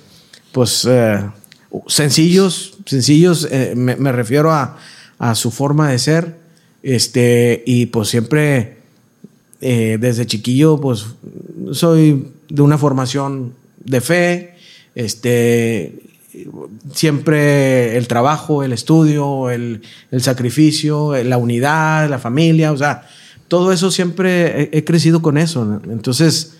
[0.52, 1.20] pues eh,
[1.88, 4.78] sencillos, sencillos, eh, me, me refiero a,
[5.20, 6.36] a su forma de ser,
[6.84, 8.78] este, y pues siempre
[9.62, 11.06] eh, desde chiquillo, pues
[11.74, 13.54] soy de una formación
[13.84, 14.56] de fe,
[14.96, 16.00] este,
[16.94, 19.82] siempre el trabajo, el estudio, el,
[20.12, 23.08] el sacrificio, la unidad, la familia, o sea,
[23.50, 25.82] todo eso siempre he, crecido con eso.
[25.90, 26.54] Entonces,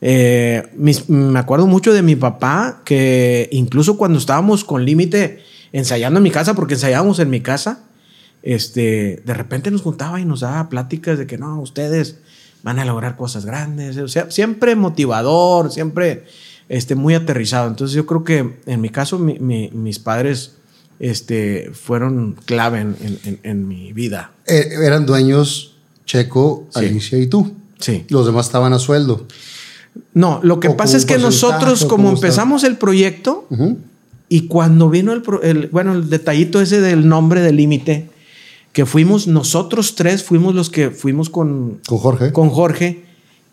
[0.00, 5.42] eh, me acuerdo mucho de mi papá, que incluso cuando estábamos con límite
[5.72, 7.84] ensayando en mi casa, porque ensayábamos en mi casa,
[8.42, 12.18] este, de repente nos juntaba y nos daba pláticas de que no, ustedes
[12.64, 16.24] van a lograr cosas grandes, o sea, siempre motivador, siempre
[16.72, 17.68] este, muy aterrizado.
[17.68, 20.54] Entonces yo creo que en mi caso mi- mi- mis padres
[20.98, 22.96] este, fueron clave en,
[23.42, 24.32] en- mi vida.
[24.46, 25.74] Eh, eran dueños
[26.06, 26.78] Checo, Sí.
[26.86, 27.52] Alicia y tú.
[27.78, 28.04] Sí.
[28.08, 29.26] Los demás estaban a sueldo.
[30.14, 33.46] No, lo que O pasa es que nosotros como empezamos el proyecto
[34.28, 38.08] y cuando vino el, el- bueno, el detallito ese del nombre del límite,
[38.72, 42.32] que fuimos nosotros tres, fuimos los que fuimos con, Con Jorge.
[42.32, 43.04] con Jorge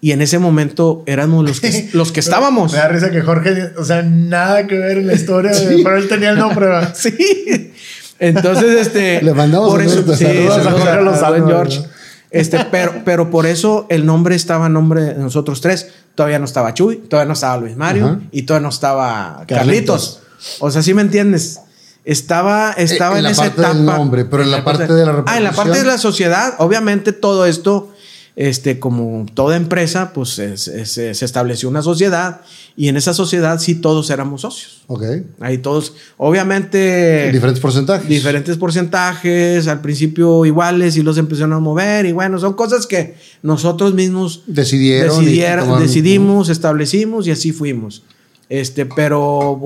[0.01, 2.71] y en ese momento éramos los que, los que estábamos.
[2.71, 5.51] Me da risa que Jorge, o sea, nada que ver en la historia,
[5.83, 6.67] pero él tenía el nombre.
[6.67, 6.93] ¿verdad?
[6.97, 7.73] Sí.
[8.19, 9.21] Entonces, este.
[9.21, 11.77] Le mandamos por eso, sí, saludos a saludos a- a Lozano, buen George.
[11.79, 11.91] ¿verdad?
[12.31, 15.87] Este, pero, pero por eso el nombre estaba a nombre de nosotros tres.
[16.15, 18.19] Todavía no estaba Chuy, todavía no estaba Luis Mario Ajá.
[18.31, 20.19] y todavía no estaba Carlitos.
[20.19, 20.21] Carlitos.
[20.59, 21.61] O sea, ¿sí me entiendes?
[22.05, 23.73] Estaba, estaba Eh, en en, la esa parte etapa.
[23.75, 26.55] del nombre, pero en la parte de la Ah, en la parte de la sociedad,
[26.59, 27.93] obviamente todo esto,
[28.41, 32.39] este, como toda empresa, pues es- es- se estableció una sociedad
[32.77, 34.83] y en esa sociedad sí todos éramos socios.
[34.87, 35.03] Ok.
[35.41, 38.07] Ahí todos, obviamente, Diferentes porcentajes.
[38.07, 43.15] diferentes porcentajes, al principio iguales y los empezaron a mover y bueno, son cosas que
[43.43, 45.09] nosotros mismos Decidieron.
[45.09, 48.03] tomaron- decidimos, establecimos y así fuimos.
[48.47, 49.59] Este, pero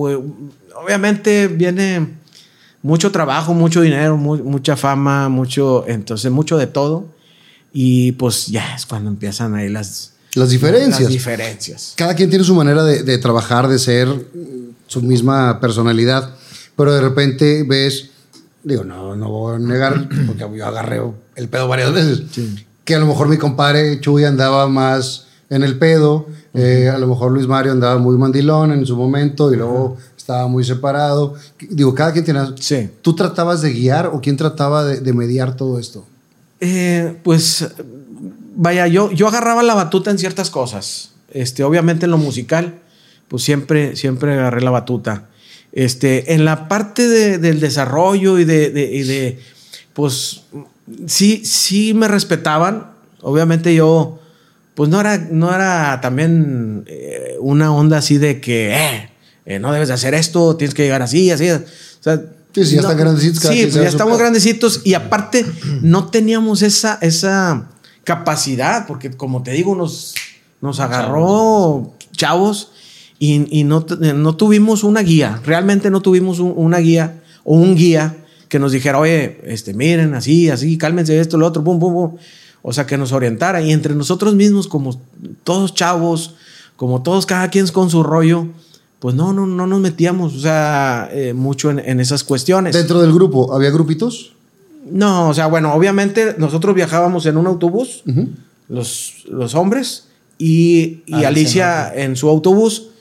[0.83, 2.07] obviamente viene
[2.81, 7.12] mucho trabajo, mucho dinero, mu- mucha fama, mucho, entonces mucho de todo.
[7.73, 11.01] Y pues ya es cuando empiezan ahí las, Las diferencias.
[11.01, 11.93] las diferencias.
[11.97, 14.07] Cada quien tiene su manera de, de trabajar, de ser,
[14.87, 16.35] su misma personalidad,
[16.75, 18.09] pero de repente ves,
[18.63, 21.01] digo, no, no voy a negar, porque yo agarré
[21.35, 22.23] el pedo varias veces,
[22.85, 27.07] que a lo mejor mi compadre Chuy andaba más en el pedo, eh, a lo
[27.07, 31.33] mejor Luis Mario andaba muy mandilón en su momento y luego estaba muy separado.
[31.69, 32.41] Digo, cada quien tiene...
[32.59, 32.89] Sí.
[33.01, 36.05] ¿Tú tratabas de guiar o quién trataba de, de mediar todo esto?
[36.65, 37.68] Eh, pues
[38.56, 41.11] vaya, yo, yo agarraba la batuta en ciertas cosas.
[41.31, 42.76] Este, obviamente en lo musical,
[43.27, 45.26] pues siempre, siempre agarré la batuta.
[45.73, 49.40] Este, en la parte de- del desarrollo y de,
[49.94, 50.44] pues
[51.07, 52.91] sí, sí me respetaban.
[53.22, 54.19] Obviamente yo,
[54.76, 59.10] pues no era, no era también eh, una onda así de que, eh,
[59.45, 61.49] eh, no debes de hacer esto, tienes que llegar así, así.
[61.49, 61.60] O
[61.99, 62.22] sea,
[62.53, 65.45] Sí, sí, ya están grandecitos, cada Sí, pues ya estamos grandecitos y aparte
[65.81, 67.69] no teníamos esa, esa
[68.03, 70.13] capacidad, porque como te digo, nos,
[70.61, 72.71] nos agarró chavos
[73.19, 73.85] y, y no,
[74.15, 78.17] no tuvimos una guía, realmente no tuvimos un- una guía o un guía
[78.49, 82.17] que nos dijera, oye, este, miren, así, así, cálmense esto, lo otro, pum, pum, pum.
[82.61, 83.61] O sea, que nos orientara.
[83.61, 85.01] Y entre nosotros mismos, como
[85.43, 86.35] todos chavos,
[86.77, 88.47] como todos, cada quien con su rollo,
[89.03, 92.73] pues no, no, no nos metíamos, o sea, eh, mucho en, en esas cuestiones.
[92.73, 94.31] Dentro del grupo, ¿había grupitos?
[94.89, 98.01] No, o sea, bueno, obviamente nosotros viajábamos en un autobús,
[98.69, 100.05] los, los hombres,
[100.38, 102.91] y, y Alicia Alicia en su autobús.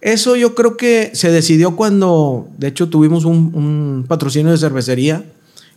[0.00, 5.26] Eso yo creo que se decidió cuando, de hecho, tuvimos un, un patrocinio de cervecería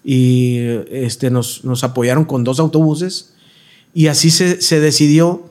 [0.02, 3.34] y este, nos, nos apoyaron con dos autobuses
[3.94, 5.44] y así se, se decidió,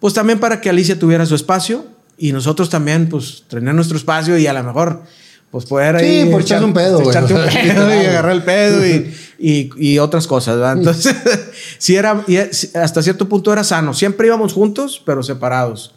[0.00, 4.38] pues también para que Alicia tuviera su espacio y nosotros también, pues, tener nuestro espacio
[4.38, 5.02] y a lo mejor,
[5.50, 6.30] pues, poder Sí, ahí...
[6.30, 7.08] por echarse un pedo, güey.
[7.10, 10.78] echarte un pedo y agarrar el pedo y, y, y otras cosas, ¿verdad?
[10.78, 11.14] Entonces,
[11.78, 13.94] sí era, y hasta cierto punto era sano.
[13.94, 15.94] Siempre íbamos juntos, pero separados.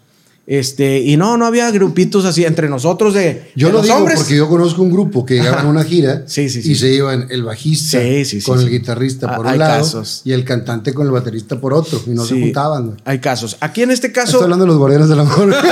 [0.50, 3.98] Este, y no, no había grupitos así entre nosotros de, Yo de lo los digo
[3.98, 4.18] hombres.
[4.20, 6.72] porque yo conozco un grupo que llegaban a una gira Sí, sí, sí.
[6.72, 8.00] y se iban el bajista
[8.46, 10.22] con el guitarrista Ah, por un hay lado casos.
[10.24, 12.96] y el cantante con el baterista por otro y no se juntaban.
[13.04, 13.58] Hay casos.
[13.60, 15.54] Aquí en este caso, Estoy hablando de los guardianes del amor.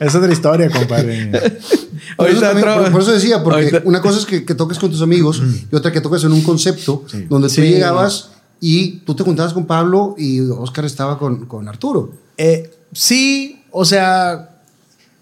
[0.00, 1.30] Es otra historia, compadre.
[2.16, 4.44] Por eso, Ahorita también- otro- por- por eso decía, porque ahorita- una cosa es que,
[4.44, 8.30] que toques con tus amigos y otra que toques en un concepto donde tú llegabas
[8.60, 12.12] y tú te juntabas con Pablo y Oscar estaba con, con Arturo.
[12.36, 14.52] Eh, sí, o sea,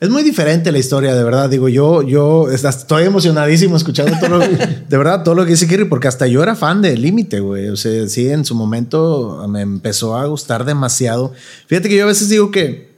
[0.01, 1.51] es muy diferente la historia, de verdad.
[1.51, 4.39] Digo, yo, yo estoy emocionadísimo escuchando todo lo,
[4.89, 7.69] de verdad, todo lo que dice Kiri, porque hasta yo era fan de Límite, güey.
[7.69, 11.35] O sea, sí, en su momento me empezó a gustar demasiado.
[11.67, 12.91] Fíjate que yo a veces digo que,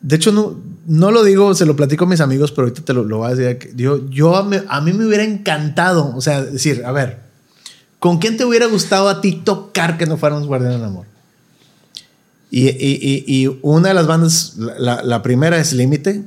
[0.00, 2.94] de hecho, no, no lo digo, se lo platico a mis amigos, pero ahorita te
[2.94, 3.74] lo, lo voy a decir.
[3.76, 7.20] Yo, yo a, mí, a mí me hubiera encantado, o sea, decir, a ver,
[7.98, 11.15] ¿con quién te hubiera gustado a ti tocar que no fuéramos Guardianes del Amor?
[12.50, 16.24] Y, y- y- una de las bandas, la, la- primera es Límite,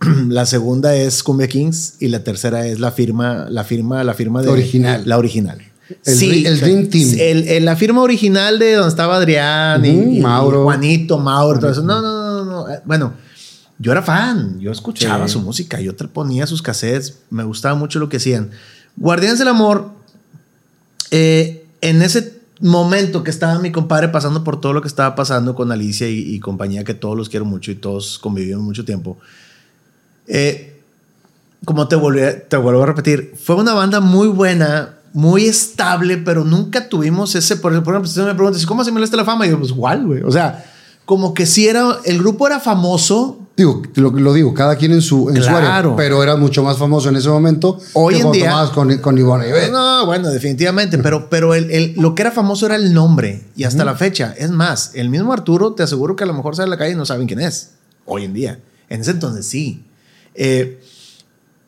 [0.28, 4.42] la segunda es Cumbia Kings y la tercera es la firma, la firma, la firma
[4.42, 5.02] de original.
[5.06, 5.58] La original.
[6.04, 7.08] El dre- el Dream Team.
[7.18, 10.62] el- el- la firma original de donde estaba Adrián y- Ujú, y, Mauro.
[10.64, 11.82] Juanito, Mauro, todo eso.
[11.82, 12.68] No, no, no, no.
[12.72, 13.12] eh, Bueno,
[13.78, 15.32] yo era fan, yo escuchaba Sí.
[15.34, 18.50] su música, yo ponía sus cassettes, me gustaba mucho lo que hacían.
[18.96, 19.90] Guardianes del Amor,
[21.10, 25.54] eh, en ese momento que estaba mi compadre pasando por todo lo que estaba pasando
[25.54, 29.18] con Alicia y, compañía, que todos los quiero mucho y todos convivimos mucho tiempo,
[30.26, 30.80] eh,
[31.64, 36.44] como te, volví- te vuelvo a repetir, fue una banda muy buena, muy estable, pero
[36.44, 39.46] nunca tuvimos ese, por, ejemplo, si me preguntas, ¿cómo se me la fama?
[39.46, 40.22] Y yo, pues igual, güey.
[40.22, 40.64] O sea,
[41.04, 45.02] como que si era, el grupo era famoso, Digo, lo, lo digo, cada quien en
[45.02, 45.94] su, en su área, Claro.
[45.96, 49.46] pero era mucho más famoso en ese momento Hoy que en día- con, con Ivonne.
[49.70, 53.64] No, bueno, definitivamente, pero, pero el, el- lo que era famoso era el nombre y
[53.64, 54.34] hasta la fecha.
[54.38, 56.92] Es más, el mismo Arturo, te aseguro que a lo mejor sale a la calle
[56.92, 57.72] y no saben quién es.
[58.06, 58.60] Hoy en día.
[58.88, 59.84] En ese entonces sí.
[60.34, 60.80] Eh,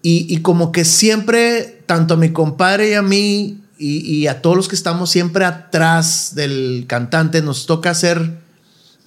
[0.01, 4.41] y, y como que siempre, tanto a mi compadre y a mí y, y a
[4.41, 8.39] todos los que estamos siempre atrás del cantante, nos toca hacer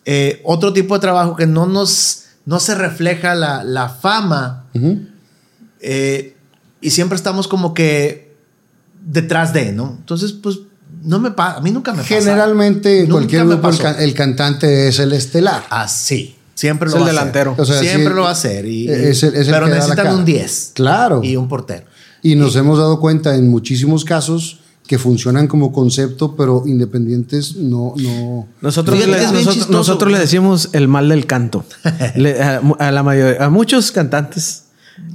[0.06, 4.66] eh, otro tipo de trabajo que no nos no se refleja la, la fama.
[5.80, 6.36] Eh,
[6.82, 8.36] y siempre estamos como que
[9.06, 9.96] detrás de, ¿no?
[10.00, 10.60] Entonces, pues,
[11.04, 11.58] no me pasa.
[11.58, 12.08] A mí nunca me pasa.
[12.16, 15.64] Generalmente en Nunca cualquier grupo el, can- el cantante es el estelar.
[15.70, 16.36] Así.
[16.56, 17.20] Siempre Es lo el va a hacer.
[17.34, 17.56] delantero.
[17.58, 18.66] O sea, Siempre sí, lo va a hacer.
[18.66, 20.72] Y, es el- es el pero necesitan un 10.
[20.74, 21.22] Claro.
[21.24, 21.86] Y un portero.
[22.22, 27.94] Y nos hemos dado cuenta en muchísimos casos que funcionan como concepto, pero independientes no,
[27.98, 28.48] no.
[28.62, 29.08] Nosotros, le,
[29.70, 31.64] nosotros, le decimos el mal del canto.
[32.16, 34.64] Le- a, a la mayoría, a muchos cantantes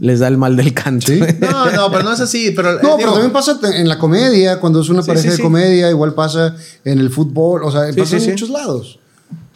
[0.00, 1.06] les da el mal del canto.
[1.06, 1.20] Sí.
[1.40, 2.50] No, no, pero no es así.
[2.50, 5.30] Pero, No, eh, pero también pasa en la comedia, cuando es una Sí, pareja sí,
[5.30, 5.42] de sí.
[5.42, 8.30] comedia, igual pasa en el fútbol, o sea, Sí, pasa sí, en sí.
[8.30, 8.98] muchos lados.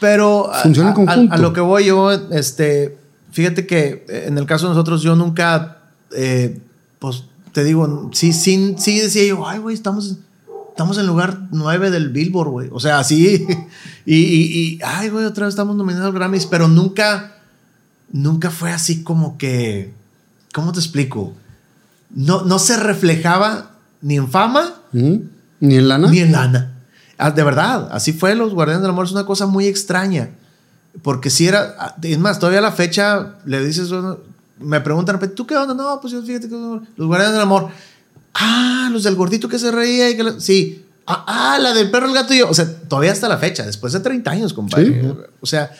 [0.01, 1.35] Pero a, Funciona en a- a- conjunto.
[1.35, 2.97] a lo que voy yo, este,
[3.32, 5.78] fíjate que eh, en el caso de nosotros, yo nunca,
[6.16, 6.61] eh,
[7.01, 7.24] pues
[7.55, 10.16] te digo, sí, sí, sí decía yo, ay, güey, estamos,
[10.70, 12.68] estamos en lugar 9 del Billboard, güey.
[12.72, 13.47] O sea, así,
[14.05, 17.36] y, y, y, ay, güey, otra vez estamos nominados al Grammys, pero nunca,
[18.10, 19.94] nunca fue así como que,
[20.52, 21.32] ¿cómo te explico?
[22.10, 23.70] No, no se reflejaba
[24.02, 24.74] ni en fama.
[24.93, 26.09] Ni en lana.
[26.10, 26.72] ni en lana.
[27.18, 29.06] Ah, De verdad, así fue Los Guardianes del Amor.
[29.06, 30.31] Es una cosa muy extraña.
[31.02, 31.74] Porque si era.
[31.78, 33.90] ah, Es más, todavía a la fecha le dices.
[34.59, 35.74] Me preguntan, ¿tú qué onda?
[35.74, 37.68] No, pues yo fíjate que Los Guardianes del Amor.
[38.35, 40.10] Ah, los del gordito que se reía.
[40.10, 40.85] Y que sí.
[41.06, 42.48] Ah, ah, la del perro, el gato y yo.
[42.48, 45.02] O sea, todavía hasta la fecha, después de 30 años, compadre.
[45.02, 45.12] Sí.
[45.40, 45.70] O sea.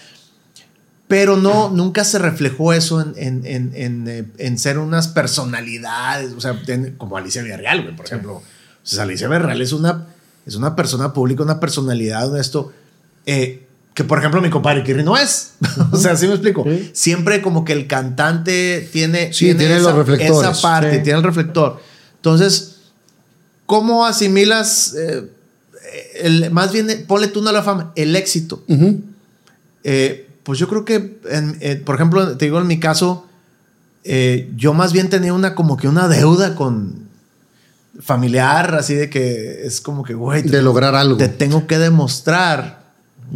[1.07, 6.33] Pero no, nunca se reflejó eso en, en, en, en, eh, en ser unas personalidades,
[6.33, 6.59] o sea,
[6.97, 8.37] como Alicia Villarreal, güey, por ejemplo.
[8.37, 8.43] O
[8.83, 10.07] sea, Alicia Villarreal es una,
[10.47, 12.73] es una persona pública, una personalidad, un esto,
[13.27, 13.64] eh,
[13.95, 15.53] que por ejemplo mi compadre Kirri no es.
[15.93, 16.65] o sea, ¿sí me explico?
[16.65, 16.91] Sí.
[16.93, 20.51] Siempre como que el cantante tiene, Sí, tiene los reflectores.
[20.51, 21.03] esa parte, Sí.
[21.05, 21.81] tiene el reflector.
[22.17, 22.77] Entonces,
[23.67, 25.31] ¿cómo asimilas, eh,
[26.23, 28.65] el, más bien, ponle tú no la fama, el éxito?
[29.85, 33.27] Eh, pues yo creo que, en- eh, por ejemplo, te digo en mi caso,
[34.57, 37.09] yo más bien tenía una como que una deuda con
[38.01, 41.17] familiar, así de que es como que, güey, te, De lograr algo.
[41.17, 42.84] te tengo que demostrar,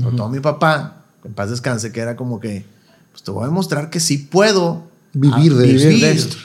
[0.00, 2.64] sobre todo mi papá, en paz descanse, que era como que,
[3.10, 6.36] pues te voy a demostrar que sí puedo Vivir de vivir de esto,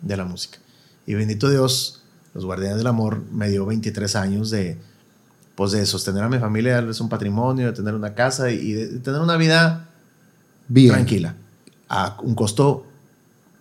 [0.00, 0.58] de la música.
[1.06, 2.02] Y bendito Dios,
[2.34, 4.78] los Guardianes del Amor me dio 23 años de,
[5.54, 8.88] pues de sostener a mi familia, darles un patrimonio, de tener una casa y, de,
[8.88, 9.88] de tener una vida
[10.68, 10.92] Bien.
[10.92, 11.34] tranquila,
[11.88, 12.86] a un costo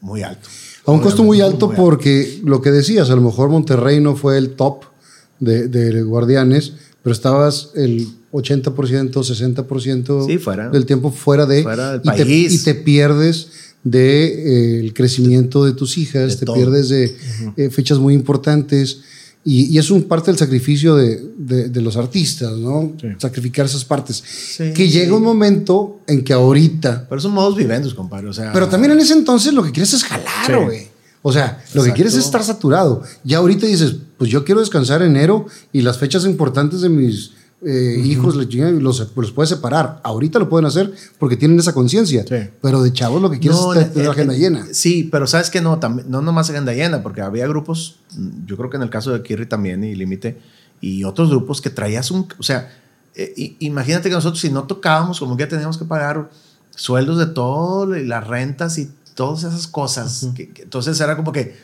[0.02, 0.50] muy alto.
[0.86, 4.38] A un costo muy alto porque lo que decías, a lo mejor Monterrey no fue
[4.38, 4.84] el top
[5.40, 10.70] de, de Guardianes, pero estabas el 80%, 60% Sí, fuera.
[10.70, 11.64] del tiempo fuera de...
[11.64, 12.54] Fuera del y, te, país.
[12.54, 13.48] y te pierdes
[13.84, 16.56] de, eh, el crecimiento de tus hijas, De te todo.
[16.56, 17.16] pierdes de
[17.58, 19.00] eh, fechas muy importantes.
[19.44, 22.94] Y, y es un parte del sacrificio de, de- de los artistas, ¿no?
[23.02, 23.08] Sí.
[23.18, 24.24] Sacrificar esas partes.
[24.24, 24.72] Sí.
[24.72, 28.28] Que llega un momento en que ahorita Pero son modos vivendos, compadre.
[28.28, 30.90] O sea, pero también en ese entonces lo que quieres es jalar, güey.
[31.24, 33.02] O sea, lo que quieres es estar saturado.
[33.24, 37.32] Ya ahorita dices, pues yo quiero descansar enero y las fechas importantes de mis
[37.64, 40.00] eh, hijos la chingada, los, los puedes separar.
[40.04, 42.26] Ahorita lo pueden hacer porque tienen esa conciencia.
[42.28, 42.50] Sí.
[42.62, 44.66] Pero de chavos lo que quieres No, es tener en- la agenda en- llena.
[44.72, 47.98] Sí, pero sabes que no, no nomás agenda llena, porque había grupos,
[48.46, 50.40] yo creo que en el caso de Kirri también y Límite,
[50.82, 52.72] y otros grupos que traías un, o sea,
[53.16, 56.30] eh, imagínate que nosotros si no tocábamos, como que ya teníamos que pagar
[56.76, 60.30] sueldos de todo, y las rentas y todas esas cosas.
[60.36, 61.56] que- que- entonces era como que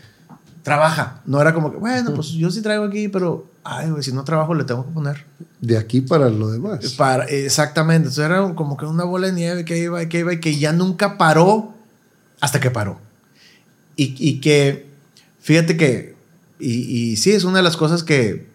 [0.62, 4.14] trabaja, no era como que, bueno, pues yo sí traigo aquí, pero, ay, güey, si
[4.14, 5.26] no trabajo le tengo que poner.
[5.60, 6.94] De aquí para lo demás.
[6.94, 8.08] Para, exactamente.
[8.08, 10.58] Entonces era como que una bola de nieve que iba y que iba y que
[10.58, 11.74] ya nunca paró
[12.40, 13.00] hasta que paró.
[13.96, 14.88] Y, y que,
[15.40, 16.16] fíjate que,
[16.60, 18.48] y, y sí, es una de las cosas que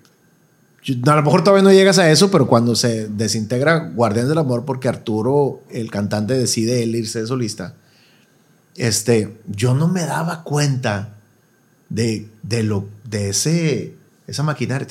[1.06, 4.64] a lo mejor todavía no llegas a eso, pero cuando se desintegra Guardián del Amor,
[4.64, 7.74] porque Arturo, el cantante, decide él irse de solista,
[8.76, 11.14] este, yo no me daba cuenta
[11.88, 13.94] de, de lo, de ese,
[14.32, 14.86] esa maquinaria,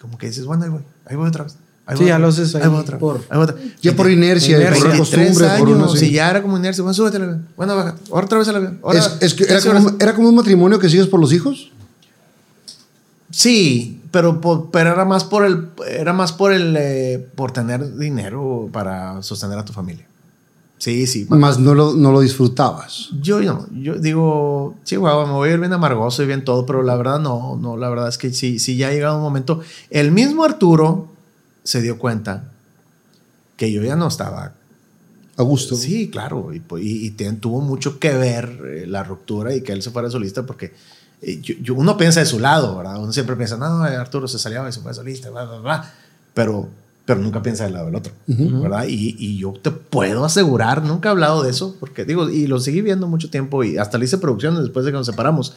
[0.00, 1.56] como que dices, bueno, ahí voy, ahí voy otra vez.
[1.86, 3.54] ahí Sí, voy ya lo haces ahí ahí voy otra vez, por- ahí voy otra
[3.56, 3.64] vez.
[3.80, 4.78] Ya por inercia, Inercia.
[4.82, 4.98] por 23
[5.28, 8.00] costumbre, por años, una si ya era como inercia, bueno, súbete al avión, bueno, bájate,
[8.10, 8.80] otra vez al avión.
[8.92, 11.70] Es, es que era como, era como un matrimonio que sigues por los hijos.
[13.30, 14.40] Sí, pero,
[14.70, 19.58] pero era más por el, era más por el, eh, por tener dinero para sostener
[19.58, 20.06] a tu familia.
[20.82, 21.26] Sí, sí.
[21.28, 23.10] Más no lo, no lo disfrutabas.
[23.20, 26.82] Yo no, yo digo, Chihuahua, me voy a ir bien amargoso y bien todo, pero
[26.82, 29.60] la verdad no, no, la verdad es que sí, sí ya ha llegado un momento.
[29.90, 31.06] El mismo Arturo
[31.62, 32.50] se dio cuenta
[33.56, 34.54] que yo ya no estaba.
[35.36, 35.76] A gusto.
[35.76, 39.70] Sí, claro, y, pues, y- y tuvo mucho que ver eh, la ruptura y que
[39.70, 40.74] él se fuera solista porque
[41.22, 43.00] eh, yo- yo- uno piensa de su lado, ¿verdad?
[43.00, 45.92] Uno siempre piensa, no, Arturo se salió y se fue solista, bla, bla, bla,
[46.34, 46.68] pero,
[47.04, 48.84] pero nunca piensa del lado del otro, ¿verdad?
[48.88, 52.60] Y, y yo te puedo asegurar, nunca he hablado de eso, porque digo, y lo
[52.60, 55.54] seguí viendo mucho tiempo y hasta le hice producciones después de que nos separamos.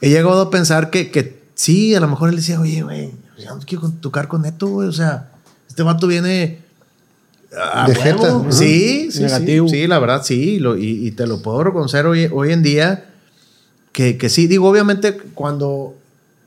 [0.00, 3.54] He llegado a pensar que, que sí, a lo mejor él decía, oye, güey, ya
[3.54, 5.30] no quiero tocar con Neto, güey, o sea,
[5.68, 6.58] este vato viene
[7.56, 8.02] a De huevo.
[8.02, 8.52] jeta, ajá.
[8.52, 9.68] Sí, sí, Negativo.
[9.68, 12.62] sí, sí, la verdad, sí, lo- y, y te lo puedo reconocer hoy, hoy en
[12.62, 13.10] día
[13.92, 15.94] que, que sí, digo, obviamente cuando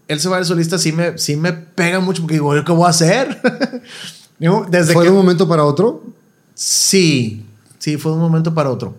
[0.07, 2.72] él se va de solista sí me, sí me pega mucho porque digo, ¿yo qué
[2.72, 3.41] voy a hacer?
[4.69, 6.03] Desde ¿Fue que, de un momento para otro?
[6.53, 7.45] Sí,
[7.80, 8.95] sí, fue de un momento para otro.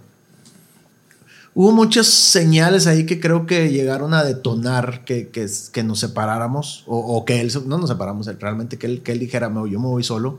[1.55, 6.85] hubo muchas señales ahí que creo que llegaron a detonar que, que, que nos separáramos
[6.87, 9.87] o, o, que él, no nos separamos, realmente que él, que él dijera, yo me
[9.87, 10.39] voy solo.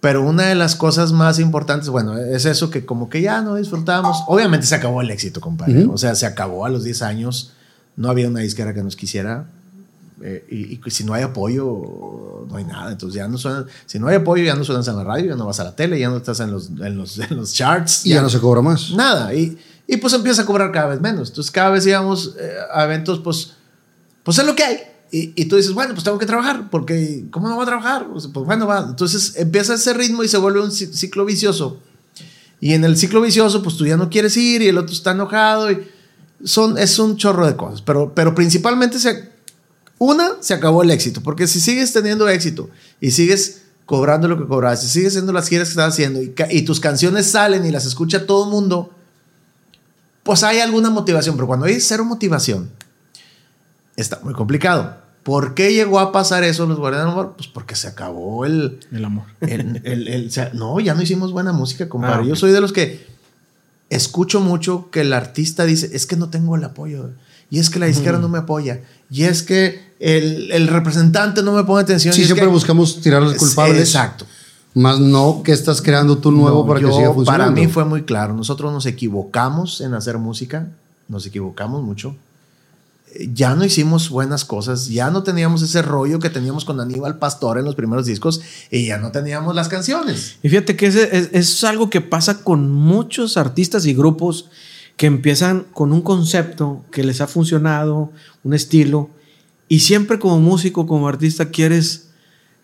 [0.00, 3.56] Pero una de las cosas más importantes, bueno, es eso que como que ya no
[3.56, 4.22] disfrutamos.
[4.28, 5.84] Obviamente se acabó el éxito, compadre.
[5.84, 5.94] Uh -huh.
[5.94, 7.52] O sea, se acabó a los 10 años.
[7.98, 9.50] No había una disquera que nos quisiera.
[10.22, 12.92] Eh, y, y, si no hay apoyo, no hay nada.
[12.92, 15.36] Entonces ya no suena, si no hay apoyo, ya no suenas en la radio, ya
[15.36, 18.06] no vas a la tele, ya no estás en los, en los, en los charts.
[18.06, 18.92] Y ya, ya, no se cobra más.
[18.92, 19.34] Nada.
[19.34, 21.30] Y, y pues empieza a cobrar cada vez menos.
[21.30, 23.54] Entonces cada vez íbamos eh, a eventos, pues,
[24.22, 24.78] pues es lo que hay.
[25.10, 28.06] Y, y, tú dices, bueno, pues tengo que trabajar, porque ¿cómo no voy a trabajar?
[28.12, 28.86] Pues, pues bueno, va.
[28.88, 31.80] Entonces empieza ese ritmo y se vuelve un ciclo vicioso.
[32.60, 35.12] Y en el ciclo vicioso, pues tú ya no quieres ir y el otro está
[35.12, 35.70] enojado.
[35.72, 35.88] Y
[36.44, 37.82] son, es un chorro de cosas.
[37.82, 39.30] Pero, pero principalmente, se,
[39.98, 41.22] una, se acabó el éxito.
[41.22, 42.70] Porque si sigues teniendo éxito
[43.00, 46.34] y sigues cobrando lo que cobras, y sigues haciendo las giras que estás haciendo y,
[46.50, 48.92] y tus canciones salen y las escucha todo el mundo,
[50.22, 51.36] pues hay alguna motivación.
[51.36, 52.70] Pero cuando hay cero motivación,
[53.96, 54.98] está muy complicado.
[55.22, 57.34] ¿Por qué llegó a pasar eso los Guardianes del Amor?
[57.36, 58.80] Pues porque se acabó el...
[58.92, 59.26] El amor.
[59.40, 62.14] El, el, no, ya no hicimos buena música, compadre.
[62.14, 62.28] Ah, okay.
[62.30, 63.06] Yo soy de los que
[63.90, 67.10] escucho mucho que el artista dice, es que no tengo el apoyo.
[67.50, 68.20] Y es que la disquera mm.
[68.20, 68.80] no me apoya.
[69.10, 72.12] Y es que el, el, representante no me pone atención.
[72.12, 73.80] Sí, y siempre que, buscamos tirar los culpables.
[73.80, 74.26] Exacto.
[74.74, 77.44] Más no que estás creando tú nuevo no, para yo, que siga funcionando.
[77.44, 78.34] Para mí fue muy claro.
[78.34, 80.68] Nosotros nos equivocamos en hacer música.
[81.08, 82.14] Nos equivocamos mucho
[83.32, 87.58] ya no hicimos buenas cosas, ya no teníamos ese rollo que teníamos con Aníbal Pastor
[87.58, 88.40] en los primeros discos
[88.70, 90.36] y ya no teníamos las canciones.
[90.42, 94.50] Y fíjate que es, es, es algo que pasa con muchos artistas y grupos
[94.96, 98.12] que empiezan con un concepto que les ha funcionado,
[98.42, 99.10] un estilo,
[99.68, 102.08] y siempre como músico, como artista, quieres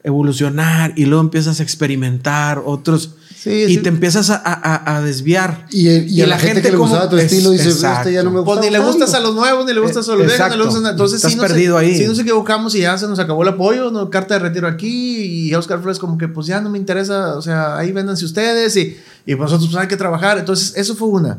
[0.02, 3.82] evolucionar y luego empiezas a experimentar otros Sí, y sí.
[3.82, 5.66] te empiezas a, a, a desviar.
[5.68, 8.10] Y, y, y a la, la gente, gente, que le gustaba tu estilo dice, este
[8.10, 8.54] ya no me gusta.
[8.54, 10.64] Pues ni le gustas a los nuevos, ni le gustas a los viejos, ni le
[10.64, 10.90] gustas a...
[10.92, 11.94] Entonces Estás sí perdido nos, ahí.
[11.94, 14.08] Sí nos equivocamos y ya se nos acabó el apoyo, ¿no?
[14.08, 17.42] carta de retiro aquí y Oscar Flores como que pues ya no me interesa, o
[17.42, 18.96] sea, ahí véndanse ustedes y,
[19.26, 20.38] y nosotros pues hay que trabajar.
[20.38, 21.36] Entonces eso fue una.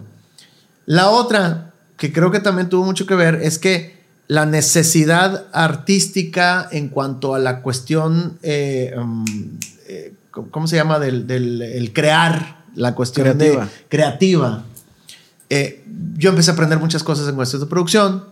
[0.86, 3.96] La otra, que creo que también tuvo mucho que ver, es que
[4.28, 8.38] la necesidad artística en cuanto a la cuestión...
[8.44, 9.26] Eh, um,
[9.88, 10.14] eh,
[10.52, 11.00] ¿cómo se llama?
[11.00, 13.66] Del, del el crear, la cuestión creativa.
[13.66, 14.64] De, creativa.
[15.50, 15.86] Eh,
[16.18, 18.26] yo empecé a aprender muchas cosas en cuestiones de producción.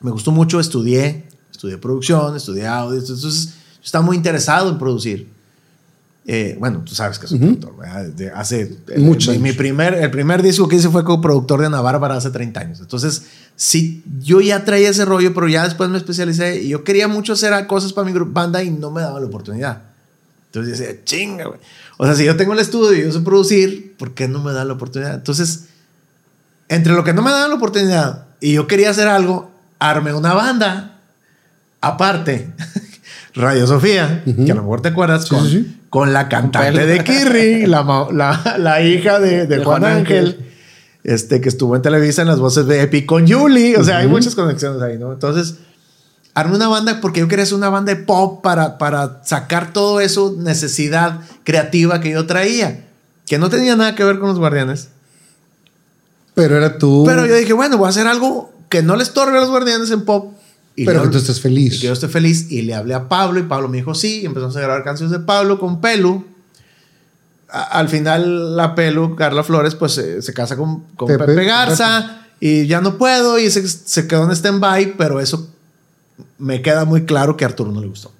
[0.00, 2.98] Me gustó mucho, estudié, estudié producción, estudié audio.
[2.98, 5.28] Entonces, estaba muy interesado en producir.
[6.28, 7.60] Eh, bueno, tú sabes que soy uh -huh.
[7.60, 8.14] productor.
[8.14, 9.30] De hace Mucho.
[9.32, 12.30] Mi, mi, primer, el primer disco que hice fue como productor de Ana Bárbara hace
[12.30, 12.80] 30 años.
[12.80, 13.22] Entonces,
[13.54, 17.34] sí, yo ya traía ese rollo, pero ya después me especialicé y yo quería mucho
[17.34, 19.82] hacer cosas para mi banda y no me daba la oportunidad.
[20.56, 21.60] Entonces decía, chinga, güey.
[21.98, 24.52] O sea, si yo tengo el estudio y yo sé producir, ¿por qué no me
[24.52, 25.14] da la oportunidad?
[25.14, 25.66] Entonces,
[26.68, 30.32] entre lo que no me da la oportunidad y yo quería hacer algo, armé una
[30.32, 31.00] banda
[31.80, 32.52] aparte.
[33.34, 34.46] Radio Sofía, uh -huh.
[34.46, 35.78] que a lo mejor te acuerdas, sí, con, sí.
[35.90, 40.26] con, la cantante de Kirri, la, la, la, hija de, de, de Juan, Juan Ángel,
[40.28, 40.46] Ángel,
[41.04, 43.76] este, que estuvo en Televisa en las voces de Epi con Julie.
[43.76, 44.02] O sea, uh -huh.
[44.02, 45.12] hay muchas conexiones ahí, ¿no?
[45.12, 45.56] Entonces,
[46.36, 50.00] armé una banda porque yo quería hacer una banda de pop para, para sacar todo
[50.00, 52.84] eso, necesidad creativa que yo traía,
[53.26, 54.90] que no tenía nada que ver con los guardianes.
[56.34, 57.04] Pero era tú.
[57.06, 59.90] Pero yo dije, bueno, voy a hacer algo que no le estorbe a los guardianes
[59.90, 60.34] en pop.
[60.76, 61.76] Y pero yo, que tú estés feliz.
[61.76, 62.52] Y que yo esté feliz.
[62.52, 64.20] Y le hablé a Pablo y Pablo me dijo sí.
[64.20, 66.22] Y empezamos a grabar canciones de Pablo con Pelu.
[67.48, 71.44] A, al final, la Pelu, Carla Flores, pues se, se casa con, con Pepe, Pepe,
[71.46, 72.20] Garza.
[72.38, 72.46] Pepe.
[72.46, 73.38] Y ya no puedo.
[73.38, 74.98] Y se, se quedó en stand-by.
[74.98, 75.48] Pero eso
[76.38, 78.12] me queda muy claro que a Arturo no le gustó.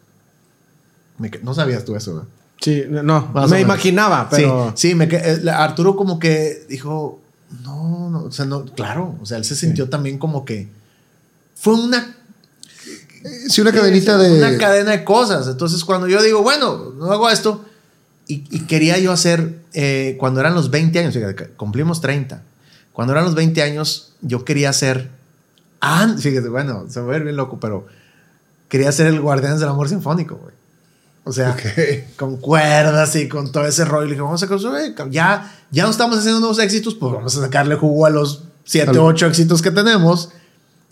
[1.19, 2.27] Me, no sabías tú eso, ¿no?
[2.61, 4.73] Sí, no, Más me imaginaba, pero...
[4.75, 5.05] Sí, sí me,
[5.51, 7.21] Arturo como que dijo,
[7.63, 9.91] no, no, o sea, no, claro, o sea, él se sintió sí.
[9.91, 10.69] también como que
[11.55, 12.17] fue una...
[13.49, 14.39] Sí, una cadenita de...
[14.39, 15.49] Una cadena de cosas.
[15.49, 17.65] Entonces, cuando yo digo, bueno, no hago esto,
[18.29, 21.17] y, y quería yo hacer, eh, cuando eran los 20 años,
[21.57, 22.43] cumplimos 30,
[22.93, 25.11] cuando eran los 20 años, yo quería hacer
[25.81, 27.87] Ah, fíjate, bueno, se me ve bien loco, pero
[28.69, 30.55] quería ser el Guardianes del Amor Sinfónico, güey.
[31.25, 32.13] O sea, okay.
[32.17, 34.05] con cuerdas y con todo ese rollo.
[34.05, 37.41] Le dije, vamos a sacar, ya, ya no estamos haciendo nuevos éxitos, pues vamos a
[37.41, 40.31] sacarle jugo a los 7, 8 éxitos que tenemos.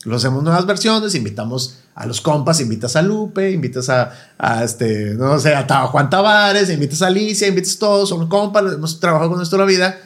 [0.04, 5.14] Lo hacemos nuevas versiones, invitamos a los compas, invitas a Lupe, invitas a, a este,
[5.14, 9.30] no sé, a Juan Tavares, invitas a Alicia, invitas a todos, son compas, hemos trabajado
[9.30, 9.98] con esto la vida,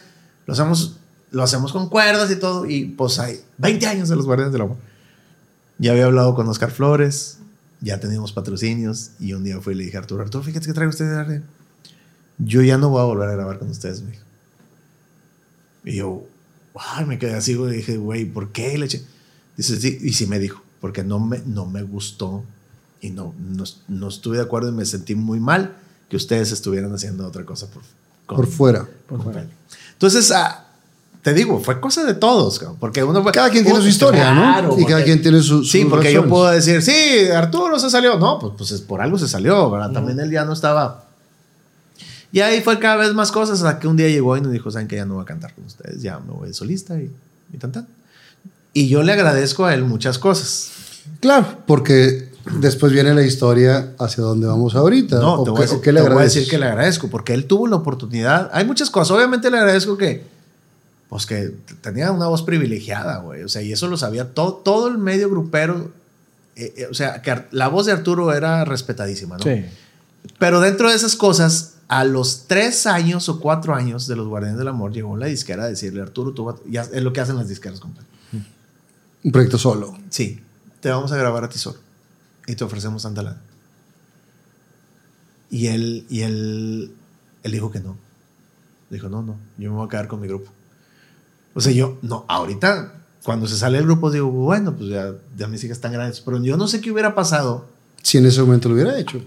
[0.46, 0.97] lo hacemos
[1.30, 2.66] lo hacemos con cuerdas y todo.
[2.66, 4.76] Y pues hay 20 años de los Guardianes del Amor.
[5.78, 7.38] Ya había hablado con Oscar Flores,
[7.80, 9.10] ya teníamos patrocinios.
[9.20, 11.16] Y un día fui y le dije a Arturo, Arturo, fíjate que traigo usted de
[11.16, 11.42] arte.
[12.38, 14.22] Yo ya no voy a volver a grabar con ustedes, me dijo.
[15.84, 16.24] Y yo,
[16.80, 17.76] Ay, me quedé así, güey.
[17.78, 19.02] Dije, güey, ¿por qué le eché?
[19.56, 22.44] Dice, sí, y sí me dijo, porque no me, no me gustó
[23.00, 25.76] y no, no, no estuve de acuerdo y me sentí muy mal
[26.08, 27.82] que ustedes estuvieran haciendo otra cosa por,
[28.26, 28.88] con- Por fuera.
[29.08, 29.48] con Feli.
[29.94, 30.67] Entonces, ah,
[31.28, 34.40] te digo, fue cosa de todos, porque uno fue- Cada quien tiene su historia, ¿no?
[34.42, 36.30] Claro, Y cada quien tiene su- Sí, porque yo razones.
[36.30, 38.18] puedo decir, sí, Arturo se salió.
[38.18, 39.90] No, pues, pues es por algo se salió, ¿verdad?
[39.92, 41.04] También él ya no estaba.
[42.32, 44.70] Y ahí fue cada vez más cosas hasta que un día llegó y nos dijo,
[44.70, 47.10] ¿saben que Ya no voy a cantar con ustedes, ya me voy de solista y,
[47.52, 47.86] y tan, tan.
[48.74, 50.70] Y yo le agradezco a él muchas cosas.
[51.20, 52.28] Claro, porque
[52.60, 55.18] después viene la historia hacia dónde vamos ahorita.
[55.18, 56.66] No, ¿O te, qué- voy a, decir, qué le te voy a decir que le
[56.66, 58.50] agradezco porque él tuvo la oportunidad.
[58.52, 59.10] Hay muchas cosas.
[59.16, 60.24] Obviamente le agradezco que,
[61.08, 63.42] pues que tenía una voz privilegiada, güey.
[63.42, 65.90] O sea, y eso lo sabía todo, todo el medio grupero.
[66.56, 69.42] eh, eh, o sea, que la voz de Arturo era respetadísima, ¿no?
[69.44, 69.64] Sí.
[70.38, 74.58] Pero dentro de esas cosas, a los tres años o cuatro años de los Guardianes
[74.58, 77.36] del Amor, llegó la disquera a decirle, Arturo, tú vas- ya es lo que hacen
[77.36, 78.06] las disqueras, compadre.
[79.24, 79.96] Un proyecto solo.
[80.10, 80.40] Sí,
[80.80, 81.78] te vamos a grabar a ti solo.
[82.46, 83.40] Y te ofrecemos tanta lana.
[85.50, 86.92] Y él, y él,
[87.42, 87.96] él dijo que no.
[88.90, 90.50] Dijo, no, no, yo me voy a quedar con mi grupo.
[91.54, 92.92] O sea, yo, no, ahorita,
[93.24, 96.20] cuando se sale el grupo, digo, bueno, pues ya, ya mis hijas están grandes.
[96.20, 97.66] Pero yo no sé qué hubiera pasado
[98.02, 99.20] Si en ese momento lo hubiera hecho.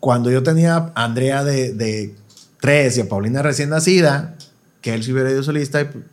[0.00, 2.14] cuando yo tenía a Andrea de, de
[2.60, 4.36] tres y a Paulina recién nacida,
[4.80, 5.80] que él se hubiera ido solista.
[5.80, 6.04] y, pues,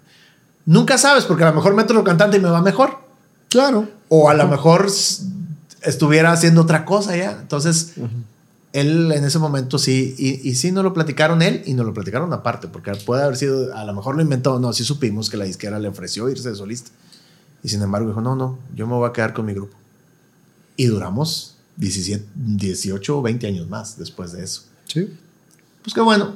[0.65, 2.97] nunca sabes, porque a lo mejor meto otro cantante y me va mejor.
[3.49, 3.87] Claro.
[4.09, 4.87] O a lo mejor
[5.81, 7.37] estuviera haciendo otra cosa ya.
[7.41, 7.93] Entonces,
[8.73, 11.93] él en ese momento sí, y, y sí nos lo platicaron él y nos lo
[11.93, 15.37] platicaron aparte, porque puede haber sido, a lo mejor lo inventó, no, sí supimos que
[15.37, 16.89] la disquera le ofreció irse de solista.
[17.63, 19.77] Y sin embargo dijo, no, no, yo me voy a quedar con mi grupo.
[20.75, 24.63] Y duramos 17, 18 o 20 años más después de eso.
[24.85, 25.07] Sí.
[25.83, 26.35] Pues qué bueno,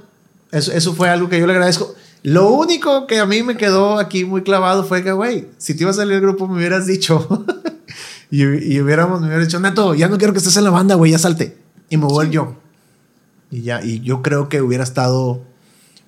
[0.51, 1.95] eso, eso fue algo que yo le agradezco.
[2.21, 5.83] Lo único que a mí me quedó aquí muy clavado fue que, güey, si te
[5.83, 7.45] iba a salir el grupo me hubieras dicho
[8.31, 10.93] y, y hubiéramos, me hubieras dicho, Neto, ya no quiero que estés en la banda,
[10.93, 11.66] güey, ya salte.
[11.89, 12.55] Y me voy yo.
[13.51, 15.41] Y ya, y yo creo que hubiera estado...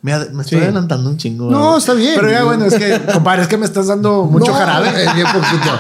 [0.02, 0.56] Me, estoy Sí.
[0.56, 1.52] adelantando un chingo.
[1.52, 2.14] No, está bien.
[2.16, 4.92] Pero ya, bueno, es que, compadre, es que me estás dando mucho No, jarabe.
[5.14, 5.80] Bien poquito.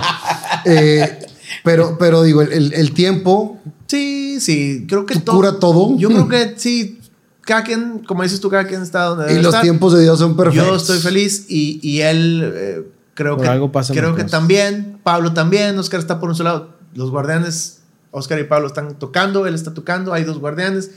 [0.65, 1.19] Eh,
[1.63, 3.57] pero, pero digo, el, el- tiempo
[3.87, 5.97] Sí, sí, creo que ¿Tú cura todo?
[5.97, 6.99] Yo creo que sí,
[7.41, 9.63] cada quien, como dices tú, cada quien está donde y debe los estar.
[9.63, 10.67] tiempos de Dios son perfectos.
[10.69, 14.31] Yo estoy feliz y, y él eh, creo Por que algo pasan creo que cosas.
[14.31, 16.69] también, Pablo también, Oscar está por un solo lado.
[16.93, 17.78] Los guardianes,
[18.11, 20.91] Oscar y Pablo están tocando, él está tocando, hay dos guardianes,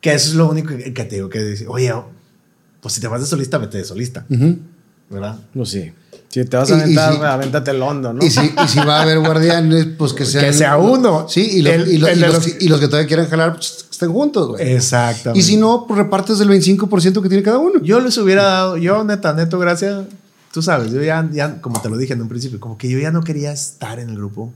[0.00, 1.92] que eso es lo único que, que te digo, que dice, oye,
[2.80, 4.58] pues si te vas de solista, vete de solista, Ujú.
[5.10, 5.38] ¿verdad?
[5.54, 5.92] Pues sí.
[6.28, 8.24] Si te vas a aventar, si- avéntate el hondo, ¿no?
[8.24, 10.44] Y, si, y si va a haber guardianes, pues que sean.
[10.44, 11.28] Que sea uno.
[11.28, 13.28] Sí, y, los- El- y los, el y los- los- y los que todavía quieran
[13.28, 14.72] jalar, pues estén juntos, güey.
[14.72, 15.38] Exactamente.
[15.38, 17.80] Y si no, pues repartes el 25% que tiene cada uno.
[17.82, 20.06] Yo les hubiera dado, yo neta, neto, gracias.
[20.52, 22.98] Tú sabes, yo ya, ya, como te lo dije en un principio, como que yo
[22.98, 24.52] ya no quería estar en el grupo.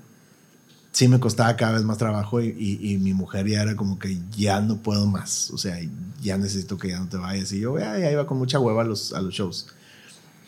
[0.99, 4.01] Sí me costaba cada vez más trabajo y, y- y mi mujer ya era como
[4.01, 5.51] que ya no puedo más.
[5.53, 5.79] O sea,
[6.21, 7.53] ya necesito que ya no te vayas.
[7.53, 9.67] Y yo ya, ya iba con mucha hueva a los, a los shows.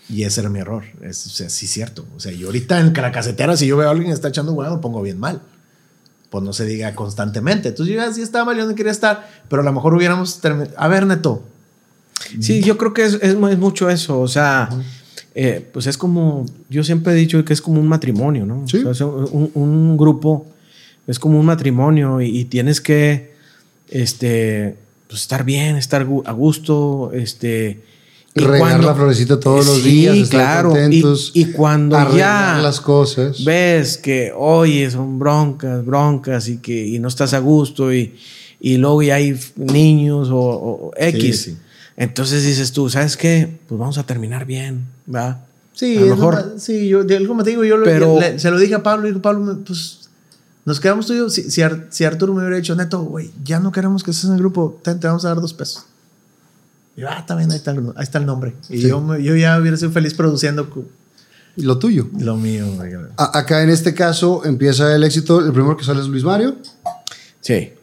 [0.09, 0.83] Y ese era mi error.
[1.03, 2.05] Es, o sea, sí cierto.
[2.17, 4.53] O sea, yo ahorita en la casetera, si yo veo a alguien que está echando
[4.53, 5.41] hueva, me pongo bien mal.
[6.31, 7.69] Pues no se diga constantemente.
[7.69, 9.29] Entonces yo ya sí estaba mal, yo no quería estar.
[9.49, 10.75] Pero a lo mejor hubiéramos terminado.
[10.79, 11.45] A ver, Neto,
[12.41, 14.19] Sí, yo creo que es, es, es mucho eso.
[14.21, 14.69] O sea,
[15.35, 18.67] eh, pues es como, yo siempre he dicho que es como un matrimonio, ¿no?
[18.67, 18.79] Sí.
[18.79, 20.47] O sea, es un, un grupo
[21.11, 23.33] es como un matrimonio y, y tienes que,
[23.89, 24.77] este,
[25.09, 27.81] pues estar bien, estar a gusto, este.
[28.33, 30.71] Regar la florecita todos los días, estar claro.
[30.71, 33.43] Y, contentos, y cuando ya las cosas.
[33.45, 38.15] ves que, oye, son broncas, broncas y que y no estás a gusto y,
[38.61, 41.43] y luego ya hay niños o, o X.
[41.43, 41.57] Sí, sí.
[42.01, 43.61] Entonces dices tú, ¿sabes qué?
[43.69, 45.45] Pues vamos a terminar bien, ¿va?
[45.75, 46.55] Sí, a lo es mejor.
[46.59, 49.07] sí, yo, de- como te digo, yo lo- Pero- le- se lo dije a Pablo
[49.07, 50.09] y Pablo, pues
[50.65, 51.29] nos quedamos tú y yo.
[51.29, 54.25] Si, si, Ar- si Arturo me hubiera dicho, Neto, güey, ya no queremos que estés
[54.25, 55.85] en el grupo, te, te vamos a dar dos pesos.
[56.97, 58.55] Y yo, ah, también ahí está, el- ahí está el nombre.
[58.71, 58.89] Y Sí.
[58.89, 60.69] yo, me- yo ya hubiera sido feliz produciendo
[61.57, 62.09] Y lo tuyo.
[62.19, 62.67] lo mío.
[62.77, 62.95] güey.
[63.19, 65.45] A- acá en este caso empieza el éxito.
[65.45, 66.57] El primero que sale es Luis Mario.
[67.43, 67.75] Sí.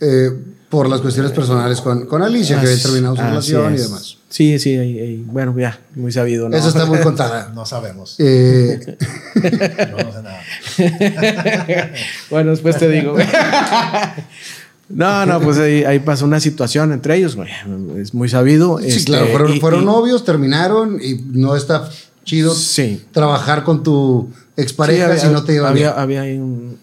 [0.00, 0.30] eh,
[0.68, 4.16] por las cuestiones personales con, con Alicia, que había terminado su relación y demás.
[4.28, 6.56] Sí, sí, bueno, ya, muy sabido, ¿no?
[6.56, 7.52] Eso está muy contada.
[7.54, 8.16] No sabemos.
[8.18, 8.96] Eh,
[9.34, 10.40] Yo no sé nada.
[12.30, 13.16] bueno, después te digo.
[14.88, 17.48] no, no, pues ahí, ahí pasó una situación entre ellos, güey.
[18.00, 18.78] Es muy sabido.
[18.78, 21.88] sí, este, claro, fueron, y- fueron y- novios, terminaron y no está
[22.24, 23.04] chido Sí.
[23.12, 26.00] trabajar con tu Sí, expareja había, si no te lleva había, bien.
[26.02, 26.78] había ahí un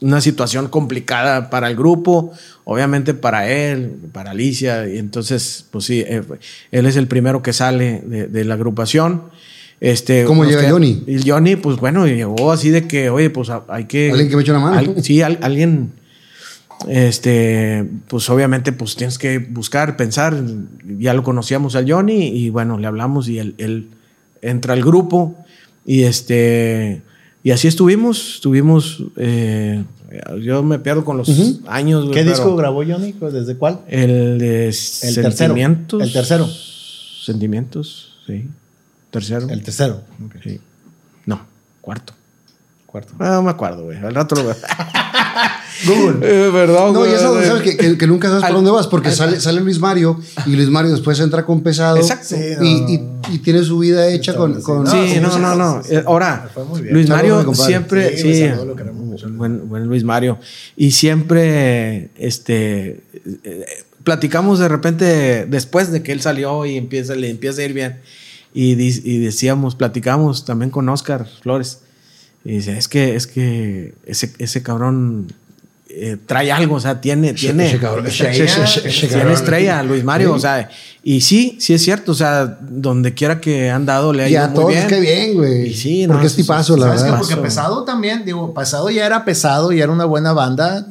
[0.00, 2.32] una situación complicada para el grupo,
[2.64, 6.22] obviamente para él, para Alicia, y entonces, pues sí, eh,
[6.70, 9.24] él es el primero que sale de, de la agrupación.
[9.80, 11.02] Este, ¿Cómo llega queda- Johnny?
[11.06, 14.10] Y Johnny, pues bueno, llegó así de que, oye, pues hay que...
[14.10, 14.78] Alguien que me eche una mano.
[14.78, 15.92] Al- sí, al- alguien,
[16.88, 20.34] este, pues obviamente, pues tienes que buscar, pensar.
[20.98, 23.88] Ya lo conocíamos al Johnny y bueno, le hablamos y él, él
[24.42, 25.34] entra al grupo
[25.84, 27.02] y este,
[27.42, 29.82] y así estuvimos, estuvimos, eh,
[30.42, 31.28] yo me pierdo con los
[31.66, 32.02] años.
[32.04, 33.12] güey, ¿Qué pero disco grabó Johnny?
[33.12, 33.80] ¿Desde cuál?
[33.88, 34.74] El de El
[35.14, 35.32] tercero.
[35.32, 36.02] Sentimientos.
[36.02, 36.46] El tercero.
[37.24, 38.48] Sentimientos, sí.
[39.10, 39.48] Tercero.
[39.48, 40.02] El tercero.
[40.42, 40.60] Sí.
[41.26, 41.40] No,
[41.80, 42.12] cuarto.
[42.86, 43.12] Cuarto.
[43.18, 43.98] Ah, No me acuerdo, güey.
[43.98, 44.56] Al rato lo veo.
[45.86, 46.18] Google.
[46.22, 48.86] Eh, perdón, No, y eso sabes que, que- que nunca sabes por Al- dónde vas,
[48.86, 51.96] porque al- sale, sale Luis Mario y Luis Mario después entra con pesado.
[51.96, 52.36] Exacto.
[52.36, 52.88] Y, no.
[52.90, 53.00] y-
[53.34, 54.60] y tiene su vida hecha con.
[54.60, 55.80] con- Sí, no, no, no.
[55.88, 56.50] Eh, Ahora.
[56.90, 59.28] Luis Mario siempre, Sí, sí, lo mucho.
[59.30, 60.38] buen, buen Luis Mario.
[60.76, 63.02] Y siempre, este,
[63.44, 63.64] eh,
[64.04, 68.00] platicamos de repente después de que él salió y empieza, le empieza a ir bien.
[68.52, 71.80] Y, y decíamos, platicamos también con Oscar Flores.
[72.44, 75.32] Y dice, es que, es que ese, ese cabrón
[75.90, 77.76] eh, trae algo, o sea, tiene, tiene, ese
[78.30, 80.34] ese- ese- estrella, Luis Mario, Sí.
[80.36, 80.70] o sea,
[81.02, 84.32] y sí, sí es cierto, o sea, donde quiera que han dado le ha Y
[84.32, 84.86] ido a muy todos bien.
[84.88, 85.66] cae bien, güey.
[85.68, 87.10] Y sí, no, Porque es sí, tipazo, la ¿Sabes qué?
[87.10, 87.18] verdad.
[87.20, 90.86] Porque pesado también, digo, pesado ya era pesado y era una buena banda.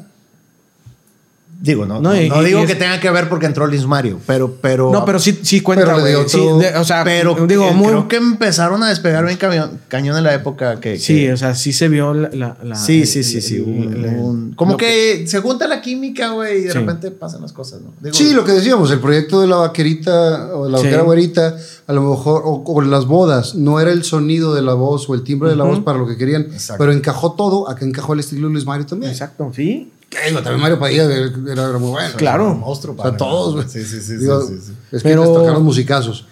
[1.61, 3.67] Digo, no, No, no, y- no y digo es- que tenga que ver porque entró
[3.67, 4.91] Luis Mario, pero, pero.
[4.93, 7.87] No, pero sí, sí cuenta, Pero Sí, de- o sea, pero digo, muy.
[7.87, 10.97] creo que empezaron a despegar bien cañón, cañón en la época que.
[10.97, 12.29] Sí, que- o sea, sí se vio la.
[12.31, 13.59] la- la- sí, el- sí, sí, sí.
[13.59, 16.77] un- un- como que, se junta la química, güey, y de Sí.
[16.77, 17.91] repente pasan las cosas, ¿no?
[18.01, 20.85] Digo, Sí, lo que decíamos, el proyecto de la vaquerita o la Sí.
[20.85, 21.57] vaquera güerita,
[21.87, 25.13] a lo mejor, o, o las bodas, no era el sonido de la voz o
[25.13, 26.79] el timbre de la voz para lo que querían, Exacto.
[26.79, 29.11] pero encajó todo, acá encajó el estilo de Luis Mario también.
[29.11, 29.91] Exacto, sí.
[30.09, 32.15] Que digo, también Mario Padilla era, muy bueno.
[32.17, 32.51] Claro.
[32.51, 33.69] un monstruo O sea, para todos, güey.
[33.69, 34.17] Sí, sí, sí.
[34.17, 34.73] Digo, sí, sí, sí.
[34.91, 36.25] Es que Pero- tocaron musicazos.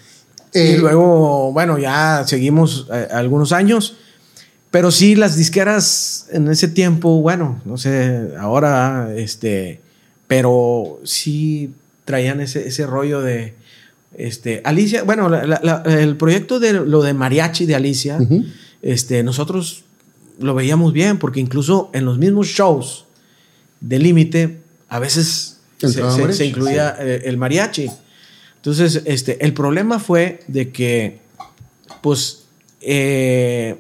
[0.54, 3.96] Eh, y luego, bueno, ya seguimos eh, algunos años.
[4.72, 9.80] Pero sí, las disqueras en ese tiempo, bueno, no sé, ahora, este,
[10.28, 11.72] pero sí
[12.06, 13.56] traían ese, ese rollo de,
[14.18, 18.20] este, Alicia, bueno, la- la- la- el proyecto de lo de mariachi de Alicia,
[18.82, 19.84] este, nosotros
[20.40, 23.06] lo veíamos bien, porque incluso en los mismos shows
[23.82, 24.58] de límite,
[24.90, 25.58] a veces
[25.90, 26.02] se,
[26.46, 27.90] incluía eh, el mariachi.
[28.58, 31.20] Entonces, este, el problema fue de que,
[32.02, 32.44] pues,
[32.82, 33.76] eh,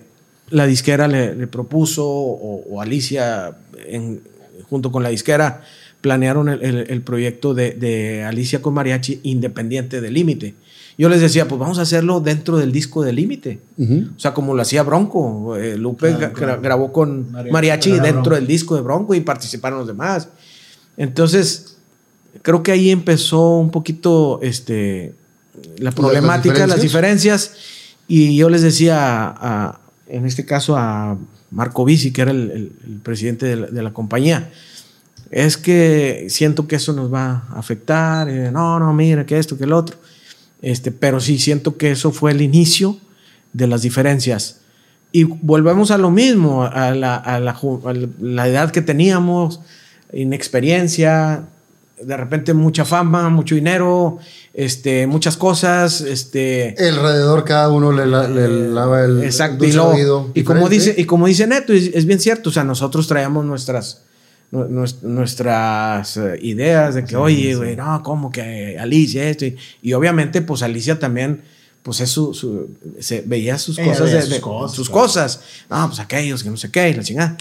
[0.49, 4.21] la disquera le, le propuso, o, o Alicia, en-
[4.69, 5.63] junto con la disquera,
[6.01, 10.53] planearon el, el- el proyecto de, de Alicia con mariachi independiente de Límite.
[10.97, 13.59] Yo les decía, pues vamos a hacerlo dentro del disco de Límite.
[14.15, 15.55] O sea, como lo hacía Bronco.
[15.55, 18.29] eh, Lupe gra- gra- grabó con Mariachi, dentro Bronco.
[18.35, 20.29] del disco de Bronco y participaron los demás.
[20.97, 21.77] Entonces,
[22.41, 25.13] creo que ahí empezó un poquito este,
[25.77, 27.51] la problemática, las diferencias.
[28.07, 28.95] Y yo les decía,
[29.27, 31.17] a- en este caso a
[31.51, 34.49] Marco Bici, que era el, el- el presidente de la, de la compañía,
[35.29, 38.27] es que siento que eso nos va a afectar.
[38.51, 39.97] no, no, mira, que esto, que el otro.
[40.61, 42.97] Este, pero sí siento que eso fue el inicio
[43.53, 44.61] de las diferencias.
[45.11, 49.61] Y volvemos a lo mismo, a la, a la a la edad que teníamos,
[50.41, 51.43] inexperiencia,
[52.01, 54.19] de repente mucha fama, mucho dinero,
[54.53, 59.71] este, muchas cosas, este, Alrededor cada uno le, la- le lava el Exacto, y,
[60.35, 63.45] y como dice, y como dice Neto, es, es bien cierto, o sea, nosotros traíamos
[63.45, 64.06] nuestras, nu- nues-
[64.51, 70.41] nuestras eh, ideas de que, oye, güey, no, como que Alicia esto, y, y obviamente,
[70.41, 71.41] pues Alicia también,
[71.83, 72.69] pues es su, su-
[72.99, 75.01] se veía sus Ella cosas, veía sus de- cosas, sus claro.
[75.03, 77.37] cosas, no, pues aquellos que no sé qué, y la chingada.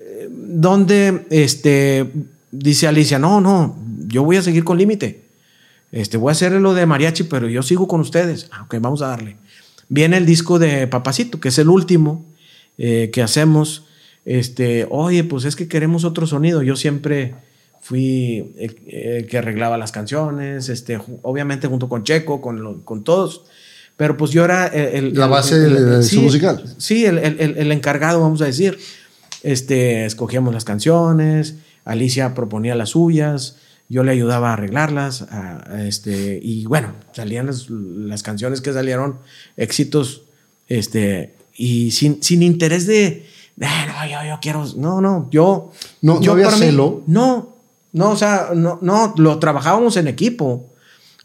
[0.00, 2.10] Eh, Donde, este,
[2.50, 3.76] dice Alicia, no, no,
[4.06, 5.22] yo voy a seguir con límite.
[5.92, 8.48] Este, voy a hacer lo de mariachi, pero yo sigo con ustedes.
[8.50, 9.36] Ah, ok, vamos a darle.
[9.88, 12.24] Viene el disco de Papacito, que es el último
[12.78, 13.84] eh, que hacemos.
[14.24, 16.62] Este, oye, pues es que queremos otro sonido.
[16.62, 17.34] Yo siempre
[17.80, 23.04] fui el, el que arreglaba las canciones, este, obviamente junto con Checo, con, lo- con
[23.04, 23.44] todos.
[23.96, 25.14] Pero pues yo era el...
[25.14, 26.64] La base de- sí, su musical.
[26.78, 28.78] Sí, el, el- el- el encargado, vamos a decir.
[29.42, 33.56] Este, escogíamos las canciones, Alicia proponía las suyas,
[33.90, 38.72] yo le ayudaba a arreglarlas, a- a este, y bueno, salían las, las canciones que
[38.72, 39.18] salieron,
[39.58, 40.22] éxitos,
[40.68, 45.70] este, y sin, sin interés de, "Ah, no, yo, yo quiero, no, no, yo...
[46.02, 47.02] No- no yo había para mí- celo.
[47.06, 47.54] no,
[47.92, 50.70] no, o sea, no, no, lo trabajábamos en equipo.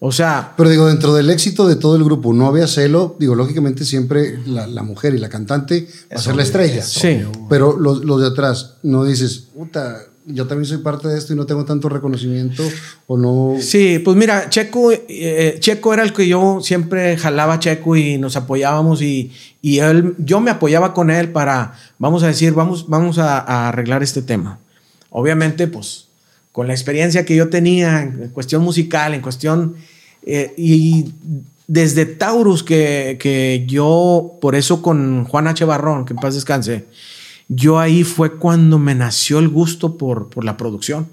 [0.02, 3.18] O sea, Pero digo, dentro del éxito de todo el grupo, no había celo.
[3.20, 6.82] Digo, lógicamente siempre la, la mujer y la cantante va a ser la estrella.
[6.84, 7.22] Sí.
[7.50, 9.98] Pero los, los de atrás, no dices, puta,
[10.30, 12.64] yo también soy parte de esto y no tengo tanto reconocimiento
[13.08, 13.58] o no.
[13.60, 18.18] Sí, pues mira, Checo, eh, Checo era el que yo siempre jalaba a Checo y
[18.18, 22.88] nos apoyábamos y, y él, yo me apoyaba con él para, vamos a decir, vamos,
[22.88, 24.60] vamos a, a arreglar este tema.
[25.10, 26.08] Obviamente, pues,
[26.52, 29.76] con la experiencia que yo tenía en cuestión musical, en cuestión,
[30.24, 31.14] eh, y
[31.68, 35.64] desde Taurus, que, que yo, por eso con Juan H.
[35.66, 36.86] Barrón, que en paz descanse,
[37.50, 41.08] yo ahí fue cuando me nació el gusto por, por la producción.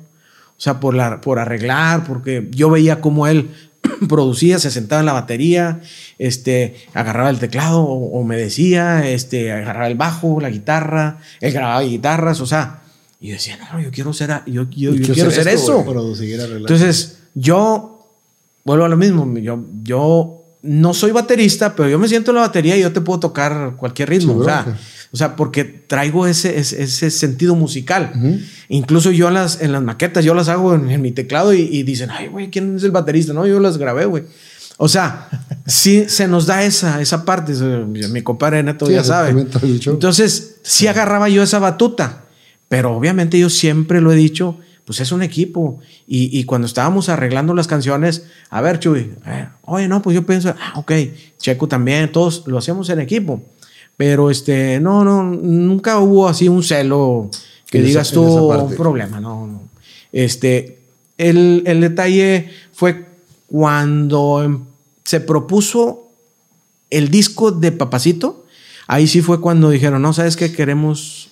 [0.50, 3.50] O sea, por, la, por arreglar, porque yo veía cómo él
[4.08, 5.80] producía, se sentaba en la batería,
[6.18, 11.52] este, agarraba el teclado o, o me decía, este, agarraba el bajo, la guitarra, él
[11.52, 12.82] grababa guitarras, o sea,
[13.20, 15.84] y yo decía, no, yo quiero ser, yo, yo, yo quiero ser eso.
[15.84, 16.38] Producir.
[16.40, 18.06] Entonces, yo
[18.64, 19.38] vuelvo a lo mismo.
[19.38, 23.00] Yo, yo no soy baterista, pero yo me siento en la batería y yo te
[23.00, 24.34] puedo tocar cualquier ritmo.
[24.34, 24.78] Sí, o, sea.
[25.16, 28.12] O sea, porque traigo ese, ese, ese sentido musical.
[28.68, 31.62] Incluso yo en las, en las maquetas, yo las hago en, en mi teclado y,
[31.62, 33.32] y dicen, ay, güey, ¿quién es el baterista?
[33.32, 34.24] No, yo las grabé, güey.
[34.76, 35.30] O sea,
[35.66, 37.54] sí se nos da esa, esa parte.
[37.54, 39.46] Mi compadre Neto Sí, ya sabe.
[39.86, 42.24] Entonces, sí agarraba yo esa batuta,
[42.68, 45.78] pero obviamente yo siempre lo he dicho, pues es un equipo.
[46.06, 50.26] Y, y cuando estábamos arreglando las canciones, a ver, Chuy, eh, oye, no, pues yo
[50.26, 50.92] pienso, ah, ok,
[51.38, 53.42] Checo también, todos lo hacemos en equipo.
[53.96, 57.30] Pero este, no, no, nunca hubo así un celo
[57.70, 59.62] que En digas esa tú un problema, no, no.
[60.12, 60.78] Este,
[61.18, 63.06] el, el detalle fue
[63.46, 64.64] cuando em-
[65.04, 66.08] se propuso
[66.90, 68.44] el disco de Papacito,
[68.86, 70.52] ahí sí fue cuando dijeron, no, ¿sabes qué?
[70.52, 71.28] Queremos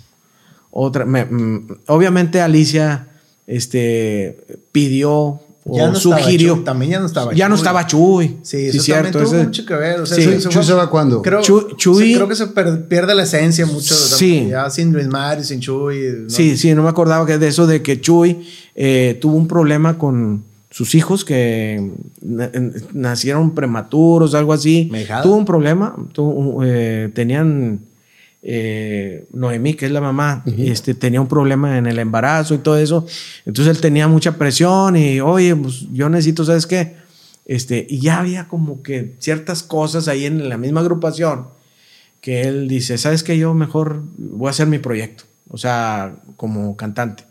[0.70, 1.04] otra.
[1.04, 3.08] me- mm, obviamente Alicia
[3.46, 4.38] este,
[4.72, 6.54] pidió Ya no estaba sugirió.
[6.56, 7.60] Chuy, también ya no estaba Ya no Chuy.
[7.62, 8.36] estaba Chuy.
[8.42, 10.00] Sí, eso también tuvo ese- mucho que ver.
[10.00, 10.24] O sea, Sí.
[10.42, 11.22] Chuy fue- se va cuando.
[11.22, 13.94] Creo, Chuy- Chuy- creo que se per- pierde la esencia mucho.
[13.94, 14.48] Sí.
[14.50, 16.24] Ya sin Luis Mari, sin Chuy.
[16.24, 16.28] ¿no?
[16.30, 19.96] Sí, sí, no me acordaba que de eso de que Chuy eh, tuvo un problema
[19.96, 21.92] con sus hijos que
[22.92, 24.88] nacieron prematuros, algo así.
[24.90, 25.22] Mejada.
[25.22, 27.80] Tuvo un problema, tuvo, eh, tenían
[28.46, 32.76] eh, Noemí, que es la mamá, este, tenía un problema en el embarazo y todo
[32.78, 33.06] eso.
[33.46, 36.94] Entonces él tenía mucha presión y, oye, pues yo necesito, ¿sabes qué?
[37.46, 41.46] Este, y ya había como que ciertas cosas ahí en la misma agrupación
[42.20, 43.36] que él dice, ¿sabes qué?
[43.38, 47.24] Yo mejor voy a hacer mi proyecto, o sea, como cantante.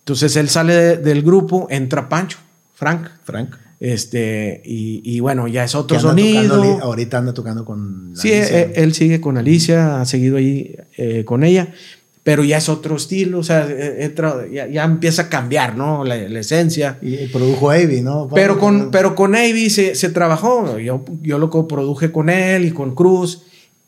[0.00, 2.38] Entonces él sale de- del grupo, entra Pancho,
[2.74, 3.54] Frank, Frank.
[3.84, 6.62] Este, y, y bueno, ya es otro tocando sonido.
[6.62, 8.12] ali- ahorita anda tocando con.
[8.14, 8.60] Sí, Alicia.
[8.60, 11.74] eh, él sigue con Alicia, ha seguido ahí eh, con ella,
[12.22, 16.04] pero ya es otro estilo, o sea, eh, entra- ya, ya empieza a cambiar, ¿no?
[16.04, 16.98] La, la esencia.
[17.02, 18.28] Y, y produjo Avi, ¿no?
[18.32, 20.78] Pero con, pero con Avi se, se trabajó.
[20.78, 23.42] Yo, yo lo coproduje con él y con Cruz.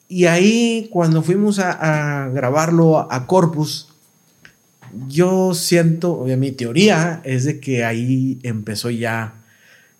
[0.09, 3.89] Y ahí, cuando fuimos a, a grabarlo a, a Corpus,
[5.09, 9.44] yo siento, mi teoría es de que ahí empezó ya,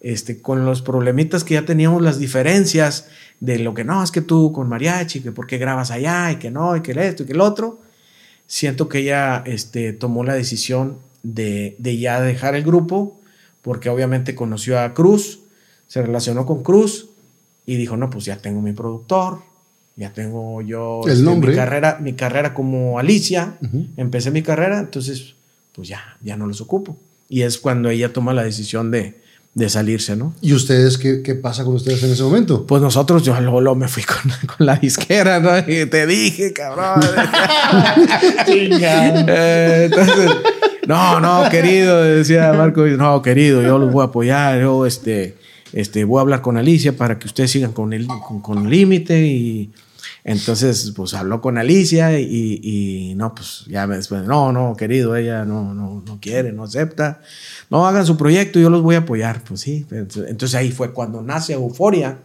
[0.05, 3.09] este, con los problemitas que ya teníamos, las diferencias
[3.41, 6.37] de lo que no, es que tú con mariachi, que por qué grabas allá, y
[6.37, 7.81] que no, y que esto, y que el otro.
[8.47, 13.19] Siento que ella este, tomó la decisión de, de ya dejar el grupo,
[13.63, 15.41] porque obviamente conoció a Cruz,
[15.89, 17.09] se relacionó con Cruz
[17.65, 19.39] y dijo, no, pues ya tengo mi productor,
[19.97, 21.53] ya tengo yo El este, nombre.
[21.53, 23.57] mi carrera, mi carrera como Alicia,
[23.97, 25.35] empecé mi carrera, entonces
[25.73, 26.99] pues ya, ya no los ocupo.
[27.31, 29.24] Y es cuando ella toma la decisión de,
[29.55, 30.35] de salirse, ¿no?
[30.41, 32.67] ¿Y ustedes qué, qué pasa con ustedes en ese momento?
[32.67, 35.57] Pues nosotros, yo luego me fui con, con la disquera, ¿no?
[35.59, 37.01] Y te dije, cabrón.
[38.47, 40.31] Eh, entonces,
[40.87, 45.37] no, no, querido, decía Marco, no, querido, yo los voy a apoyar, yo este,
[45.73, 49.27] este, voy a hablar con Alicia para que ustedes sigan con el con, con límite
[49.27, 49.71] y
[50.27, 55.15] entonces, pues habló con Alicia y, y no, pues ya me después, no, no, querido,
[55.17, 57.21] ella no, no, no quiere, no acepta,
[57.71, 61.21] no hagan su proyecto, yo los voy a apoyar, pues sí, entonces ahí fue cuando
[61.23, 62.19] nace Euforia.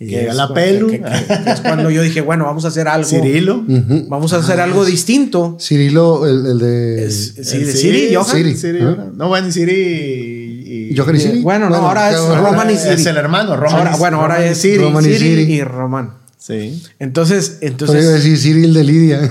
[0.00, 0.88] Y que llega es la pelu.
[0.90, 3.08] que- que- que es cuando yo dije, bueno, vamos a hacer algo.
[3.08, 3.62] Cirilo.
[4.08, 5.56] Vamos a hacer algo distinto.
[5.60, 7.04] Cirilo, el, el de.
[7.06, 8.26] Es- sí, El de Siri, Johan.
[8.36, 8.56] Siri.
[8.56, 9.06] Siri, ¿Ah?
[9.14, 10.96] No, bueno, y Siri y.
[10.96, 11.42] Johan y Siri.
[11.42, 13.06] Bueno, no, ahora es Roman y Es Siri.
[13.10, 14.78] el hermano, Roman Ahora, bueno, ahora Roman es Siri.
[14.82, 15.52] Roman y Siri Siri.
[15.54, 16.14] y Román.
[16.44, 16.82] Sí.
[16.98, 18.12] Entonces, Pero iba a entonces.
[18.24, 19.30] decir Cyril de Lidia.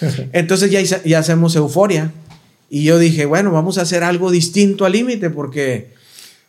[0.32, 2.12] Entonces ya, ya hacemos euforia.
[2.68, 5.94] Y yo dije, bueno, vamos a hacer algo distinto al límite porque.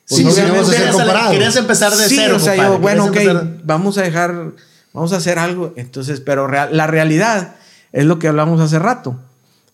[0.03, 1.31] Sí, pues, sí, vamos a hacer Querías-.
[1.31, 2.35] Querías empezar de sí, cero.
[2.35, 4.51] o sea, compadre, yo, bueno, ok, empezar- vamos a dejar,
[4.93, 5.73] vamos a hacer algo.
[5.77, 7.55] Entonces, pero real- la realidad
[7.93, 9.19] es lo que hablamos hace rato,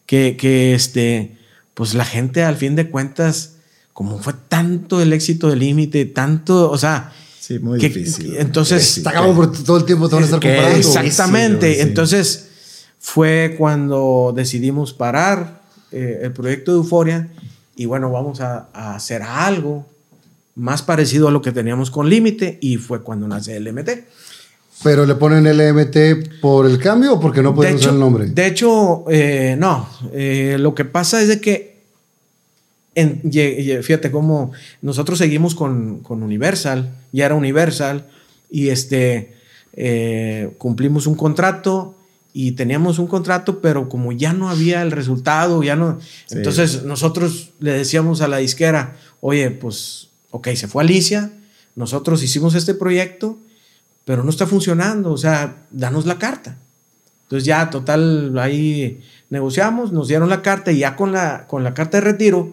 [0.06, 1.38] que, que este,
[1.74, 3.54] pues la gente al fin de cuentas,
[3.92, 7.12] como fue tanto el éxito del límite, tanto, o sea,
[7.46, 8.38] Sí, muy que- difícil.
[8.38, 10.46] entonces, Está porque todo el tiempo te van a estar.
[10.46, 11.00] Exacto.
[11.08, 11.70] Exactamente.
[11.70, 11.82] Sí, sí.
[11.82, 12.48] Entonces
[13.00, 17.28] fue cuando decidimos parar eh, el proyecto de Euforia
[17.76, 19.86] y bueno, vamos a, a hacer algo
[20.56, 23.90] más parecido a lo que teníamos con Límite y fue cuando nace el MT.
[24.84, 28.28] Pero le ponen LMT por el cambio o porque no pueden de usar el nombre.
[28.28, 29.90] De hecho, eh, no.
[30.14, 31.73] Eh, lo que pasa es de que,
[32.96, 38.06] en- fíjate cómo nosotros seguimos con, con Universal, ya era Universal,
[38.50, 39.34] y este,
[39.74, 41.96] eh, cumplimos un contrato
[42.34, 46.00] y teníamos un contrato, pero como ya no había el resultado, ya no...
[46.26, 46.38] Sí.
[46.38, 51.32] Entonces nosotros le decíamos a la disquera, oye, pues, ok, se fue Alicia,
[51.76, 53.38] nosotros hicimos este proyecto,
[54.06, 56.58] pero no está funcionando, o sea, danos la carta.
[57.24, 59.00] Entonces ya, total, ahí
[59.30, 62.52] negociamos, nos dieron la carta y ya con la, con la carta de retiro,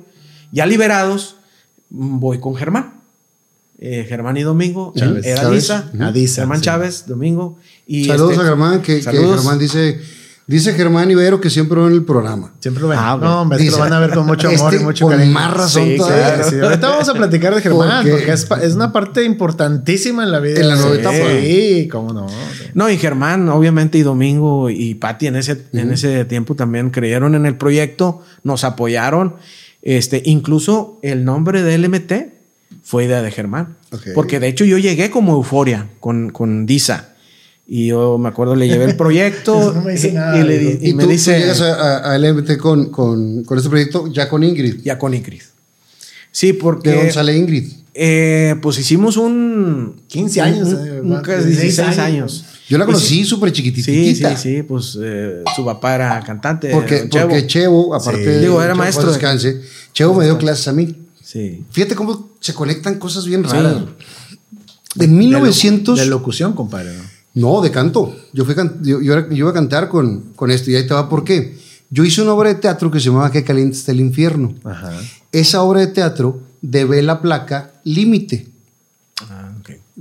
[0.53, 1.37] ya liberados,
[1.89, 2.95] voy con Germán.
[3.83, 5.25] Eh, Germán y Domingo, Chávez.
[5.25, 5.62] era Chávez.
[5.62, 6.03] Disa, Ujú.
[6.05, 6.65] Adisa, Germán sí.
[6.65, 7.59] Chávez, Domingo.
[7.87, 9.11] Y Saludos este, a Germán, que, que.
[9.11, 9.99] Germán dice,
[10.47, 12.53] dice Germán Ibero que siempre ven el programa.
[12.61, 12.99] Siempre lo ven.
[13.01, 15.17] Ah, no, hombre, Dice, lo van a ver con mucho amor este y mucho con
[15.17, 15.33] cariño.
[15.33, 16.35] más razón sí, todavía.
[16.35, 16.61] claro, sí.
[16.61, 20.41] Ahorita vamos a platicar de Germán, Porque- porque, es, es una parte importantísima en la
[20.41, 20.61] vida.
[20.61, 21.17] En la nueva Sí, etapa.
[21.41, 22.27] Sí, cómo no.
[22.75, 27.35] No, y Germán, obviamente, y Domingo y Patti en ese, en ese tiempo también creyeron
[27.35, 29.37] en el proyecto, nos apoyaron.
[29.83, 32.12] Este, incluso el nombre de LMT
[32.83, 33.76] fue idea de Germán.
[33.92, 34.09] Ok.
[34.15, 37.15] Porque de hecho yo llegué como euforia con, con Disa.
[37.67, 40.78] Y yo me acuerdo, le llevé el proyecto no me dice y, nada, y le
[40.83, 44.07] y Y, me tú, tú dice llegas a, a- LMT con, con, con este proyecto
[44.12, 44.81] ya con Ingrid.
[44.83, 45.42] ya con Ingrid.
[46.33, 47.73] Sí, porque ¿De dónde sale Ingrid?
[47.94, 52.44] eh, pues hicimos un 15 años, un- eh, un- más, 16, 16 años.
[52.70, 54.36] Yo la Pues conocí súper Sí, sí, chiquititita.
[54.36, 56.70] sí, pues eh, su papá era cantante.
[56.70, 57.28] Porque, Chevo.
[57.28, 58.26] porque Chevo, aparte Sí.
[58.31, 59.60] de Digo, era maestro de- descanse,
[59.92, 60.97] Chevo me dio clases a mí.
[61.23, 61.65] Sí.
[61.73, 63.50] Fíjate cómo se conectan cosas bien Sí.
[63.52, 63.74] raras.
[64.94, 65.99] De De lo- 1900...
[65.99, 66.92] De locución, compadre.
[66.97, 67.02] ¿no?
[67.57, 68.16] No, de canto.
[68.32, 70.86] Yo, fui can- yo, yo era- yo iba a cantar con, con esto y ahí
[70.86, 71.57] te va por qué.
[71.90, 74.55] Yo hice una obra de teatro que se llamaba Qué caliente está el infierno.
[74.65, 74.92] Ajá.
[75.32, 78.47] Esa obra de teatro debe la placa límite.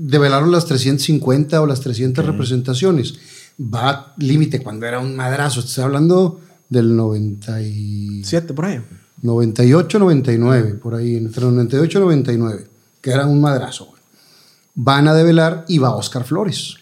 [0.01, 3.15] Develaron las 350 o las 300 representaciones.
[3.61, 5.59] Va límite cuando era un madrazo.
[5.59, 8.23] Estoy hablando del 90 y...
[8.23, 8.81] Siete por ahí.
[9.21, 12.67] 98, 99, por ahí, entre 98 y 99,
[13.01, 13.87] que era un madrazo.
[13.87, 14.01] güey.
[14.75, 16.75] Van a develar y va Oscar Flores.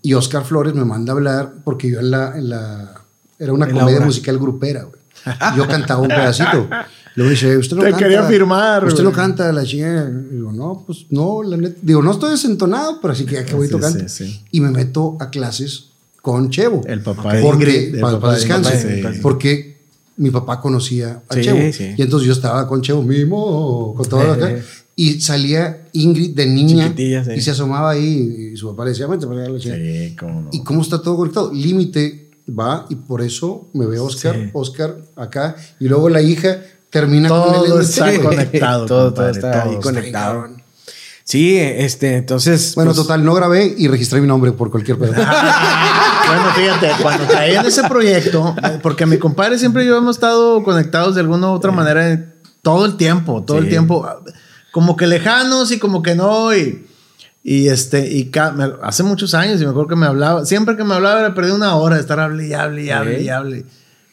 [0.00, 2.36] Y Oscar Flores me manda a hablar porque yo en la.
[2.36, 3.00] En la
[3.38, 5.00] era una comedia musical grupera, güey.
[5.56, 6.68] Yo cantaba un pedacito.
[7.16, 8.04] Luego dice, usted no Te canta.
[8.04, 9.12] quería firmar, Usted güey.
[9.12, 10.10] no canta la chingada.
[10.10, 11.76] Digo, no, pues no, la neta.
[11.80, 14.08] Digo, no estoy desentonado, pero así que ya que voy Sí, tocando.
[14.08, 14.40] sí, sí.
[14.50, 15.86] Y me meto a clases
[16.22, 16.80] con Chevo.
[16.86, 19.18] El papá de porque, el para, papá de descanse.
[19.22, 19.76] Porque
[20.16, 21.72] mi papá conocía a Sí, Chevo.
[21.72, 21.94] sí.
[21.96, 24.52] Y entonces yo estaba con Chevo mismo, con todo acá.
[24.96, 29.26] Y salía Ingrid de niña y se asomaba ahí y su papá le decía, vente
[29.26, 29.80] para allá, la chingada".
[29.82, 30.48] Sí, cómo no.
[30.52, 31.52] ¿Y cómo está todo conectado?
[31.52, 34.50] Límite va y por eso me ve Oscar, Sí.
[34.52, 36.58] Oscar acá y luego la hija
[36.94, 38.86] termina con Todo el LMT, está conectado.
[38.86, 40.48] Todo- está ahí conectado.
[41.24, 42.74] Sí, este, entonces.
[42.74, 45.12] Bueno, pues, total, no grabé y registré mi nombre por cualquier pedo.
[46.26, 50.62] Bueno, fíjate, cuando traían ese proyecto, eh, porque mi compadre siempre y yo hemos estado
[50.64, 54.08] conectados de alguna u otra manera en- todo el tiempo, todo el tiempo,
[54.72, 56.86] como que lejanos y como que no, y,
[57.42, 58.32] y este, y
[58.82, 61.52] hace muchos años, y me acuerdo que me hablaba, siempre que me hablaba era perder
[61.52, 63.66] una hora de estar hable y hable y hable y hable.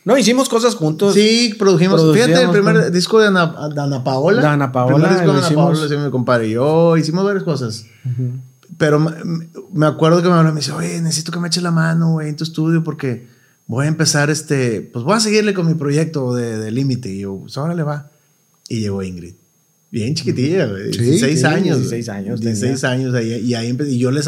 [0.04, 1.14] No, hicimos cosas juntos.
[1.14, 2.02] Sí, produjimos.
[2.14, 4.42] Fíjate, el primer con- disco de Ana, de Ana Paola.
[4.42, 5.80] De Ana Paola, El primer disco de Ana hicimos.
[5.80, 6.98] Paola mi compadre y yo.
[6.98, 7.86] Hicimos varias cosas.
[8.78, 11.72] Pero me, acuerdo que me habló y me dice, oye, necesito que me eches la
[11.72, 13.28] mano, güey, en tu estudio porque
[13.68, 17.10] voy a empezar este, pues voy a seguirle con mi proyecto de, de límite.
[17.10, 18.10] Y yo, pues ahora le va.
[18.70, 19.36] Y llegó Ingrid.
[19.92, 20.94] Bien chiquitilla, güey.
[20.94, 21.78] Sí, 16 sí, años.
[21.78, 23.14] 16 años 16 años.
[23.14, 24.26] ahí, y ahí empe- y yo les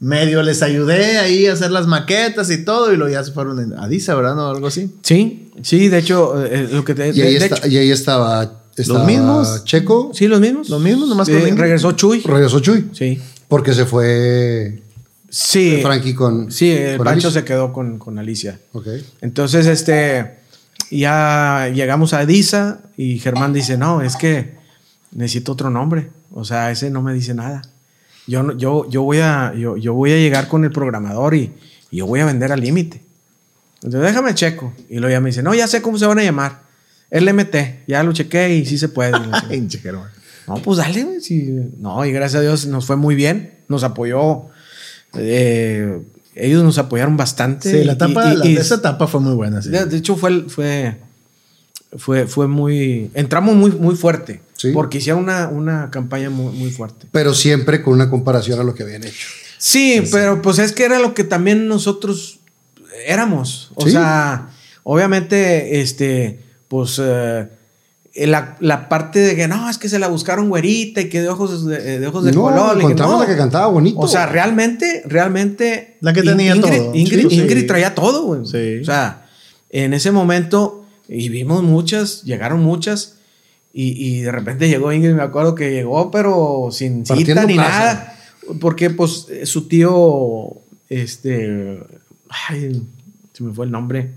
[0.00, 2.92] medio les ayudé ahí a hacer las maquetas y todo.
[2.92, 4.34] Y luego ya se fueron a Disa, ¿verdad?
[4.34, 4.48] ¿No?
[4.48, 4.92] Algo así.
[5.02, 7.08] Sí, sí, de hecho, eh, lo que te.
[7.10, 9.64] y, ahí de- de está- hecho- y ahí estaba, estaba mismos?
[9.64, 10.68] Checo, sí, los mismos.
[10.70, 11.60] Los mismos, nomás Sí, con Ingrid.
[11.60, 12.20] Regresó Chuy.
[12.22, 13.20] regresó Chuy, Sí.
[13.46, 14.82] porque se fue
[15.28, 15.78] Sí.
[15.82, 17.40] Frankie con Sí, el con Pancho Alicia.
[17.42, 18.58] se quedó con, con Alicia.
[18.72, 18.86] Ok.
[19.20, 20.38] Entonces, este,
[20.90, 24.54] ya llegamos a Disa y Germán dice, no, es que
[25.12, 26.08] necesito otro nombre.
[26.32, 27.62] O sea, ese no me dice nada.
[28.26, 31.52] Yo, yo, yo, voy, a, yo, yo voy a llegar con el programador y,
[31.90, 33.00] y yo voy a vender al límite.
[33.82, 34.72] Entonces, déjame checo.
[34.88, 36.60] Y luego ya me dice, no, ya sé cómo se van a llamar.
[37.10, 37.56] LMT.
[37.88, 39.12] Ya lo chequé y sí se puede.
[40.46, 41.20] No, pues dale, güey.
[41.20, 41.50] sí.
[41.78, 43.54] No, y gracias a Dios nos fue muy bien.
[43.68, 44.42] Nos apoyó.
[45.14, 46.00] eh,
[46.34, 47.70] ellos nos apoyaron bastante.
[47.70, 49.60] Sí, la etapa, Y- y- la- y- esa etapa fue muy buena.
[49.62, 49.70] sí.
[49.70, 50.96] de, de hecho, fue, fue,
[51.96, 53.10] fue, fue muy.
[53.14, 54.40] Entramos muy, muy fuerte.
[54.60, 54.72] Sí.
[54.72, 57.06] porque hicieron una, una campaña muy, muy fuerte.
[57.12, 59.26] Pero siempre con una comparación a lo que habían hecho.
[59.58, 62.40] Sí, pero pues es que era lo que también nosotros
[63.06, 63.70] éramos.
[63.74, 63.92] O Sí.
[63.92, 64.48] sea,
[64.82, 67.46] obviamente, este, pues eh,
[68.26, 71.28] la, la parte de que no, es que se la buscaron güerita y que de
[71.28, 72.76] ojos de, de ojos de No, color.
[72.78, 73.20] encontramos no.
[73.22, 73.98] la que cantaba bonito.
[74.00, 75.96] O sea, realmente, realmente.
[76.00, 76.94] La que In- tenía Ingrid, todo.
[76.94, 77.40] Ingrid, Sí, sí.
[77.40, 78.40] Ingrid traía todo, güey.
[78.46, 78.80] Sí.
[78.82, 79.26] O sea,
[79.70, 83.14] en ese momento, y vimos muchas, llegaron muchas.
[83.72, 87.54] Y, y de repente llegó Ingrid, me acuerdo que llegó, pero sin cita Partiendo ni
[87.54, 87.70] plaza.
[87.78, 88.16] nada.
[88.60, 90.54] Porque, pues, eh, su tío,
[90.88, 91.78] este.
[92.28, 92.82] Ay,
[93.32, 94.10] se me fue el nombre.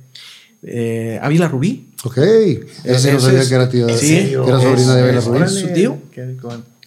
[0.63, 1.89] Eh, Ávila Rubí.
[2.03, 2.15] Ok.
[2.15, 3.89] Sí no Ese sabía es- que era tío.
[3.97, 5.37] Sí, que era sobrina de es- es- Rubí.
[5.37, 5.61] órale.
[5.61, 5.97] su tío.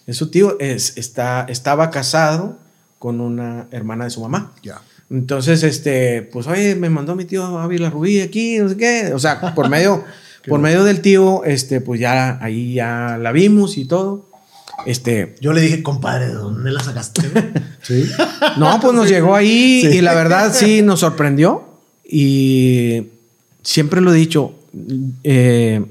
[0.06, 2.58] Es su tío, es, está, estaba casado
[2.98, 4.52] con una hermana de su mamá.
[4.62, 4.80] Ya.
[5.10, 9.12] Entonces, este, pues, oye, me mandó mi tío Ávila Rubí aquí, no sé qué.
[9.14, 10.02] O sea, por medio,
[10.48, 14.26] por medio del tío, este, pues ya ahí ya la vimos y todo.
[14.84, 17.22] Este, Yo le dije, compadre, ¿de dónde la sacaste?
[17.82, 18.04] Sí.
[18.58, 19.98] no, pues nos llegó ahí Sí.
[19.98, 21.62] y la verdad sí nos sorprendió.
[22.04, 23.04] Y
[23.62, 24.54] siempre lo he dicho,
[25.24, 25.84] eh,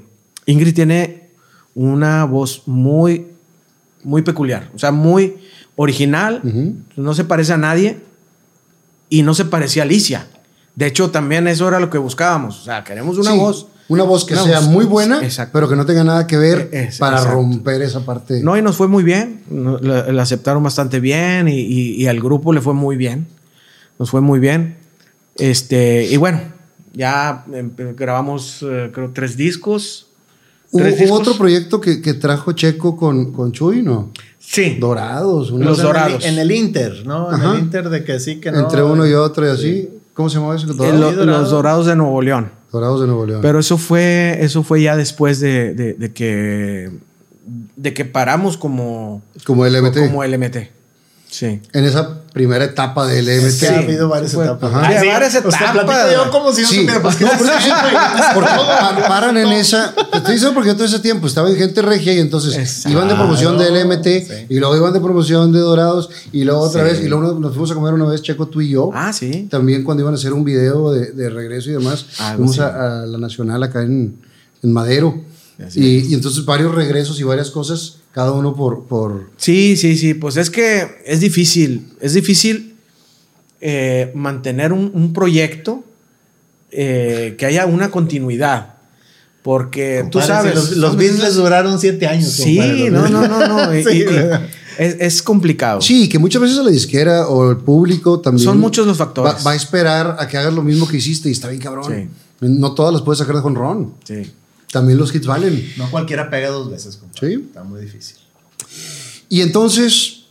[0.46, 1.28] Ingrid tiene
[1.74, 3.26] una voz muy,
[4.04, 5.36] muy peculiar, o sea, muy
[5.76, 6.40] original,
[6.96, 7.98] no se parece a nadie
[9.10, 10.26] y no se parecía a Alicia.
[10.74, 13.66] De hecho, también eso era lo que buscábamos, o sea, queremos una Sí, voz.
[13.88, 15.50] Una voz que una sea voz- muy buena, Exacto.
[15.52, 17.36] pero que no tenga nada que ver Eh, es- para exacto.
[17.36, 18.42] romper esa parte.
[18.42, 19.42] No, y nos fue muy bien.
[19.50, 23.26] La, la aceptaron bastante bien y, y- y al grupo le fue muy bien.
[23.98, 24.76] Nos fue muy bien.
[25.36, 26.40] Este, y bueno,
[26.92, 30.08] ya em, grabamos, eh, creo, tres discos.
[30.72, 31.20] Hubo, ¿Tres hubo discos?
[31.20, 34.10] otro proyecto que, que trajo Checo con, con Chuy, ¿no?
[34.38, 34.76] Sí.
[34.80, 35.50] Dorados.
[35.50, 36.24] Los en el- dorados.
[36.24, 37.28] En el Inter, ¿no?
[37.32, 37.52] En Ajá.
[37.54, 38.60] el Inter de que sí, que no.
[38.60, 39.88] Entre uno y otro y así.
[40.14, 40.66] ¿Cómo se llamaba eso?
[40.70, 41.40] Eh, Dorados, lo- Dorado.
[41.42, 42.50] los Dorados de Nuevo León.
[42.76, 43.40] Dorados de Nuevo León.
[43.42, 46.90] Pero eso fue, eso fue ya después de, de- de que,
[47.76, 49.98] de que paramos como, como LMT.
[50.06, 50.56] como LMT.
[51.28, 51.60] Sí.
[51.72, 53.46] En esa primera etapa del LMT.
[53.46, 54.70] Es que ha habido varias etapas.
[54.70, 54.88] Ajá.
[54.88, 55.84] Hay sí, varias o sea, etapas.
[55.84, 56.76] platico yo como si yo Sí.
[56.80, 57.68] supiera, pues, ¿qué No, es pero eso?
[58.34, 59.94] Porque pa- paran en esa.
[59.94, 62.90] Te estoy diciendo porque yo todo ese tiempo estaba en gente regia y entonces Exacto.
[62.90, 64.46] iban de promoción de LMT Sí.
[64.50, 66.90] y luego iban de promoción de Dorados y luego otra Sí.
[66.92, 68.90] vez y luego nos- fuimos a comer una vez Checo tú y yo.
[68.92, 69.48] Ah, sí.
[69.50, 73.02] También cuando iban a hacer un video de, de regreso y demás, Algo fuimos a,
[73.02, 74.18] a la Nacional acá en,
[74.62, 75.22] en Madero.
[75.74, 78.86] Y, y entonces varios regresos y varias cosas, cada uno por...
[78.86, 80.14] por Sí, sí, sí.
[80.14, 81.92] Pues es que es difícil.
[82.00, 82.74] Es difícil
[83.60, 85.84] eh, mantener un, un proyecto
[86.72, 88.76] eh, que haya una continuidad.
[89.42, 90.54] Porque tú sabes.
[90.54, 92.30] Los, los Beatles duraron siete años.
[92.32, 93.74] Sí, no, no, no, no.
[93.78, 94.02] y- Sí,
[94.78, 95.82] es, es complicado.
[95.82, 98.44] Sí, que muchas veces la disquera o el público también...
[98.46, 99.34] Son muchos los factores.
[99.34, 101.84] Va, va a esperar a que hagas lo mismo que hiciste y está bien cabrón.
[101.94, 102.08] Sí.
[102.48, 103.92] No todas las puedes sacar de jonrón.
[104.04, 104.22] Sí.
[104.72, 105.72] También los hits valen.
[105.76, 107.28] No cualquiera pega dos veces, compadre.
[107.36, 107.42] Sí.
[107.46, 108.16] Está muy difícil.
[109.28, 110.24] Y entonces,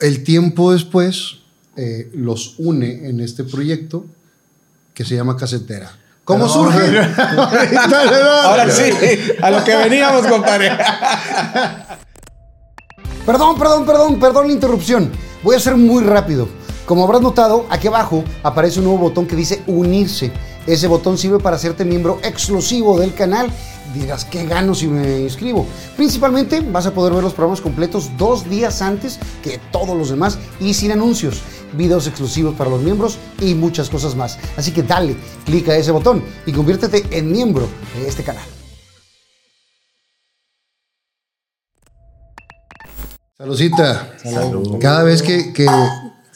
[0.00, 1.36] el tiempo después
[1.76, 4.06] eh, los une en este proyecto
[4.94, 5.96] que se llama Casetera.
[6.24, 6.98] ¿Cómo Pero- surge?
[6.98, 8.90] Ahora sí,
[9.42, 10.70] a lo que veníamos, compadre.
[13.26, 15.10] Perdón, perdón, perdón, perdón la interrupción.
[15.42, 16.46] Voy a ser muy rápido.
[16.84, 20.30] Como habrás notado, aquí abajo aparece un nuevo botón que dice unirse.
[20.66, 23.50] Ese botón sirve para hacerte miembro exclusivo del canal.
[23.92, 25.66] Dirás, ¿qué gano si me inscribo?
[25.96, 30.38] Principalmente vas a poder ver los programas completos dos días antes que todos los demás
[30.58, 31.42] y sin anuncios,
[31.74, 34.38] videos exclusivos para los miembros y muchas cosas más.
[34.56, 37.68] Así que dale, clica a ese botón y conviértete en miembro
[37.98, 38.44] de este canal.
[43.36, 44.16] Saludcita.
[44.80, 45.66] Cada vez que, que,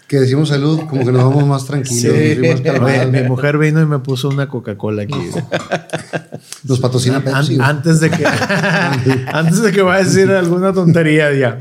[0.08, 2.40] que decimos salud, como que nos vamos más tranquilos, Sí.
[2.48, 3.12] más calmados.
[3.12, 5.14] Mi mujer vino y me puso una Coca-Cola aquí.
[6.64, 7.58] Nos patrocina An- Pepsi.
[7.60, 8.24] antes de que
[9.32, 11.60] antes de que vaya a decir alguna tontería ya.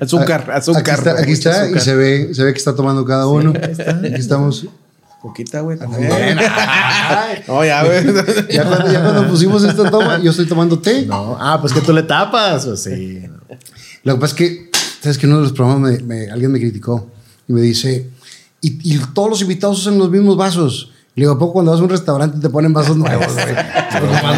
[0.00, 0.82] Azúcar, azúcar.
[0.82, 3.52] Aquí está, aquí está y se ve, se ve que está tomando cada uno.
[3.54, 4.66] Aquí estamos.
[5.22, 5.78] Poquita, güey.
[5.78, 6.10] también.
[7.46, 8.02] No, ya, güey.
[8.50, 11.06] Ya cuando, ya cuando pusimos esta toma, yo estoy tomando té.
[11.06, 13.22] No, ah, pues que tú le tapas, o sí.
[14.02, 14.70] Lo que pasa es que,
[15.02, 17.10] sabes que uno de los programas me- me- alguien me criticó
[17.50, 18.08] y me dice,
[18.60, 20.92] y, y todos los invitados usan los mismos vasos.
[21.16, 23.26] Le digo, ¿a poco cuando vas a un restaurante te ponen vasos nuevos?
[23.32, 23.46] güey?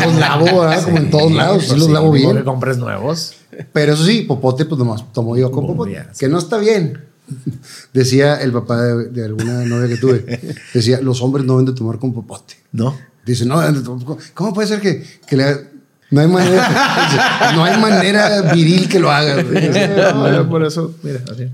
[0.07, 0.83] Los lavo, ¿verdad?
[0.85, 2.43] Como en todos lados, sí Pues los sí, lavo bien.
[2.45, 3.35] compres nuevos.
[3.75, 6.03] Pero eso sí, popote, pues nomás tomo yo con popote.
[6.19, 7.05] Que no está bien.
[7.93, 11.73] Decía el papá de, de alguna novia que tuve, decía, los hombres no deben de
[11.73, 12.55] tomar con popote.
[12.73, 12.97] ¿No?
[13.27, 15.61] Dice, no, deben de tomar con- ¿cómo puede ser que, que le haga-
[16.11, 19.71] No hay manera, no hay manera viril que lo güey.
[19.97, 21.49] No, yo por eso, mira, así.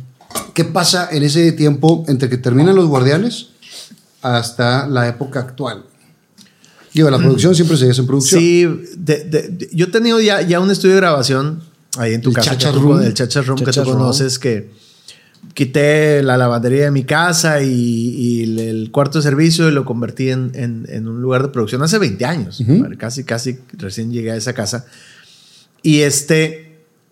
[0.55, 3.49] ¿Qué pasa en ese tiempo entre que terminan los guardianes
[4.23, 5.85] hasta la época actual?
[6.95, 8.41] Digo, la producción siempre se hace en producción.
[8.41, 8.65] Sí,
[8.97, 11.63] de- de- de- yo he tenido ya, ya un estudio de grabación
[11.97, 13.03] ahí en tu El casa, que Chacha tú- Room.
[13.03, 14.01] el Chacha Room que Chacha tú Room.
[14.01, 14.71] conoces, que
[15.55, 19.85] quité la lavandería de mi casa y, y el, el cuarto de servicio y lo
[19.85, 22.61] convertí en, en- en un lugar de producción hace 20 años.
[22.99, 24.87] Casi, casi recién llegué a esa casa.
[25.83, 26.68] Y este,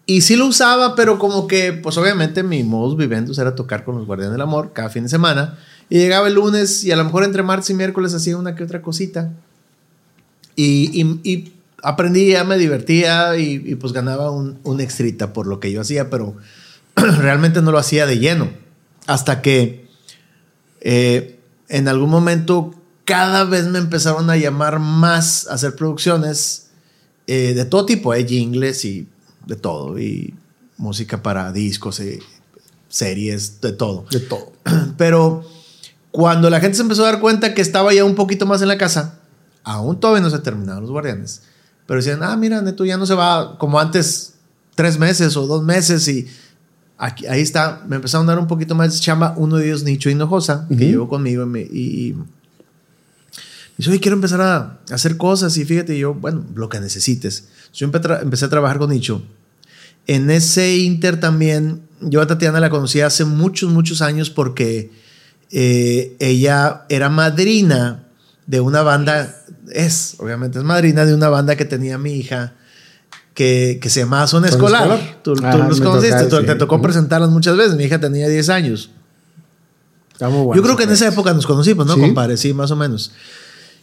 [0.07, 3.97] y sí lo usaba, pero como que, pues obviamente mi modus vivendus era tocar con
[3.97, 5.59] los Guardianes del Amor cada fin de semana.
[5.89, 8.63] Y llegaba el lunes y a lo mejor entre martes y miércoles hacía una que
[8.63, 9.33] otra cosita.
[10.55, 11.53] Y, y, y
[11.83, 16.09] aprendía, me divertía y, y, pues ganaba un, un extrita por lo que yo hacía,
[16.09, 16.37] pero
[16.95, 18.49] realmente no lo hacía de lleno.
[19.07, 19.89] Hasta que
[20.81, 26.69] eh, en algún momento cada vez me empezaron a llamar más a hacer producciones
[27.27, 29.09] eh, de todo tipo, eh, jingles y
[29.47, 30.35] de todo, y
[30.77, 32.19] música para discos, eh,
[32.89, 34.05] series, de todo.
[34.11, 34.53] De todo.
[34.99, 35.45] Pero
[36.11, 38.69] cuando la gente se empezó a dar cuenta que estaba ya un poquito más en
[38.69, 39.19] la casa,
[39.65, 41.43] aún todavía no se terminaron los guardianes,
[41.87, 44.35] pero decían, ah, mira, Neto ya no se va como antes,
[44.75, 46.27] tres meses o dos meses y
[46.99, 49.83] aquí, ahí está, me empezaron a dar un poquito más de chamba, uno de ellos,
[49.85, 52.17] Nicho Hinojosa, que llevó conmigo y, me- y- y
[53.77, 57.49] dice, oye, quiero empezar a hacer cosas y fíjate, yo, bueno, lo que necesites.
[57.75, 59.23] Yo empe- tra- empecé a trabajar con Nicho.
[60.07, 64.91] En ese inter también, yo a Tatiana la conocí hace muchos, muchos años porque
[65.51, 68.05] eh, ella era madrina
[68.47, 69.35] de una banda,
[69.73, 72.55] es, obviamente es madrina de una banda que tenía mi hija,
[73.35, 74.83] que, que se llamaba Zona Escolar.
[74.83, 75.19] Escolar.
[75.23, 76.47] Tú, tú los conociste, sí.
[76.47, 77.75] te tocó presentarlas muchas veces.
[77.75, 78.91] Mi hija tenía 10 años.
[80.19, 82.01] Bueno Yo creo que en esa época nos conocimos, ¿no, Sí.
[82.01, 82.37] compadre?
[82.37, 83.13] Sí, más o menos.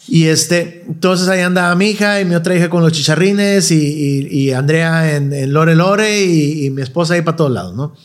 [0.07, 3.75] Y este, entonces ahí andaba mi hija y mi otra hija con los chicharrines y,
[3.77, 7.73] y- y Andrea en, en Lore Lore y, y mi esposa ahí para todos lados,
[7.75, 7.95] ¿no?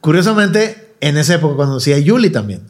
[0.00, 2.60] Curiosamente, en esa época conocí a Yuli también.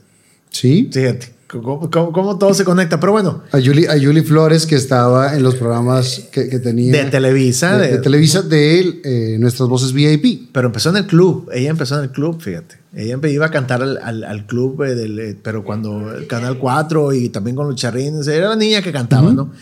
[0.51, 0.89] Sí.
[0.93, 2.99] Fíjate, cómo, cómo- cómo todo se conecta.
[3.01, 6.93] Pero bueno, A Yuli, a Yuli Flores, que estaba en los programas que, que tenía.
[6.93, 7.77] de Televisa.
[7.79, 10.51] de, de- de Televisa de él, eh, Nuestras Voces VIP.
[10.53, 11.49] Pero empezó en el club.
[11.53, 12.79] Ella empezó en el club, fíjate.
[12.95, 16.59] Ella iba a cantar al, al- al club, eh, del, eh, pero cuando el Canal
[16.59, 19.53] 4 y también con los charrines, era la niña que cantaba, ¿no?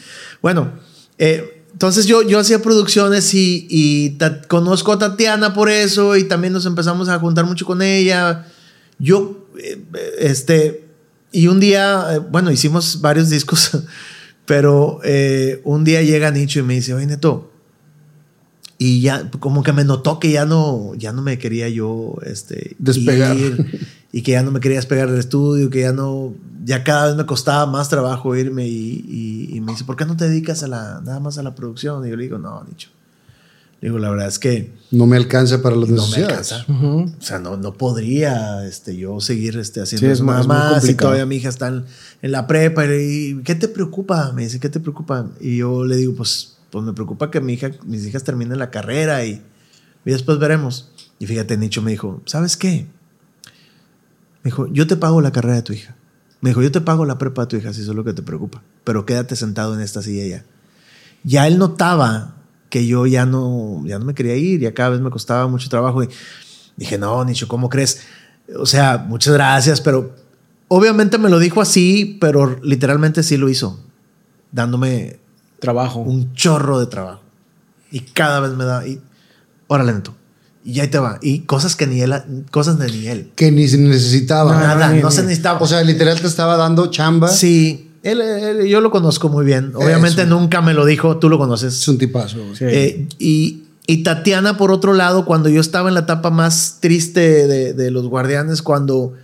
[0.41, 0.71] Bueno,
[1.19, 6.23] eh, entonces yo, yo hacía producciones y, y ta- conozco a Tatiana por eso y
[6.25, 8.47] también nos empezamos a juntar mucho con ella.
[9.01, 9.83] Yo, eh,
[10.21, 10.84] este,
[11.35, 13.71] y un día, eh, bueno, hicimos varios discos,
[14.47, 17.51] pero eh, un día llega Nicho y me dice, oye, Neto,
[18.79, 22.75] y ya como que me notó que ya no ya no me quería yo este
[22.79, 23.37] Despegar.
[23.37, 27.07] ir, y que ya no me quería despegar del estudio que ya no ya cada
[27.09, 30.29] vez me costaba más trabajo irme y, y- y me dice ¿por qué no te
[30.29, 32.05] dedicas a la nada más a la producción?
[32.07, 32.89] y yo le digo no Nicho
[33.89, 36.53] digo la verdad es que No me alcanza para las no me necesidades.
[36.53, 40.49] alcanza o sea no, no podría este yo seguir este haciendo Sí, es más y
[40.49, 40.97] complicado.
[41.11, 41.85] todavía mi hija está en,
[42.23, 44.33] en la prepa y ¿qué te preocupa?
[44.33, 45.29] me dice ¿qué te preocupa?
[45.41, 48.71] y yo le digo pues pues me preocupa que mi hija, mis hijas terminen la
[48.71, 49.41] carrera y,
[50.05, 50.91] y después veremos.
[51.21, 52.89] Y fíjate, Nicho me dijo, ¿sabes qué?
[54.43, 55.95] Me dijo, yo te pago la carrera de tu hija.
[56.41, 58.13] Me dijo, yo te pago la prepa de tu hija si eso es lo que
[58.13, 58.61] te preocupa.
[58.83, 60.45] Pero quédate sentado en esta silla ya.
[61.23, 62.35] Ya él notaba
[62.75, 65.69] que yo ya no, ya no me quería ir, ya cada vez me costaba mucho
[65.69, 66.03] trabajo.
[66.03, 66.09] Y
[66.77, 68.01] dije, no, Nicho, ¿cómo crees?
[68.59, 70.13] O sea, muchas gracias, pero
[70.67, 73.79] obviamente me lo dijo así, pero literalmente sí lo hizo,
[74.51, 75.21] dándome
[75.61, 76.01] Trabajo.
[76.01, 77.23] un chorro de trabajo.
[77.93, 79.01] Y cada vez me da, y
[79.69, 80.17] órale, neto.
[80.65, 81.19] Y ahí te va.
[81.23, 82.13] Y cosas que ni él,
[82.51, 83.31] cosas de ni él.
[83.37, 84.53] Que ni se necesitaba.
[84.53, 85.61] No, Nada, ni- no se ni- necesitaba.
[85.61, 87.29] O sea, literal te estaba dando chamba.
[87.29, 89.73] sí, él, él- yo lo conozco muy bien.
[89.75, 90.31] Obviamente Eso.
[90.31, 91.75] nunca me lo dijo, tú lo conoces.
[91.75, 92.39] Es un tipazo.
[92.55, 92.65] Sí.
[92.69, 97.47] Eh, y, y Tatiana, por otro lado, cuando yo estaba en la etapa más triste
[97.49, 99.15] de, de los guardianes, cuando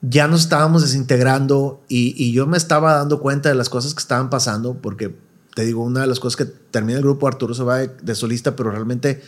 [0.00, 4.00] ya nos estábamos desintegrando y, y yo me estaba dando cuenta de las cosas que
[4.00, 5.14] estaban pasando, porque
[5.54, 8.14] te digo, una de las cosas que termina el grupo, Arturo se va de, de
[8.14, 9.20] solista, pero realmente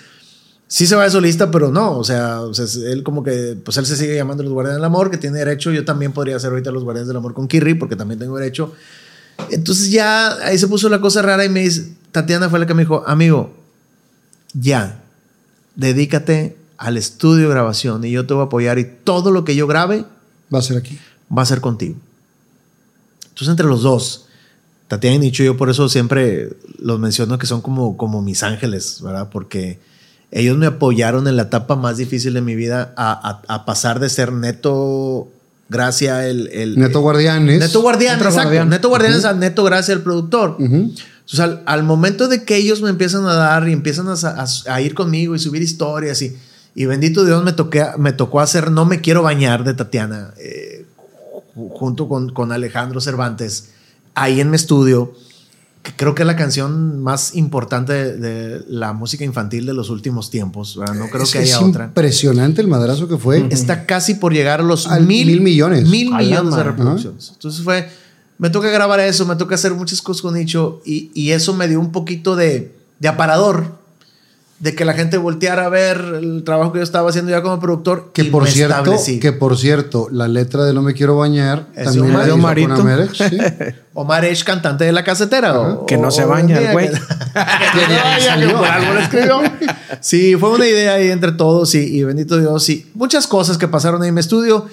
[0.71, 3.77] sí se va de solista, pero no, o sea, o sea, él como que, pues
[3.77, 6.51] él se sigue llamando los Guardianes del Amor, que tiene derecho, yo también podría hacer
[6.51, 8.73] ahorita los Guardianes del Amor con Kirri, porque también tengo derecho.
[9.51, 12.75] Entonces ya ahí se puso la cosa rara y me dice, Tatiana fue la que
[12.75, 13.53] me dijo, amigo,
[14.53, 15.03] ya,
[15.75, 19.57] dedícate al estudio de grabación y yo te voy a apoyar y todo lo que
[19.57, 20.05] yo grabe
[20.55, 20.99] Va a ser aquí.
[21.37, 21.97] va a ser contigo.
[23.25, 24.27] Entonces entre los dos,
[24.87, 29.01] Tatiana y Nicho, yo por eso siempre los menciono que son como, como mis ángeles,
[29.03, 29.31] ¿verdad?
[29.33, 29.81] Porque
[30.33, 33.13] ellos me apoyaron en la etapa más difícil de mi vida a,
[33.49, 35.29] a- a pasar de ser neto
[35.69, 36.49] gracia el...
[36.49, 36.79] el
[37.59, 38.29] Neto Guardianes.
[38.29, 38.49] Neto exacto.
[38.49, 38.69] Guardián.
[38.69, 40.57] Neto Guardianes a Neto Gracia el productor.
[40.59, 40.75] Ujú.
[40.75, 44.47] Entonces, al, al momento de que ellos me empiezan a dar y empiezan a, a-
[44.75, 46.37] a ir conmigo y subir historias y,
[46.75, 50.87] y bendito Dios me, toqué, me tocó hacer No me quiero bañar de Tatiana eh,
[51.57, 53.71] ju- junto con, con Alejandro Cervantes
[54.15, 55.13] ahí en mi estudio.
[55.83, 59.89] Que creo que es la canción más importante de, de la música infantil de los
[59.89, 60.77] últimos tiempos.
[60.77, 60.95] ¿verdad?
[60.95, 61.87] No creo Es que haya es otra.
[61.87, 63.47] impresionante el madrazo que fue.
[63.51, 65.89] Está casi por llegar a los Al mil, mil millones.
[65.89, 67.31] Mil millones de reproducciones.
[67.33, 67.89] Entonces fue,
[68.37, 71.67] me toca grabar eso, me toca hacer muchas cosas con Nicho y, y eso me
[71.67, 73.80] dio un poquito de, de aparador.
[74.61, 77.59] De que la gente volteara a ver el trabajo que yo estaba haciendo ya como
[77.59, 78.11] productor.
[78.13, 79.19] Que y por me cierto, establecí.
[79.19, 82.35] que por cierto, la letra de No me quiero bañar Es también de la hizo
[82.35, 82.73] Omar- con.
[82.73, 83.39] Amerex, sí.
[83.95, 85.59] Omar Esch, cantante de la casetera.
[85.59, 86.89] o- Que no se baña el güey.
[86.91, 86.93] que-
[88.39, 89.41] que no por algo lo escribió.
[90.01, 92.69] Sí, fue una idea ahí entre todos y, y bendito Dios.
[92.69, 94.67] Y muchas cosas que pasaron ahí en mi estudio.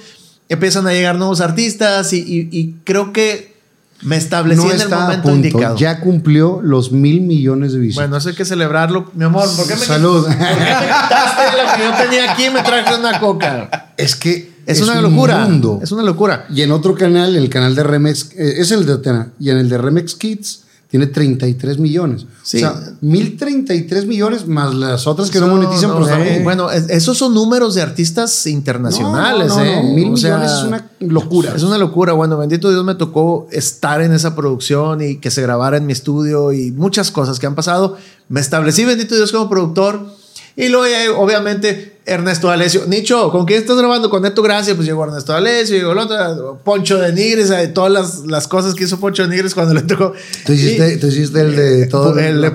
[0.49, 3.56] Empiezan a llegar nuevos artistas y, y- y creo que
[4.01, 5.35] me establecí No en el momento punto.
[5.47, 5.75] indicado.
[5.77, 8.03] Ya cumplió los mil millones de visitas.
[8.05, 9.09] Bueno, eso hay que celebrarlo.
[9.13, 10.23] Mi amor, ¿por qué me, Salud.
[10.25, 13.93] ¿por qué me quitaste la que yo tenía aquí y me traje una coca?
[13.97, 15.39] es que Es, una un locura.
[15.45, 15.79] mundo.
[15.81, 16.45] Es una locura.
[16.53, 19.57] Y en otro canal, el canal de Remex, eh, es el de Atena, y en
[19.57, 22.25] el de Remex Kids tiene 33 millones.
[22.43, 22.57] Sí.
[22.57, 26.11] O sea, 1033 millones más las otras que no, No, monetizan, no, pero sí.
[26.11, 26.43] también.
[26.43, 29.47] Bueno, es- esos son números de artistas internacionales.
[29.49, 29.83] No, ¿eh?
[29.83, 31.53] Mil O sea, millones es una locura.
[31.55, 32.13] Es una locura.
[32.13, 35.93] Bueno, bendito Dios me tocó estar en esa producción y que se grabara en mi
[35.93, 37.97] estudio y muchas cosas que han pasado.
[38.29, 40.15] Me establecí, bendito Dios, como productor.
[40.59, 42.85] Y luego, ya, obviamente, Ernesto Alessio.
[42.87, 44.09] Nicho, ¿con quién estás grabando?
[44.09, 44.73] Con Neto Gracia.
[44.73, 48.73] Pues llegó Ernesto Alessio, llegó el otro, Poncho de Nigres, eh, todas las, las cosas
[48.73, 50.13] que hizo Poncho de Nigres cuando le tocó.
[50.47, 52.17] Tú hiciste, Y- tú hiciste el de todo.
[52.17, 52.51] el de.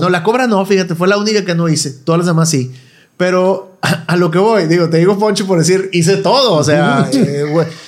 [0.00, 1.90] No, la cobra no, fíjate, fue la única que no hice.
[1.90, 2.70] Todas las demás sí.
[3.16, 6.52] Pero a lo que voy, digo, te digo Poncho por decir, hice todo.
[6.54, 7.44] O sea, eh,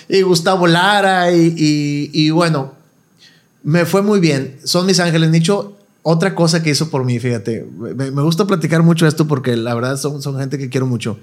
[0.09, 2.73] y Gustavo Lara y, y- y bueno,
[3.63, 4.57] me fue muy bien.
[4.65, 5.31] Son mis ángeles.
[5.31, 5.74] Nicho,
[6.07, 9.75] otra cosa que hizo por mí, fíjate, me, me gusta platicar mucho esto porque la
[9.75, 11.19] verdad son, son gente que quiero mucho.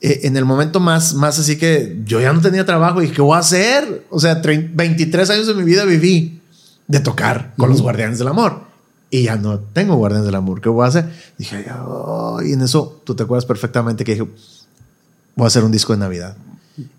[0.00, 3.20] Eh, en el momento más, más así que yo ya no tenía trabajo y ¿qué
[3.20, 4.04] voy a hacer?
[4.10, 6.40] O sea, trein- 23 años de mi vida viví
[6.86, 8.60] de tocar con los guardianes del amor.
[9.10, 10.60] Y ya no tengo guardianes del amor.
[10.60, 11.10] ¿Qué voy a hacer?
[11.38, 14.26] Dije, "Oh", y en eso tú te acuerdas perfectamente que dije,
[15.36, 16.36] voy a hacer un disco de Navidad.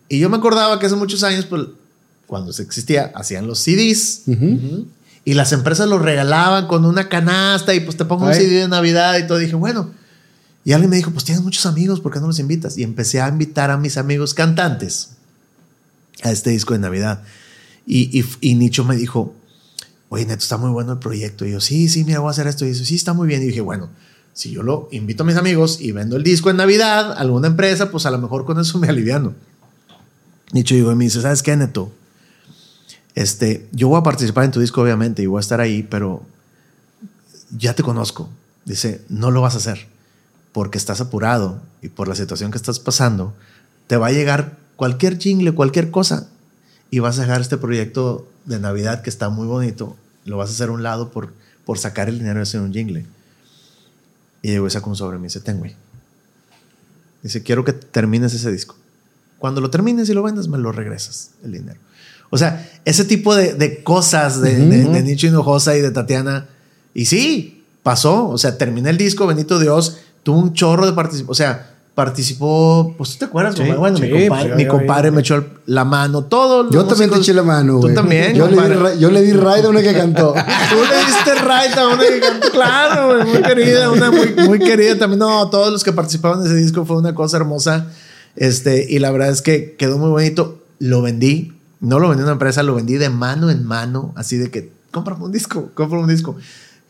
[0.09, 1.63] Y yo me acordaba que hace muchos años, pues,
[2.27, 4.23] cuando se existía, hacían los CDs.
[5.25, 8.33] Y las empresas los regalaban con una canasta y pues te pongo un.
[8.33, 9.39] CD de Navidad y todo.
[9.39, 9.91] Dije, bueno.
[10.63, 12.77] Y alguien me dijo, pues tienes muchos amigos, ¿por qué no los invitas?
[12.77, 15.11] Y empecé a invitar a mis amigos cantantes
[16.23, 17.21] a este disco de Navidad.
[17.85, 19.35] Y, y, y Nicho me dijo,
[20.09, 21.45] oye, Neto, está muy bueno el proyecto.
[21.45, 22.65] Y yo, sí, sí, mira, voy a hacer esto.
[22.65, 23.43] Y dice, sí, está muy bien.
[23.43, 23.89] Y dije, bueno,
[24.33, 27.47] si yo lo invito a mis amigos y vendo el disco en Navidad a alguna
[27.47, 29.33] empresa, pues a lo mejor con eso me aliviano.
[30.51, 31.91] Nicho llegó y me dice, ¿sabes qué, Neto?
[33.15, 36.23] Este, yo voy a participar en tu disco, obviamente, y voy a estar ahí, pero
[37.57, 38.29] ya te conozco.
[38.65, 39.87] Dice, no lo vas a hacer
[40.51, 43.33] porque estás apurado y por la situación que estás pasando,
[43.87, 46.29] te va a llegar cualquier jingle, cualquier cosa,
[46.91, 50.53] y vas a dejar este proyecto de Navidad que está muy bonito, lo vas a
[50.53, 51.33] hacer a un lado por,
[51.65, 53.05] por sacar el dinero de hacer un jingle.
[54.41, 55.75] Y llegó y sacó un sobre me dice, ten, güey.
[57.21, 58.75] Dice, quiero que termines ese disco.
[59.39, 61.79] Cuando lo termines y lo vendas, me lo regresas, el dinero.
[62.29, 66.47] O sea, ese tipo de, de cosas de, de, de Nicho Hinojosa y de Tatiana.
[66.93, 68.27] Y sí, pasó.
[68.29, 69.97] O sea, terminé el disco, bendito Dios.
[70.23, 71.31] Tuvo un chorro de participación.
[71.31, 72.93] O sea, participó.
[72.97, 73.79] Pues tú te acuerdas, Sí, compadre?
[73.79, 76.25] Bueno, mi sí, compadre, pues, mi yo- compadre me echó la mano.
[76.25, 76.69] Todo.
[76.71, 78.33] Yo también te músicos- eché la mano, Tú también.
[78.35, 78.99] Yo le, di, compadre.
[78.99, 80.33] yo le di raid a una que cantó.
[80.69, 84.59] Tú le diste right a una que cantó, claro, güey, muy querida, una muy, muy
[84.59, 85.19] querida también.
[85.19, 87.87] No, todos los que participaban en ese disco fue una cosa hermosa.
[88.35, 90.61] Este, y la verdad es que quedó muy bonito.
[90.79, 91.53] Lo vendí,
[91.85, 94.71] no lo vendí a una empresa, lo vendí de mano en mano, así de que
[94.91, 96.35] compra un disco, compra un disco.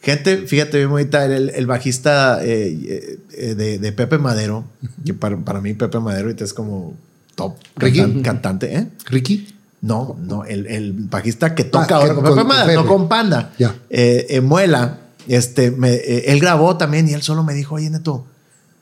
[0.01, 4.63] Gente, fíjate bien bonita, el, el bajista eh, eh, de, de Pepe Madero,
[5.03, 6.93] que para, para mí Pepe Madero ahorita es como
[7.35, 7.99] top Ricky.
[7.99, 8.87] cantan- cantante, ¿eh?
[9.05, 9.47] Ricky.
[9.81, 12.83] No, no, el, el bajista que toca Ah, ahora que con, con- Pepe Madero, Pepe.
[12.83, 13.53] no con Panda.
[13.59, 13.75] Ya.
[13.89, 18.25] Eh, eh, Muela, este, me- él grabó también y él solo me dijo, oye, Neto,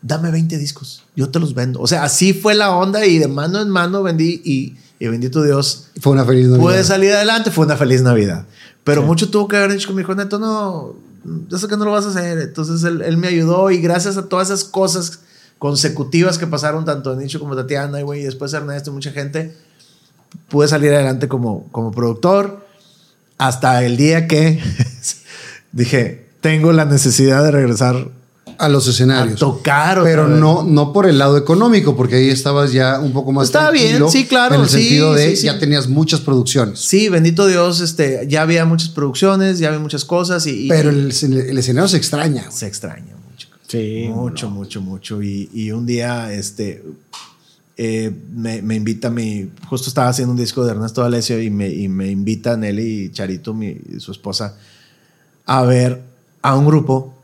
[0.02, 1.80] dame 20 discos, yo te los vendo.
[1.80, 5.44] O sea, así fue la onda y de mano en mano vendí y, y bendito
[5.44, 6.64] Dios, Fue una feliz Navidad.
[6.64, 8.46] pude salir adelante, fue una feliz Navidad.
[8.84, 10.96] Pero mucho tuvo que ver con mi hijo, Neto, no,
[11.50, 12.38] yo sé que no lo vas a hacer.
[12.40, 15.20] Entonces él, él me ayudó y gracias a todas esas cosas
[15.58, 19.56] consecutivas que pasaron tanto Nicho como Tatiana y güey, y después Ernesto y mucha gente,
[20.50, 22.68] pude salir adelante como, como productor
[23.38, 24.62] hasta el día que
[25.72, 28.10] dije, tengo la necesidad de regresar
[28.58, 29.40] A los a escenarios.
[29.40, 30.00] tocar.
[30.00, 30.38] otra Pero vez.
[30.40, 33.88] no, no por el lado económico, porque ahí estabas ya un poco más Estaba bien,
[33.98, 35.46] tranquilo, sí, claro, En el sí, sentido de sí, sí.
[35.48, 36.80] ya tenías muchas producciones.
[36.80, 40.90] Sí, bendito Dios, este, ya había muchas producciones, ya había muchas cosas y, y- Pero
[40.90, 42.50] el, el escenario se extraña.
[42.52, 43.48] se extraña mucho.
[43.68, 44.08] Sí.
[44.14, 45.22] mucho, mucho, mucho.
[45.24, 46.84] Y, y un día, este,
[47.76, 51.70] eh, me, me invita mi, justo estaba haciendo un disco de Ernesto D'Alessio y me,
[51.70, 54.56] y me invita Nelly y Charito, mi, su esposa,
[55.46, 56.02] a ver
[56.44, 57.16] a un grupo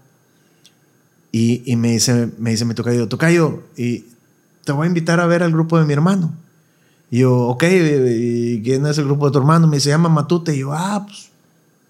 [1.31, 4.05] y, y me dice, me dice, me toca yo, tocayo, y
[4.63, 6.33] te voy a invitar a ver al grupo de mi hermano.
[7.11, 9.67] Y yo, ok, ¿y quién es el grupo de tu hermano?
[9.67, 10.55] Me dice, se llama Matute.
[10.55, 11.29] Y yo, ah, pues,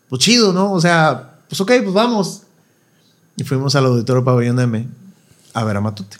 [0.08, 0.72] pues chido, ¿no?
[0.72, 2.44] O sea, pues ok, pues vamos.
[3.36, 4.88] Y fuimos al auditorio Pabellón M
[5.54, 6.18] a ver a Matute.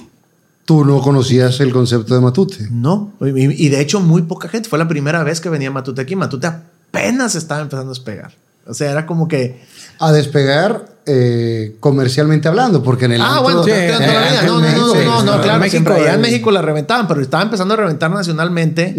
[0.66, 2.68] Tú no conocías el concepto de Matute.
[2.72, 4.70] No, y, y de hecho muy poca gente.
[4.70, 6.16] Fue la primera vez que venía Matute aquí.
[6.16, 8.34] Matute apenas estaba empezando a despegar.
[8.68, 9.64] O sea, era como que...
[9.98, 13.22] A despegar eh, comercialmente hablando, porque en el...
[13.22, 14.44] Ah, bueno, sí, eh, todavía.
[14.44, 16.22] No, no, no, no, no, no, claro, México, allá en.
[16.22, 18.96] México la reventaban, pero estaba empezando a reventar nacionalmente.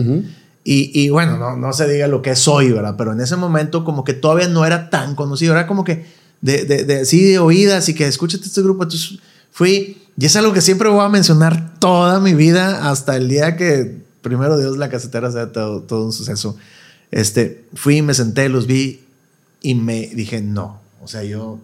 [0.65, 2.97] y, y bueno, no, no se diga lo que es hoy, ¿verdad?
[2.99, 5.53] Pero en ese momento como que todavía no era tan conocido.
[5.53, 6.05] Era como que
[6.41, 8.83] de, de, de sí, de oídas y que escúchate este grupo.
[8.83, 9.19] Entonces
[9.53, 13.57] fui, y es algo que siempre voy a mencionar toda mi vida hasta el día
[13.57, 16.57] que primero Dios la casetera sea todo, todo un suceso.
[17.11, 19.01] Este, fui, me senté, los vi
[19.63, 21.59] y me dije, no, o sea, yo,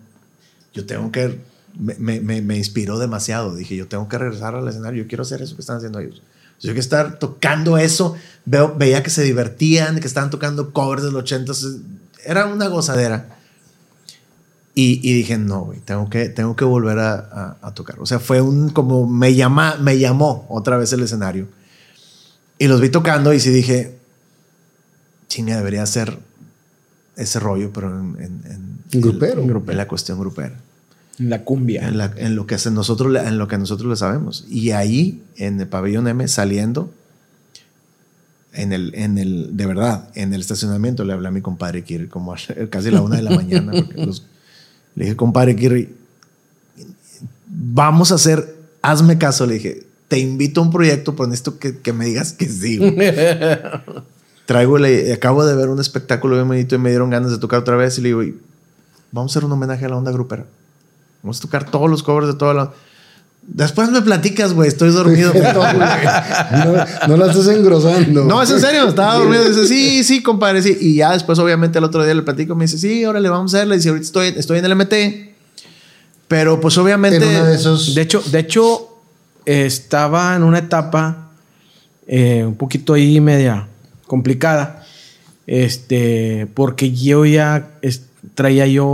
[0.76, 1.40] yo tengo que,
[1.78, 3.54] me, me- me, inspiró demasiado.
[3.56, 6.22] Dije, yo tengo que regresar al escenario, yo quiero hacer eso que están haciendo ellos.
[6.60, 8.14] Yo quiero estar tocando eso.
[8.44, 11.52] Veo, veía que se divertían, que estaban tocando covers del 80.
[12.24, 13.28] Era una gozadera.
[14.74, 17.98] Y, y dije, no, güey, tengo que, tengo que volver a, a- a tocar.
[18.00, 21.48] O sea, fue un como me, llama, me llamó otra vez el escenario.
[22.58, 23.98] Y los vi tocando y sí dije,
[25.28, 26.18] chinga, debería hacer
[27.16, 28.76] ese rollo, pero en, en, en-
[29.42, 29.72] Grupero.
[29.72, 30.54] en la cuestión grupera.
[31.18, 31.88] La cumbia.
[31.88, 34.44] En, la- en lo que nosotros, en lo que nosotros le sabemos.
[34.50, 36.92] Y ahí, en el pabellón M, saliendo,
[38.52, 42.06] en el, en el, de verdad, en el estacionamiento, le hablé a mi compadre Kiri,
[42.08, 42.36] como a
[42.70, 43.72] casi la una de la mañana.
[43.96, 44.24] los-
[44.94, 45.94] le dije, compadre Kiri,
[47.46, 51.78] vamos a hacer, hazme caso, le dije, te invito a un proyecto, pero necesito que,
[51.78, 52.78] que me digas que sí.
[52.78, 52.94] güey".
[54.46, 57.58] Traigo, le, acabo de ver un espectáculo bien bonito y me dieron ganas de tocar
[57.60, 58.38] otra vez y le digo, "Y
[59.10, 60.46] vamos a hacer un homenaje a la onda grupera.
[61.22, 62.72] Vamos a tocar todos los covers de toda la...
[63.48, 65.32] Después me platicas, güey, estoy dormido.
[65.34, 68.24] no, no la estás engrosando.
[68.24, 69.44] no, es en serio, estaba dormido.
[69.44, 70.76] Dice, sí, sí, compadre, sí.
[70.80, 73.54] Y ya después, obviamente, el otro día le platico, me dice, sí, ahora le vamos
[73.54, 73.68] a hacer.
[73.68, 74.94] Le dice, ahorita estoy, estoy en el MT.
[76.26, 77.18] Pero pues obviamente...
[77.18, 77.94] En una de esos.
[77.94, 78.88] De hecho, de hecho,
[79.44, 81.30] estaba en una etapa
[82.08, 83.68] eh, un poquito ahí media
[84.06, 84.84] complicada.
[85.46, 87.70] Este, porque yo ya
[88.34, 88.86] traía yo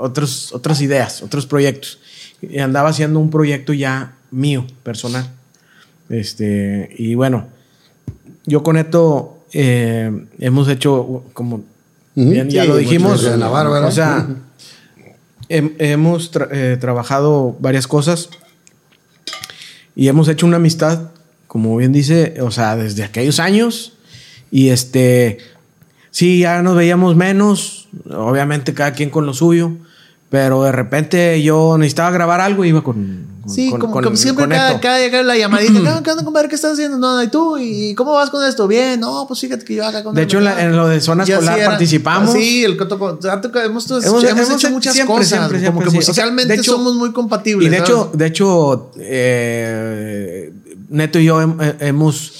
[0.00, 1.98] otros, otras ideas, otros proyectos.
[2.42, 5.30] Y andaba haciendo un proyecto ya mío, personal.
[6.08, 7.46] Este, y bueno,
[8.46, 11.62] yo con esto eh, hemos hecho como
[12.14, 13.22] bien, ya Sí, lo dijimos.
[13.22, 13.86] de Bárbara.
[13.86, 14.26] O sea,
[15.48, 18.30] hem- hemos tra- eh, trabajado varias cosas
[19.94, 21.10] y hemos hecho una amistad,
[21.46, 23.94] como bien dice, o sea, desde aquellos años.
[24.50, 25.38] Y este,
[26.10, 27.77] sí, ya nos veíamos menos,
[28.10, 29.72] obviamente cada quien con lo suyo,
[30.30, 32.94] pero de repente yo necesitaba grabar algo y iba con...
[32.94, 35.72] con- Sí, con- como, con- como siempre, cada, cada, cada la llamadita.
[35.72, 36.48] ¿Qué, ¿Qué onda, compadre?
[36.50, 36.98] ¿Qué estás haciendo?
[36.98, 37.56] No, ¿y tú?
[37.56, 38.68] ¿Y cómo vas con esto?
[38.68, 41.00] Bien, no, pues fíjate que yo acá con De hecho, en, la- en lo de
[41.00, 41.68] zona escolar era.
[41.70, 42.32] participamos.
[42.34, 45.28] Sí, el hemos, hemos, Hemos- hemos hecho muchas siempre, cosas.
[45.28, 45.96] siempre, como siempre, que sí.
[45.98, 47.66] O sea, musicalmente de hecho- somos muy compatibles.
[47.66, 47.90] Y de ¿sabes?
[47.90, 50.52] hecho, de hecho, eh,
[50.90, 52.32] Neto y yo eh, hemos,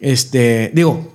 [0.00, 1.12] este, digo,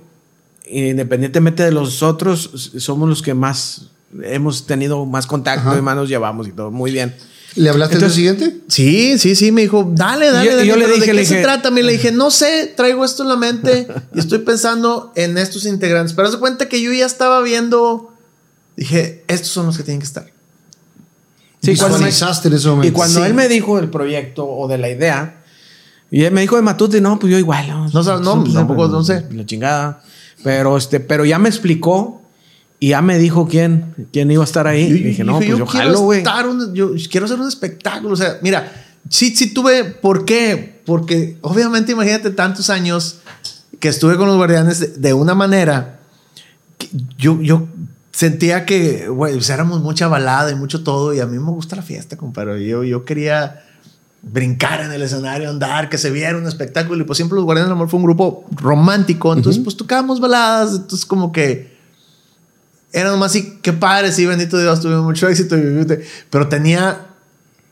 [0.72, 3.82] independientemente de los otros, somos los que más
[4.22, 5.78] hemos tenido más contacto Ajá.
[5.78, 7.14] y más nos llevamos y todo muy bien.
[7.54, 8.60] ¿Le hablaste Entonces- del siguiente?
[8.68, 10.66] Sí, sí, sí, me dijo, dale, dale, yo- dale.
[10.66, 11.70] yo le pero dije, ¿De le qué se dije- trata?
[11.70, 15.66] Me le dije, no sé, traigo esto en la mente y estoy pensando en estos
[15.66, 16.14] integrantes.
[16.14, 18.10] Pero haz de cuenta que yo ya estaba viendo,
[18.76, 20.32] dije, estos son los que tienen que estar.
[21.62, 22.88] Sí, cuando me- en ese momento.
[22.88, 23.26] y cuando Sí.
[23.26, 25.42] él me dijo del proyecto o de la idea,
[26.10, 27.68] y él me dijo de Matute, no, pues yo igual.
[27.68, 29.26] No, No sabes, no, pues, tampoco, no sé.
[29.30, 30.02] La chingada.
[30.44, 32.20] Pero, este, pero ya me explicó
[32.80, 34.88] y ya me dijo quién, quién iba a estar ahí.
[34.88, 36.22] Yo- Y dije, no, pues yo quiero jalo, güey.
[36.74, 38.14] yo quiero hacer un espectáculo.
[38.14, 38.72] O sea, mira,
[39.08, 39.84] sí, sí tuve.
[39.84, 40.80] ¿Por qué?
[40.84, 43.20] Porque obviamente, imagínate tantos años
[43.78, 46.00] que estuve con los guardianes de, de una manera.
[46.78, 46.88] que
[47.18, 47.68] yo, yo
[48.10, 51.14] sentía que, güey, pues éramos mucha balada y mucho todo.
[51.14, 52.66] Y a mí me gusta la fiesta, compadre.
[52.66, 53.62] Yo, yo quería
[54.22, 57.02] brincar en el escenario, andar, que se viera un espectáculo.
[57.02, 59.32] Y pues siempre los Guardianes del Amor fue un grupo romántico.
[59.34, 60.74] Entonces, pues tocábamos baladas.
[60.76, 61.72] Entonces, como que
[62.92, 65.56] era nomás así, qué padre, sí, bendito Dios, tuvimos mucho éxito.
[65.58, 65.86] y-
[66.30, 67.06] Pero tenía,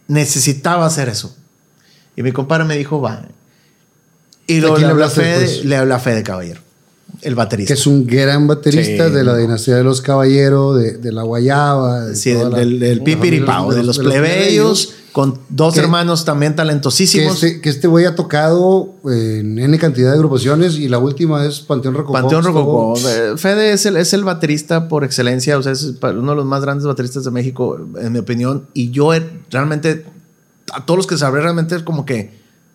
[0.09, 1.37] necesitaba hacer eso.
[2.17, 3.23] Y mi compadre me dijo, va.
[4.47, 6.61] Y ¿A luego le le hablé a Fede, le hablé a Fede Caballero.
[7.23, 7.75] El baterista.
[7.75, 11.23] Que es un gran baterista Sí, de la dinastía de los caballeros, de, de la
[11.23, 12.07] Guayaba.
[12.07, 16.25] de Sí, del, la- del, del la pipiripao, de los plebeyos, con dos Que- hermanos
[16.25, 17.43] también Que talentosísimos.
[17.43, 21.61] este, que este güey ha tocado en N cantidad de agrupaciones y la última es
[21.61, 22.13] Panteón Rococó.
[22.15, 22.95] Panteón Rococó.
[22.97, 26.47] Eh, Fede es el, es el baterista por excelencia, o sea, es uno de los
[26.47, 28.67] más grandes bateristas de México, en mi opinión.
[28.73, 30.07] Y yo eh, realmente,
[30.73, 32.19] a todos los que sabré, realmente es como que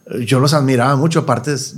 [0.08, 1.76] eh, yo los admiraba mucho, aparte, es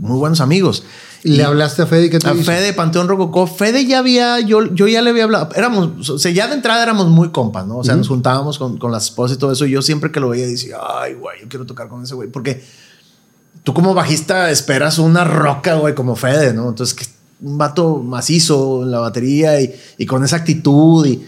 [0.00, 0.82] muy buenos amigos.
[1.22, 2.34] Y le hablaste a Fede qué te A?
[2.34, 3.46] Fede, Panteón Rococó.
[3.46, 5.50] Fede ya había, yo, yo ya le había hablado.
[5.54, 7.78] Éramos, o sea, ya de entrada éramos muy compas, ¿no?
[7.78, 9.66] O sea, nos juntábamos con, con las esposas y todo eso.
[9.66, 12.30] Y yo siempre que lo veía decía, ay, güey, yo quiero tocar con ese güey.
[12.30, 12.64] Porque
[13.62, 16.70] tú como bajista esperas una roca, güey, como Fede, ¿no?
[16.70, 17.04] Entonces, que
[17.42, 21.22] un vato macizo en la batería y, y con esa actitud y,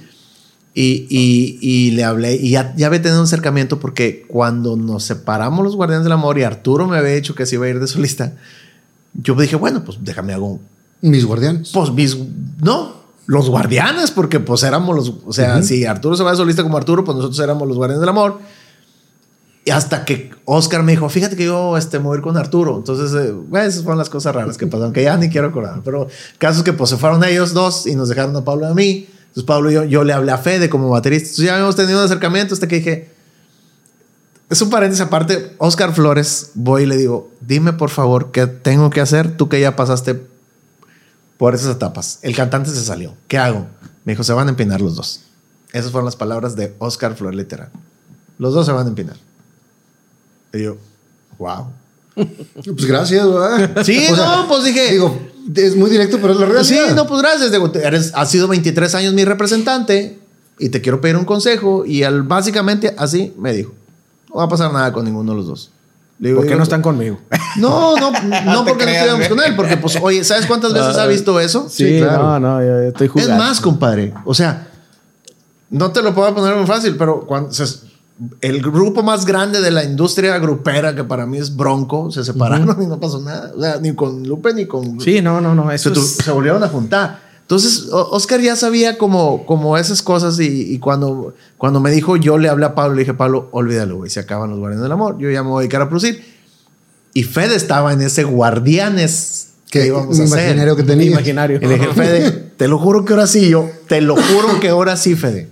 [0.75, 5.05] y, y- y le hablé y ya, ya había tenido un acercamiento porque cuando nos
[5.05, 7.79] separamos los Guardianes del Amor y Arturo me había dicho que se iba a ir
[7.81, 8.33] de solista,
[9.15, 10.61] yo dije, bueno, pues déjame hago
[11.03, 11.71] Mis guardianes.
[11.75, 12.17] pues mis,
[12.63, 12.95] no,
[13.27, 16.77] los guardianes, porque pues éramos los, o sea, si Arturo se va de solista como
[16.79, 18.39] Arturo, pues nosotros éramos los guardianes del amor.
[19.65, 22.37] Y hasta que Oscar me dijo, fíjate que yo este, me voy a ir con
[22.37, 22.79] Arturo.
[22.79, 23.33] Entonces, eh,
[23.65, 25.83] esas fueron las cosas raras que pasaron, que ya ni quiero acordar.
[25.85, 28.75] Pero casos que pues se fueron ellos dos y nos dejaron a Pablo y a
[28.75, 29.07] mí.
[29.33, 31.25] Entonces Pablo y yo, yo le hablé a Fede como baterista.
[31.29, 33.11] Entonces ya habíamos tenido un acercamiento hasta que dije,
[34.51, 38.91] es un paréntesis aparte, Oscar Flores, voy y le digo, dime por favor qué tengo
[38.91, 40.21] que hacer, tú que ya pasaste
[41.39, 42.19] por esas etapas.
[42.23, 43.15] El cantante se salió.
[43.29, 43.67] ¿Qué hago?
[44.05, 45.23] Me dijo, se van a empinar los dos.
[45.73, 47.71] Esas fueron las palabras de Oscar Flores, literal.
[48.39, 49.17] Los dos se van a empinar.
[50.53, 50.77] Y yo,
[51.39, 51.69] wow.
[52.15, 53.83] Pues gracias, ¿verdad?
[53.85, 55.19] Sí, no, pues dije- Digo,
[55.55, 56.65] es muy directo, pero es la realidad.
[56.89, 57.51] Sí, no, pues gracias.
[57.53, 60.19] Digo, eres, has sido 23 años mi representante
[60.59, 61.85] y te quiero pedir un consejo.
[61.85, 63.73] Y al, básicamente así me dijo,
[64.29, 65.71] no va a pasar nada con ninguno de los dos.
[66.19, 67.19] Digo, ¿Por qué digo, no están conmigo?
[67.57, 69.29] No, no, no te porque no creas, estuviéramos güey.
[69.29, 71.69] con él, porque pues, oye, ¿sabes cuántas veces ha visto eso?
[71.69, 72.39] Sí, claro.
[72.39, 73.33] no, no, yo estoy jugando.
[73.33, 74.15] Es más, compadre.
[74.25, 74.69] O sea,
[75.71, 77.91] no te lo puedo poner muy fácil, pero cuando se-
[78.41, 82.77] el grupo más grande de la industria grupera, que para mí es Bronco, se separaron
[82.83, 83.53] y no pasó nada.
[83.57, 85.01] O sea, ni con Lupe ni con.
[85.01, 85.69] Sí, no, no, no.
[85.71, 87.21] se, Eso tu- es- se volvieron a juntar.
[87.43, 92.39] Entonces, Oscar ya sabía como, como esas cosas y, y cuando, cuando me dijo, yo
[92.39, 95.19] le hablé a Pablo, le dije, Pablo, olvídalo, güey, se acaban los Guardianes del Amor,
[95.19, 96.23] yo ya me voy a dedicar a producir.
[97.13, 100.39] Y Fede estaba en ese Guardianes que Que íbamos a hacer.
[100.45, 101.07] imaginario que tenía.
[101.11, 101.59] imaginario.
[101.61, 104.69] Y le dije, Fede, te lo juro que ahora sí, yo, te lo juro que
[104.71, 105.49] ahora sí, Fede.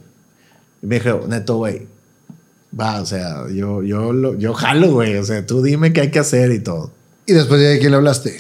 [0.82, 1.86] Y me dijo, neto, güey,
[2.78, 6.10] va, o sea, yo, yo, lo- yo jalo, güey, o sea, tú dime qué hay
[6.10, 6.92] que hacer y todo.
[7.26, 8.39] Y después de quién le hablaste.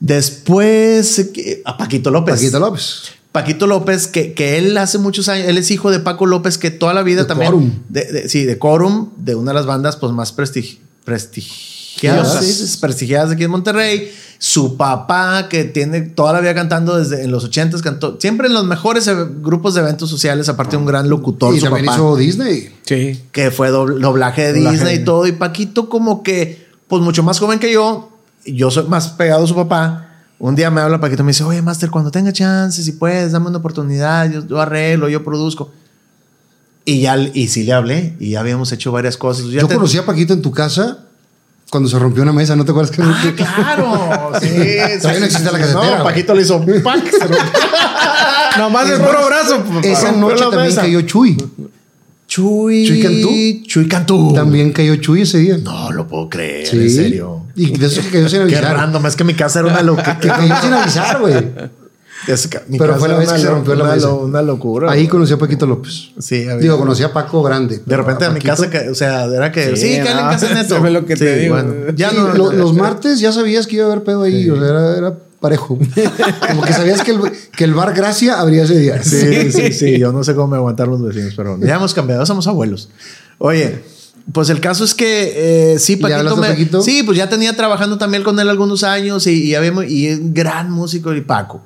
[0.00, 1.30] Después,
[1.64, 2.34] a Paquito López.
[2.36, 3.02] Paquito López.
[3.32, 6.70] Paquito López, que, que él hace muchos años, él es hijo de Paco López, que
[6.70, 7.82] toda la vida De también.
[7.88, 10.78] De- de- sí, de Corum, de una de las bandas pues, más prestigi-
[12.00, 14.12] prestigiadas, sí, prestigiadas de aquí en Monterrey.
[14.38, 18.52] Su papá, que tiene toda la vida cantando desde en los 80 cantó siempre en
[18.52, 19.08] los mejores
[19.40, 21.54] grupos de eventos sociales, aparte de un gran locutor.
[21.54, 22.68] Y su también papá hizo Disney.
[22.84, 23.22] Sí.
[23.32, 24.76] que fue dobl- doblaje de Doblaje.
[24.76, 25.26] Disney y todo.
[25.26, 28.10] Y Paquito, como que, pues mucho más joven que yo,
[28.44, 30.02] yo soy más pegado a su papá.
[30.38, 33.32] Un día me habla Paquito y me dice, oye, Master, cuando tenga chance, si puedes,
[33.32, 35.72] dame una oportunidad, yo, yo arreglo, yo produzco.
[36.84, 39.46] Y ya, y sí le hablé, y ya habíamos hecho varias cosas.
[39.46, 41.05] Ya Yo te- conocí a Paquito en tu casa
[41.70, 44.48] cuando se rompió una mesa, ¿no te acuerdas que Ah, claro, sí.
[45.00, 46.04] Todavía no existe la casetera, No.
[46.04, 47.10] Paquito le hizo ¡pac!
[47.10, 47.38] se rompió.
[48.58, 49.62] Nomás el puro brazo.
[49.82, 50.82] Esa noche también mesa.
[50.82, 51.36] cayó Chuy.
[52.28, 52.86] Chuy.
[52.86, 53.66] Chuy Cantú.
[53.66, 54.32] Chuy Cantú.
[54.34, 55.58] También cayó Chuy ese día.
[55.58, 56.76] No lo puedo creer, Sí.
[56.78, 57.42] en serio.
[57.54, 58.76] Y de eso que cayó sin Qué avisar.
[58.76, 60.18] random, es que mi casa era una locura.
[60.18, 61.34] Que cayó sin avisar, güey.
[62.28, 64.06] Es que mi Pero casa fue la vez que se rompió la una mesa.
[64.08, 64.90] lo- Una locura.
[64.90, 66.10] Ahí conocí a Paquito López.
[66.18, 67.80] Sí, había- Digo, conocí a Paco Grande.
[67.84, 69.76] De repente a mi casa, o sea, era que.
[69.76, 70.76] Sí, Sí, que en no, casa neto.
[70.76, 71.56] eso es lo que te digo.
[71.94, 72.32] ya Sí, no.
[72.34, 74.48] lo- los martes ya sabías que iba a haber pedo ahí.
[74.50, 75.78] O sea, era, era parejo.
[76.48, 77.20] Como que sabías que el,
[77.56, 79.02] que el bar Gracia abría ese día.
[79.02, 79.98] Sí, sí, sí.
[79.98, 82.88] Yo no sé cómo me aguantaron los vecinos, pero ya hemos cambiado, somos abuelos.
[83.38, 83.82] Oye,
[84.32, 86.82] pues el caso es que eh, sí, ¿Ya Paquito, me- Paquito?
[86.82, 90.18] Sí, pues ya tenía trabajando también con él algunos años y, y, habíamos- y es
[90.18, 91.62] un gran músico y Paco.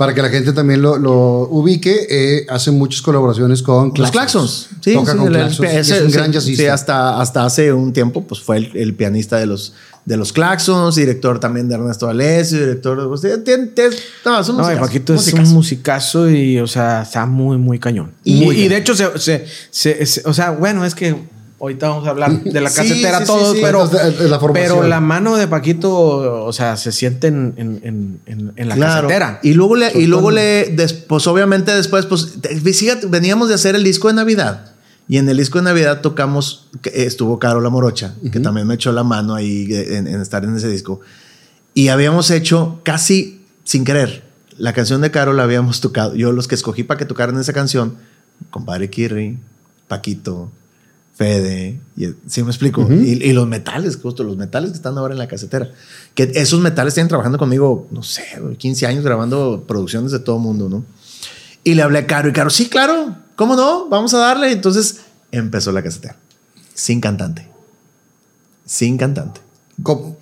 [0.00, 4.70] Para que la gente también lo, lo ubique, eh, hace muchas colaboraciones con Los Claxons.
[4.80, 5.68] Sí, Toca sí, con Claxons.
[5.74, 6.62] ese- es un gran jazzista.
[6.62, 9.74] sí, hasta, hasta hace un tiempo, pues fue el, el pianista de los,
[10.06, 13.08] de los Claxons, director también de Ernesto Alessio, director de.
[13.08, 13.22] pues,
[14.24, 15.42] no, es un No, Paquito es musicazo.
[15.48, 18.12] un musicazo y, o sea, está muy, muy cañón.
[18.24, 21.14] Y- Y, Muy y de hecho, se, se- se- se- o sea, bueno, es que
[21.60, 23.60] ahorita vamos a hablar de la casetera sí, sí, todos, sí.
[23.62, 23.90] pero,
[24.28, 28.74] la pero la mano de Paquito, o sea, se siente en, en- en- en- la
[28.74, 29.08] Claro.
[29.08, 29.40] casetera.
[29.42, 33.54] Y luego le, y luego le, des- pues obviamente después, pues, te- fíjate, veníamos de
[33.54, 34.72] hacer el disco de Navidad.
[35.08, 38.92] Y en el disco de Navidad tocamos, estuvo Caro La Morocha, que también me echó
[38.92, 41.00] la mano ahí en, en estar en ese disco.
[41.74, 44.22] Y habíamos hecho casi sin querer,
[44.56, 46.14] la canción de Caro la habíamos tocado.
[46.14, 47.96] Yo los que escogí para que tocaran esa canción,
[48.50, 49.36] compadre Kirri,
[49.88, 50.50] Paquito,
[51.20, 52.88] Fede, y, ¿sí me explico?
[52.90, 55.70] y, y los metales, justo los metales que están ahora en la casetera.
[56.14, 60.38] Que esos metales tienen trabajando conmigo, no sé, güey, 15 años grabando producciones de todo
[60.38, 60.82] mundo, ¿no?
[61.62, 63.86] Y le hablé a Caro y Caro, sí, claro, ¿cómo no?
[63.90, 64.50] Vamos a darle.
[64.50, 65.00] Entonces
[65.30, 66.16] empezó la casetera.
[66.72, 67.46] Sin cantante.
[68.64, 69.42] Sin cantante.
[69.82, 70.16] ¿Cómo?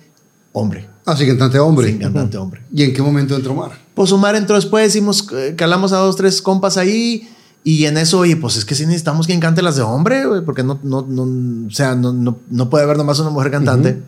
[0.51, 0.89] Hombre.
[1.05, 1.87] Ah, sí, cantante hombre.
[1.87, 2.61] Sin cantante hombre.
[2.73, 3.71] ¿Y en qué momento entró Omar?
[3.93, 7.29] Pues Omar entró después, hicimos, eh, calamos a dos, tres compas ahí.
[7.63, 10.41] Y en eso, oye, pues es que sí necesitamos quien cante las de hombre, güey,
[10.45, 14.01] porque no, no, no, o sea, no, no, no puede haber nomás una mujer cantante.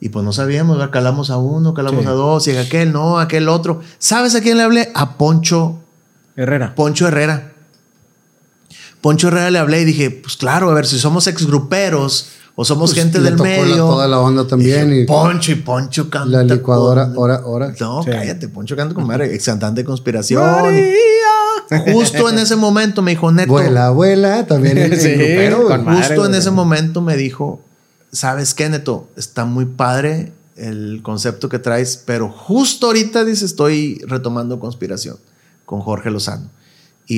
[0.00, 0.90] Y pues no sabíamos, ¿verdad?
[0.92, 2.08] calamos a uno, calamos Sí.
[2.08, 3.80] a dos, y aquel no, aquel otro.
[3.98, 4.90] ¿Sabes a quién le hablé?
[4.94, 5.78] A Poncho
[6.34, 6.74] Herrera.
[6.74, 7.52] Poncho Herrera.
[9.00, 12.90] Poncho Herrera le hablé y dije, pues claro, a ver, si somos exgruperos o somos
[12.92, 13.76] Pues, gente del tocó la- medio.
[13.76, 16.28] toda la banda también y- Poncho y Poncho canta.
[16.28, 17.74] La licuadora, con- hora, hora.
[17.80, 18.10] No, Sí.
[18.10, 20.42] cállate, Poncho canta con madre, ex cantante de conspiración.
[21.92, 23.50] Justo en ese momento me dijo, Neto.
[23.52, 25.68] Vuela, vuela, también el, el Sí, grupero, güey.
[25.68, 27.60] con madre, Justo en ese momento me dijo,
[28.10, 29.08] ¿sabes qué, Neto?
[29.16, 35.16] Está muy padre el concepto que traes, pero justo ahorita, dice, estoy retomando conspiración
[35.64, 36.50] con Jorge Lozano.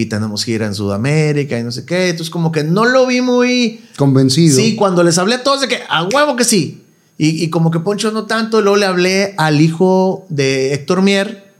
[0.00, 2.08] Y tenemos gira en Sudamérica y no sé qué.
[2.08, 3.80] Entonces, como que no lo vi muy...
[3.96, 4.56] Convencido.
[4.56, 6.82] Sí, cuando les hablé a todos de que a huevo que sí.
[7.16, 8.60] Y, y como que Poncho no tanto.
[8.60, 11.52] Luego le hablé al hijo de Héctor Mier,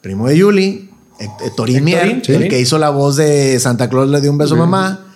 [0.00, 4.20] primo de Yuli, eh, Torín Mier, el que hizo la voz de Santa Claus le
[4.20, 5.06] dio un beso a mamá.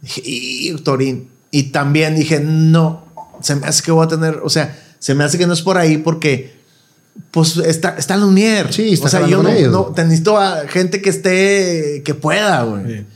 [0.00, 1.28] Dije, Y Torín.
[1.50, 3.04] Y también dije, no,
[3.40, 5.62] se me hace que voy a tener, o sea, se me hace que no es
[5.62, 6.53] por ahí porque,
[7.30, 8.72] pues, está, está Lumier.
[8.72, 9.72] Sí, está O sea, yo no, con ellos.
[9.72, 12.86] no, te necesito a gente que esté, que pueda, güey.
[12.86, 13.06] Sí.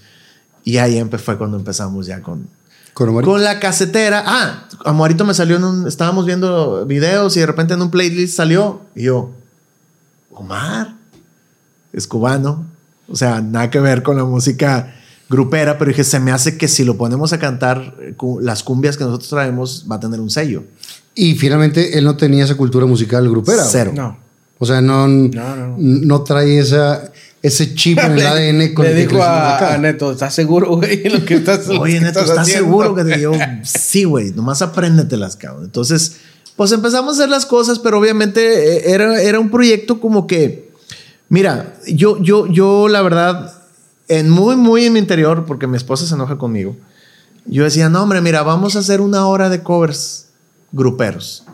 [0.64, 2.46] Y ahí fue cuando empezamos ya con,
[2.92, 4.22] Con la casetera.
[4.26, 5.88] Ah, Amorito me salió en un.
[5.88, 8.82] Estábamos viendo videos y de repente en un playlist salió.
[8.94, 9.30] Y yo,
[10.30, 10.94] Omar,
[11.92, 12.66] es cubano.
[13.08, 14.94] O sea, nada que ver con la música
[15.30, 18.96] grupera, pero dije, se me hace que si lo ponemos a cantar eh, las cumbias
[18.96, 20.64] que nosotros traemos, va a tener un sello.
[21.20, 23.64] Y finalmente él no tenía esa cultura musical grupera.
[23.64, 23.90] Cero.
[23.92, 24.16] No.
[24.56, 26.22] O sea, no, no, no, no.
[26.22, 27.10] trae esa,
[27.42, 29.74] ese chip en el ADN con Le el que dijo a, acá.
[29.74, 31.08] a Neto, ¿estás seguro, güey?
[31.08, 33.32] Lo que estás, lo Oye, que Neto, ¿estás haciendo?" seguro que te yo?
[33.64, 35.64] Sí, güey, nomás apréndetelas, cabrón.
[35.64, 36.18] Entonces,
[36.54, 40.70] pues empezamos a hacer las cosas, pero obviamente eh, era, era un proyecto como que,
[41.28, 43.54] mira, yo, yo, yo, la verdad,
[44.06, 46.76] en muy, muy en mi interior, porque mi esposa se enoja conmigo,
[47.44, 50.27] yo decía, no, hombre, mira, vamos a hacer una hora de covers
[50.72, 51.44] gruperos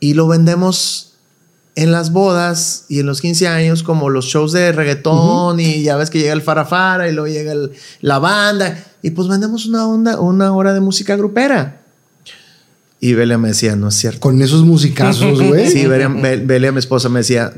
[0.00, 1.12] y lo vendemos
[1.76, 5.96] en las bodas y en los 15 años como los shows de reggaetón y ya
[5.96, 9.86] ves que llega el farafara y luego llega el- la banda y pues vendemos una
[9.88, 11.80] onda, una hora de música grupera.
[13.00, 14.20] Y Belia me decía, no es cierto.
[14.20, 15.68] Con esos musicazos, güey.
[15.68, 17.52] Sí, Belia, Be- Belia, mi esposa, me decía,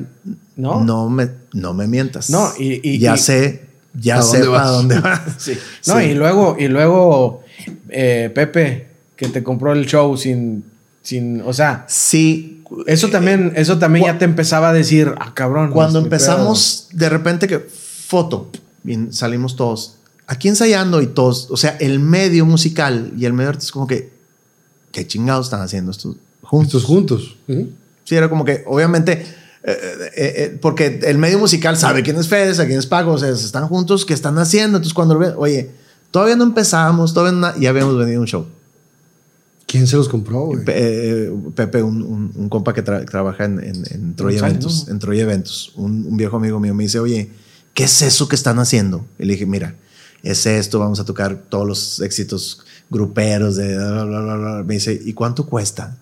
[0.56, 0.82] No.
[0.82, 2.30] no, me, no me mientas.
[2.30, 5.20] No, y- y- ya y- sé, ya ¿A sé para dónde vas.
[5.38, 5.56] Sí.
[5.86, 7.44] No, y luego, y luego
[7.90, 10.64] eh, Pepe, que te compró el show sin,
[11.06, 12.64] sin, o sea, Sí.
[12.86, 15.70] eso también, eso también ya te empezaba a decir, ah, cabrón.
[15.70, 18.50] Cuando empezamos, de repente que foto,
[18.84, 23.50] y salimos todos aquí ensayando y todos, o sea, el medio musical y el medio
[23.50, 24.10] artístico, como que,
[24.92, 26.82] ¿qué chingados están haciendo estos juntos?
[26.82, 27.36] Estos juntos.
[28.04, 29.26] Sí, era como que, obviamente, eh,
[29.62, 33.18] eh, eh, porque el medio musical sabe quién es Fede, a quién es Paco, o
[33.18, 34.78] sea, están juntos, ¿qué están haciendo?
[34.78, 35.70] Entonces, cuando lo ven, oye,
[36.10, 38.46] todavía no empezamos, todavía no, ya habíamos venido un show.
[39.66, 40.64] ¿Quién se los compró, güey?
[40.64, 40.74] Pe-
[41.26, 44.92] eh, Pepe, un, un- un compa que tra- trabaja en, en, en Troy Eventos, ¿no?
[44.92, 47.30] en Troy Eventos, un, un viejo amigo mío me dice, oye,
[47.74, 49.04] ¿qué es eso que están haciendo?
[49.18, 49.74] Y le dije, mira,
[50.22, 54.62] es esto, vamos a tocar todos los éxitos gruperos de bla, bla, bla, bla".
[54.62, 55.98] Me dice, ¿y cuánto cuesta?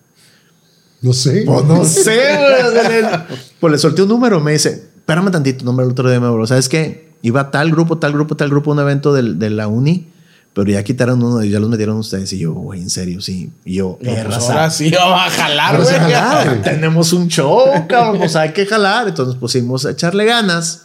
[1.01, 1.43] No sé.
[1.45, 3.25] Pues no sé, güey.
[3.59, 6.45] Pues le solté un número, me dice, espérame tantito, nombre el otro día me habló,
[6.47, 7.13] ¿sabes qué?
[7.23, 10.07] Iba tal grupo, tal grupo, tal grupo, a un evento del- de la uni,
[10.55, 12.31] pero ya quitaron uno y ya los metieron ustedes.
[12.33, 13.51] Y yo, güey, en serio, sí.
[13.65, 15.93] Y yo, No, eh, pues raza, ahora sí vamos a jalar, güey.
[15.95, 19.07] jalar, tenemos un show, cabrón, pues hay que jalar.
[19.09, 20.81] Entonces nos pusimos a echarle ganas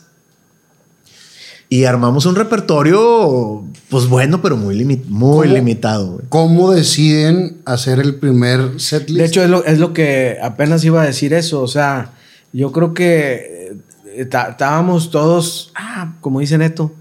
[1.68, 5.54] y armamos un repertorio, pues bueno, pero muy, limi- muy ¿Cómo?
[5.54, 6.20] limitado.
[6.28, 9.20] ¿Cómo deciden hacer el primer setlist?
[9.20, 11.62] De hecho, es lo, es lo que apenas iba a decir eso.
[11.62, 12.10] O sea,
[12.52, 13.72] yo creo que
[14.06, 16.92] eh, estábamos todos, ah, como dice Neto.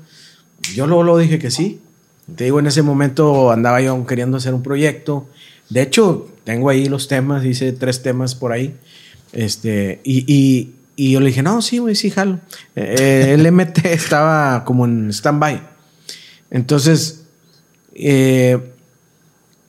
[0.76, 1.82] Yo luego lo dije que sí.
[2.36, 5.28] Te digo, en ese momento andaba yo queriendo hacer un proyecto.
[5.70, 8.76] De hecho, tengo ahí los temas, hice tres temas por ahí.
[9.34, 12.40] Este, y, y, y yo le dije, no, sí, güey, sí, jalo.
[12.76, 15.62] Eh, el MT estaba como en stand-by.
[16.52, 17.26] Entonces,
[17.94, 18.74] eh,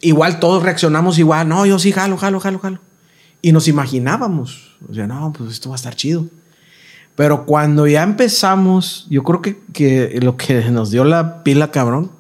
[0.01, 1.49] igual todos reaccionamos igual.
[1.49, 2.79] No, yo sí jalo, jalo, jalo, jalo.
[3.43, 4.77] Y nos imaginábamos.
[4.89, 6.27] O sea, no, pues esto va a estar chido.
[7.15, 12.11] Pero cuando ya empezamos, yo creo que, que lo que nos dio la pila, cabrón,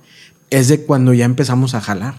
[0.50, 2.14] es de cuando ya empezamos a jalar.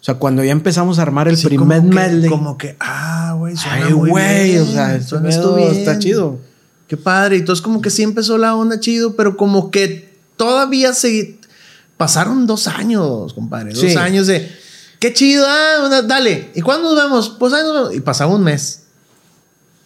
[0.00, 2.30] O sea, cuando ya empezamos a armar el Sí, primer como que- medley.
[2.30, 5.74] Como que, ah, güey, suena Ay, muy güey, o sea, suena esto bien.
[5.74, 6.38] está chido.
[6.86, 7.36] Qué padre.
[7.36, 11.38] Y entonces como que sí empezó la onda chido, pero como que todavía se...
[11.96, 13.72] Pasaron dos años, compadre.
[13.72, 13.96] Dos Sí.
[13.96, 14.48] años de...
[15.00, 16.50] Qué chido, ah, dale.
[16.54, 17.28] ¿Y cuándo nos vemos?
[17.38, 17.94] Pues ahí nos vemos.
[17.94, 18.82] Y pasaba un mes.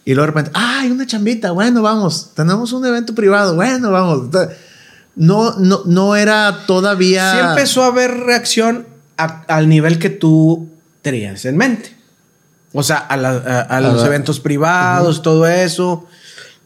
[0.05, 1.51] Y luego de repente, ah, hay una chambita.
[1.51, 2.31] Bueno, vamos.
[2.35, 3.55] Tenemos un evento privado.
[3.55, 4.29] Bueno, vamos.
[5.15, 7.31] No, no, no era todavía...
[7.33, 10.69] Sí empezó a haber reacción a- al nivel que tú
[11.01, 11.95] tenías en mente.
[12.73, 13.29] O sea, a, la-
[13.69, 16.07] a- a los eventos privados, todo eso.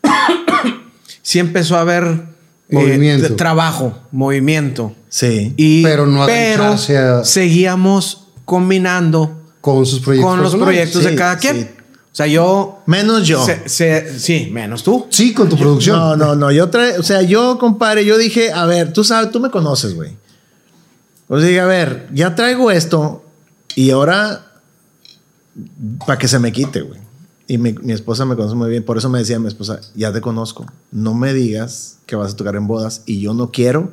[1.21, 3.35] sí empezó a haber eh, Movimiento.
[3.35, 4.93] trabajo, movimiento.
[5.09, 5.53] Sí.
[5.57, 6.77] Y, Pero no pero
[7.23, 10.29] seguíamos combinando Con sus proyectos.
[10.31, 10.75] con los personales.
[10.91, 11.55] proyectos Sí, de cada quien.
[11.61, 11.67] sí.
[12.15, 12.79] O sea, yo...
[12.85, 13.45] Menos yo.
[13.45, 15.05] se- se- sí, menos tú.
[15.09, 15.97] Sí, con tu producción.
[15.99, 16.49] No, no, no.
[16.49, 19.93] Yo trae, o sea, yo, compadre, yo dije, a ver, tú sabes, tú me conoces,
[19.95, 20.15] güey.
[21.27, 23.21] O sea, dije, a ver, ya traigo esto
[23.75, 24.45] y ahora
[26.05, 27.01] para que se me quite, güey.
[27.47, 30.13] Y mi, mi esposa me conoce muy bien, por eso me decía mi esposa, ya
[30.13, 33.91] te conozco, no me digas que vas a tocar en bodas y yo no quiero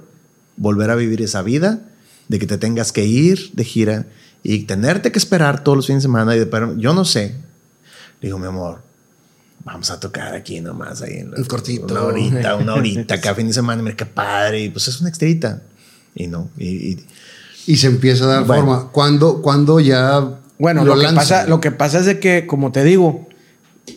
[0.56, 1.80] volver a vivir esa vida
[2.28, 4.06] de que te tengas que ir de gira
[4.44, 7.34] y tenerte que esperar todos los fines de semana y de yo no sé.
[8.22, 8.80] Le digo, mi amor,
[9.64, 11.84] vamos a tocar aquí nomás ahí en la- cortito.
[11.92, 15.10] Una horita, una horita, cada fin de semana, mira qué padre, y pues es una
[15.10, 15.60] extrita.
[16.14, 17.06] Y no, y, y-
[17.66, 18.62] Y se empieza a dar Bueno.
[18.64, 18.90] forma.
[18.92, 20.38] Cuando, cuando ya.
[20.58, 21.14] Bueno, lo, que lanzan?
[21.16, 23.28] pasa, lo que pasa es de que, como te digo,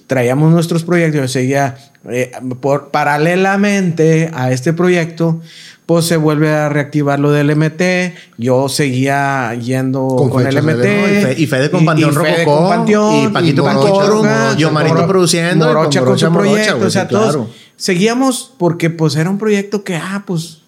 [0.08, 1.78] traíamos nuestros proyectos, yo seguía
[2.10, 2.32] eh,
[2.62, 5.42] por, paralelamente a este proyecto,
[5.86, 10.78] pues se vuelve a reactivar lo del MT, yo seguía yendo Con con, el MT.
[10.82, 13.74] de- no, y Fe- y Fede con Panteón Fede Rococó, con Panteón, y Paquito con
[13.76, 17.08] Morocha, yo Marito Moro- produciendo, y con Morocha con Morocha su Morocha, proyecto, o sea,
[17.08, 17.48] todos
[17.78, 20.60] seguíamos porque pues era un proyecto que, ah, pues,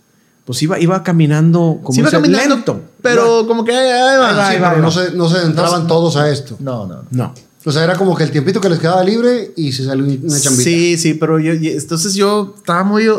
[0.46, 2.82] pues iba, iba caminando como Sí iba caminando, lento.
[3.02, 4.30] pero como que ahí, ahí va.
[4.30, 4.92] Ahí va, Sí, ahí va, pero no no.
[4.92, 6.56] se, no se entraban todos a esto.
[6.60, 6.96] No, no.
[6.98, 7.06] no.
[7.12, 7.34] No.
[7.66, 10.40] O sea, era como que el tiempito que les quedaba libre y se salió una
[10.40, 10.64] chambita.
[10.64, 13.10] Sí, sí, pero yo, y- entonces yo estaba muy,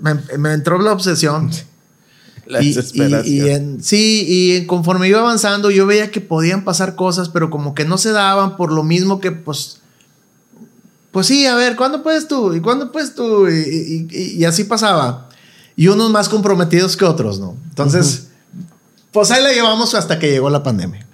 [0.00, 1.50] me, me entró la obsesión.
[2.46, 3.24] La y, desesperación.
[3.26, 7.50] y- y en- sí, y conforme iba avanzando, yo veía que podían pasar cosas, pero
[7.50, 9.78] como que no se daban por lo mismo que, pues,
[11.10, 12.54] pues sí, a ver, ¿cuándo puedes tú?
[12.54, 13.48] ¿Y cuándo puedes tú?
[13.48, 15.28] Y, y- y- y así pasaba.
[15.74, 17.56] Y unos más comprometidos que otros, ¿no?
[17.68, 18.28] Entonces,
[19.10, 21.04] pues ahí la llevamos hasta que llegó la pandemia.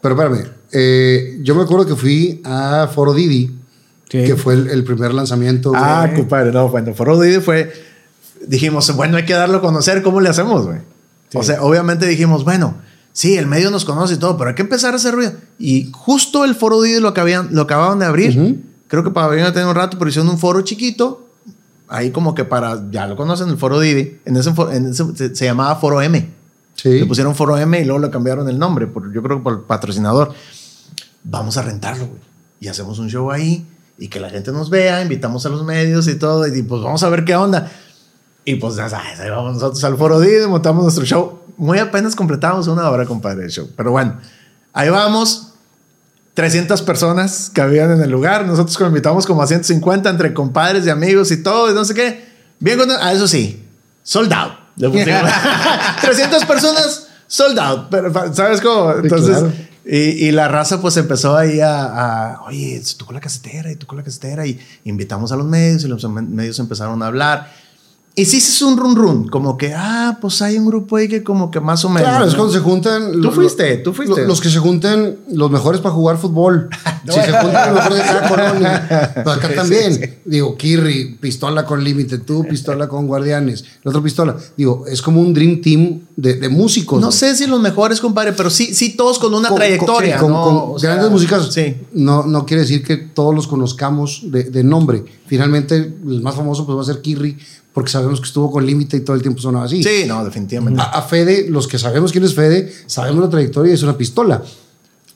[0.00, 3.54] Pero espérame, eh, yo me acuerdo que fui a Foro Didi,
[4.12, 4.24] Sí.
[4.24, 5.72] que fue el, el primer lanzamiento.
[5.74, 7.72] Ah, de- compadre, no, bueno, Foro Didi fue.
[8.46, 10.78] Dijimos, bueno, hay que darlo a conocer, ¿cómo le hacemos, güey?
[11.34, 12.74] O sea, obviamente dijimos, bueno,
[13.12, 15.32] sí, el medio nos conoce y todo, pero hay que empezar a hacer ruido.
[15.58, 18.38] Y justo el Foro Didi lo, acabían, lo acababan de abrir.
[18.38, 18.56] Ujú.
[18.88, 21.26] Creo que para venir a tener un rato, pero hicieron un foro chiquito.
[21.88, 24.18] Ahí como que para, ya lo conocen, el Foro Didi.
[24.26, 26.28] En ese, en ese- se, se llamaba Foro M.
[26.74, 26.88] Sí.
[27.00, 29.52] Le pusieron Foro M y luego le cambiaron el nombre, por, yo creo que por
[29.54, 30.32] el patrocinador.
[31.24, 32.20] Vamos a rentarlo, güey.
[32.60, 33.66] Y hacemos un show ahí
[34.02, 37.04] y que la gente nos vea, invitamos a los medios y todo, y pues vamos
[37.04, 37.70] a ver qué onda.
[38.44, 41.38] Y pues ya sabes, ahí vamos nosotros al Foro D, montamos nuestro show.
[41.56, 43.70] Muy apenas completamos una hora, compadre, el show.
[43.76, 44.18] Pero bueno,
[44.72, 45.50] ahí vamos.
[46.34, 48.44] 300 personas que habían en el lugar.
[48.44, 52.24] Nosotros invitamos como a 150 entre compadres y amigos y todo, y no sé qué.
[52.58, 53.64] Bien, ah, eso sí,
[54.02, 54.54] sold out.
[54.78, 55.30] Le pusimos.
[56.00, 57.86] 300 personas, sold out.
[57.88, 58.94] Pero, ¿sabes cómo?
[58.94, 59.52] Entonces, claro.
[59.84, 63.96] Y, y la raza pues empezó ahí a, a, oye, tocó la casetera y tocó
[63.96, 67.61] la casetera y invitamos a los medios y los medios empezaron a hablar.
[68.14, 71.22] Y sí, es un run run, como que, ah, pues hay un grupo ahí que
[71.22, 72.06] como que más o menos.
[72.10, 73.10] Claro, es cuando se juntan.
[73.12, 74.20] Tú lo- fuiste, tú fuiste.
[74.20, 76.68] lo- Los que se juntan, los mejores para jugar fútbol.
[77.06, 79.12] si se juntan los mejores de cada colonia.
[79.14, 80.18] Pero acá también.
[80.26, 84.36] Digo, Kirri, pistola con límite, tú, pistola con guardianes, el otro pistola.
[84.58, 87.00] Digo, es como un dream team de, de músicos.
[87.00, 87.12] No ¿no?
[87.12, 90.18] sé si los mejores, compadre, pero sí, sí todos con una Con- trayectoria.
[90.18, 91.50] con, grandes músicos.
[91.50, 91.76] Sí.
[91.94, 95.02] No, no quiere decir que todos los conozcamos de, de nombre.
[95.32, 97.38] Finalmente, el más famoso pues, va a ser Kirri,
[97.72, 99.82] porque sabemos que estuvo con límite y todo el tiempo sonaba así.
[99.82, 100.78] Sí, no, definitivamente.
[100.78, 103.96] A, a Fede, los que sabemos quién es Fede, sabemos la trayectoria y es una
[103.96, 104.42] pistola.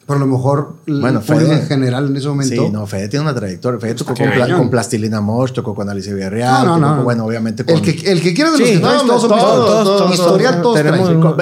[0.06, 2.64] Pero a lo mejor Bueno, Fede- en general en ese momento.
[2.64, 3.78] Sí, no, Fede tiene una trayectoria.
[3.78, 6.64] Fede tocó Qué con, Pla- con Plastilina Mosh, tocó con Alicia Villarreal.
[6.64, 6.94] No, no, tocó no.
[6.96, 7.74] con- Bueno, obviamente con...
[7.74, 10.14] el, que, el que quiera de los Sí, que no, todos son todos, todos, todos,
[10.14, 10.62] Historial, todos.
[10.62, 11.16] todos Tenemos traen.
[11.16, 11.40] un- con-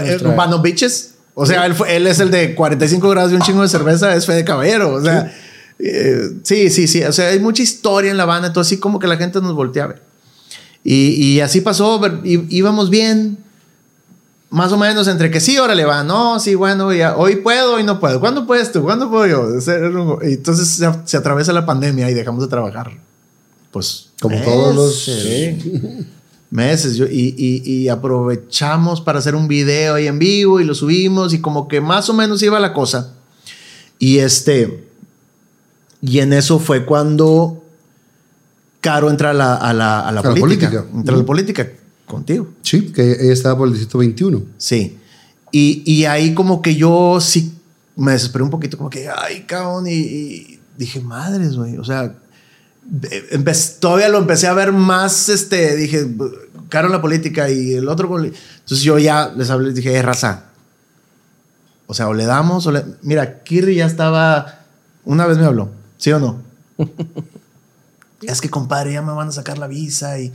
[0.51, 1.11] eh, of Bitches.
[1.35, 4.17] O sea, él, fue- él es el de 45 grados y un chingo de cerveza,
[4.17, 4.95] es Fede Caballero.
[4.95, 5.33] O sea,
[5.79, 7.03] eh, sí, sí, sí.
[7.05, 9.55] O sea, hay mucha historia en la banda, entonces así como que la gente nos
[9.55, 10.03] voltea a ver.
[10.83, 13.39] Y, y así pasó, í- íbamos bien,
[14.51, 17.85] más o menos entre que sí, órale va, no, sí, bueno, ya, hoy puedo, hoy
[17.85, 18.21] no puedo.
[18.21, 18.83] ¿Cuándo puedes tú?
[18.83, 19.49] ¿Cuándo puedo yo?
[20.29, 22.93] Y entonces se, se atraviesa la pandemia y dejamos de trabajar.
[23.73, 24.11] pues...
[24.21, 26.07] Como todos los- Sí.
[26.51, 26.95] Meses.
[26.97, 31.35] Yo, y, y- y aprovechamos para hacer un video ahí en vivo y lo subimos
[31.35, 33.15] y como que más o menos iba la cosa.
[33.99, 34.85] Y este...
[36.05, 37.63] Y en eso fue cuando
[38.81, 40.85] Caro entra a la, a la, a la A la política.
[40.95, 41.67] Entra a la política
[42.07, 42.49] contigo.
[42.63, 44.43] Sí, que ella estaba por el distrito 21.
[44.59, 44.99] Sí.
[45.53, 47.55] Y, y ahí como que yo sí
[47.97, 52.13] me desesperé un poquito, como que, ay, cabrón, y, y dije, madres, güey, o sea,
[53.11, 56.05] eh, empe- todavía lo empecé a ver más, este, dije,
[56.69, 59.95] caro en la política y el otro, con- entonces yo ya les hablé, les dije,
[59.95, 60.47] eh, raza,
[61.87, 62.85] o sea, o le damos, o le...
[63.03, 64.59] Mira, Kirri ya estaba,
[65.05, 65.71] una vez me habló,
[66.05, 66.43] ¿sí o no?
[68.21, 70.33] es que, compadre, ya me van a sacar la visa y...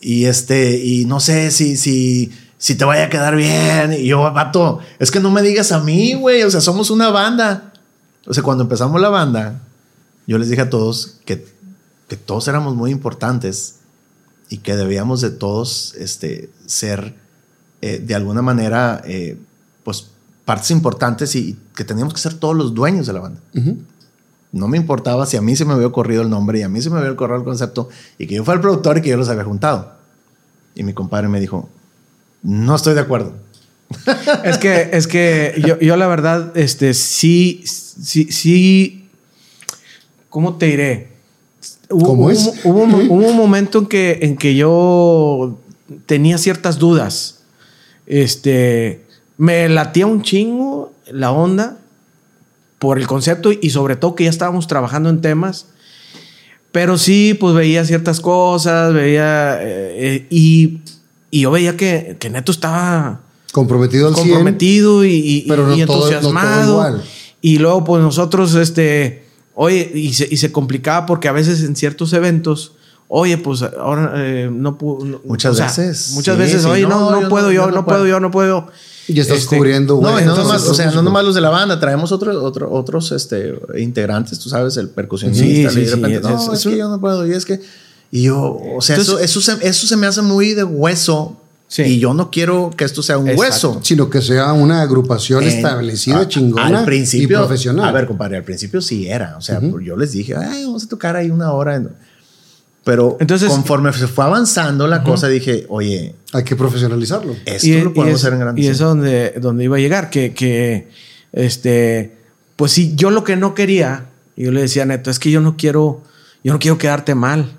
[0.00, 3.92] Y este, y no sé si, si, si te vaya a quedar bien.
[3.92, 6.42] Y yo, vato, es que no me digas a mí, güey.
[6.42, 7.74] O sea, somos una banda.
[8.26, 9.60] O sea, cuando empezamos la banda,
[10.26, 11.46] yo les dije a todos que,
[12.08, 13.76] que todos éramos muy importantes
[14.48, 17.14] y que debíamos de todos este, ser
[17.82, 19.38] eh, de alguna manera, eh,
[19.84, 20.06] pues,
[20.46, 23.40] partes importantes y que teníamos que ser todos los dueños de la banda.
[24.52, 26.80] No me importaba si a mí se me había ocurrido el nombre y a mí
[26.82, 27.88] se me había ocurrido el concepto
[28.18, 29.92] y que yo fuera el productor y que yo los había juntado.
[30.74, 31.68] Y mi compadre me dijo,
[32.42, 33.32] no estoy de acuerdo.
[34.44, 39.08] Es que, es que yo, yo la verdad, este, sí, sí, sí,
[40.28, 41.08] ¿cómo te diré?
[41.90, 42.52] Hubo, ¿Cómo hubo- es?
[42.64, 42.82] Hubo
[43.28, 45.58] un momento en que, en que yo
[46.06, 47.40] tenía ciertas dudas.
[48.06, 49.04] Este,
[49.38, 51.78] me latía un chingo la onda
[52.80, 55.66] por el concepto y sobre todo que ya estábamos trabajando en temas.
[56.72, 59.58] Pero sí, pues veía ciertas cosas, veía...
[59.62, 60.80] eh, eh, y,
[61.30, 63.20] y yo veía que, que Neto estaba
[63.52, 64.26] Comprometido al 100.
[64.28, 66.72] comprometido y, y- pero y no todo- no todo entusiasmado.
[66.72, 67.04] igual.
[67.42, 71.74] y luego, pues nosotros, este, oye, y se, y se complicaba porque a veces en
[71.76, 72.74] ciertos eventos,
[73.12, 75.20] oye, pues ahora eh, no puedo.
[75.24, 76.12] Muchas veces.
[76.14, 78.20] Muchas Sí, veces, sí, oye, no, no, no, puedo no- yo, no, no puedo, yo
[78.20, 78.68] no puedo.
[79.08, 80.24] Y estás Este, cubriendo, güey.
[80.24, 83.10] No, no nomás, o sea, no nomás los de la banda, traemos otros otro, otros
[83.10, 85.44] este, integrantes, tú sabes, el percusionista.
[85.44, 87.60] Sí, y de repente, no, es- es, que yo no puedo, y es que.
[88.12, 91.36] Y yo, o sea, Entonces- eso, eso, se, eso se me hace muy de hueso.
[91.66, 91.82] Sí.
[91.82, 93.40] Y yo no quiero que esto sea un Exacto.
[93.70, 93.80] hueso.
[93.84, 97.88] Sino que sea una agrupación En- establecida, a- chingona al principio, y profesional.
[97.88, 99.36] A ver, compadre, al principio sí era.
[99.38, 101.80] O sea, yo les dije, Ay, vamos a tocar ahí una hora.
[102.90, 107.36] Pero Entonces- conforme se fue avanzando la cosa, dije, oye, Hay que profesionalizarlo.
[107.46, 108.60] esto y, lo y podemos es, hacer en grande.
[108.62, 110.88] y es donde, donde iba a llegar, que, que,
[111.32, 112.16] este,
[112.56, 115.30] pues sí, yo lo que no quería, y yo le decía a Neto, es que
[115.30, 116.02] yo no quiero,
[116.42, 117.52] yo no quiero quedarte mal.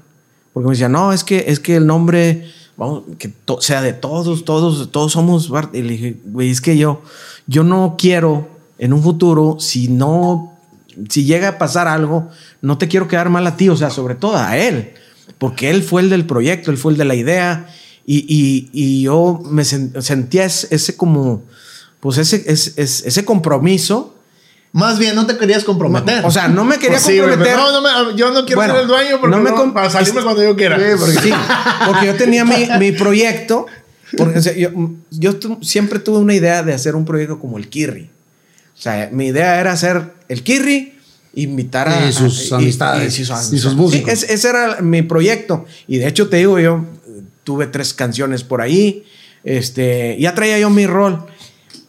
[0.51, 3.93] Porque me decía, no, es que, es que el nombre, vamos, que to- sea de
[3.93, 5.73] todos, todos, todos somos Bart.
[5.73, 7.01] Y le dije, güey, es que yo,
[7.47, 10.57] yo no quiero en un futuro, si no,
[11.07, 12.27] si llega a pasar algo,
[12.61, 14.91] no te quiero quedar mal a ti, o sea, sobre todo a él,
[15.37, 17.67] porque él fue el del proyecto, él fue el de la idea,
[18.05, 21.43] y, y- y yo me sen- sentía ese, como,
[21.99, 24.15] pues ese, ese, ese- compromiso.
[24.73, 26.23] Más bien, no te querías comprometer.
[26.25, 27.57] O sea, no me quería Pues sí, comprometer.
[27.57, 29.89] no, no me- yo no quiero Bueno, ser el dueño porque no me no- para
[29.89, 30.77] salirme cuando yo quiera.
[30.77, 31.31] Sí, porque- Sí,
[31.85, 33.65] porque yo tenía mi, mi proyecto.
[34.17, 34.69] Porque o sea, yo,
[35.11, 38.09] yo tu- siempre tuve una idea de hacer un proyecto como el Kirri.
[38.77, 40.97] O sea, mi idea era hacer el Kirri,
[41.35, 42.07] invitar a.
[42.07, 44.19] Y sus a- amistades, sus y sus músicos.
[44.19, 45.65] Sí, ese, era mi proyecto.
[45.87, 49.05] Y de hecho, te digo, yo eh, tuve tres canciones por ahí.
[49.43, 51.25] Este, ya traía yo mi rol.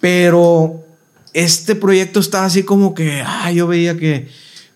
[0.00, 0.84] Pero
[1.32, 4.28] este proyecto estaba así como que, ah, yo veía que,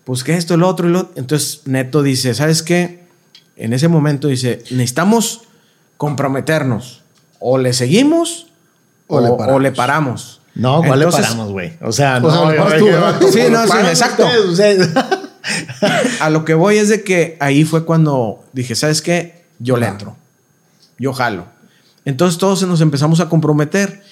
[0.05, 1.13] pues que esto, el otro, el otro.
[1.15, 2.99] Entonces Neto dice, ¿sabes qué?
[3.55, 5.41] En ese momento dice, necesitamos
[5.97, 7.01] comprometernos.
[7.39, 8.47] O le seguimos
[9.07, 10.41] o, O le o le paramos.
[10.57, 11.73] No, ¿cuál Entonces, le paramos, güey?
[11.81, 13.19] O sea, O no, sea, tú, yo- ¿verdad?
[13.31, 14.25] Sí, no, sí, exacto.
[14.49, 14.89] ustedes, ustedes.
[16.21, 19.45] A lo que voy es de que ahí fue cuando dije, ¿sabes qué?
[19.59, 20.15] Yo le entro.
[20.99, 21.45] Yo jalo.
[22.05, 24.03] Entonces todos nos empezamos a comprometer.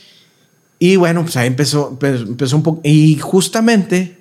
[0.80, 2.82] Y bueno, pues ahí empezó, empe- empezó un poco.
[2.84, 4.20] Y justamente.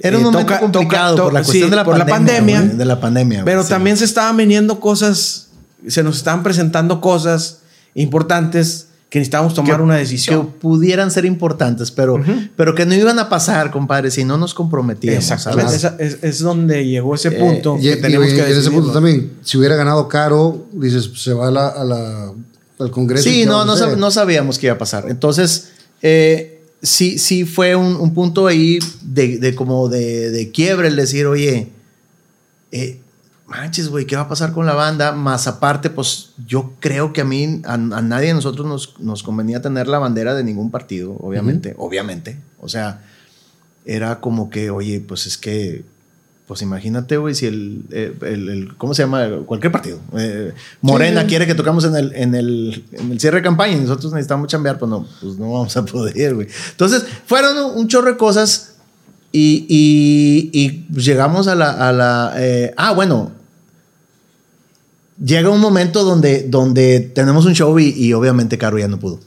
[0.00, 2.14] Era un eh, momento toca- complicado toca- por la cuestión sí, de la por pandemia.
[2.56, 2.60] pandemia.
[2.76, 3.44] de la pandemia.
[3.44, 3.68] Pero sí.
[3.68, 5.48] también se estaban viniendo cosas,
[5.86, 7.60] se nos estaban presentando cosas
[7.94, 10.50] importantes que necesitábamos tomar Que- una que decisión.
[10.60, 12.22] pudieran ser importantes, pero,
[12.56, 15.22] pero que no iban a pasar, compadre, si no nos comprometíamos.
[15.30, 15.76] Exactamente.
[15.98, 18.70] es, es donde llegó ese Eh, punto Y, que y- tenemos y que en ese
[18.70, 22.32] punto también, si hubiera ganado Caro, dices, se va a la, a la-
[22.80, 23.28] al Congreso.
[23.28, 23.98] ¿y Sí, no, no, sab- hacer?
[23.98, 25.06] no sabíamos qué iba a pasar.
[25.08, 25.70] Entonces,
[26.02, 30.96] eh, sí, sí fue un, un punto ahí de, de como de, de quiebre el
[30.96, 31.68] decir, oye,
[32.72, 33.00] eh,
[33.48, 35.12] manches, güey, ¿qué va a pasar con la banda?
[35.12, 39.22] Más aparte, pues yo creo que a mí, a, a nadie de nosotros nos, nos
[39.22, 42.38] convenía tener la bandera de ningún partido, obviamente, obviamente.
[42.60, 43.02] O sea,
[43.86, 45.84] era como que, oye, pues es que
[46.48, 49.28] Pues imagínate, güey, si el, eh, el- el- ¿cómo se llama?
[49.44, 49.98] Cualquier partido.
[50.16, 53.80] eh, Morena quiere que tocamos en el, en, el, en el cierre de campaña y
[53.80, 56.48] nosotros necesitamos chambear, pues no, pues no vamos a poder, güey.
[56.70, 58.76] Entonces, fueron un, un chorro de cosas
[59.30, 61.70] y, y- y llegamos a la...
[61.86, 63.32] a la, eh, ah, bueno.
[65.22, 69.18] Llega un momento donde, donde tenemos un show y, y obviamente Caro ya no pudo.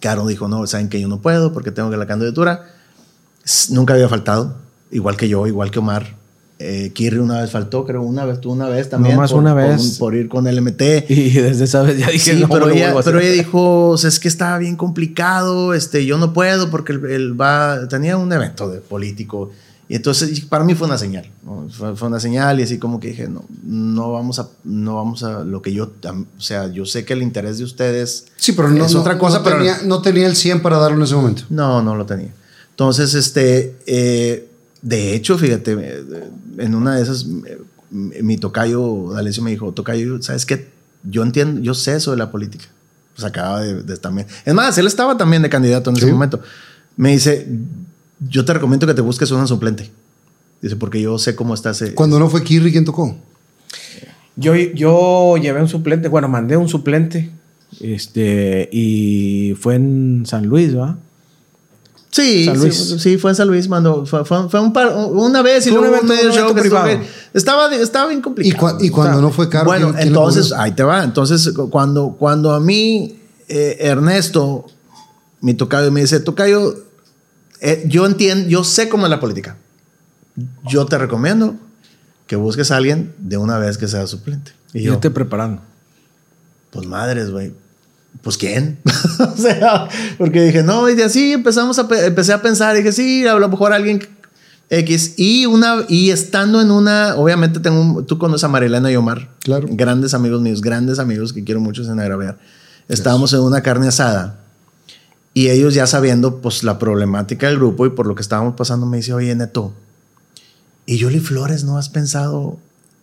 [0.00, 2.66] Caro dijo, no, saben que yo no puedo porque tengo que la candidatura.
[3.70, 4.56] Nunca había faltado,
[4.90, 6.16] igual que yo, igual que Omar.
[6.60, 9.14] Eh, Kirri una vez faltó, creo, una vez, tú una vez también.
[9.14, 9.80] Nomás por- una por vez.
[9.80, 11.06] un- Por, ir con el MT.
[11.08, 14.18] Y desde esa vez ya dije, Sí, no, pero, ella, pero ella dijo, sea, es
[14.20, 18.68] que estaba bien complicado, este, yo no puedo porque él, él va, tenía un evento
[18.68, 19.50] de político.
[19.90, 21.66] Y entonces para mí fue una señal, ¿no?
[21.70, 25.22] fue, fue una señal y así como que dije, no, no vamos a, no vamos
[25.22, 28.68] a lo que yo, o sea, yo sé que el interés de ustedes Sí, pero
[28.68, 31.02] no, es no- otra cosa, no pero tenía, no tenía el 100 para darlo en
[31.04, 31.44] ese momento.
[31.48, 32.34] no, no lo tenía.
[32.70, 34.48] Entonces, este, eh,
[34.82, 36.04] de hecho, fíjate, eh,
[36.58, 37.58] en una de esas, eh,
[38.22, 40.68] mi tocayo, D'Alessio me dijo, tocayo, ¿sabes qué?
[41.02, 42.66] Yo entiendo, yo sé eso de la política.
[43.16, 44.28] Pues acaba de, de también.
[44.44, 46.12] Es más, él estaba también de candidato en ese Sí.
[46.12, 46.40] momento.
[46.96, 47.48] Me dice,
[48.20, 49.90] yo te recomiendo que te busques una suplente.
[50.60, 51.80] Dice, porque yo sé cómo estás.
[51.82, 53.16] eh, Cuando no fue Kirri quien tocó.
[54.36, 57.30] Yo, yo llevé un suplente, bueno, mandé un suplente.
[57.80, 60.96] Este, y fue en San Luis, ¿va?
[62.10, 62.96] Sí, San Luis.
[62.98, 66.00] sí, fue en San Luis, mando, fue, fue- fue un par- una vez y luego
[66.00, 67.02] un medio un show que bien.
[67.34, 68.78] estaba, estaba bien Y, complicado.
[68.78, 69.66] cua- y cuando no fue Caro.
[69.66, 71.04] Bueno, ¿quién- quién entonces, ahí te va.
[71.04, 73.16] Entonces, cu- cuando, cuando a mí,
[73.48, 74.64] eh, Ernesto,
[75.42, 76.74] mi tocayo, me dice, tocayo,
[77.60, 79.56] eh, yo entiendo, yo sé cómo es la política.
[80.68, 81.56] Yo te recomiendo
[82.26, 84.52] que busques a alguien de una vez que sea suplente.
[84.72, 85.62] Y Y yo, yo te preparando.
[86.70, 87.52] pues madres, güey.
[88.22, 88.78] Pues quién?
[89.18, 92.92] o sea, porque dije, no, y de así empezamos a, pe- empecé a pensar, dije,
[92.92, 94.06] sí, a lo mejor alguien
[94.70, 95.14] X.
[95.16, 99.28] Y una, y estando en una, obviamente tengo, un- tú conoces a Marilena y Omar.
[99.40, 99.66] Claro.
[99.70, 102.38] Grandes amigos míos, grandes amigos que quiero mucho en agraviar.
[102.88, 104.38] Estábamos en una carne asada.
[105.38, 108.86] Y ellos ya sabiendo, pues, la problemática del grupo y por lo que estábamos pasando,
[108.86, 109.72] me dice, oye, Neto,
[110.84, 112.58] ¿y Julie Flores no has pensado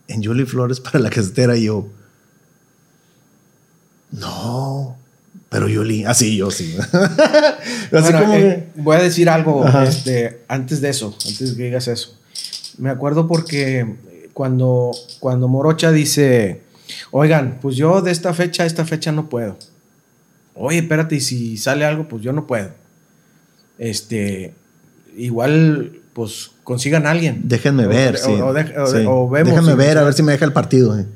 [0.06, 1.56] en Julie Flores para la casetera?
[1.56, 1.86] Y yo,
[4.10, 4.98] no,
[5.48, 6.76] pero Yuli, así yo sí.
[6.92, 11.88] así Bueno, como eh, voy a decir algo este, antes de eso, antes que digas
[11.88, 12.18] eso.
[12.76, 13.96] Me acuerdo porque
[14.34, 14.90] cuando,
[15.20, 16.60] cuando Morocha dice,
[17.12, 19.56] oigan, pues yo de esta fecha a esta fecha no puedo.
[20.56, 22.70] Oye, espérate, y si sale algo, pues yo no puedo.
[23.78, 24.54] Este,
[25.16, 27.42] igual, pues consigan a alguien.
[27.44, 28.16] déjenme ver.
[28.16, 29.04] o- sí, o de- o- sí.
[29.06, 30.98] o vemos Déjenme si- ver, a ver si me deja el partido.
[30.98, 31.06] eh.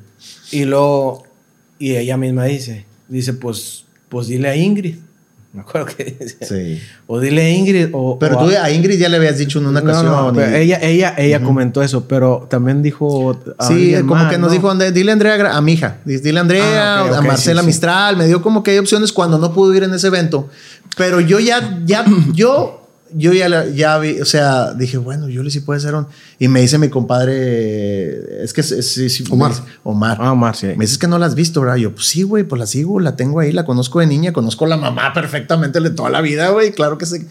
[0.52, 1.24] Y luego,
[1.78, 4.96] y ella misma dice, dice, pues, pues dile a Ingrid.
[5.52, 6.36] Me acuerdo que dice.
[6.46, 6.80] Sí.
[7.08, 7.88] O dile a Ingrid.
[7.92, 10.06] O, Pero o tú a- a Ingrid ya le habías dicho en una No, ocasión.
[10.12, 13.36] no, pero ella, ella, ella comentó eso, pero también dijo.
[13.58, 14.54] a Sí, como más, que nos ¿no?
[14.54, 17.64] dijo, "Ande- dile a Andrea, a mi hija, dile a Andrea, Ah, a Marcela sí,
[17.64, 17.66] sí.
[17.66, 20.48] Mistral, me dio como que hay opciones cuando no pudo ir en ese evento.
[20.96, 22.79] Pero yo ya, ya, yo,
[23.14, 26.06] yo ya, la- ya vi, o sea, dije, bueno, yo le sí puede ser un...
[26.38, 29.50] Y me dice mi compadre, es que sí, sí, Omar.
[29.52, 30.18] dice, Omar.
[30.20, 30.66] Ah, Omar, sí.
[30.68, 31.76] Me dices que no la has visto, ¿verdad?
[31.76, 34.64] Yo, pues sí, güey, pues la sigo, la tengo ahí, la conozco de niña, conozco
[34.64, 37.26] a la mamá perfectamente de toda la vida, güey, claro que sí.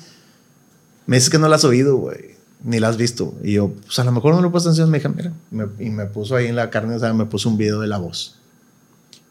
[1.06, 3.36] Me dices que no la has oído, güey, ni la has visto.
[3.44, 5.90] Y yo, pues a lo mejor no le puesto atención, me dije, mira, me- y
[5.90, 8.36] me puso ahí en la carne, o sea, me puso un video de la voz.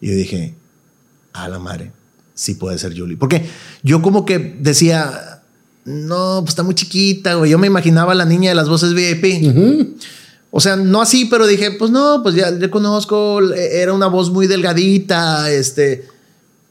[0.01, 0.55] Y yo dije,
[1.33, 1.93] a la madre,
[2.35, 3.17] sí puede ser Julie.
[3.17, 3.47] Porque
[3.83, 5.38] yo como que decía,
[5.85, 7.51] no, pues está muy chiquita, güey.
[7.51, 9.97] Yo me imaginaba a la niña de las voces VIP.
[10.51, 14.31] O sea, no así, pero dije, pues no, pues ya le conozco, era una voz
[14.31, 16.07] muy delgadita, este,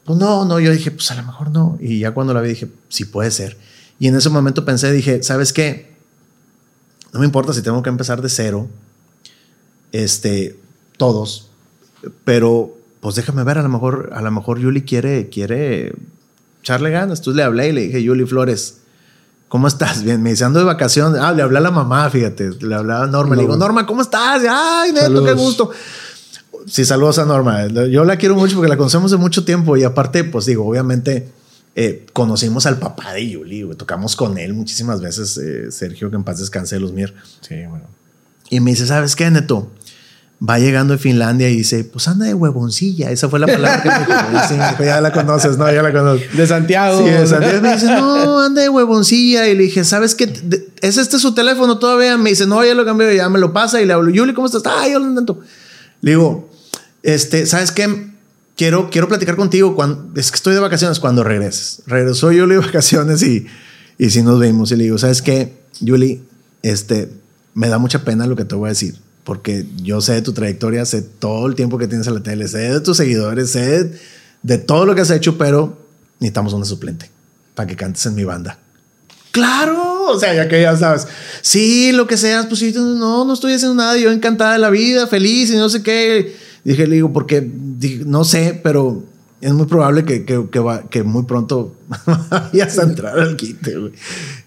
[0.04, 1.78] pues no, no, yo dije, pues a lo mejor no.
[1.80, 3.56] Y ya cuando la vi dije, sí puede ser.
[4.00, 5.92] Y en ese momento pensé, dije, ¿sabes qué?
[7.12, 8.68] No me importa si tengo que empezar de cero,
[9.92, 10.58] este,
[10.96, 11.48] todos,
[12.24, 15.94] pero pues déjame ver, a lo mejor, a lo mejor Yuli quiere, quiere
[16.62, 17.20] echarle ganas.
[17.20, 18.78] Entonces le hablé y le dije, Yuli Flores,
[19.48, 20.02] ¿Cómo estás?
[20.02, 21.20] Bien, me dice, ando de vacaciones.
[21.20, 22.50] Ah, le hablé a la mamá, fíjate.
[22.60, 23.34] Le hablaba a Norma.
[23.34, 24.42] Le digo, Norma, ¿cómo estás?
[24.48, 25.70] Ay, Neto, qué gusto.
[26.66, 27.66] Sí, saludos a Norma.
[27.66, 31.28] Yo la quiero mucho porque la conocemos de mucho tiempo y aparte, pues digo, obviamente
[31.74, 36.24] eh, conocimos al papá de Yuli, tocamos con él muchísimas veces, eh, Sergio, que en
[36.24, 37.14] paz descanse, los Mier.
[37.40, 37.86] Sí, bueno.
[38.50, 39.70] Y me dice, ¿sabes qué, Neto?
[40.46, 43.10] Va llegando de Finlandia y dice, pues anda de huevoncilla.
[43.10, 44.48] Esa fue la palabra que me dijo.
[44.48, 46.36] Sí, ya la conoces, no, ya la conoces.
[46.36, 46.98] De Santiago.
[46.98, 47.60] Sí, de Santiago.
[47.60, 49.48] Me dice, no, anda de huevoncilla.
[49.48, 50.32] Y le dije, ¿sabes qué?
[50.80, 52.16] ¿Es este su teléfono todavía?
[52.18, 53.80] Me dice, no, ya lo cambié, ya me lo pasa.
[53.80, 54.62] Y le hablo, Yuli, ¿cómo estás?
[54.66, 55.40] Ah, yo lo intento.
[56.02, 56.48] Le digo,
[57.02, 58.12] este, ¿sabes qué?
[58.56, 59.74] Quiero, quiero platicar contigo.
[59.74, 61.82] Cuando, es que estoy de vacaciones cuando regreses.
[61.86, 63.46] Regresó Yuli de vacaciones y,
[63.98, 64.70] y sí nos vimos.
[64.70, 65.58] Y le digo, ¿sabes qué?
[65.80, 66.22] Yuli,
[66.62, 67.10] este,
[67.54, 68.96] me da mucha pena lo que te voy a decir,
[69.28, 72.48] porque yo sé de tu trayectoria, sé todo el tiempo que tienes en la tele,
[72.48, 73.92] sé de tus seguidores, sé
[74.42, 75.76] de todo lo que has hecho, pero
[76.18, 77.10] necesitamos una suplente
[77.54, 78.58] para que cantes en mi banda.
[79.32, 81.06] Claro, o sea, ya que ya sabes,
[81.42, 84.70] sí, lo que seas, pues sí, no, no estoy haciendo nada, yo encantada de la
[84.70, 86.34] vida, feliz y no sé qué.
[86.64, 89.04] Dije, le digo, porque dije, no sé, pero
[89.42, 91.76] es muy probable que, que, que, va- que muy pronto
[92.30, 93.92] vayas a entrar al quite, güey.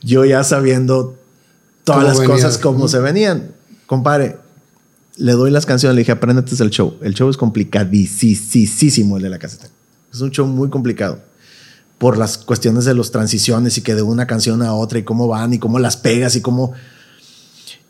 [0.02, 1.16] Yo ya sabiendo
[1.84, 3.52] todas las cosas como se venían.
[3.86, 4.38] Compadre,
[5.18, 6.98] le doy las canciones, le dije, apréndete el show.
[7.02, 9.68] El show es complicadísimo, el de la caseta.
[10.12, 11.20] Es un show muy complicado
[11.98, 15.28] por las cuestiones de las transiciones y que de una canción a otra y cómo
[15.28, 16.74] van y cómo las pegas y cómo...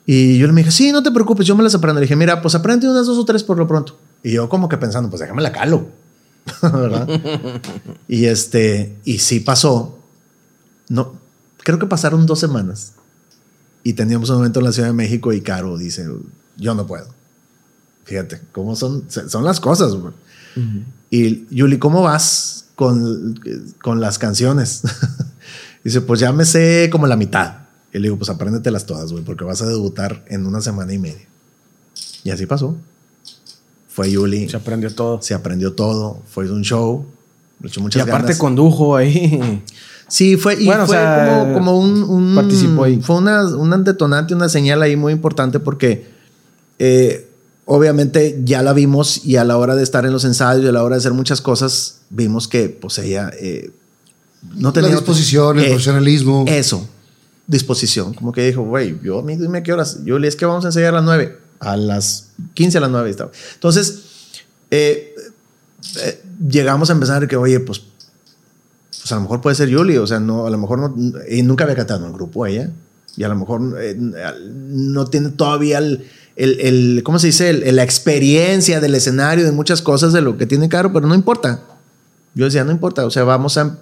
[0.05, 2.01] Y yo le dije, sí, no te preocupes, yo me las aprendo.
[2.01, 3.97] Le dije, mira, pues aprende unas dos o tres por lo pronto.
[4.23, 5.87] Y yo como que pensando, pues déjame la calo.
[6.61, 7.07] ¿Verdad?
[8.07, 9.97] y este, y sí pasó.
[10.89, 11.13] No,
[11.59, 12.93] creo que pasaron dos semanas.
[13.83, 16.05] Y teníamos un momento en la Ciudad de México y Caro dice,
[16.61, 17.07] yo no puedo.
[18.05, 19.93] Fíjate, cómo son, son las cosas.
[19.93, 20.13] güey.
[21.09, 23.39] Y Yuli, ¿cómo vas con,
[23.81, 24.81] con las canciones?
[25.83, 27.55] Dice, pues ya me sé como la mitad.
[27.93, 30.97] Y le digo, pues apréndetelas todas, güey, porque vas a debutar en una semana y
[30.99, 31.27] media.
[32.23, 32.75] Y así pasó.
[33.89, 35.21] Fue Yuli, Se aprendió todo.
[35.21, 37.05] se aprendió todo, fue un show,
[37.59, 38.37] le echó Y muchas aparte ganas.
[38.37, 39.63] condujo ahí.
[40.07, 43.01] Sí, fue, y Bueno, o fue sea, como, como un, un- participó ahí.
[43.01, 46.09] Fue una, una detonante, una señal ahí muy importante porque
[46.83, 47.27] eh,
[47.65, 50.71] obviamente ya la vimos y a la hora de estar en los ensayos y a
[50.71, 53.69] la hora de hacer muchas cosas, vimos que pues ella eh,
[54.55, 56.45] no tenía La disposición, el Eh, profesionalismo.
[56.47, 56.89] Eso,
[57.45, 58.15] disposición.
[58.15, 60.03] Como que dijo, güey, yo a mí dime qué horas.
[60.03, 61.37] Yo le es que vamos a ensayar a las 9.
[61.59, 63.31] A las 15 a las 9 estaba.
[63.53, 63.99] Entonces,
[64.71, 65.13] eh,
[66.49, 67.83] llegamos a empezar que, oye, pues,
[68.89, 69.97] pues a lo mejor puede ser Yuli.
[69.97, 70.95] O sea, no, a lo mejor no.
[71.29, 72.71] Y nunca había cantado en el grupo ella.
[73.15, 76.07] Y a lo mejor no tiene todavía el.
[76.35, 77.49] El- el- ¿Cómo se dice?
[77.49, 81.15] El- la experiencia del escenario, de muchas cosas de lo que tiene Caro, pero no
[81.15, 81.61] importa.
[82.33, 83.05] Yo decía, no importa.
[83.05, 83.77] O sea, vamos a,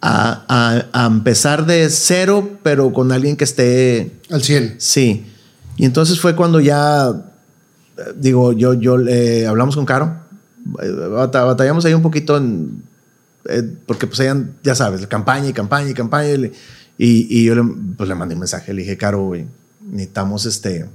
[0.00, 4.76] a, a- a empezar de cero, pero con alguien que esté Al 100.
[4.78, 5.26] Sí.
[5.76, 10.16] Y entonces fue cuando ya, eh, digo, yo, yo le hablamos con Caro,
[10.82, 12.82] eh, bata- batallamos ahí un poquito en,
[13.48, 16.28] eh, porque pues ella, ya sabes, campaña y campaña y campaña.
[16.34, 16.50] Y,
[16.98, 17.62] y yo le,
[17.96, 19.44] pues, le mandé un mensaje, le dije, Caro, güey,
[19.82, 20.86] necesitamos este,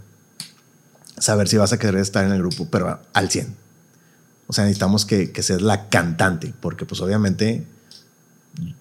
[1.22, 3.56] saber si vas a querer estar en el grupo, pero al 100.
[4.48, 7.64] O sea, necesitamos que, que seas la cantante, porque pues obviamente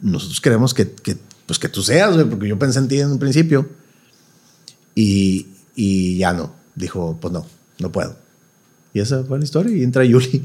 [0.01, 3.19] nosotros queremos que, que, pues, que tú seas, porque yo pensé en ti en un
[3.20, 3.69] principio.
[4.94, 5.47] Y,
[5.77, 6.52] y ya no.
[6.75, 7.47] Dijo, pues no,
[7.78, 8.17] no puedo.
[8.93, 9.77] Y esa fue la historia.
[9.77, 10.44] Y entra Yuli.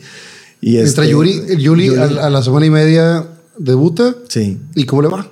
[0.61, 1.41] Y Entra este- Yuri.
[1.49, 4.15] el Yuri, A, a la semana y media debuta.
[4.30, 4.59] Sí.
[4.75, 5.32] ¿Y cómo le va?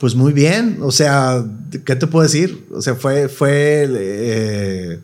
[0.00, 0.78] Pues muy bien.
[0.82, 1.44] O sea,
[1.84, 2.66] ¿qué te puedo decir?
[2.72, 5.00] O sea, fue, fue, eh,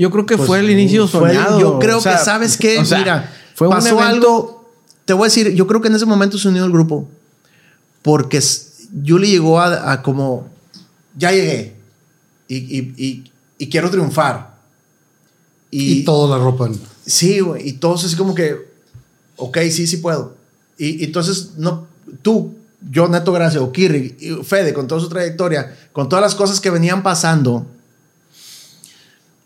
[0.00, 1.60] Yo creo que Pues, fue el inicio fue- soñado.
[1.60, 2.78] yo creo O sea, que, ¿sabes qué?
[2.78, 4.70] o sea, Mira, fue un pasó evento- algo.
[5.04, 7.06] Te voy a decir, yo creo que en ese momento se unió el grupo.
[8.00, 8.40] Porque
[9.02, 10.48] Yuli llegó a, a como,
[11.18, 11.74] ya llegué.
[12.48, 14.54] Y, y- y- y quiero triunfar.
[15.70, 16.72] Y, todos la ropan.
[17.04, 17.68] Sí, güey.
[17.68, 18.56] Y todos así como que,
[19.36, 20.34] ok, sí, sí puedo.
[20.78, 21.86] Y, y entonces, no,
[22.22, 22.54] tú,
[22.90, 26.70] yo, Neto Gracia, o Kirri, Fede, con toda su trayectoria, con todas las cosas que
[26.70, 27.66] venían pasando.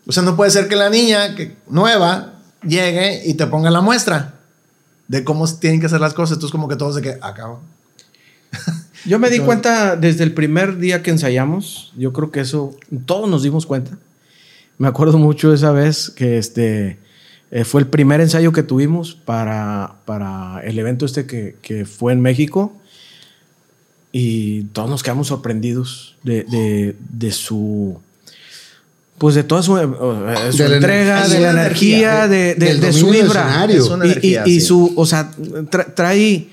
[0.07, 3.81] O sea, no puede ser que la niña que, nueva llegue y te ponga la
[3.81, 4.35] muestra
[5.07, 6.37] de cómo tienen que hacer las cosas.
[6.37, 7.61] Entonces, como que todos de que acabo.
[9.05, 11.91] Yo me di Entonces- cuenta desde el primer día que ensayamos.
[11.97, 12.75] Yo creo que eso
[13.05, 13.97] todos nos dimos cuenta.
[14.77, 16.97] Me acuerdo mucho esa vez que este
[17.51, 22.13] eh, fue el primer ensayo que tuvimos para, para el evento este que, que fue
[22.13, 22.73] en México.
[24.11, 27.99] Y todos nos quedamos sorprendidos de, de- de su.
[29.17, 31.61] Pues de toda su, eh, eh, su De la entrega, energía, de la de la
[31.61, 33.65] energía, de, de- del de su vibra.
[33.69, 34.61] Y- y, energía, y sí.
[34.61, 35.31] su, o sea,
[35.71, 36.49] tra- trae,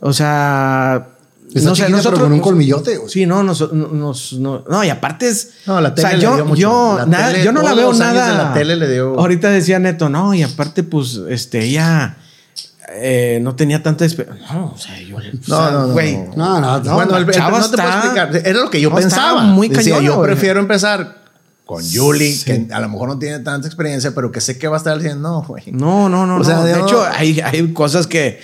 [0.00, 1.08] o sea,
[1.54, 3.10] Está pero con un colmillote, güey.
[3.10, 5.50] Sí, no, nos, nos- no, no, y aparte es.
[5.66, 6.60] No, la o sea, tele le yo, dio mucho.
[6.60, 8.28] yo, La nada- tele, yo no la veo nada.
[8.30, 12.16] de la tele le dio- Ahorita decía Neto, no, y aparte, pues, este, ella
[12.94, 14.46] eh, no tenía tanta experiencia.
[14.52, 15.16] No, o sea, yo.
[15.16, 16.34] o No, sea, no, no, güey, no.
[16.36, 18.36] No, no, No, bueno, el, el- no te puedo está- explicar.
[18.46, 19.42] Era lo que yo no, pensaba.
[19.42, 20.30] muy Decía, yo güey.
[20.30, 21.19] prefiero empezar
[21.70, 24.74] con Yuli, que a lo mejor no tiene tanta experiencia, pero que sé que va
[24.74, 25.70] a estar diciendo, no, güey.
[25.70, 26.38] No, no, no.
[26.38, 26.64] O sea, no.
[26.64, 28.40] De hecho, hay, hay cosas que,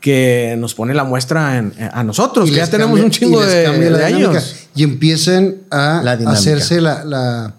[0.00, 3.66] que nos pone la muestra en- a nosotros, que ya tenemos un chingo de,
[4.02, 4.66] años.
[4.74, 7.52] Y empiezan a La hacerse la, la,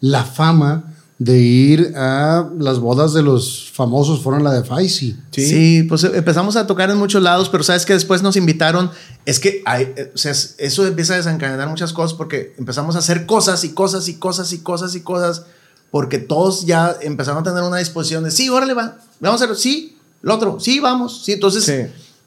[0.00, 5.16] la fama de ir a las bodas de los famosos, fueron la de Faisy.
[5.30, 5.82] Sí.
[5.88, 8.90] pues eh, empezamos a tocar en muchos lados, pero sabes que después nos invitaron.
[9.24, 12.96] Es que hay, eh, o sea, es- eso empieza a desencadenar muchas cosas porque empezamos
[12.96, 15.42] a hacer cosas y cosas y cosas y cosas y cosas
[15.90, 19.54] porque todos ya empezaron a tener una disposición de sí, órale, va, vamos a hacerlo,
[19.54, 21.32] sí, lo otro, sí, vamos, sí.
[21.32, 21.72] Entonces Sí.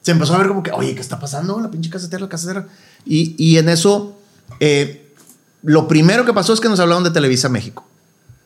[0.01, 1.59] se empezó a ver como que, oye, ¿qué está pasando?
[1.59, 2.67] La pinche casetera, la casetera.
[3.05, 4.17] Y, y en eso,
[4.59, 5.11] eh,
[5.61, 7.85] lo primero que pasó es que nos hablaron de Televisa México.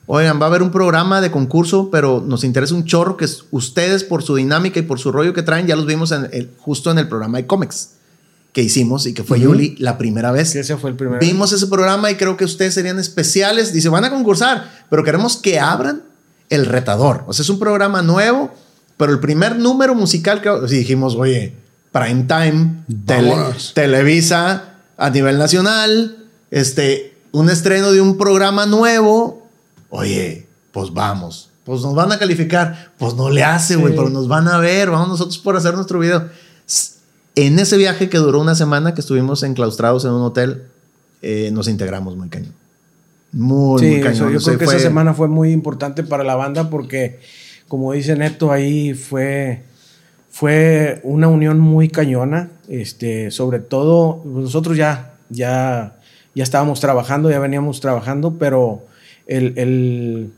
[0.05, 3.43] Oigan, va a haber un programa de concurso, pero nos interesa un chorro que es-
[3.51, 6.49] ustedes, por su dinámica y por su rollo que traen, ya los vimos en el-
[6.59, 7.91] justo en el programa de cómics
[8.51, 10.49] que hicimos y que fue Yuli la primera vez.
[10.51, 11.19] Sí, ese fue el primer.
[11.19, 13.71] Vimos ese programa y creo que ustedes serían especiales.
[13.73, 16.03] Dice, van a concursar, pero queremos que abran
[16.49, 17.23] el retador.
[17.25, 18.51] O sea, es un programa nuevo,
[18.97, 21.55] pero el primer número musical que sí, dijimos, oye,
[21.93, 23.33] prime time, tele-.
[23.73, 24.65] Televisa
[24.97, 26.17] a nivel nacional,
[26.51, 29.42] este, un estreno de un programa nuevo.
[29.95, 31.49] Oye, pues vamos.
[31.63, 32.91] Pues nos van a calificar.
[32.97, 33.97] Pues no le hace, güey, Sí.
[33.97, 34.89] pero nos van a ver.
[34.89, 36.27] Vamos nosotros por hacer nuestro video.
[37.35, 40.63] En ese viaje que duró una semana, que estuvimos enclaustrados en un hotel,
[41.21, 42.53] eh, nos integramos muy cañón.
[43.31, 44.31] Muy, Sí, muy eso, cañón.
[44.31, 47.19] yo O sea, creo que fue- esa semana fue muy importante para la banda porque,
[47.67, 49.63] como dice Neto, ahí fue,
[50.31, 52.49] fue una unión muy cañona.
[52.67, 55.97] Este, sobre todo, nosotros ya, ya,
[56.35, 58.85] ya estábamos trabajando, ya veníamos trabajando, pero
[59.27, 60.31] el, el,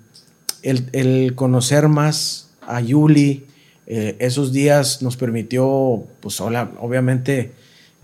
[0.63, 3.45] el- el conocer más a Yuli,
[3.87, 7.51] eh, esos días nos permitió, pues hola, obviamente,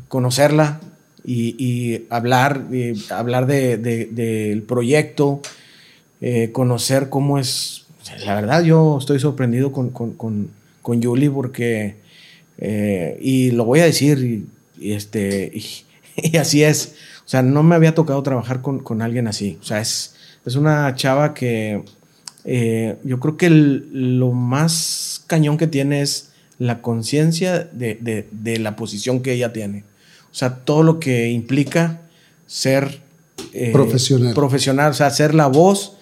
[0.08, 0.80] conocerla
[1.26, 2.66] y, y hablar,
[3.10, 5.42] hablar de- de- del proyecto,
[6.22, 7.86] eh, conocer cómo es.
[8.26, 10.50] La verdad, yo estoy sorprendido con, con, con,
[10.82, 11.96] con Yuli porque,
[12.58, 14.46] eh, y lo voy a decir,
[14.80, 15.52] y, este,
[16.18, 16.96] y así es.
[17.26, 19.58] O sea, no me había tocado trabajar con, con alguien así.
[19.62, 20.11] O sea, es,
[20.46, 21.84] es una chava que
[22.44, 28.28] eh, yo creo que el- lo más cañón que tiene es la conciencia de, de-
[28.32, 29.84] de la posición que ella tiene.
[30.32, 32.02] O sea, todo lo que implica
[32.48, 33.00] ser
[33.54, 34.34] eh, Profesional.
[34.34, 35.98] profesional, o sea, ser la voz,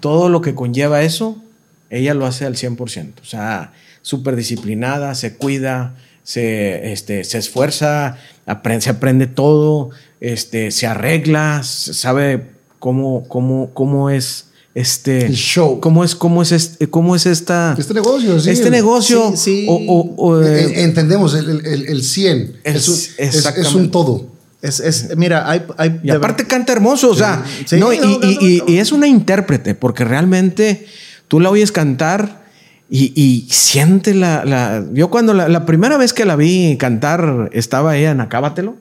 [0.00, 1.42] todo lo que conlleva eso,
[1.90, 3.20] ella lo hace al 100%.
[3.22, 8.16] O sea, súper disciplinada, se cuida, se, este, se esfuerza,
[8.46, 9.90] aprende, se aprende todo,
[10.20, 12.53] este, se arregla, sabe
[12.84, 15.80] cómo, cómo, cómo es este El show.
[15.80, 18.50] cómo es cómo es este, cómo es esta Este negocio, sí.
[18.50, 19.66] este negocio Sí, sí.
[19.70, 22.56] o, o- o, Eh, eh, entendemos el, el, el- el 100.
[22.62, 24.26] El- es, un, es- un todo.
[24.60, 27.42] Es, es- mira, hay, hay Y aparte canta hermoso, o sea,
[27.78, 28.18] no, y, no, no,
[28.66, 30.84] y- es una intérprete, porque realmente
[31.28, 32.44] tú la oyes cantar
[32.90, 37.48] y, y siente la, la- Yo cuando la, la primera vez que la vi cantar
[37.54, 38.76] estaba ella en Acábatelo,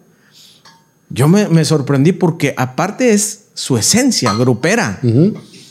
[1.14, 5.00] yo me, me sorprendí porque aparte es su esencia, grupera.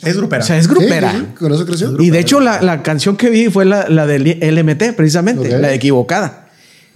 [0.01, 0.41] Es grupera.
[0.43, 1.11] O sea, es grupera.
[1.11, 2.01] Sí, sí, con eso creció.
[2.01, 5.67] Y de hecho, la, la canción que vi fue la, la del LMT, precisamente, la
[5.67, 6.49] de equivocada.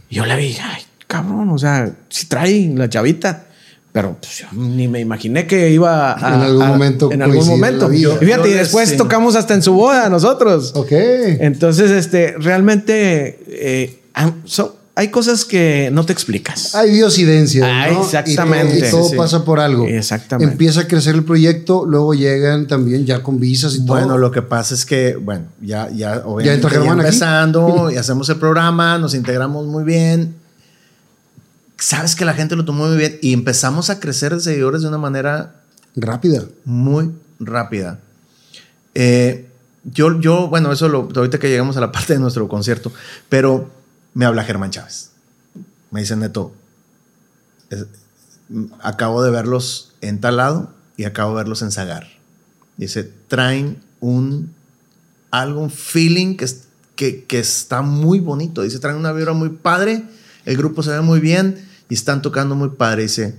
[0.09, 3.43] Y yo la vi, ay, cabrón, o sea, si trae la chavita.
[3.92, 6.35] Pero pues, yo ni me imaginé que iba a.
[6.35, 7.92] En algún a- momento En algún momento.
[7.92, 8.98] Y fíjate, y después sí.
[8.98, 10.72] tocamos hasta en su boda nosotros.
[10.76, 10.92] Ok.
[10.92, 16.74] Entonces, este, realmente eh, ah, so- hay cosas que no te explicas.
[16.74, 17.64] Hay diosidencia.
[17.67, 18.01] Ah, ¿no?
[18.03, 18.77] exactamente.
[18.77, 19.16] Y todo, y todo Sí, sí.
[19.16, 19.85] pasa por algo.
[19.85, 20.51] Exactamente.
[20.51, 23.95] Empieza a crecer el proyecto, luego llegan también ya con visas y todo.
[23.95, 27.08] Bueno, lo que pasa es que, bueno, ya, ya, obviamente, Germán aquí.
[27.09, 30.34] empezando y hacemos el programa, nos integramos muy bien.
[31.77, 34.88] Sabes que la gente lo tomó muy bien y empezamos a crecer de seguidores de
[34.88, 35.58] una manera
[35.95, 36.45] Rápida.
[36.66, 38.00] muy rápida.
[38.95, 39.45] Eh,
[39.84, 42.92] yo, yo, bueno, eso lo, ahorita que llegamos a la parte de nuestro concierto,
[43.30, 43.76] pero
[44.17, 45.11] me habla Germán Chávez.
[45.91, 46.51] Me dice, Neto,
[47.69, 47.85] es-
[48.81, 52.07] acabo de verlos en tal lado y acabo de verlos en Zagar.
[52.77, 54.53] Dice, traen un,
[55.29, 56.47] algo, un feeling que,
[56.95, 58.63] que, que está muy bonito.
[58.63, 60.03] Dice, traen una vibra muy padre,
[60.45, 63.03] el grupo se ve muy bien y están tocando muy padre.
[63.03, 63.35] Dice,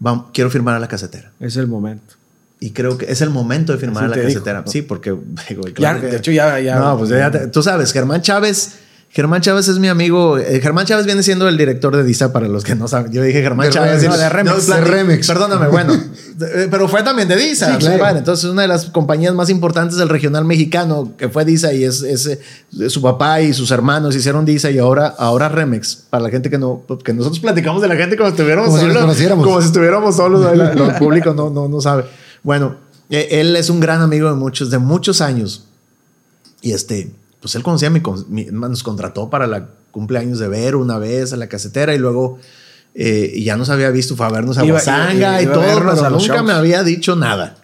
[0.00, 1.32] "Vam- quiero firmar a la casetera.
[1.40, 2.14] Es el momento.
[2.60, 4.62] Y creo que es el momento de firmar Así a la dijo, casetera.
[4.62, 4.70] ¿no?
[4.70, 5.10] Sí, porque,
[5.58, 6.60] Ya, claro que- de hecho, ya.
[6.60, 8.78] ya no, pues ya tú sabes, Germán Chávez.
[9.10, 10.36] Germán Chávez es mi amigo.
[10.38, 13.10] eh, Germán Chávez viene siendo el director de DISA para los que no saben.
[13.10, 14.02] Yo dije Germán De Chávez.
[14.02, 14.10] Remex.
[14.10, 14.64] No, de Remex.
[14.66, 15.26] plan- De Remex.
[15.26, 15.92] Perdóname, bueno.
[16.40, 17.72] Eh, pero fue también de DISA.
[17.72, 17.98] Sí, claro.
[17.98, 21.82] Bueno, entonces, una de las compañías más importantes del regional mexicano que fue DISA y
[21.82, 25.96] es, es, eh, su papá y sus hermanos hicieron DISA y ahora, ahora Remex.
[26.08, 28.78] Para la gente que no, que nosotros platicamos de la gente como si estuviéramos Como
[28.78, 29.04] si los solos.
[29.06, 29.44] conociéramos.
[29.46, 30.52] Como si estuviéramos solos.
[30.52, 32.04] el, el público no, no, no sabe.
[32.44, 32.76] Bueno,
[33.10, 35.64] eh, él es un gran amigo de muchos, de muchos años.
[36.62, 37.10] Y este,
[37.40, 41.36] pues él conocía mi, mi- nos contrató para la cumpleaños de Vero una vez a
[41.36, 42.38] la casetera y luego
[42.94, 46.10] eh, y ya nos había visto, fue a vernos a Guasanga y todo, vernos pero
[46.10, 46.44] nunca shows.
[46.44, 47.56] me había dicho nada.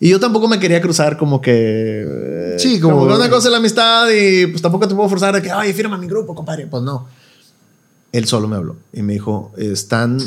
[0.00, 2.04] Y yo tampoco me quería cruzar como que...
[2.06, 5.34] eh, Sí, como- que una cosa es la amistad y pues tampoco te puedo forzar
[5.34, 6.66] de que, ay, firma mi grupo, compadre.
[6.66, 7.06] Pues no.
[8.12, 10.18] Él solo me habló y me dijo, están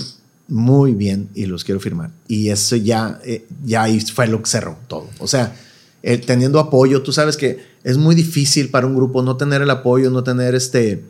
[0.47, 2.11] muy bien y los quiero firmar.
[2.27, 5.07] Y eso ya, eh, ya ahí fue lo que cerró todo.
[5.19, 5.55] O sea,
[6.01, 9.69] el- teniendo apoyo, tú sabes que es muy difícil para un grupo no tener el
[9.69, 11.03] apoyo, no tener este...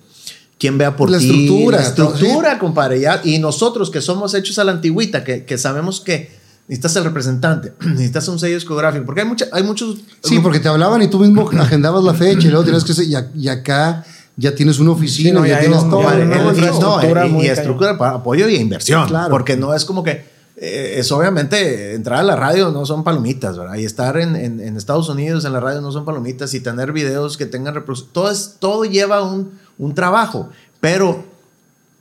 [0.58, 3.00] Quien vea por La ti, estructura, la estructura, compadre.
[3.00, 6.32] Ya, y nosotros que somos hechos a la antigüita, que, que sabemos que
[6.68, 9.96] necesitas el representante, necesitas un sello discográfico, porque hay, mucha, hay muchos...
[10.22, 12.94] Sí, porque te hablaban y tú mismo agendabas la fecha y luego tienes que...
[12.94, 14.04] ser- Y, a- y acá
[14.36, 16.02] ya tienes una oficina, Sí, no, ya, tienes todo.
[16.02, 19.08] ya Compadre, y- no, y- estructura para apoyo y inversión.
[19.08, 19.30] Claro.
[19.30, 20.26] Porque no es como que
[20.62, 23.76] eh, es obviamente entrar a la radio no son palomitas, ¿verdad?
[23.76, 26.92] Y estar en, en- en Estados Unidos en la radio no son palomitas y tener
[26.92, 28.10] videos que tengan reproducción.
[28.14, 30.50] Todo, es- todo lleva un, un trabajo.
[30.82, 31.24] Pero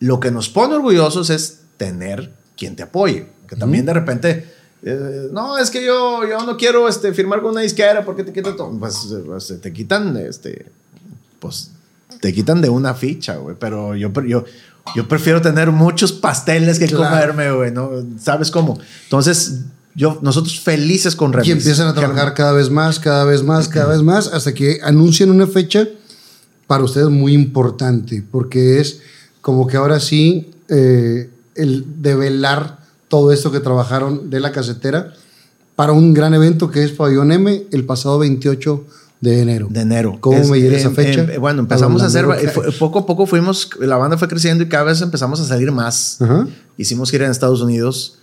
[0.00, 3.26] lo que nos pone orgullosos es tener quien te apoye.
[3.48, 4.52] Que también de repente.
[4.82, 8.32] eh, no, es que yo, yo no quiero este, firmar con una disquera porque te
[8.32, 8.70] quitan todo.
[8.78, 10.66] Pues, pues, te quitan, este,
[11.40, 11.70] pues
[12.20, 13.56] te quitan de una ficha, güey.
[13.58, 14.10] Pero yo,
[14.96, 17.04] yo prefiero tener muchos pasteles que Claro.
[17.10, 17.90] comerme, güey, ¿no?
[18.20, 18.78] ¿Sabes cómo?
[19.04, 19.60] Entonces,
[19.94, 21.50] yo, nosotros felices con Y Remix.
[21.50, 25.30] empiezan a trabajar cada vez más, cada vez más, cada vez más, hasta que anuncian
[25.30, 25.86] una fecha
[26.66, 29.00] para ustedes muy importante, porque es
[29.40, 35.14] como que ahora sí eh, el develar todo esto que trabajaron de la casetera
[35.76, 38.84] para un gran evento que es Pabellón M el pasado 28
[39.20, 39.66] de enero.
[39.70, 40.16] De enero.
[40.20, 41.20] ¿Cómo Es- me llega esa em- fecha?
[41.22, 44.62] em- bueno, empezamos a hacer, eh, fue- poco a poco fuimos, la banda fue creciendo
[44.64, 46.18] y cada vez empezamos a salir más.
[46.76, 48.18] Hicimos gira en Estados Unidos.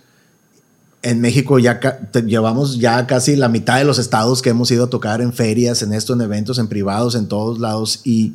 [1.02, 4.84] En México ya te- llevamos ya casi la mitad de los estados que hemos ido
[4.84, 8.00] a tocar en ferias, en esto, en eventos, en privados, en todos lados.
[8.04, 8.32] Y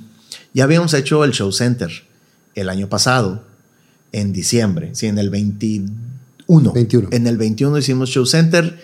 [0.54, 1.90] ya habíamos hecho el Show Center
[2.56, 3.44] el año pasado,
[4.14, 6.72] en diciembre, sí, en el 21.
[6.74, 7.08] 21.
[7.12, 8.80] En el 21 hicimos Show Center.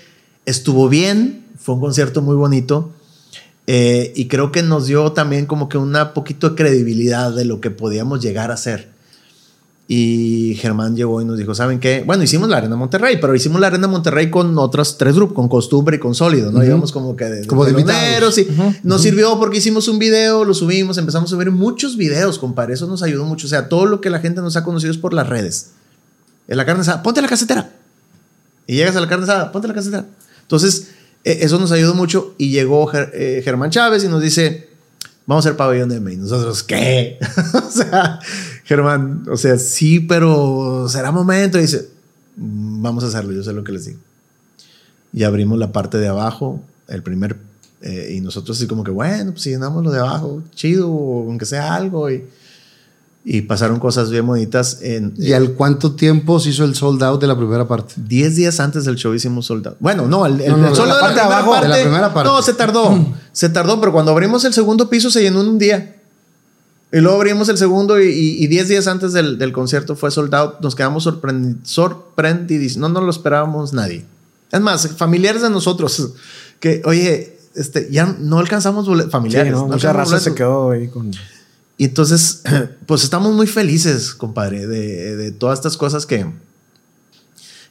[0.46, 2.92] Estuvo bien, fue un concierto muy bonito.
[3.70, 7.60] Eh, y creo que nos dio también como que una poquito de credibilidad de lo
[7.60, 8.96] que podíamos llegar a hacer.
[9.90, 12.04] Y Germán llegó y nos dijo, ¿saben qué?
[12.06, 15.48] Bueno, hicimos la Arena Monterrey, pero hicimos la Arena Monterrey con otros tres grupos, con
[15.48, 16.58] Costumbre y con Sólido, ¿no?
[16.60, 16.68] Ujú.
[16.68, 18.76] Íbamos como que de, Como de teloneros invitados.
[18.84, 22.74] y nos sirvió porque hicimos un video, lo subimos, empezamos a subir muchos videos, compadre.
[22.74, 23.48] Eso nos ayudó mucho.
[23.48, 25.72] O sea, todo lo que la gente nos ha conocido es por las redes.
[26.50, 27.72] En la carne asada, ponte la casetera.
[28.66, 30.06] Y llegas a la carne asada, ponte la casetera.
[30.42, 30.90] Entonces,
[31.44, 32.34] eso nos ayudó mucho.
[32.38, 34.70] Y llegó Ger- eh, Germán Chávez y nos dice,
[35.26, 36.14] vamos a hacer pabellón de M.
[36.14, 37.18] Y nosotros, ¿qué?
[37.54, 38.20] o sea,
[38.66, 41.58] Germán, o sea, sí, pero será momento.
[41.58, 41.90] Y dice,
[42.38, 44.00] "Mm, vamos a hacerlo, yo sé lo que les digo.
[45.14, 47.38] Y abrimos la parte de abajo, el primer,
[47.82, 51.46] eh, y nosotros así como que, bueno, pues si llenamos lo de abajo, chido, aunque
[51.46, 52.10] sea algo.
[52.12, 52.26] Y,
[53.30, 54.80] y pasaron cosas bien bonitas.
[54.82, 57.96] En, ¿Y al cuánto tiempo se hizo el sold out de la primera parte?
[57.98, 59.76] 10 días antes del show hicimos soldado.
[59.82, 61.68] Bueno, no, el, el, No, no, el de sold la out parte de abajo, de
[61.68, 62.30] la primera parte.
[62.30, 63.06] No, se tardó.
[63.34, 65.96] se tardó, pero cuando abrimos el segundo piso se llenó en un día.
[66.94, 70.10] Y luego abrimos el segundo y, y, y 10 días antes del, del concierto fue
[70.10, 70.62] sold out.
[70.62, 72.78] Nos quedamos sorprendi- sorprendidos.
[72.78, 74.06] No nos lo esperábamos nadie.
[74.54, 76.14] Es más, familiares de nosotros
[76.62, 79.12] que, oye, este, ya no alcanzamos boletos.
[79.12, 79.52] Sí, Familiares.
[79.52, 79.58] ¿no?
[79.64, 81.12] no Mucha alcanzamos raza se quedó ahí con...
[81.78, 82.42] Y entonces,
[82.86, 86.26] pues estamos muy felices, compadre, de, de todas estas cosas que,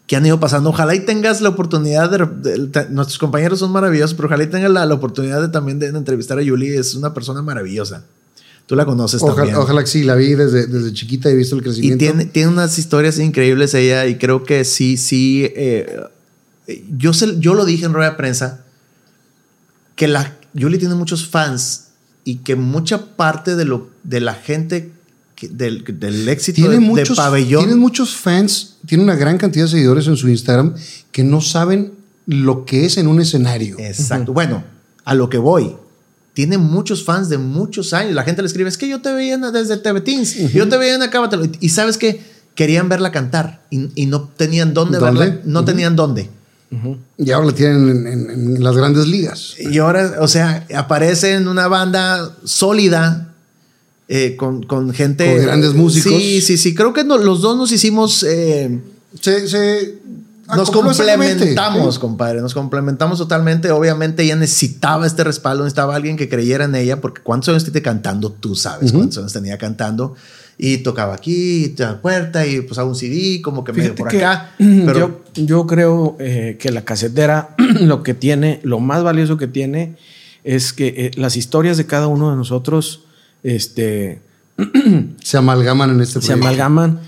[0.06, 0.70] que han ido pasando.
[0.70, 2.18] Ojalá y tengas la oportunidad de,
[2.50, 5.78] de- de- Nuestros compañeros son maravillosos, pero ojalá y tengas la, la oportunidad de también
[5.78, 6.68] de, entrevistar a Yuli.
[6.68, 8.04] Es una persona maravillosa.
[8.66, 9.46] Tú la conoces también.
[9.48, 11.98] Ojalá, ojalá que sí, la vi desde, desde chiquita y he visto el Y crecimiento.
[11.98, 15.44] tiene, tiene unas historias increíbles ella y creo que sí, sí.
[15.54, 16.00] eh,
[16.96, 18.64] yo, se- yo lo dije en rueda de prensa
[19.94, 21.85] que la Yuli tiene muchos fans
[22.26, 24.90] y que mucha parte de, lo, de la gente
[25.34, 29.38] que- del, del éxito tiene de, de muchos, pabellón tiene muchos fans, tiene una gran
[29.38, 30.74] cantidad de seguidores en su Instagram
[31.12, 31.92] que no saben
[32.26, 33.76] lo que es en un escenario.
[33.78, 34.32] Exacto.
[34.34, 34.64] Bueno,
[35.04, 35.74] a lo que voy.
[36.34, 38.12] Tiene muchos fans de muchos años.
[38.14, 40.52] La gente le escribe, es que yo te veía desde TV Teens.
[40.52, 41.46] Yo te veía en Acábatelo.
[41.60, 42.20] Y sabes que
[42.54, 45.20] querían verla cantar y, y no tenían dónde, ¿Dónde?
[45.20, 45.40] verla.
[45.44, 46.28] No tenían dónde.
[47.16, 49.54] Y ahora la tienen en, en- en las grandes ligas.
[49.58, 53.22] Y ahora, o sea, aparece en una banda sólida.
[54.08, 55.34] eh, con, con gente.
[55.34, 56.12] Con grandes músicos.
[56.12, 56.74] Sí, sí, sí.
[56.74, 58.22] Creo que no- los dos nos hicimos.
[58.24, 58.80] eh,
[59.20, 59.98] Se, se
[60.54, 62.40] nos complementamos, compadre.
[62.40, 63.70] Nos complementamos totalmente.
[63.72, 67.82] Obviamente ella necesitaba este respaldo, necesitaba alguien que creyera en ella, porque cuántos años tiene
[67.82, 68.98] cantando, tú sabes Ujú.
[68.98, 70.14] cuántos años tenía cantando.
[70.58, 74.02] Y tocaba aquí, te la puerta, y pues hago un CD, como que medio Fíjate
[74.02, 74.54] por que acá.
[74.58, 79.48] Pero yo, yo creo eh, que la casetera lo que tiene, lo más valioso que
[79.48, 79.96] tiene
[80.44, 83.02] es que eh, las historias de cada uno de nosotros
[83.42, 84.20] este,
[85.22, 86.46] Se amalgaman en este se proyecto.
[86.46, 87.00] amalgaman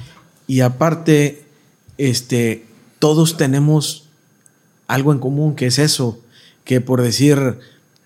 [0.46, 1.42] y aparte
[1.96, 2.64] este,
[2.98, 4.04] todos tenemos
[4.86, 6.20] algo en común, que es eso,
[6.64, 7.58] que por decir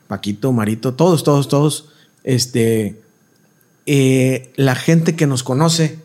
[0.08, 1.88] Paquito, Marito, todos, todos, todos,
[2.24, 3.00] este,
[3.86, 5.98] eh, la gente que nos conoce,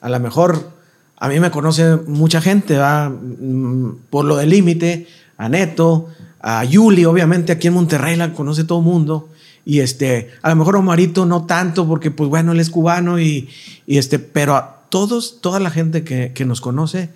[0.00, 0.74] a lo mejor
[1.16, 2.78] a mí me conoce mucha gente.
[2.78, 6.08] Mm, por lo del límite, a Neto,
[6.40, 9.30] a Yuli, obviamente aquí en Monterrey la conoce todo el mundo.
[9.64, 13.48] Y este, a lo mejor Omarito no tanto, porque pues bueno, él es cubano y,
[13.86, 17.08] y este, pero a todos, toda la gente que, que nos conoce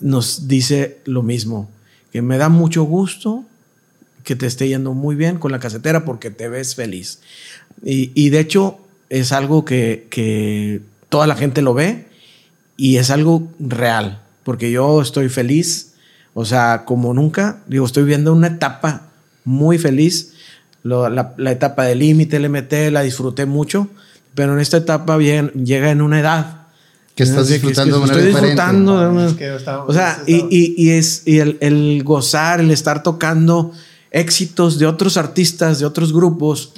[0.00, 1.70] nos dice lo mismo,
[2.12, 3.44] que me da mucho gusto
[4.24, 7.20] que te esté yendo muy bien con la casetera porque te ves feliz.
[7.82, 8.78] Y, y de hecho
[9.12, 12.06] es algo que, que toda la gente lo ve
[12.78, 15.92] y es algo real, porque yo estoy feliz,
[16.34, 19.08] o sea, como nunca, digo, estoy viendo una etapa
[19.44, 20.32] muy feliz,
[20.82, 23.86] Lo- la, la etapa del límite, LMT, la disfruté mucho,
[24.34, 26.62] pero en esta etapa bien, llega en una edad.
[27.14, 28.62] Que estás Es disfrutando de estoy manera diferente.
[28.62, 32.02] disfrutando de una- Es que estamos- o sea, y, y- y es y el, el
[32.02, 33.72] gozar, el estar tocando
[34.10, 36.72] éxitos de otros artistas, de otros grupos,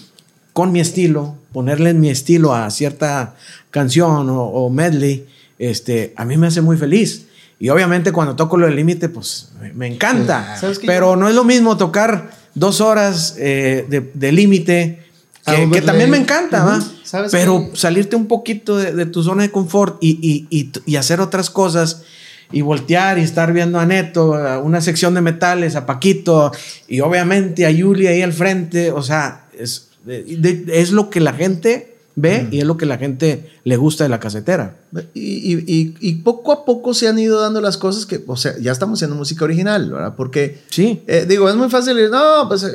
[0.55, 3.34] con mi estilo, ponerle mi estilo a cierta
[3.70, 5.26] canción o, o medley,
[5.58, 7.26] este, a mí me hace muy feliz.
[7.60, 10.57] Y obviamente cuando toco lo del límite, pues me, encanta.
[10.86, 15.00] Pero no es lo mismo tocar dos horas eh, de, de límite,
[15.44, 16.81] que, también me encanta, ¿va?
[17.02, 17.76] ¿Sabes Pero qué?
[17.76, 21.50] salirte un poquito de, de tu zona de confort y, y- y- y hacer otras
[21.50, 22.02] cosas
[22.50, 26.50] y voltear y estar viendo a Neto, a una sección de metales, a Paquito
[26.89, 31.33] y obviamente a Yuli ahí al frente, o sea, es, de- es lo que la
[31.33, 34.76] gente ve y es lo que la gente le gusta de la casetera.
[35.15, 35.55] Y,
[36.00, 38.99] y- poco a poco se han ido dando las cosas que, o sea, ya estamos
[38.99, 40.15] haciendo música original, ¿verdad?
[40.16, 41.02] Porque, Sí.
[41.08, 42.70] eh, digo, es muy fácil decir, no, pues eh,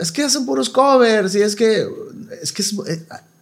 [0.00, 1.86] es que hacen puros covers y es que,
[2.42, 2.74] es que es-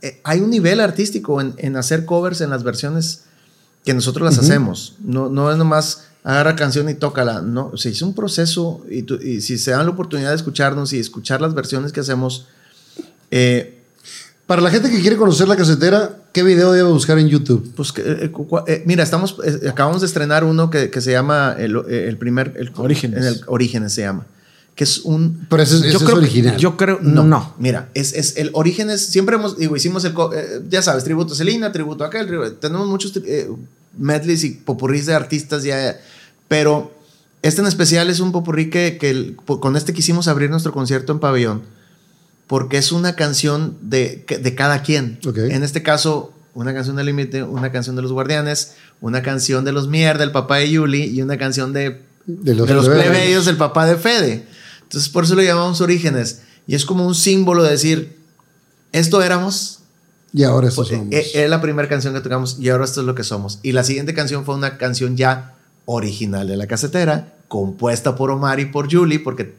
[0.03, 3.23] eh, hay un nivel artístico en, en hacer covers en las versiones
[3.85, 4.97] que nosotros las hacemos.
[5.03, 7.41] No, no es nomás agarra canción y tócala.
[7.41, 11.41] No, se hizo un proceso y si se dan la oportunidad de escucharnos y escuchar
[11.41, 12.49] las versiones que hacemos,
[13.31, 13.75] eh,
[14.47, 17.71] Para la gente que quiere conocer la casetera, ¿qué video debe buscar en YouTube?
[17.77, 21.13] Pues que, eh, cu- eh, mira, estamos, eh, acabamos de estrenar uno que, que se
[21.13, 23.19] llama el, eh, el primer el, Orígenes.
[23.19, 24.25] en el Orígenes se llama,
[24.75, 26.57] que es un Pero ese, ese yo es creo, original.
[26.57, 27.55] Yo creo, no, no.
[27.59, 29.05] Mira, es, es el Orígenes.
[29.05, 32.89] Siempre hemos, digo, hicimos el, eh, ya sabes, tributo a Selena, tributo a aquel, tenemos
[32.89, 33.51] muchos eh,
[33.99, 36.01] medleys y popurrís de artistas ya,
[36.49, 36.91] pero
[37.43, 41.19] este en especial es un popurrí que, que con este quisimos abrir nuestro concierto en
[41.19, 41.63] pabellón
[42.49, 45.21] porque es una canción de, de cada quien.
[45.27, 45.39] Ok.
[45.39, 49.71] En este caso, una canción del límite, una canción de los guardianes, una canción de
[49.73, 53.45] los Mier, del papá de Yuli, y una canción de, De los de los plebeyos.
[53.47, 54.47] del papá de Fede.
[54.83, 56.41] Entonces, por eso lo llamamos Orígenes.
[56.67, 58.17] Y es como un símbolo de decir,
[58.93, 59.81] esto éramos,
[60.33, 61.15] Y ahora estos pues, somos.
[61.15, 63.59] eh, era la primera canción que tocamos y ahora esto es lo que somos.
[63.63, 65.55] Y la siguiente canción fue una canción ya
[65.85, 69.55] original de la casetera, compuesta por Omar y por Julie, porque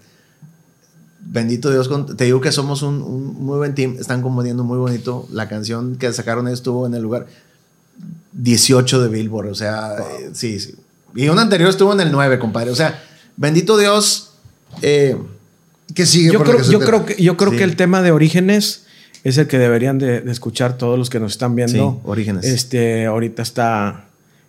[1.22, 5.28] bendito Dios, te digo que somos un, un muy buen team, están componiendo muy bonito.
[5.32, 7.28] La canción que sacaron estuvo en el lugar
[8.34, 10.76] 18 de Billboard, o sea, eh, sí, sí.
[11.16, 12.70] Y una anterior estuvo en el 9, compadre.
[12.72, 13.02] O sea,
[13.36, 14.34] bendito Dios.
[14.82, 15.18] eh,
[15.96, 16.86] ¿Qué sigue Yo creo, yo casetera?
[16.86, 17.58] creo que, yo creo Sí.
[17.58, 18.86] que el tema de orígenes
[19.24, 21.94] es el que deberían de, de escuchar todos los que nos están viendo.
[22.04, 22.46] Sí, Orígenes.
[22.46, 24.06] Este, ahorita está,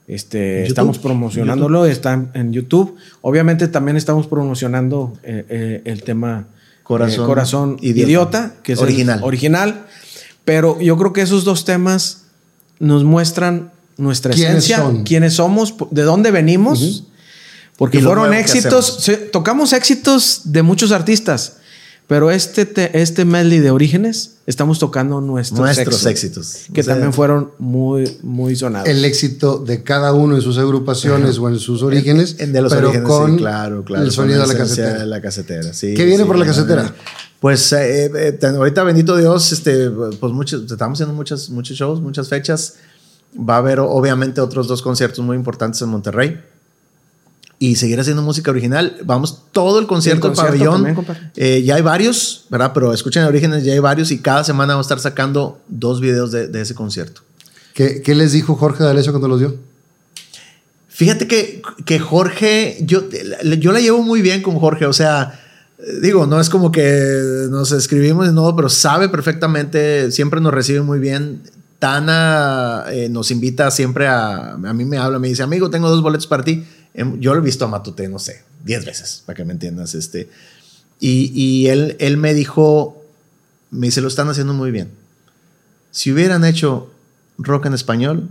[0.06, 1.08] este, ¿En estamos YouTube?
[1.08, 2.94] promocionándolo, está en, en YouTube.
[3.22, 6.46] Obviamente también estamos promocionando eh, eh, el tema
[6.90, 8.08] Corazón eh, Corazón Idiota.
[8.08, 9.20] Idiota, que es Original.
[9.22, 9.86] original.
[10.44, 12.22] Pero yo creo que esos dos temas
[12.80, 15.04] nos muestran nuestra ¿Quiénes esencia, son?
[15.04, 17.04] quiénes somos, de dónde venimos.
[17.76, 21.58] Porque fueron éxitos, tocamos éxitos de muchos artistas,
[22.10, 26.74] pero este, te- este medley de orígenes estamos tocando nuestros, nuestros éxitos, éxitos.
[26.74, 28.88] que O sea, también fueron muy, muy sonados.
[28.88, 32.72] el éxito de cada uno en sus agrupaciones o en sus orígenes, En de los
[32.74, 34.04] pero orígenes, con sí, claro, claro.
[34.04, 34.98] el sonido de la casetera.
[34.98, 36.92] de la casetera, sí, ¿Qué viene sí, por la casetera?
[37.38, 42.28] Pues eh, eh, ahorita, bendito Dios, este, pues muchos, estamos haciendo muchos, muchos shows, muchas
[42.28, 42.74] fechas.
[43.38, 46.40] Va a haber obviamente otros dos conciertos muy importantes en Monterrey.
[47.62, 48.96] Y seguir haciendo música original.
[49.04, 51.04] Vamos todo el concierto, El concierto pabellón.
[51.04, 51.30] también.
[51.36, 52.72] Eh, ya hay varios, ¿verdad?
[52.72, 56.32] Pero escuchen Orígenes, ya hay varios y cada semana vamos a estar sacando dos videos
[56.32, 57.20] de, de ese concierto.
[57.74, 59.54] ¿Qué, qué les dijo Jorge D'Alessio cuando los dio?
[60.88, 63.04] Fíjate que, que Jorge, yo,
[63.58, 65.40] yo la llevo muy bien con Jorge, o sea,
[66.02, 70.80] digo, no es como que nos escribimos y no, pero sabe perfectamente, siempre nos recibe
[70.80, 71.42] muy bien.
[71.78, 76.02] Tana eh, nos invita siempre a, a mí me habla, me dice, amigo, tengo dos
[76.02, 76.64] boletos para ti.
[76.94, 79.94] Em, Yo lo he visto a Matute, no sé, 10 veces, para que me entiendas.
[79.94, 80.28] Este.
[80.98, 83.02] Y, y él, él me dijo,
[83.70, 84.90] me dice, lo están haciendo muy bien.
[85.90, 86.92] Si hubieran hecho
[87.38, 88.28] rock en español,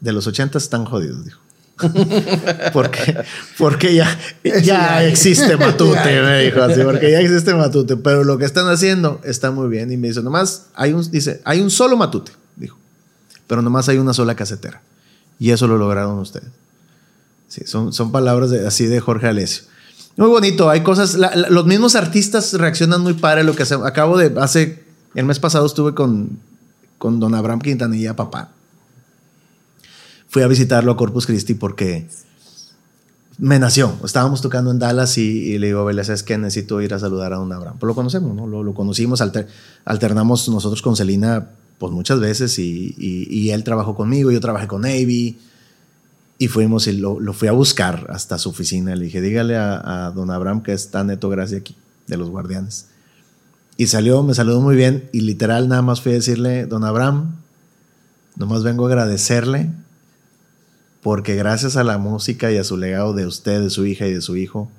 [0.00, 1.40] de los 80 están jodidos, dijo.
[2.72, 3.16] porque,
[3.56, 4.18] porque ya,
[4.62, 7.96] ya existe Matute, me dijo así, porque ya existe Matute.
[7.96, 9.92] Pero lo que están haciendo está muy bien.
[9.92, 12.76] Y me dice, nomás hay un, dice, hay un solo Matute, dijo.
[13.46, 14.82] Pero nomás hay una sola casetera.
[15.38, 16.48] Y eso lo lograron ustedes.
[17.48, 19.64] Sí, son, son palabras de, así de Jorge Alessio.
[20.16, 23.86] Muy bonito, hay cosas, la- la- los mismos artistas reaccionan muy padre lo que hacemos.
[23.86, 24.82] Acabo de, hace,
[25.14, 26.38] el mes pasado estuve con,
[26.98, 28.50] con don Abraham Quintanilla, papá.
[30.28, 32.06] Fui a visitarlo a Corpus Christi porque
[33.38, 33.94] me nació.
[34.04, 37.32] Estábamos tocando en Dallas y, y le digo, Vélez, es que necesito ir a saludar
[37.32, 37.76] a don Abraham.
[37.78, 38.46] Pues lo conocemos, ¿no?
[38.46, 39.48] Lo, lo conocimos, alter-
[39.84, 44.66] alternamos nosotros con Celina pues muchas veces y, y- y él trabajó conmigo, yo trabajé
[44.66, 45.38] con Navy.
[46.38, 48.94] Y fuimos y lo, lo fui a buscar hasta su oficina.
[48.94, 51.74] Le dije, dígale a, don Abraham que está Neto Gracia aquí,
[52.06, 52.86] de los guardianes.
[53.76, 57.36] Y salió, me saludó muy bien y literal nada más fui a decirle, don Abraham,
[58.36, 59.70] nomás vengo a agradecerle
[61.02, 64.14] porque gracias a la música y a su legado de usted, de su hija y
[64.14, 64.70] de su hijo,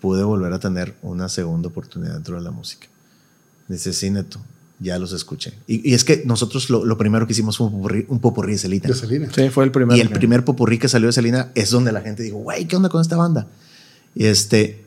[0.00, 2.86] pude volver a tener una segunda oportunidad dentro de la música.
[3.68, 4.40] Dice, sí, Neto,
[4.84, 5.52] ya los escuché.
[5.66, 8.52] Y, y es que nosotros lo, lo primero que hicimos fue un popurrí, un popurrí
[8.52, 8.88] de Celita.
[8.88, 9.28] De Selena.
[9.34, 9.96] Sí, fue el primero.
[9.96, 12.66] Y el que- primer popurrí que salió de Selena es donde la gente dijo, güey,
[12.66, 13.48] ¿qué onda con esta banda?
[14.14, 14.84] Y este,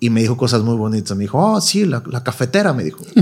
[0.00, 1.16] y me dijo cosas muy bonitas.
[1.16, 3.04] Me dijo, oh, sí, la, la cafetera, me dijo.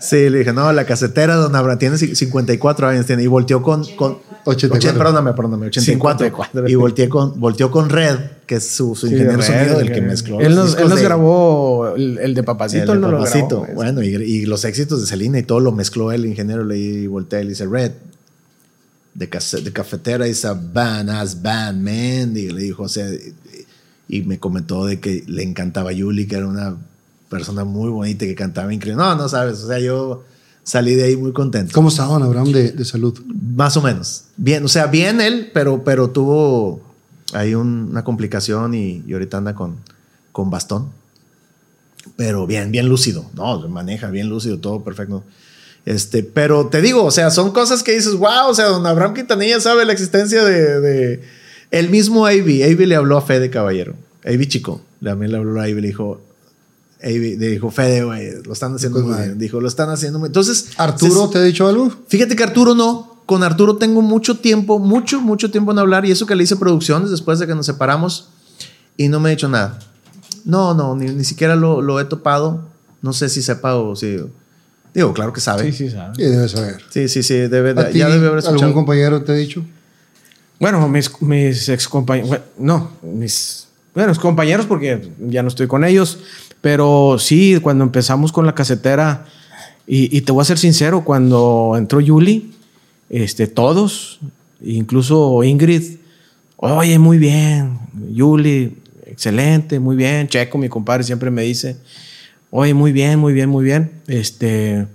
[0.00, 3.62] sí, le dije, no, la casetera, don Abraham, tiene ci- 54 años, tiene, y volteó
[3.62, 4.76] con, con 84.
[4.90, 6.26] Ochen- perdóname, perdóname, 84.
[6.26, 6.68] 54.
[6.68, 9.92] Y volteé con, volteó con Red, que es su, su Sí, ingeniero Red, sonido, el
[9.92, 10.40] que mezcló.
[10.40, 12.84] Él los él nos de- grabó el, el de Papacito.
[12.92, 13.60] el él no lo Papacito.
[13.62, 13.74] grabó.
[13.74, 17.06] Bueno, y, y los éxitos de Selena y todo lo mezcló el ingeniero le y
[17.06, 17.92] voltea y le dice, Red,
[19.14, 19.26] de,
[19.62, 22.36] de cafetera is a band, as band, man.
[22.36, 26.36] Y le dijo, o sea, y, y me comentó de que le encantaba Yuli, que
[26.36, 26.76] era una
[27.28, 29.00] persona muy bonita que cantaba increíble.
[29.02, 30.24] No, no sabes, o sea, yo
[30.70, 31.72] salí de ahí muy contento.
[31.74, 33.18] ¿Cómo estaba don Abraham de, de salud?
[33.56, 34.24] Más o menos.
[34.36, 36.80] Bien, o sea, bien él, pero, pero tuvo
[37.32, 39.76] ahí un- una complicación y, y ahorita anda con,
[40.32, 40.90] con bastón.
[42.16, 43.24] Pero bien, bien lúcido.
[43.34, 45.24] No, maneja bien lúcido, todo perfecto.
[45.86, 49.14] Este, pero te digo, o sea, son cosas que dices, wow, o sea, don Abraham
[49.14, 51.20] Quintanilla sabe la existencia de, de-
[51.70, 52.62] el mismo Avi.
[52.62, 53.94] Avi le habló a Fede Caballero.
[54.24, 54.80] Avi Chico.
[55.02, 56.20] También le habló a Avi, le dijo,
[57.02, 59.38] Le dijo, Fede, güey, lo están haciendo muy bien.
[59.38, 61.90] Dijo, lo están haciendo muy Entonces, ¿Arturo se- te ha dicho algo?
[62.08, 63.22] Fíjate que Arturo no.
[63.26, 66.04] Con Arturo tengo mucho tiempo, mucho, mucho tiempo en hablar.
[66.04, 68.28] Y eso que le hice producciones después de que nos separamos.
[68.96, 69.78] Y no me ha dicho nada.
[70.44, 72.68] No, no, ni, ni siquiera lo, lo he topado.
[73.02, 74.18] No sé si sepa o si.
[74.92, 75.64] Digo, claro que sabe.
[75.70, 76.14] Sí, Sí, sí, sabe.
[76.16, 76.82] Sí, debes saber.
[76.90, 78.72] sí, sí, debe de- ¿A ya debe haber ¿Algún escuchado.
[78.74, 79.64] compañero te ha dicho?
[80.58, 86.18] Bueno, mis, mis ex compañeros, no, mis bueno, compañeros porque ya no estoy con ellos,
[86.60, 89.26] pero sí, cuando empezamos con la casetera,
[89.86, 92.52] y, te voy a ser sincero, cuando entró Yuli,
[93.08, 94.20] este, todos,
[94.60, 95.96] incluso Ingrid,
[96.56, 97.78] oye, muy bien,
[98.12, 101.76] Yuli, excelente, muy bien, Checo, mi compadre, siempre me dice,
[102.50, 104.86] oye, muy bien, muy bien, muy bien, este,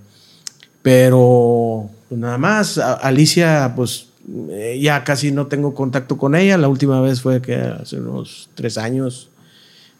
[0.80, 4.06] pero pues, nada más, Alicia, pues
[4.50, 6.56] eh, ya casi no tengo contacto con ella.
[6.58, 9.30] La última vez fue que hace unos tres años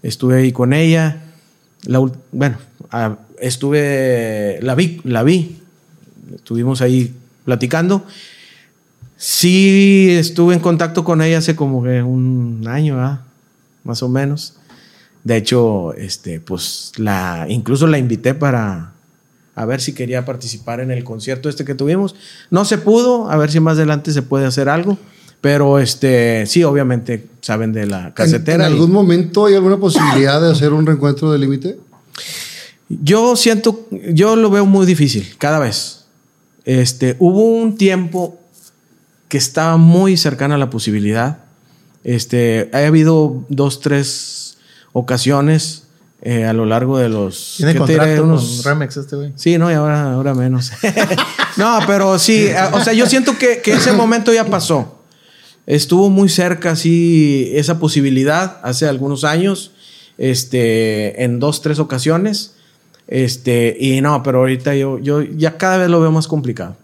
[0.02, 1.22] estuve ahí con ella.
[1.86, 1.98] La
[2.32, 2.58] bueno,
[2.90, 5.56] ah, estuve, la vi, la vi.
[6.34, 8.04] Estuvimos ahí platicando.
[9.16, 13.20] Sí, estuve en contacto con ella hace como que un año, ¿verdad?
[13.86, 14.54] más o menos.
[15.24, 18.92] De hecho, este, pues la, incluso la invité para
[19.54, 22.14] a ver si quería participar en el concierto este que tuvimos.
[22.50, 24.98] No se pudo, a ver si más adelante se puede hacer algo.
[25.46, 28.66] Pero este, sí, obviamente saben de la ¿En, casetera.
[28.66, 31.78] en algún momento hay alguna posibilidad de hacer un reencuentro de límite?
[32.88, 36.06] Yo siento, yo lo veo muy difícil cada vez.
[36.64, 38.40] Este, hubo un tiempo
[39.28, 41.38] que estaba muy cercana a la posibilidad.
[42.02, 44.56] Este, ha habido dos, tres
[44.92, 45.84] ocasiones
[46.22, 47.54] eh, a lo largo de los.
[47.58, 49.32] Tiene contrato Unos- con Remex este güey.
[49.36, 50.72] Sí, no, y ahora, ahora menos.
[51.56, 54.95] no, pero sí, o sea, yo siento que, que ese momento ya pasó.
[55.66, 59.72] Estuvo muy cerca, sí, esa posibilidad hace algunos años,
[60.16, 62.54] este, en dos, tres ocasiones.
[63.08, 66.76] Este, y no, pero ahorita yo, yo ya cada vez lo veo más complicado.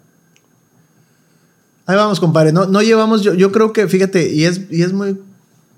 [1.87, 2.53] Ahí vamos, compadre.
[2.53, 5.19] No, no llevamos, yo, yo creo que, fíjate, y es, y es muy,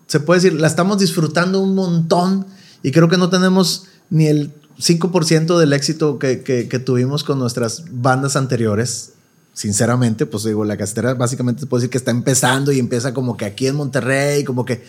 [0.07, 2.47] se puede decir, la estamos disfrutando un montón
[2.83, 8.36] y creo que no tenemos ni el 5% del éxito que, tuvimos con nuestras bandas
[8.36, 9.13] anteriores.
[9.55, 13.36] Sinceramente, pues digo, la castera básicamente se puede decir que está empezando y empieza como
[13.36, 14.84] que aquí en Monterrey, como que,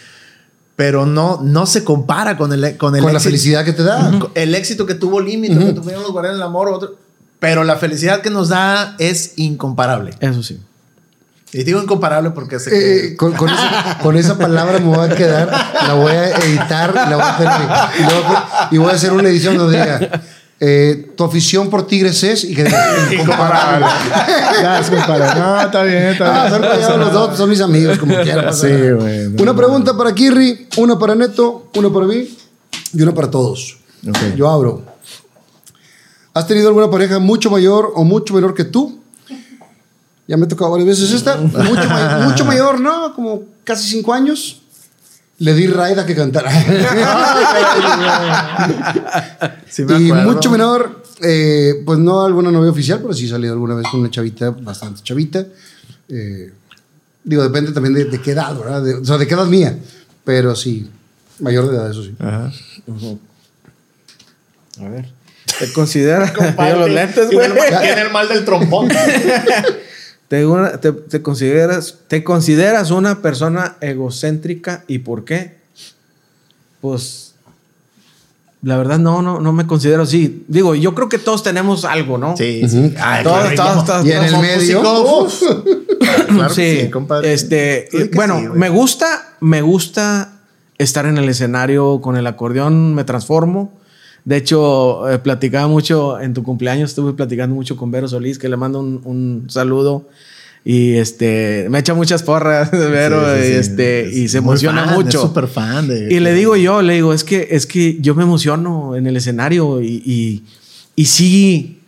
[0.76, 4.11] pero no, no se compara con el, con el Con la felicidad que te da.
[4.34, 6.95] el éxito que tuvo Límite, que tuvieron los Guardianes del Amor, otro,
[7.40, 10.16] pero la felicidad que nos da es incomparable.
[10.19, 10.60] Eso sí.
[11.53, 12.72] Y digo incomparable porque sé
[13.11, 15.48] Eh, con, con esa, con esa palabra me voy a quedar,
[15.88, 19.77] la voy a editar la voy a hacer- y voy a hacer una edición donde
[19.80, 20.24] diga
[20.59, 22.64] eh, tu afición por Tigres es y que
[23.11, 23.85] incomparable.
[24.61, 25.40] Ya, es comparable.
[25.42, 26.53] No, está bien, está Ah, bien.
[26.53, 28.53] son rayados los dos, son mis amigos, como quieran.
[28.53, 32.38] Sí, güey, no, una pregunta para Kirri, una para Neto, una para mí
[32.93, 33.77] y una para todos.
[34.08, 34.35] Ok.
[34.35, 34.84] Yo abro.
[36.34, 39.00] ¿Has tenido alguna pareja mucho mayor o mucho menor que tú?
[40.27, 41.38] Ya me he tocado varias veces esta.
[41.38, 41.88] Mucho,
[42.24, 43.14] mucho mayor, ¿no?
[43.14, 44.61] Como casi cinco años.
[45.39, 46.49] Le di raida que cantara.
[49.69, 53.53] Sí me y mucho menor, eh, pues no alguna novia oficial, pero sí he salido
[53.53, 55.45] alguna vez con una chavita, bastante chavita.
[56.07, 56.51] Eh,
[57.23, 58.81] digo, depende también de, de qué edad, ¿verdad?
[58.81, 59.77] De- o sea, de qué edad mía.
[60.23, 60.89] Pero sí,
[61.39, 62.15] mayor de edad, eso sí.
[62.19, 62.51] Ajá.
[64.81, 65.11] A ver.
[65.59, 66.33] ¿Te considera
[66.69, 67.49] Yo los lentes, güey?
[67.81, 68.88] Tiene el mal del trompón.
[70.27, 75.57] ¿Te, una- te- te consideras, ¿Te consideras una persona egocéntrica y por qué?
[76.81, 77.33] Pues
[78.61, 80.43] la verdad no, no, no me considero así.
[80.47, 82.35] Digo, yo creo que todos tenemos algo, ¿no?
[82.35, 82.93] Sí, sí.
[82.99, 85.75] Ay, Todos, claro, todos, como- todos, Y en todos el somos medio.
[86.27, 87.33] Claro que sí, sí, compadre.
[87.33, 90.33] Este, bueno, sí, me gusta, me gusta
[90.77, 93.71] estar en el escenario con el acordeón, me transformo.
[94.25, 98.49] De hecho, eh, platicaba mucho en tu cumpleaños, estuve platicando mucho con Vero Solís, que
[98.49, 100.09] le mando un, un saludo.
[100.67, 104.95] Y este, me echa muchas porras, Vero, Sí, sí, y, este, y se emociona fan,
[104.95, 105.17] mucho.
[105.19, 106.11] Es súper fan de.
[106.11, 109.15] Y le digo yo, le digo, es que, es que yo me emociono en el
[109.15, 110.43] escenario y, y,
[110.95, 111.79] y sí,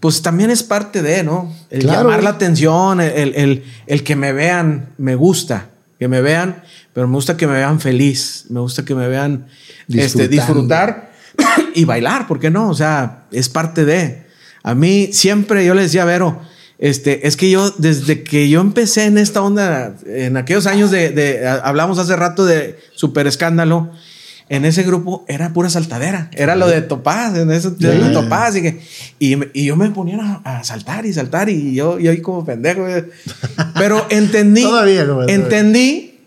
[0.00, 1.54] pues también es parte de, ¿no?
[1.70, 2.00] El Claro.
[2.08, 5.68] llamar la atención, el, el- el- el que me vean, me gusta,
[6.00, 9.46] que me vean, pero me gusta que me vean feliz, me gusta que me vean
[9.88, 11.09] este, disfrutar
[11.74, 12.68] y bailar, ¿por qué no?
[12.68, 14.26] O sea, es parte de.
[14.62, 16.40] A mí siempre yo le decía a Vero,
[16.78, 21.10] este, es que yo, desde que yo empecé en esta onda, en aquellos años de,
[21.10, 23.90] de- hablamos hace rato de super escándalo,
[24.48, 28.12] en ese grupo era pura saltadera, era lo de Topaz, en eso de Sí.
[28.12, 28.80] Topaz, y, que,
[29.18, 32.44] y, y yo me ponía a, a saltar y saltar, y yo, yo ahí como
[32.44, 33.08] pendejo, eh.
[33.74, 35.34] pero entendí, Todavía, compadre.
[35.34, 36.18] entendí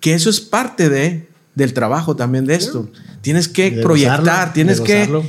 [0.00, 2.88] que eso es parte de, del trabajo también de esto.
[3.20, 5.22] Tienes que De proyectar, gozarlo, tienes que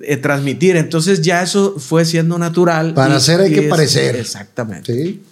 [0.00, 0.76] eh, transmitir.
[0.76, 2.94] Entonces ya eso fue siendo natural.
[2.94, 4.16] Para hacer hay que es- parecer.
[4.16, 4.92] Exactamente.
[4.94, 5.22] Sí.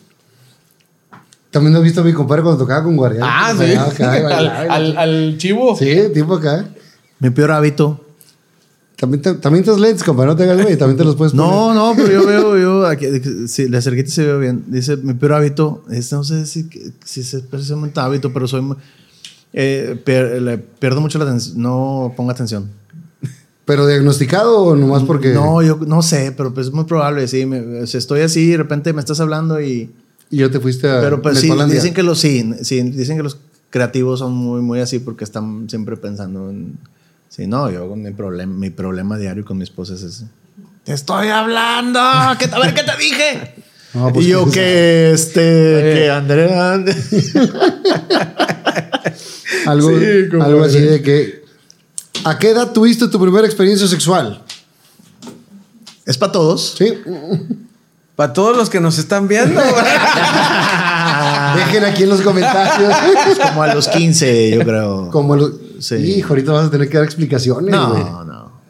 [1.51, 3.25] También has visto a mi compadre cuando tocaba con Guardián.
[3.27, 3.73] Ah, sí.
[3.75, 5.77] acá al, bailaba y- al- al chivo.
[5.77, 6.69] Sí, tipo acá.
[7.21, 8.05] Mi peor hábito.
[8.97, 11.47] También te, también has lentes, compadre, no te hagas güey, también te los puedes poner.
[11.47, 13.07] No, no, pero yo veo, yo, aquí,
[13.47, 14.65] si le acerqué y se ve bien.
[14.67, 16.69] Dice, mi peor hábito es, no sé si,
[17.05, 18.77] si es precisamente hábito, pero soy muy-
[19.53, 22.71] eh, per- le pierdo mucho la atención, no pongo atención.
[23.65, 25.35] ¿Pero diagnosticado o nomás porque.?
[25.35, 27.45] No, yo no sé, pero pues es muy probable, sí.
[27.45, 29.91] me- si estoy así, de repente me estás hablando y...
[30.31, 31.01] Y yo te fuiste a.
[31.01, 33.39] Pero pues sí, dicen que los, sí, sí, dicen que los
[33.71, 36.79] creativos son muy, muy así porque están siempre pensando en...
[37.31, 40.25] Sí, no, yo con mi problema, mi problema diario con mi esposa es ese.
[40.85, 42.01] Te estoy hablando,
[42.39, 43.55] ¿qué, a ver qué te dije.
[43.95, 46.75] No, pues, y yo que- que este, que Andrea,
[49.67, 50.05] Algo, Sí,
[50.41, 51.45] algo así de que.
[52.25, 54.43] ¿A qué edad tuviste tu primera experiencia sexual?
[56.09, 56.75] es para todos.
[56.79, 56.99] Sí.
[58.17, 59.61] Para todos los que nos están viendo.
[61.57, 62.95] Dejen aquí en los comentarios.
[63.31, 65.11] Es como a los 15, yo creo.
[65.11, 65.53] Como los.
[65.81, 65.97] Sí.
[65.97, 67.71] Hijo, ahorita vas a tener que dar explicaciones.
[67.71, 68.63] No, no.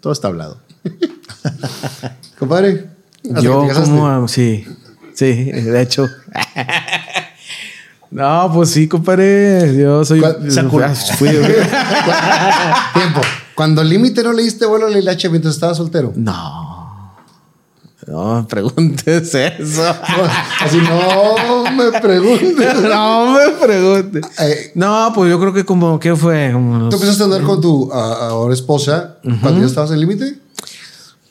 [0.00, 0.60] Todo está hablado.
[2.38, 2.88] Compadre.
[3.22, 4.26] Yo como...
[4.28, 4.66] Sí,
[5.12, 6.08] sí, de hecho.
[8.10, 9.76] No, pues sí, compadre.
[9.76, 10.20] Yo soy...
[10.20, 10.94] ¿Cuál- se acuerda?
[10.94, 11.28] Fui-
[12.94, 13.20] Tiempo.
[13.54, 14.94] Cuando límite no le diste vuelo al
[15.30, 16.12] mientras estabas soltero.
[16.16, 16.68] No.
[18.06, 19.82] No me preguntes eso.
[20.64, 22.74] Así no me preguntes.
[22.82, 24.24] no me preguntes.
[24.40, 27.60] Eh, No, pues yo creo que como que fue como ¿Tú empezaste a andar con
[27.60, 30.38] tu a- ahora esposa cuando ya estabas en límite?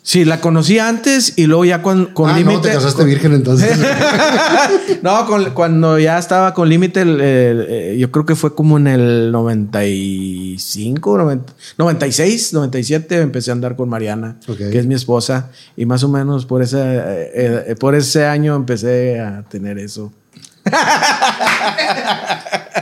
[0.10, 2.70] Sí, la conocí antes y luego ya con, con ah, no, límite.
[2.70, 3.78] te casaste virgen entonces.
[5.04, 8.88] No, con- cuando ya estaba con límite, el, eh, yo creo que fue como en
[8.88, 14.58] el 95, 90 96, 97, empecé a andar con Mariana, Ok.
[14.58, 18.56] que es mi esposa, y más o menos por ese, eh, eh, por ese año
[18.56, 20.14] empecé a tener eso.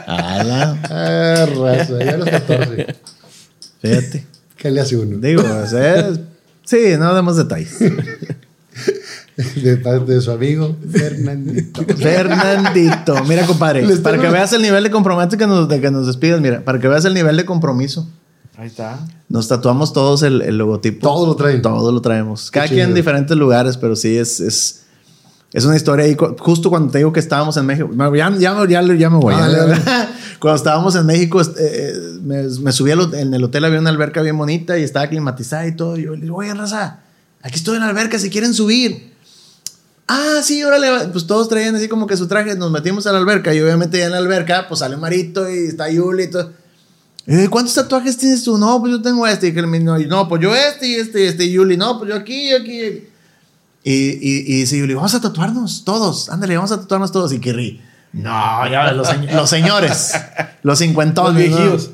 [0.06, 2.88] Ala, ah, raza, ya los 14.
[3.82, 4.26] fíjate.
[4.58, 5.18] ¿Qué le hace uno?
[5.18, 6.12] Digo, o sea,
[6.66, 7.78] sí, no demos detalles.
[9.56, 11.84] De parte de su amigo Fernandito.
[11.98, 16.08] Fernandito, mira, compadre, para que veas el nivel de compromiso que nos, de que nos
[16.08, 18.08] despidas, mira, para que veas el nivel de compromiso.
[18.58, 18.98] Ahí está.
[19.28, 21.06] Nos tatuamos todos el, el logotipo.
[21.06, 21.62] Todo lo traen.
[21.62, 22.50] Todo lo traemos.
[22.50, 24.84] Cada quien en diferentes lugares, pero sí es, es
[25.52, 27.90] Es una historia ahí, cu- justo cuando te digo que estábamos en México.
[27.94, 29.34] Ya, ya, ya, ya me voy.
[29.38, 29.58] Ah, ya.
[29.66, 29.82] dale,
[30.40, 34.22] cuando estábamos en México, este, eh, me, me subí en el hotel, había una alberca
[34.22, 35.98] bien bonita y estaba climatizada y todo.
[35.98, 37.02] Y yo le digo, oye, raza,
[37.42, 39.16] aquí estoy en la alberca si quieren subir.
[40.08, 41.10] Ah, sí, órale.
[41.12, 42.56] Pues todos traían así como que su traje.
[42.56, 45.68] Nos metimos a la alberca y obviamente ya en la alberca, pues sale Marito y
[45.68, 46.52] está Yuli y todo.
[47.26, 48.58] Yo, ¿Cuántos tatuajes tienes tú?
[48.58, 49.48] No, pues yo tengo este.
[49.48, 51.46] Y no, no, pues yo este y este y este.
[51.46, 53.08] Y Yuli, no, pues yo aquí y aquí.
[53.84, 56.30] Y, y, y dice Yuli, vamos a tatuarnos todos.
[56.30, 57.34] Ándale, vamos a tatuarnos todos.
[57.34, 57.82] Y Kirri,
[58.24, 60.14] no, ya los, señ- los señores,
[60.64, 61.52] los cincuentones.
[61.52, 61.92] Los.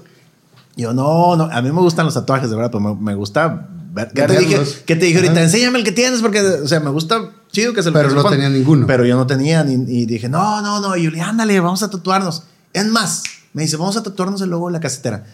[0.77, 3.67] Yo, no, no, a mí me gustan los tatuajes, de verdad, pero me, me gusta
[3.91, 4.09] ver.
[4.13, 4.75] ¿Qué te, dije, Verlos.
[4.85, 5.41] ¿Qué te dije ahorita?
[5.43, 8.23] Enséñame el que tienes, porque, o sea, me gusta chido que se lo Pero no
[8.29, 8.87] tenía ninguno.
[8.87, 12.43] Pero yo no tenía, ni- y dije, no, no, no, Yuli, ándale, vamos a tatuarnos.
[12.71, 15.25] Es más, me dice, vamos a tatuarnos el logo de la casetera.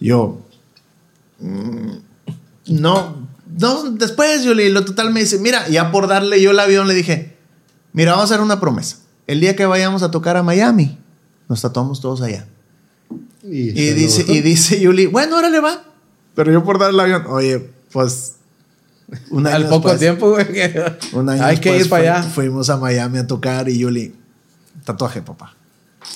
[0.00, 0.40] Yo,
[1.40, 1.90] mm,
[2.68, 6.88] no, no, después, Yuli, lo total me dice, mira, ya por darle yo el avión
[6.88, 7.36] le dije,
[7.92, 8.96] mira, vamos a hacer una promesa.
[9.26, 10.98] El día que vayamos a tocar a Miami,
[11.48, 12.46] nos tatuamos todos allá.
[13.42, 15.84] Y, Y dice, y dice Yuli, bueno, órale va.
[16.34, 18.34] Pero yo por dar el avión, oye, pues.
[19.30, 20.46] Un año Al poco después- tiempo, güey.
[21.12, 22.22] Un año Hay que después ir para allá.
[22.28, 24.14] Fuimos a Miami a tocar y Yuli,
[24.84, 25.54] tatuaje, papá.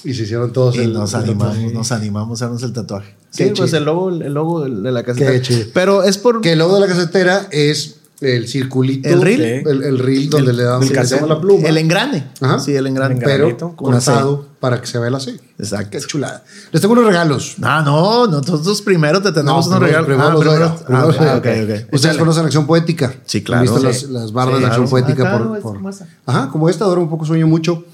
[0.04, 1.74] y se hicieron todos Y el- nos el animamos, tatuaje.
[1.74, 3.14] nos animamos a hacernos el tatuaje.
[3.36, 3.78] Qué Sí, pues chido.
[3.78, 5.04] el logo, el logo de la
[5.40, 5.66] chido.
[5.72, 6.40] Pero es por.
[6.40, 9.08] Que el logo de la casetera es el circulito.
[9.08, 9.40] ¿El reel?
[9.42, 11.66] El, el reel donde le damos el la pluma.
[11.68, 12.28] El engrane.
[12.40, 12.58] Ajá.
[12.60, 13.14] Sí, el engrane.
[13.14, 15.40] El pero cortado para que se vea la C.
[15.58, 15.90] Exacto.
[15.90, 16.44] Qué chulada.
[16.70, 17.56] Les tengo unos regalos.
[17.62, 20.40] Ah, no, nosotros primero te tenemos No, unos primero- regalos.
[20.42, 21.38] primero Ah, primero- los ah, doy.
[21.38, 21.94] ok, ok, ok.
[21.94, 23.14] Ustedes conocen Acción Poética.
[23.24, 23.60] Sí, claro.
[23.60, 23.86] Han visto Sí.
[23.86, 24.90] las, las barras Sí, de Acción claro.
[25.06, 25.80] Poética Ah, claro, por.
[26.26, 27.84] Ajá, como esta, Duermo un poco, sueño mucho.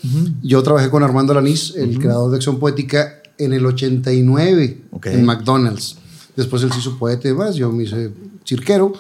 [0.43, 5.07] Yo trabajé con Armando Lanís, el creador de Acción Poética, en el 89 Ok.
[5.07, 5.97] en McDonald's.
[6.37, 8.11] Después él se hizo poeta y demás, yo me hice
[8.45, 8.93] cirquero.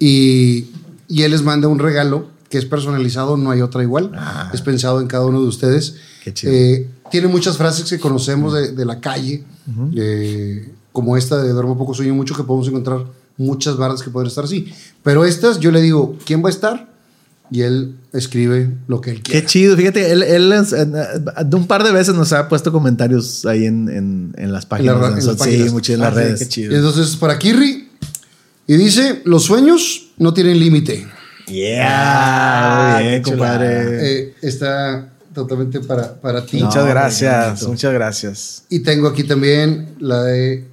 [0.00, 0.66] Y,
[1.08, 4.10] y él les manda un regalo que es personalizado, no hay otra igual.
[4.16, 4.50] Ah.
[4.52, 5.94] Es pensado en cada uno de ustedes.
[6.24, 6.52] Qué chido.
[6.52, 9.44] Eh, tiene muchas frases que conocemos de, de la calle,
[9.96, 13.04] eh, como esta de Duermo poco, sueño mucho, que podemos encontrar
[13.36, 14.72] muchas barras que pueden estar así.
[15.02, 16.90] Pero estas, yo le digo, ¿quién va a estar?
[17.52, 19.40] Y él escribe lo que él quiere.
[19.42, 20.50] Qué chido, fíjate, él, él
[21.46, 24.98] de un par de veces nos ha puesto comentarios ahí en, en, en las páginas.
[24.98, 25.66] ra- de en las páginas.
[25.68, 26.38] Sí, mucho en Ah, las sí, redes.
[26.40, 26.72] qué chido.
[26.72, 27.89] Y entonces, para Kirri,
[28.72, 31.04] y dice, los sueños no tienen límite.
[31.46, 34.20] Yeah, Ah, muy bien, compadre.
[34.20, 36.62] Eh, está totalmente para, para ti.
[36.62, 38.64] Muchas No, gracias, muchas gracias.
[38.68, 40.68] Y tengo aquí también la de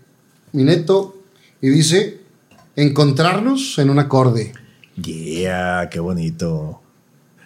[0.52, 1.16] mi neto,
[1.60, 2.20] y dice,
[2.76, 4.54] encontrarnos en un acorde.
[5.02, 6.80] Yeah, qué bonito.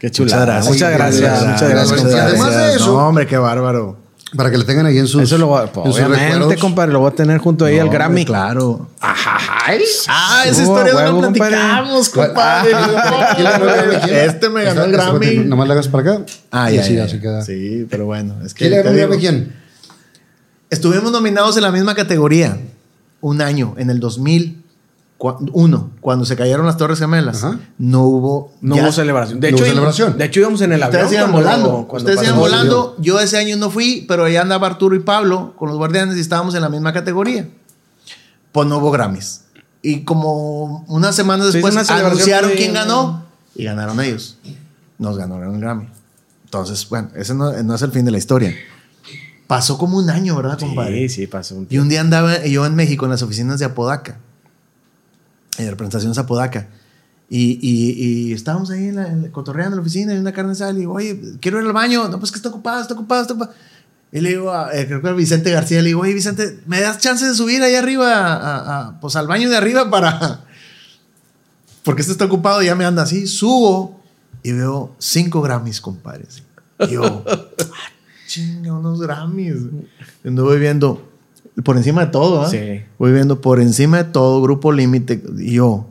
[0.02, 0.62] Qué chulada.
[0.64, 2.02] Muchas gracias, muchas gracias.
[2.14, 4.02] Y además de eso- No, hombre, qué bárbaro.
[4.36, 7.00] Para que le tengan ahí en sus, Eso lo voy a, sus obviamente, compadre, lo
[7.00, 8.24] voy a tener junto ahí No, al Grammy.
[8.26, 8.90] Claro.
[10.08, 12.72] Ah, esa Oh, historia no la platicamos, compadre.
[12.74, 13.36] Ah.
[14.10, 15.36] Este me ganó el Grammy.
[15.46, 16.26] Nomás le hagas para acá.
[16.52, 17.42] Ah, ya, así ya, queda.
[17.44, 18.36] Sí, pero bueno.
[18.44, 19.56] Es que ¿Quién le ganó el Grammy quién?
[20.70, 22.58] Estuvimos nominados en la misma categoría
[23.20, 27.44] un año, en el 2001, cuando se cayeron las Torres Gemelas.
[27.44, 27.60] Ajá.
[27.78, 28.54] No hubo.
[28.62, 29.40] No ya- hubo celebración.
[29.40, 30.18] De no hecho, hubo celebración.
[30.18, 31.04] De hecho, íbamos en el avión.
[31.04, 31.88] Ustedes iban volando.
[31.92, 32.96] Ustedes iban volando.
[33.00, 36.22] Yo ese año no fui, pero allá andaba Arturo y Pablo con los guardianes y
[36.22, 37.48] estábamos en la misma categoría.
[38.52, 39.42] Pues no hubo Grammys.
[39.82, 44.38] Y como unas semanas Se hizo después una anunciaron quién ganó y ganaron ellos.
[45.00, 45.88] Nos ganaron el Grammy.
[46.46, 48.54] Entonces, bueno, ese no, no es el fin de la historia.
[49.48, 51.10] Pasó como un año, ¿verdad, compadre?
[51.10, 53.66] Sí, sí, pasó un Y un día andaba yo en México en las oficinas de
[53.66, 54.18] Apodaca,
[55.58, 56.68] en representación de Apodaca.
[57.30, 57.92] Y, y,
[58.30, 60.72] y estábamos ahí en la, en la- cotorreando en la oficina, en una carne asada.
[60.72, 62.08] Y digo, oye, quiero ir al baño.
[62.10, 63.54] No, pues que está ocupado, está ocupado, está ocupado.
[64.14, 66.82] Y le digo, a, eh, creo que a Vicente García, le digo, oye, Vicente, ¿me
[66.82, 70.46] das chance de subir ahí arriba, a- a- pues al baño de arriba para.
[71.84, 73.26] Porque este está ocupado ya me anda así.
[73.26, 74.02] Subo
[74.44, 76.44] y veo cinco Grammys, compadres.
[76.80, 77.40] Y yo, ah,
[78.28, 79.56] chinga, unos Grammys.
[80.24, 81.10] Voy viendo
[81.64, 82.50] por encima de todo, ¿ah?
[82.50, 82.82] Sí.
[83.00, 85.88] Voy viendo por encima de todo, Grupo Límite, y yo,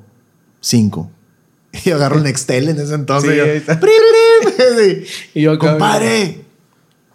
[0.61, 1.11] cinco.
[1.85, 3.31] Y agarro un Nextel en ese entonces.
[3.31, 3.37] Sí,
[5.35, 5.41] y yo.
[5.41, 6.45] Y yo compadre,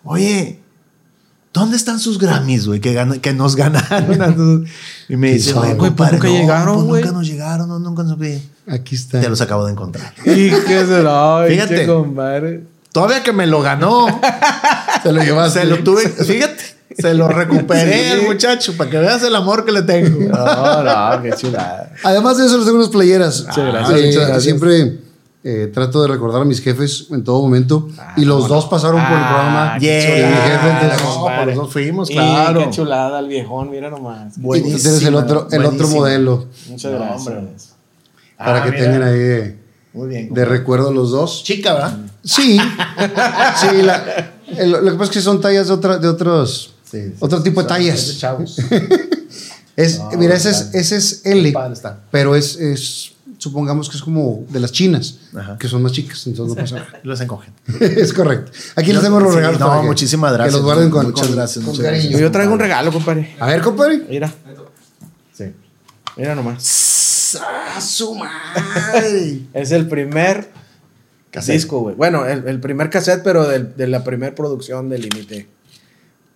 [0.04, 0.60] oye,
[1.56, 2.80] ¿dónde están sus Grammys, güey?
[2.80, 4.22] Que, que nos ganaron.
[4.22, 4.70] a nosotros?"
[5.10, 7.02] y me dice, güey, Güey, pues compadre, nunca no, llegaron, pues güey.
[7.04, 8.42] nunca nos llegaron, no, nunca nos vi.
[8.68, 9.22] Aquí está.
[9.22, 10.14] Te los acabo de encontrar.
[10.26, 11.68] Y que se lo Fíjate.
[11.76, 11.88] Fíjate.
[11.88, 12.64] compadre.
[12.92, 14.06] Todavía que me lo ganó,
[15.04, 15.60] Se lo llevaste.
[15.62, 16.64] se lo tuve, fíjate,
[16.98, 20.18] se lo recuperé al muchacho para que veas el amor que le tengo.
[20.30, 21.92] No, no, qué chulada.
[22.04, 23.44] Además de eso, les tengo unas playeras.
[23.48, 24.44] Muchas gracias, Eh, muchas gracias.
[24.44, 25.00] Siempre
[25.48, 27.88] eh, trato de recordar a mis jefes en todo momento.
[28.18, 29.78] y los dos pasaron por el Ah, programa.
[29.80, 30.20] Yeah.
[30.20, 32.60] Y mi jefe, entonces, no, los dos fuimos, Y claro.
[32.64, 34.38] qué chulada el viejón, mira nomás.
[34.38, 36.00] y tú tienes el otro, el otro buenísimo.
[36.02, 36.46] modelo.
[36.68, 37.28] Muchas No, gracias.
[37.28, 37.52] hombre.
[38.38, 38.84] Para Ah, que mira.
[38.84, 39.60] tengan ahí.
[39.94, 40.34] Muy bien.
[40.34, 41.44] de recuerdo los dos.
[41.46, 41.98] Chica, ¿verdad?
[42.24, 42.58] Sí,
[43.56, 47.02] sí, la- el- lo que pasa es que son tallas de, otra, de otros, Sí,
[47.10, 48.00] sí, otro sí, tipo de tallas.
[48.00, 48.58] es de chavos.
[49.78, 51.54] Es, No, mira, ese es, ese es L,
[52.10, 55.58] pero es, es, supongamos que es como de las chinas, Ajá.
[55.58, 57.00] que son más chicas, entonces no pasa nada.
[57.04, 57.54] Los encogen.
[57.80, 58.52] es correcto.
[58.76, 59.60] Aquí les tengo los Sí, regalos.
[59.60, 60.54] no, para que- muchísimas Que gracias.
[60.54, 62.02] los guarden con, Muchas con- gracias, con muchas cariño.
[62.04, 62.22] gracias.
[62.22, 63.36] Yo traigo un regalo, compadre.
[63.40, 64.04] A ver, compadre.
[64.10, 64.34] Mira,
[65.34, 65.46] Sí.
[66.18, 67.38] mira nomás.
[67.42, 69.42] ¡Ah, su madre!
[69.54, 70.50] Es el primer
[71.32, 71.56] Cassette.
[71.56, 71.96] disco, güey.
[71.96, 75.50] Bueno, el, el primer cassette, pero del- de la primera producción de Límite.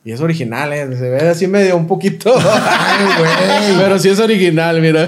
[0.10, 0.88] Y es original, ¿eh?
[0.98, 2.34] Se ve así medio un poquito.
[2.36, 3.78] Ay, güey.
[3.78, 5.08] pero sí es original, mira.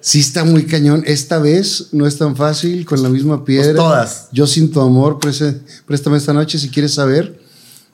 [0.00, 1.02] Sí está muy cañón.
[1.06, 3.74] Esta vez no es tan fácil con la misma piedra.
[3.74, 4.28] Pues todas.
[4.32, 7.38] Yo sin tu amor, préstame esta noche si quieres saber.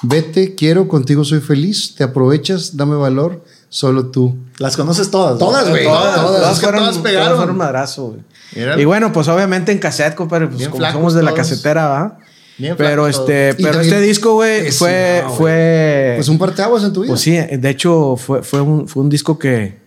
[0.04, 1.96] Vete, quiero, contigo soy feliz.
[1.96, 4.36] Te aprovechas, dame valor, solo tú.
[4.58, 5.32] Las conoces todas.
[5.32, 5.38] ¿no?
[5.40, 6.42] Todas, güey, Todas, todas.
[6.42, 7.26] todas, que todas pegaron.
[7.26, 8.20] todas fueron madrazo, güey.
[8.54, 8.80] Mira.
[8.80, 11.88] Y bueno, pues obviamente en cassette, compadre, pues Bien como flacos somos de la casetera,
[11.88, 12.18] ¿va?
[12.60, 16.12] Bien Pero este, pero también- este disco, güey, fue, no, fue.
[16.16, 17.10] Pues un parteaguas en tu vida.
[17.10, 19.78] Pues sí, de hecho fue, fue, un, fue un disco que,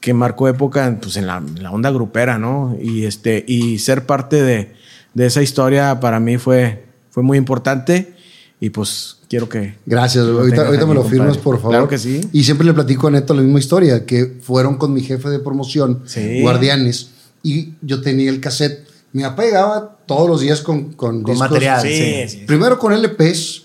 [0.00, 2.76] que marcó época pues, en, la, en la onda grupera, ¿no?
[2.80, 4.72] Y, este, y ser parte de,
[5.14, 8.14] de esa historia para mí fue, fue muy importante
[8.60, 9.74] y pues quiero que...
[9.84, 10.50] Gracias, güey.
[10.52, 11.70] Lo ahorita, me lo firmas, por favor.
[11.72, 12.20] Claro que sí.
[12.32, 15.40] Y siempre le platico a Neto la misma historia, que fueron con mi jefe de
[15.40, 16.40] promoción, Sí.
[16.40, 17.10] Guardianes,
[17.42, 18.86] y yo tenía el cassette.
[19.16, 21.38] Mi papá llegaba todos los días con, con, Con discos.
[21.38, 21.80] material.
[21.82, 22.28] Sí, sí.
[22.28, 22.44] sí.
[22.46, 23.62] Primero con LPs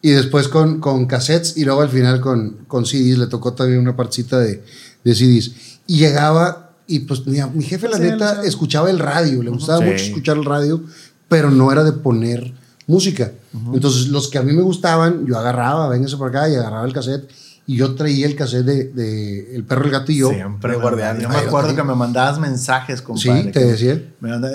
[0.00, 3.18] y después con, con cassettes y luego al final con, con CDs.
[3.18, 4.62] Le tocó también una partecita de,
[5.04, 5.52] de CDs.
[5.86, 8.48] Y llegaba y pues mi, mi jefe, la Sí, neta, sé.
[8.48, 9.42] escuchaba el radio.
[9.42, 9.84] Le gustaba Sí.
[9.84, 10.80] mucho escuchar el radio,
[11.28, 12.52] pero no era de poner
[12.86, 13.32] música.
[13.74, 16.92] Entonces, los que a mí me gustaban, yo agarraba, véngase por acá y agarraba el
[16.92, 17.28] cassette.
[17.72, 20.28] Y yo traía el cassette de, de El perro, el gato y yo.
[20.30, 21.22] Siempre, Guardianes.
[21.22, 23.42] Yo me acuerdo que me mandabas mensajes, Sí, compadre.
[23.44, 24.02] te que decía.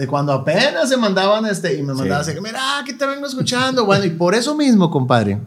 [0.08, 3.86] Cuando apenas se mandaban este y me mandaban así, mira, aquí te vengo escuchando.
[3.86, 5.40] Bueno, y por eso mismo, compadre.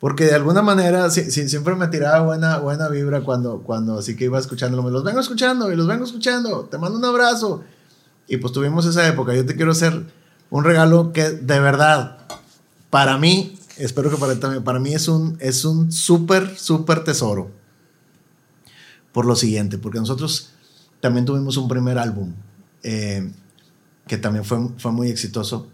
[0.00, 4.16] Porque de alguna manera sí- sí, siempre me tiraba buena, buena vibra cuando, cuando así
[4.16, 4.82] que iba escuchándolo.
[4.82, 6.62] Me los vengo escuchando y los vengo escuchando.
[6.70, 7.62] Te mando un abrazo.
[8.26, 9.32] Y pues tuvimos esa época.
[9.34, 10.02] Yo te quiero hacer
[10.50, 12.18] un regalo que de verdad,
[12.90, 17.50] para mí, espero que para también, para mí es un, es un súper, súper tesoro.
[19.12, 20.50] Por lo siguiente, porque nosotros
[21.00, 22.32] también tuvimos un primer álbum
[22.82, 23.30] eh,
[24.06, 25.68] que también fue, fue muy exitoso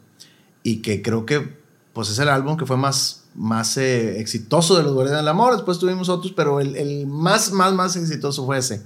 [0.63, 1.57] y que creo que
[1.93, 5.55] pues es el álbum que fue más, más eh, exitoso de los Guardianes del Amor.
[5.55, 8.83] Después tuvimos otros, pero el, el más, más, más exitoso fue ese.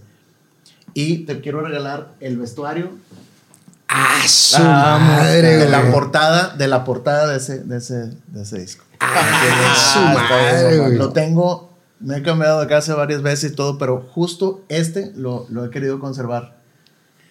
[0.94, 2.90] Y te quiero regalar el vestuario
[3.88, 5.56] ¡Ah, su Ah, madre!
[5.56, 8.84] de la portada, de la portada de ese, de ese, de ese disco.
[9.04, 10.96] ¡Ah, su Ah, madre, güey!
[10.96, 15.46] Lo tengo, me he cambiado de casa varias veces y todo, pero justo este lo,
[15.50, 16.60] lo he querido conservar.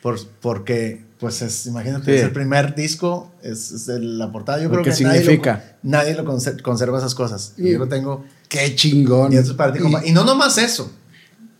[0.01, 2.11] Por, porque, pues, es, imagínate, Sí.
[2.17, 4.59] es el primer disco, es, es el- la portada.
[4.59, 5.63] Yo creo que que nadie lo- significa.
[5.83, 7.53] Nadie lo, conser- conserva esas cosas.
[7.57, 8.25] Y yo lo tengo.
[8.49, 9.31] ¡Qué chingón!
[9.31, 10.03] Y esto es para ti, compa.
[10.03, 10.91] Y no nomás eso.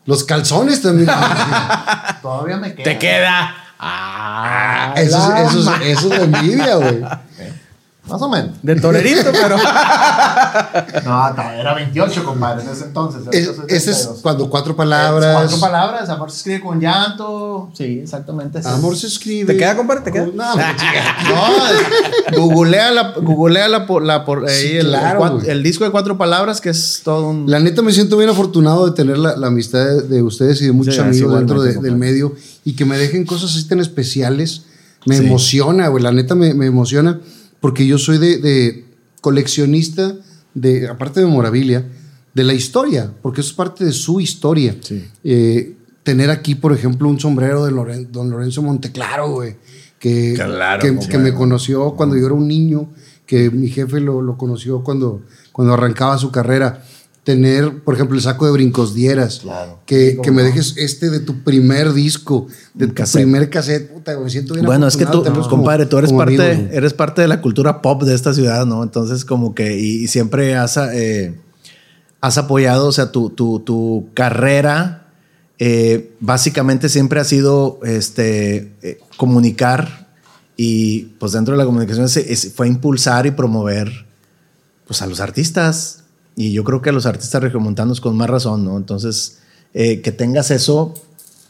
[0.07, 1.07] Los calzones también.
[2.23, 2.83] Todavía me queda.
[2.83, 3.55] ¡Te queda!
[3.77, 4.93] ¡Ah!
[4.97, 7.01] eso, la es, eso, ma- es, eso es de envidia, güey.
[8.11, 8.51] Más o menos.
[8.61, 9.57] De torerito, pero...
[11.05, 13.21] No, era 28, compadre, en ese entonces.
[13.31, 14.21] Es- ahorita soy ese es 32.
[14.21, 15.35] cuando cuatro palabras.
[15.35, 17.69] Cuatro palabras, amor se escribe con llanto.
[17.73, 18.59] Sí, exactamente.
[18.65, 19.53] Amor se escribe.
[19.53, 20.01] ¿Te queda, compadre?
[20.01, 20.27] ¿Te queda?
[20.33, 20.43] No.
[22.31, 26.17] No, googlea la, googlea la, la por, ahí Sí, el, claro, el disco de cuatro
[26.17, 27.49] palabras, que es todo un.
[27.49, 30.65] La neta me siento bien afortunado de tener la, la amistad de, de ustedes y
[30.65, 32.33] de muchos Sí, amigos dentro de- del medio
[32.63, 34.63] y que me dejen cosas así tan especiales.
[35.05, 35.25] Me Sí.
[35.25, 36.03] emociona, güey.
[36.03, 37.19] La neta me, me emociona
[37.61, 38.85] porque yo soy de, de
[39.21, 40.13] coleccionista
[40.53, 41.85] de, aparte de memorabilia,
[42.33, 44.75] de la historia, porque eso es parte de su historia.
[44.81, 45.05] Sí.
[45.23, 49.55] Eh, tener aquí, por ejemplo, un sombrero de Loren- don Lorenzo Monteclaro, güey,
[49.99, 51.09] que, Claro, que, compadre.
[51.11, 52.89] que me conoció cuando yo era un niño,
[53.25, 55.21] que mi jefe lo, lo conoció cuando,
[55.53, 56.83] cuando arrancaba su carrera.
[57.23, 59.41] Tener, por ejemplo, el saco de brincos dieras.
[59.43, 59.79] Claro.
[59.85, 63.21] Que, que me dejes este de tu primer disco, de tu cassette.
[63.21, 63.91] primer cassette.
[63.93, 67.27] Puta, me siento bien Bueno, es que tú, compadre, tú eres parte, eres parte de
[67.27, 68.81] la cultura pop de esta ciudad, ¿no?
[68.81, 71.35] Entonces, como que, y, y siempre has, eh,
[72.21, 75.09] has apoyado, o sea, tu, tu, tu carrera,
[75.59, 80.09] eh, básicamente siempre ha sido este, eh, comunicar
[80.57, 84.07] y, pues, dentro de la comunicación es- es- fue impulsar y promover,
[84.87, 85.99] pues, a los artistas.
[86.41, 88.75] Y yo creo que los artistas regiomontanos con más razón, ¿no?
[88.75, 89.37] Entonces,
[89.75, 90.95] eh, que tengas eso,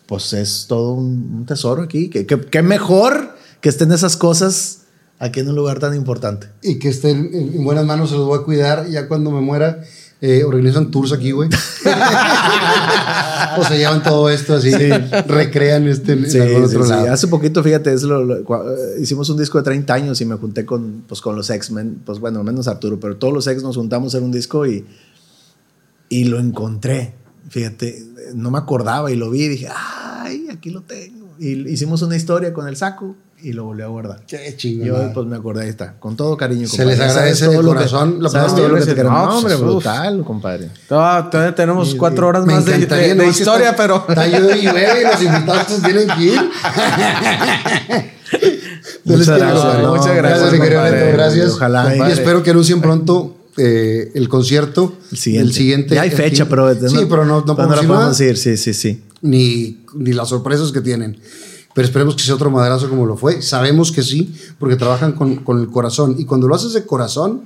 [0.05, 2.09] pues es todo un, tesoro aquí.
[2.09, 4.79] Que, que- mejor que estén esas cosas
[5.17, 6.47] aquí en un lugar tan importante.
[6.61, 8.89] y que estén en buenas manos, se los voy a cuidar.
[8.89, 9.81] Ya cuando me muera,
[10.21, 11.49] eh, organizan tours aquí, güey.
[13.57, 14.71] o se llevan todo esto así,
[15.27, 16.89] recrean este en Sí, algún sí, otro sí.
[16.91, 17.11] lado.
[17.11, 20.25] Hace poquito, fíjate, es lo- lo- cua- eh, hicimos un disco de 30 años y
[20.25, 23.63] me junté con, pues, con los X-Men, pues bueno, menos Arturo, pero todos los X
[23.63, 24.85] nos juntamos en un disco y,
[26.09, 27.15] y lo encontré.
[27.49, 31.29] Fíjate, no me acordaba y lo vi y dije, ay, aquí lo tengo.
[31.39, 34.23] Y hicimos una historia con el saco y lo volví a guardar.
[34.27, 34.91] Qué Y chingón.
[34.91, 36.67] hoy, pues me acordé, ahí está, con todo cariño.
[36.67, 37.11] Se les compadre.
[37.11, 38.17] agradece Sabes de todo lo que- corazón.
[38.23, 39.11] La sabes todo lo que te queremos.
[39.19, 39.73] no, No, hombre, pues, uf.
[39.83, 40.69] brutal, compadre.
[40.87, 44.05] Todavía, todavía tenemos cuatro horas más de, historia, está- pero.
[44.07, 46.39] Está llueve y llueve y los invitados tienen que ir.
[49.03, 49.89] Yo les Muchas gracias, agradecer.
[49.89, 50.91] muchas gracias, compadre.
[51.05, 51.49] Neto, Gracias.
[51.51, 52.13] Ojalá, Y compadre.
[52.13, 54.93] espero que anuncien pronto eh, el concierto.
[55.11, 55.47] El siguiente.
[55.49, 55.95] El siguiente.
[55.95, 59.03] Ya hay fecha, fin- pero Sí, pero no, no podemos sí, sí, sí.
[59.21, 61.19] ni, ni las sorpresas que tienen.
[61.73, 63.41] Pero esperemos que sea otro madrazo como lo fue.
[63.41, 66.15] Sabemos que sí, porque trabajan con, con el corazón.
[66.17, 67.43] Y cuando lo haces de corazón,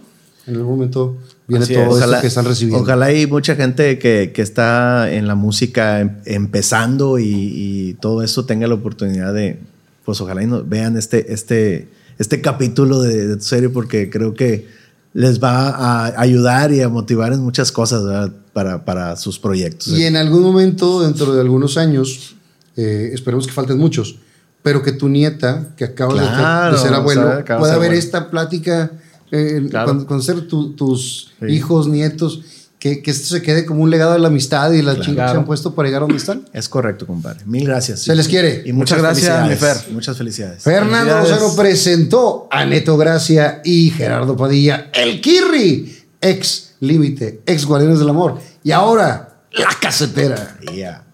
[0.47, 2.03] en algún momento viene Así todo es.
[2.03, 2.83] esto que están recibiendo.
[2.83, 8.23] Ojalá hay mucha gente que, que está en la música em- empezando y, y todo
[8.23, 9.59] eso tenga la oportunidad de,
[10.05, 11.89] pues ojalá y nos vean este, este,
[12.19, 14.67] este capítulo de, de tu serie porque creo que
[15.13, 19.87] les va a ayudar y a motivar en muchas cosas para, para sus proyectos.
[19.89, 22.35] Y en algún momento, dentro de algunos años,
[22.75, 24.17] eh, esperemos que falten muchos,
[24.63, 27.93] pero que tu nieta, que acaba de- Claro, de, ser abuelo, o sea, pueda ver
[27.93, 28.91] esta plática
[29.31, 30.05] eh, Claro.
[30.47, 31.45] tu- tus Sí.
[31.47, 32.41] hijos, nietos,
[32.79, 35.11] que, que esto se quede como un legado de la amistad y las chingas que
[35.11, 35.39] se Claro.
[35.39, 36.45] han puesto para llegar a donde están.
[36.53, 37.39] Es correcto, compadre.
[37.45, 38.01] Mil gracias.
[38.03, 38.61] Se les quiere.
[38.65, 39.59] Y Muchas muchas, gracias.
[39.59, 39.93] Fer.
[39.93, 40.61] Muchas felicidades.
[40.61, 41.41] Fernando Felicidades.
[41.41, 48.09] Lozano presentó a Neto Gracia y Gerardo Padilla, el Kirri, ex Límite, ex Guardianes del
[48.09, 48.37] Amor.
[48.63, 50.59] Y ahora, la casetera.
[50.71, 51.04] Yeah.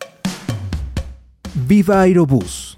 [1.53, 2.77] Viva Aerobús.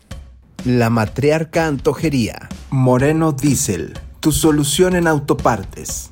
[0.66, 2.50] La matriarca antojería.
[2.72, 3.94] Moreno Diesel.
[4.20, 6.10] Tu solución en autopartes.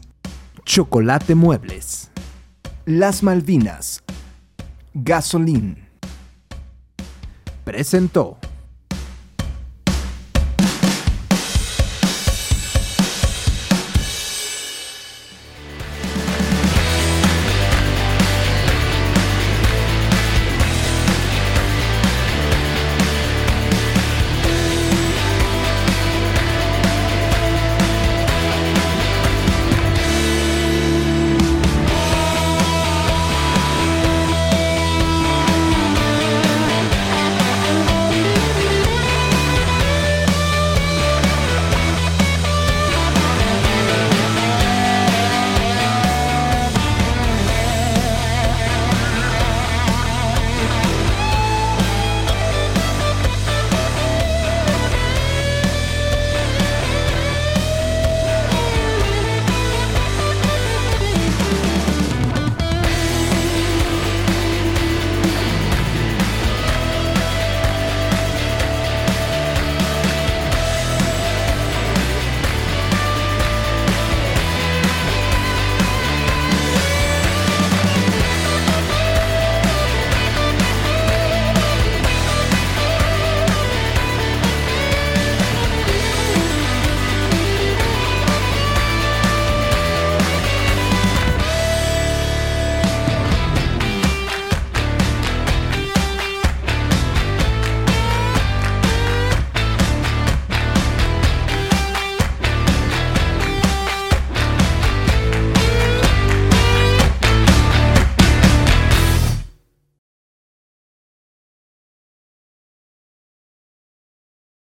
[0.63, 2.11] Chocolate Muebles.
[2.85, 4.03] Las Malvinas.
[4.93, 5.87] Gasolín.
[7.63, 8.37] Presentó.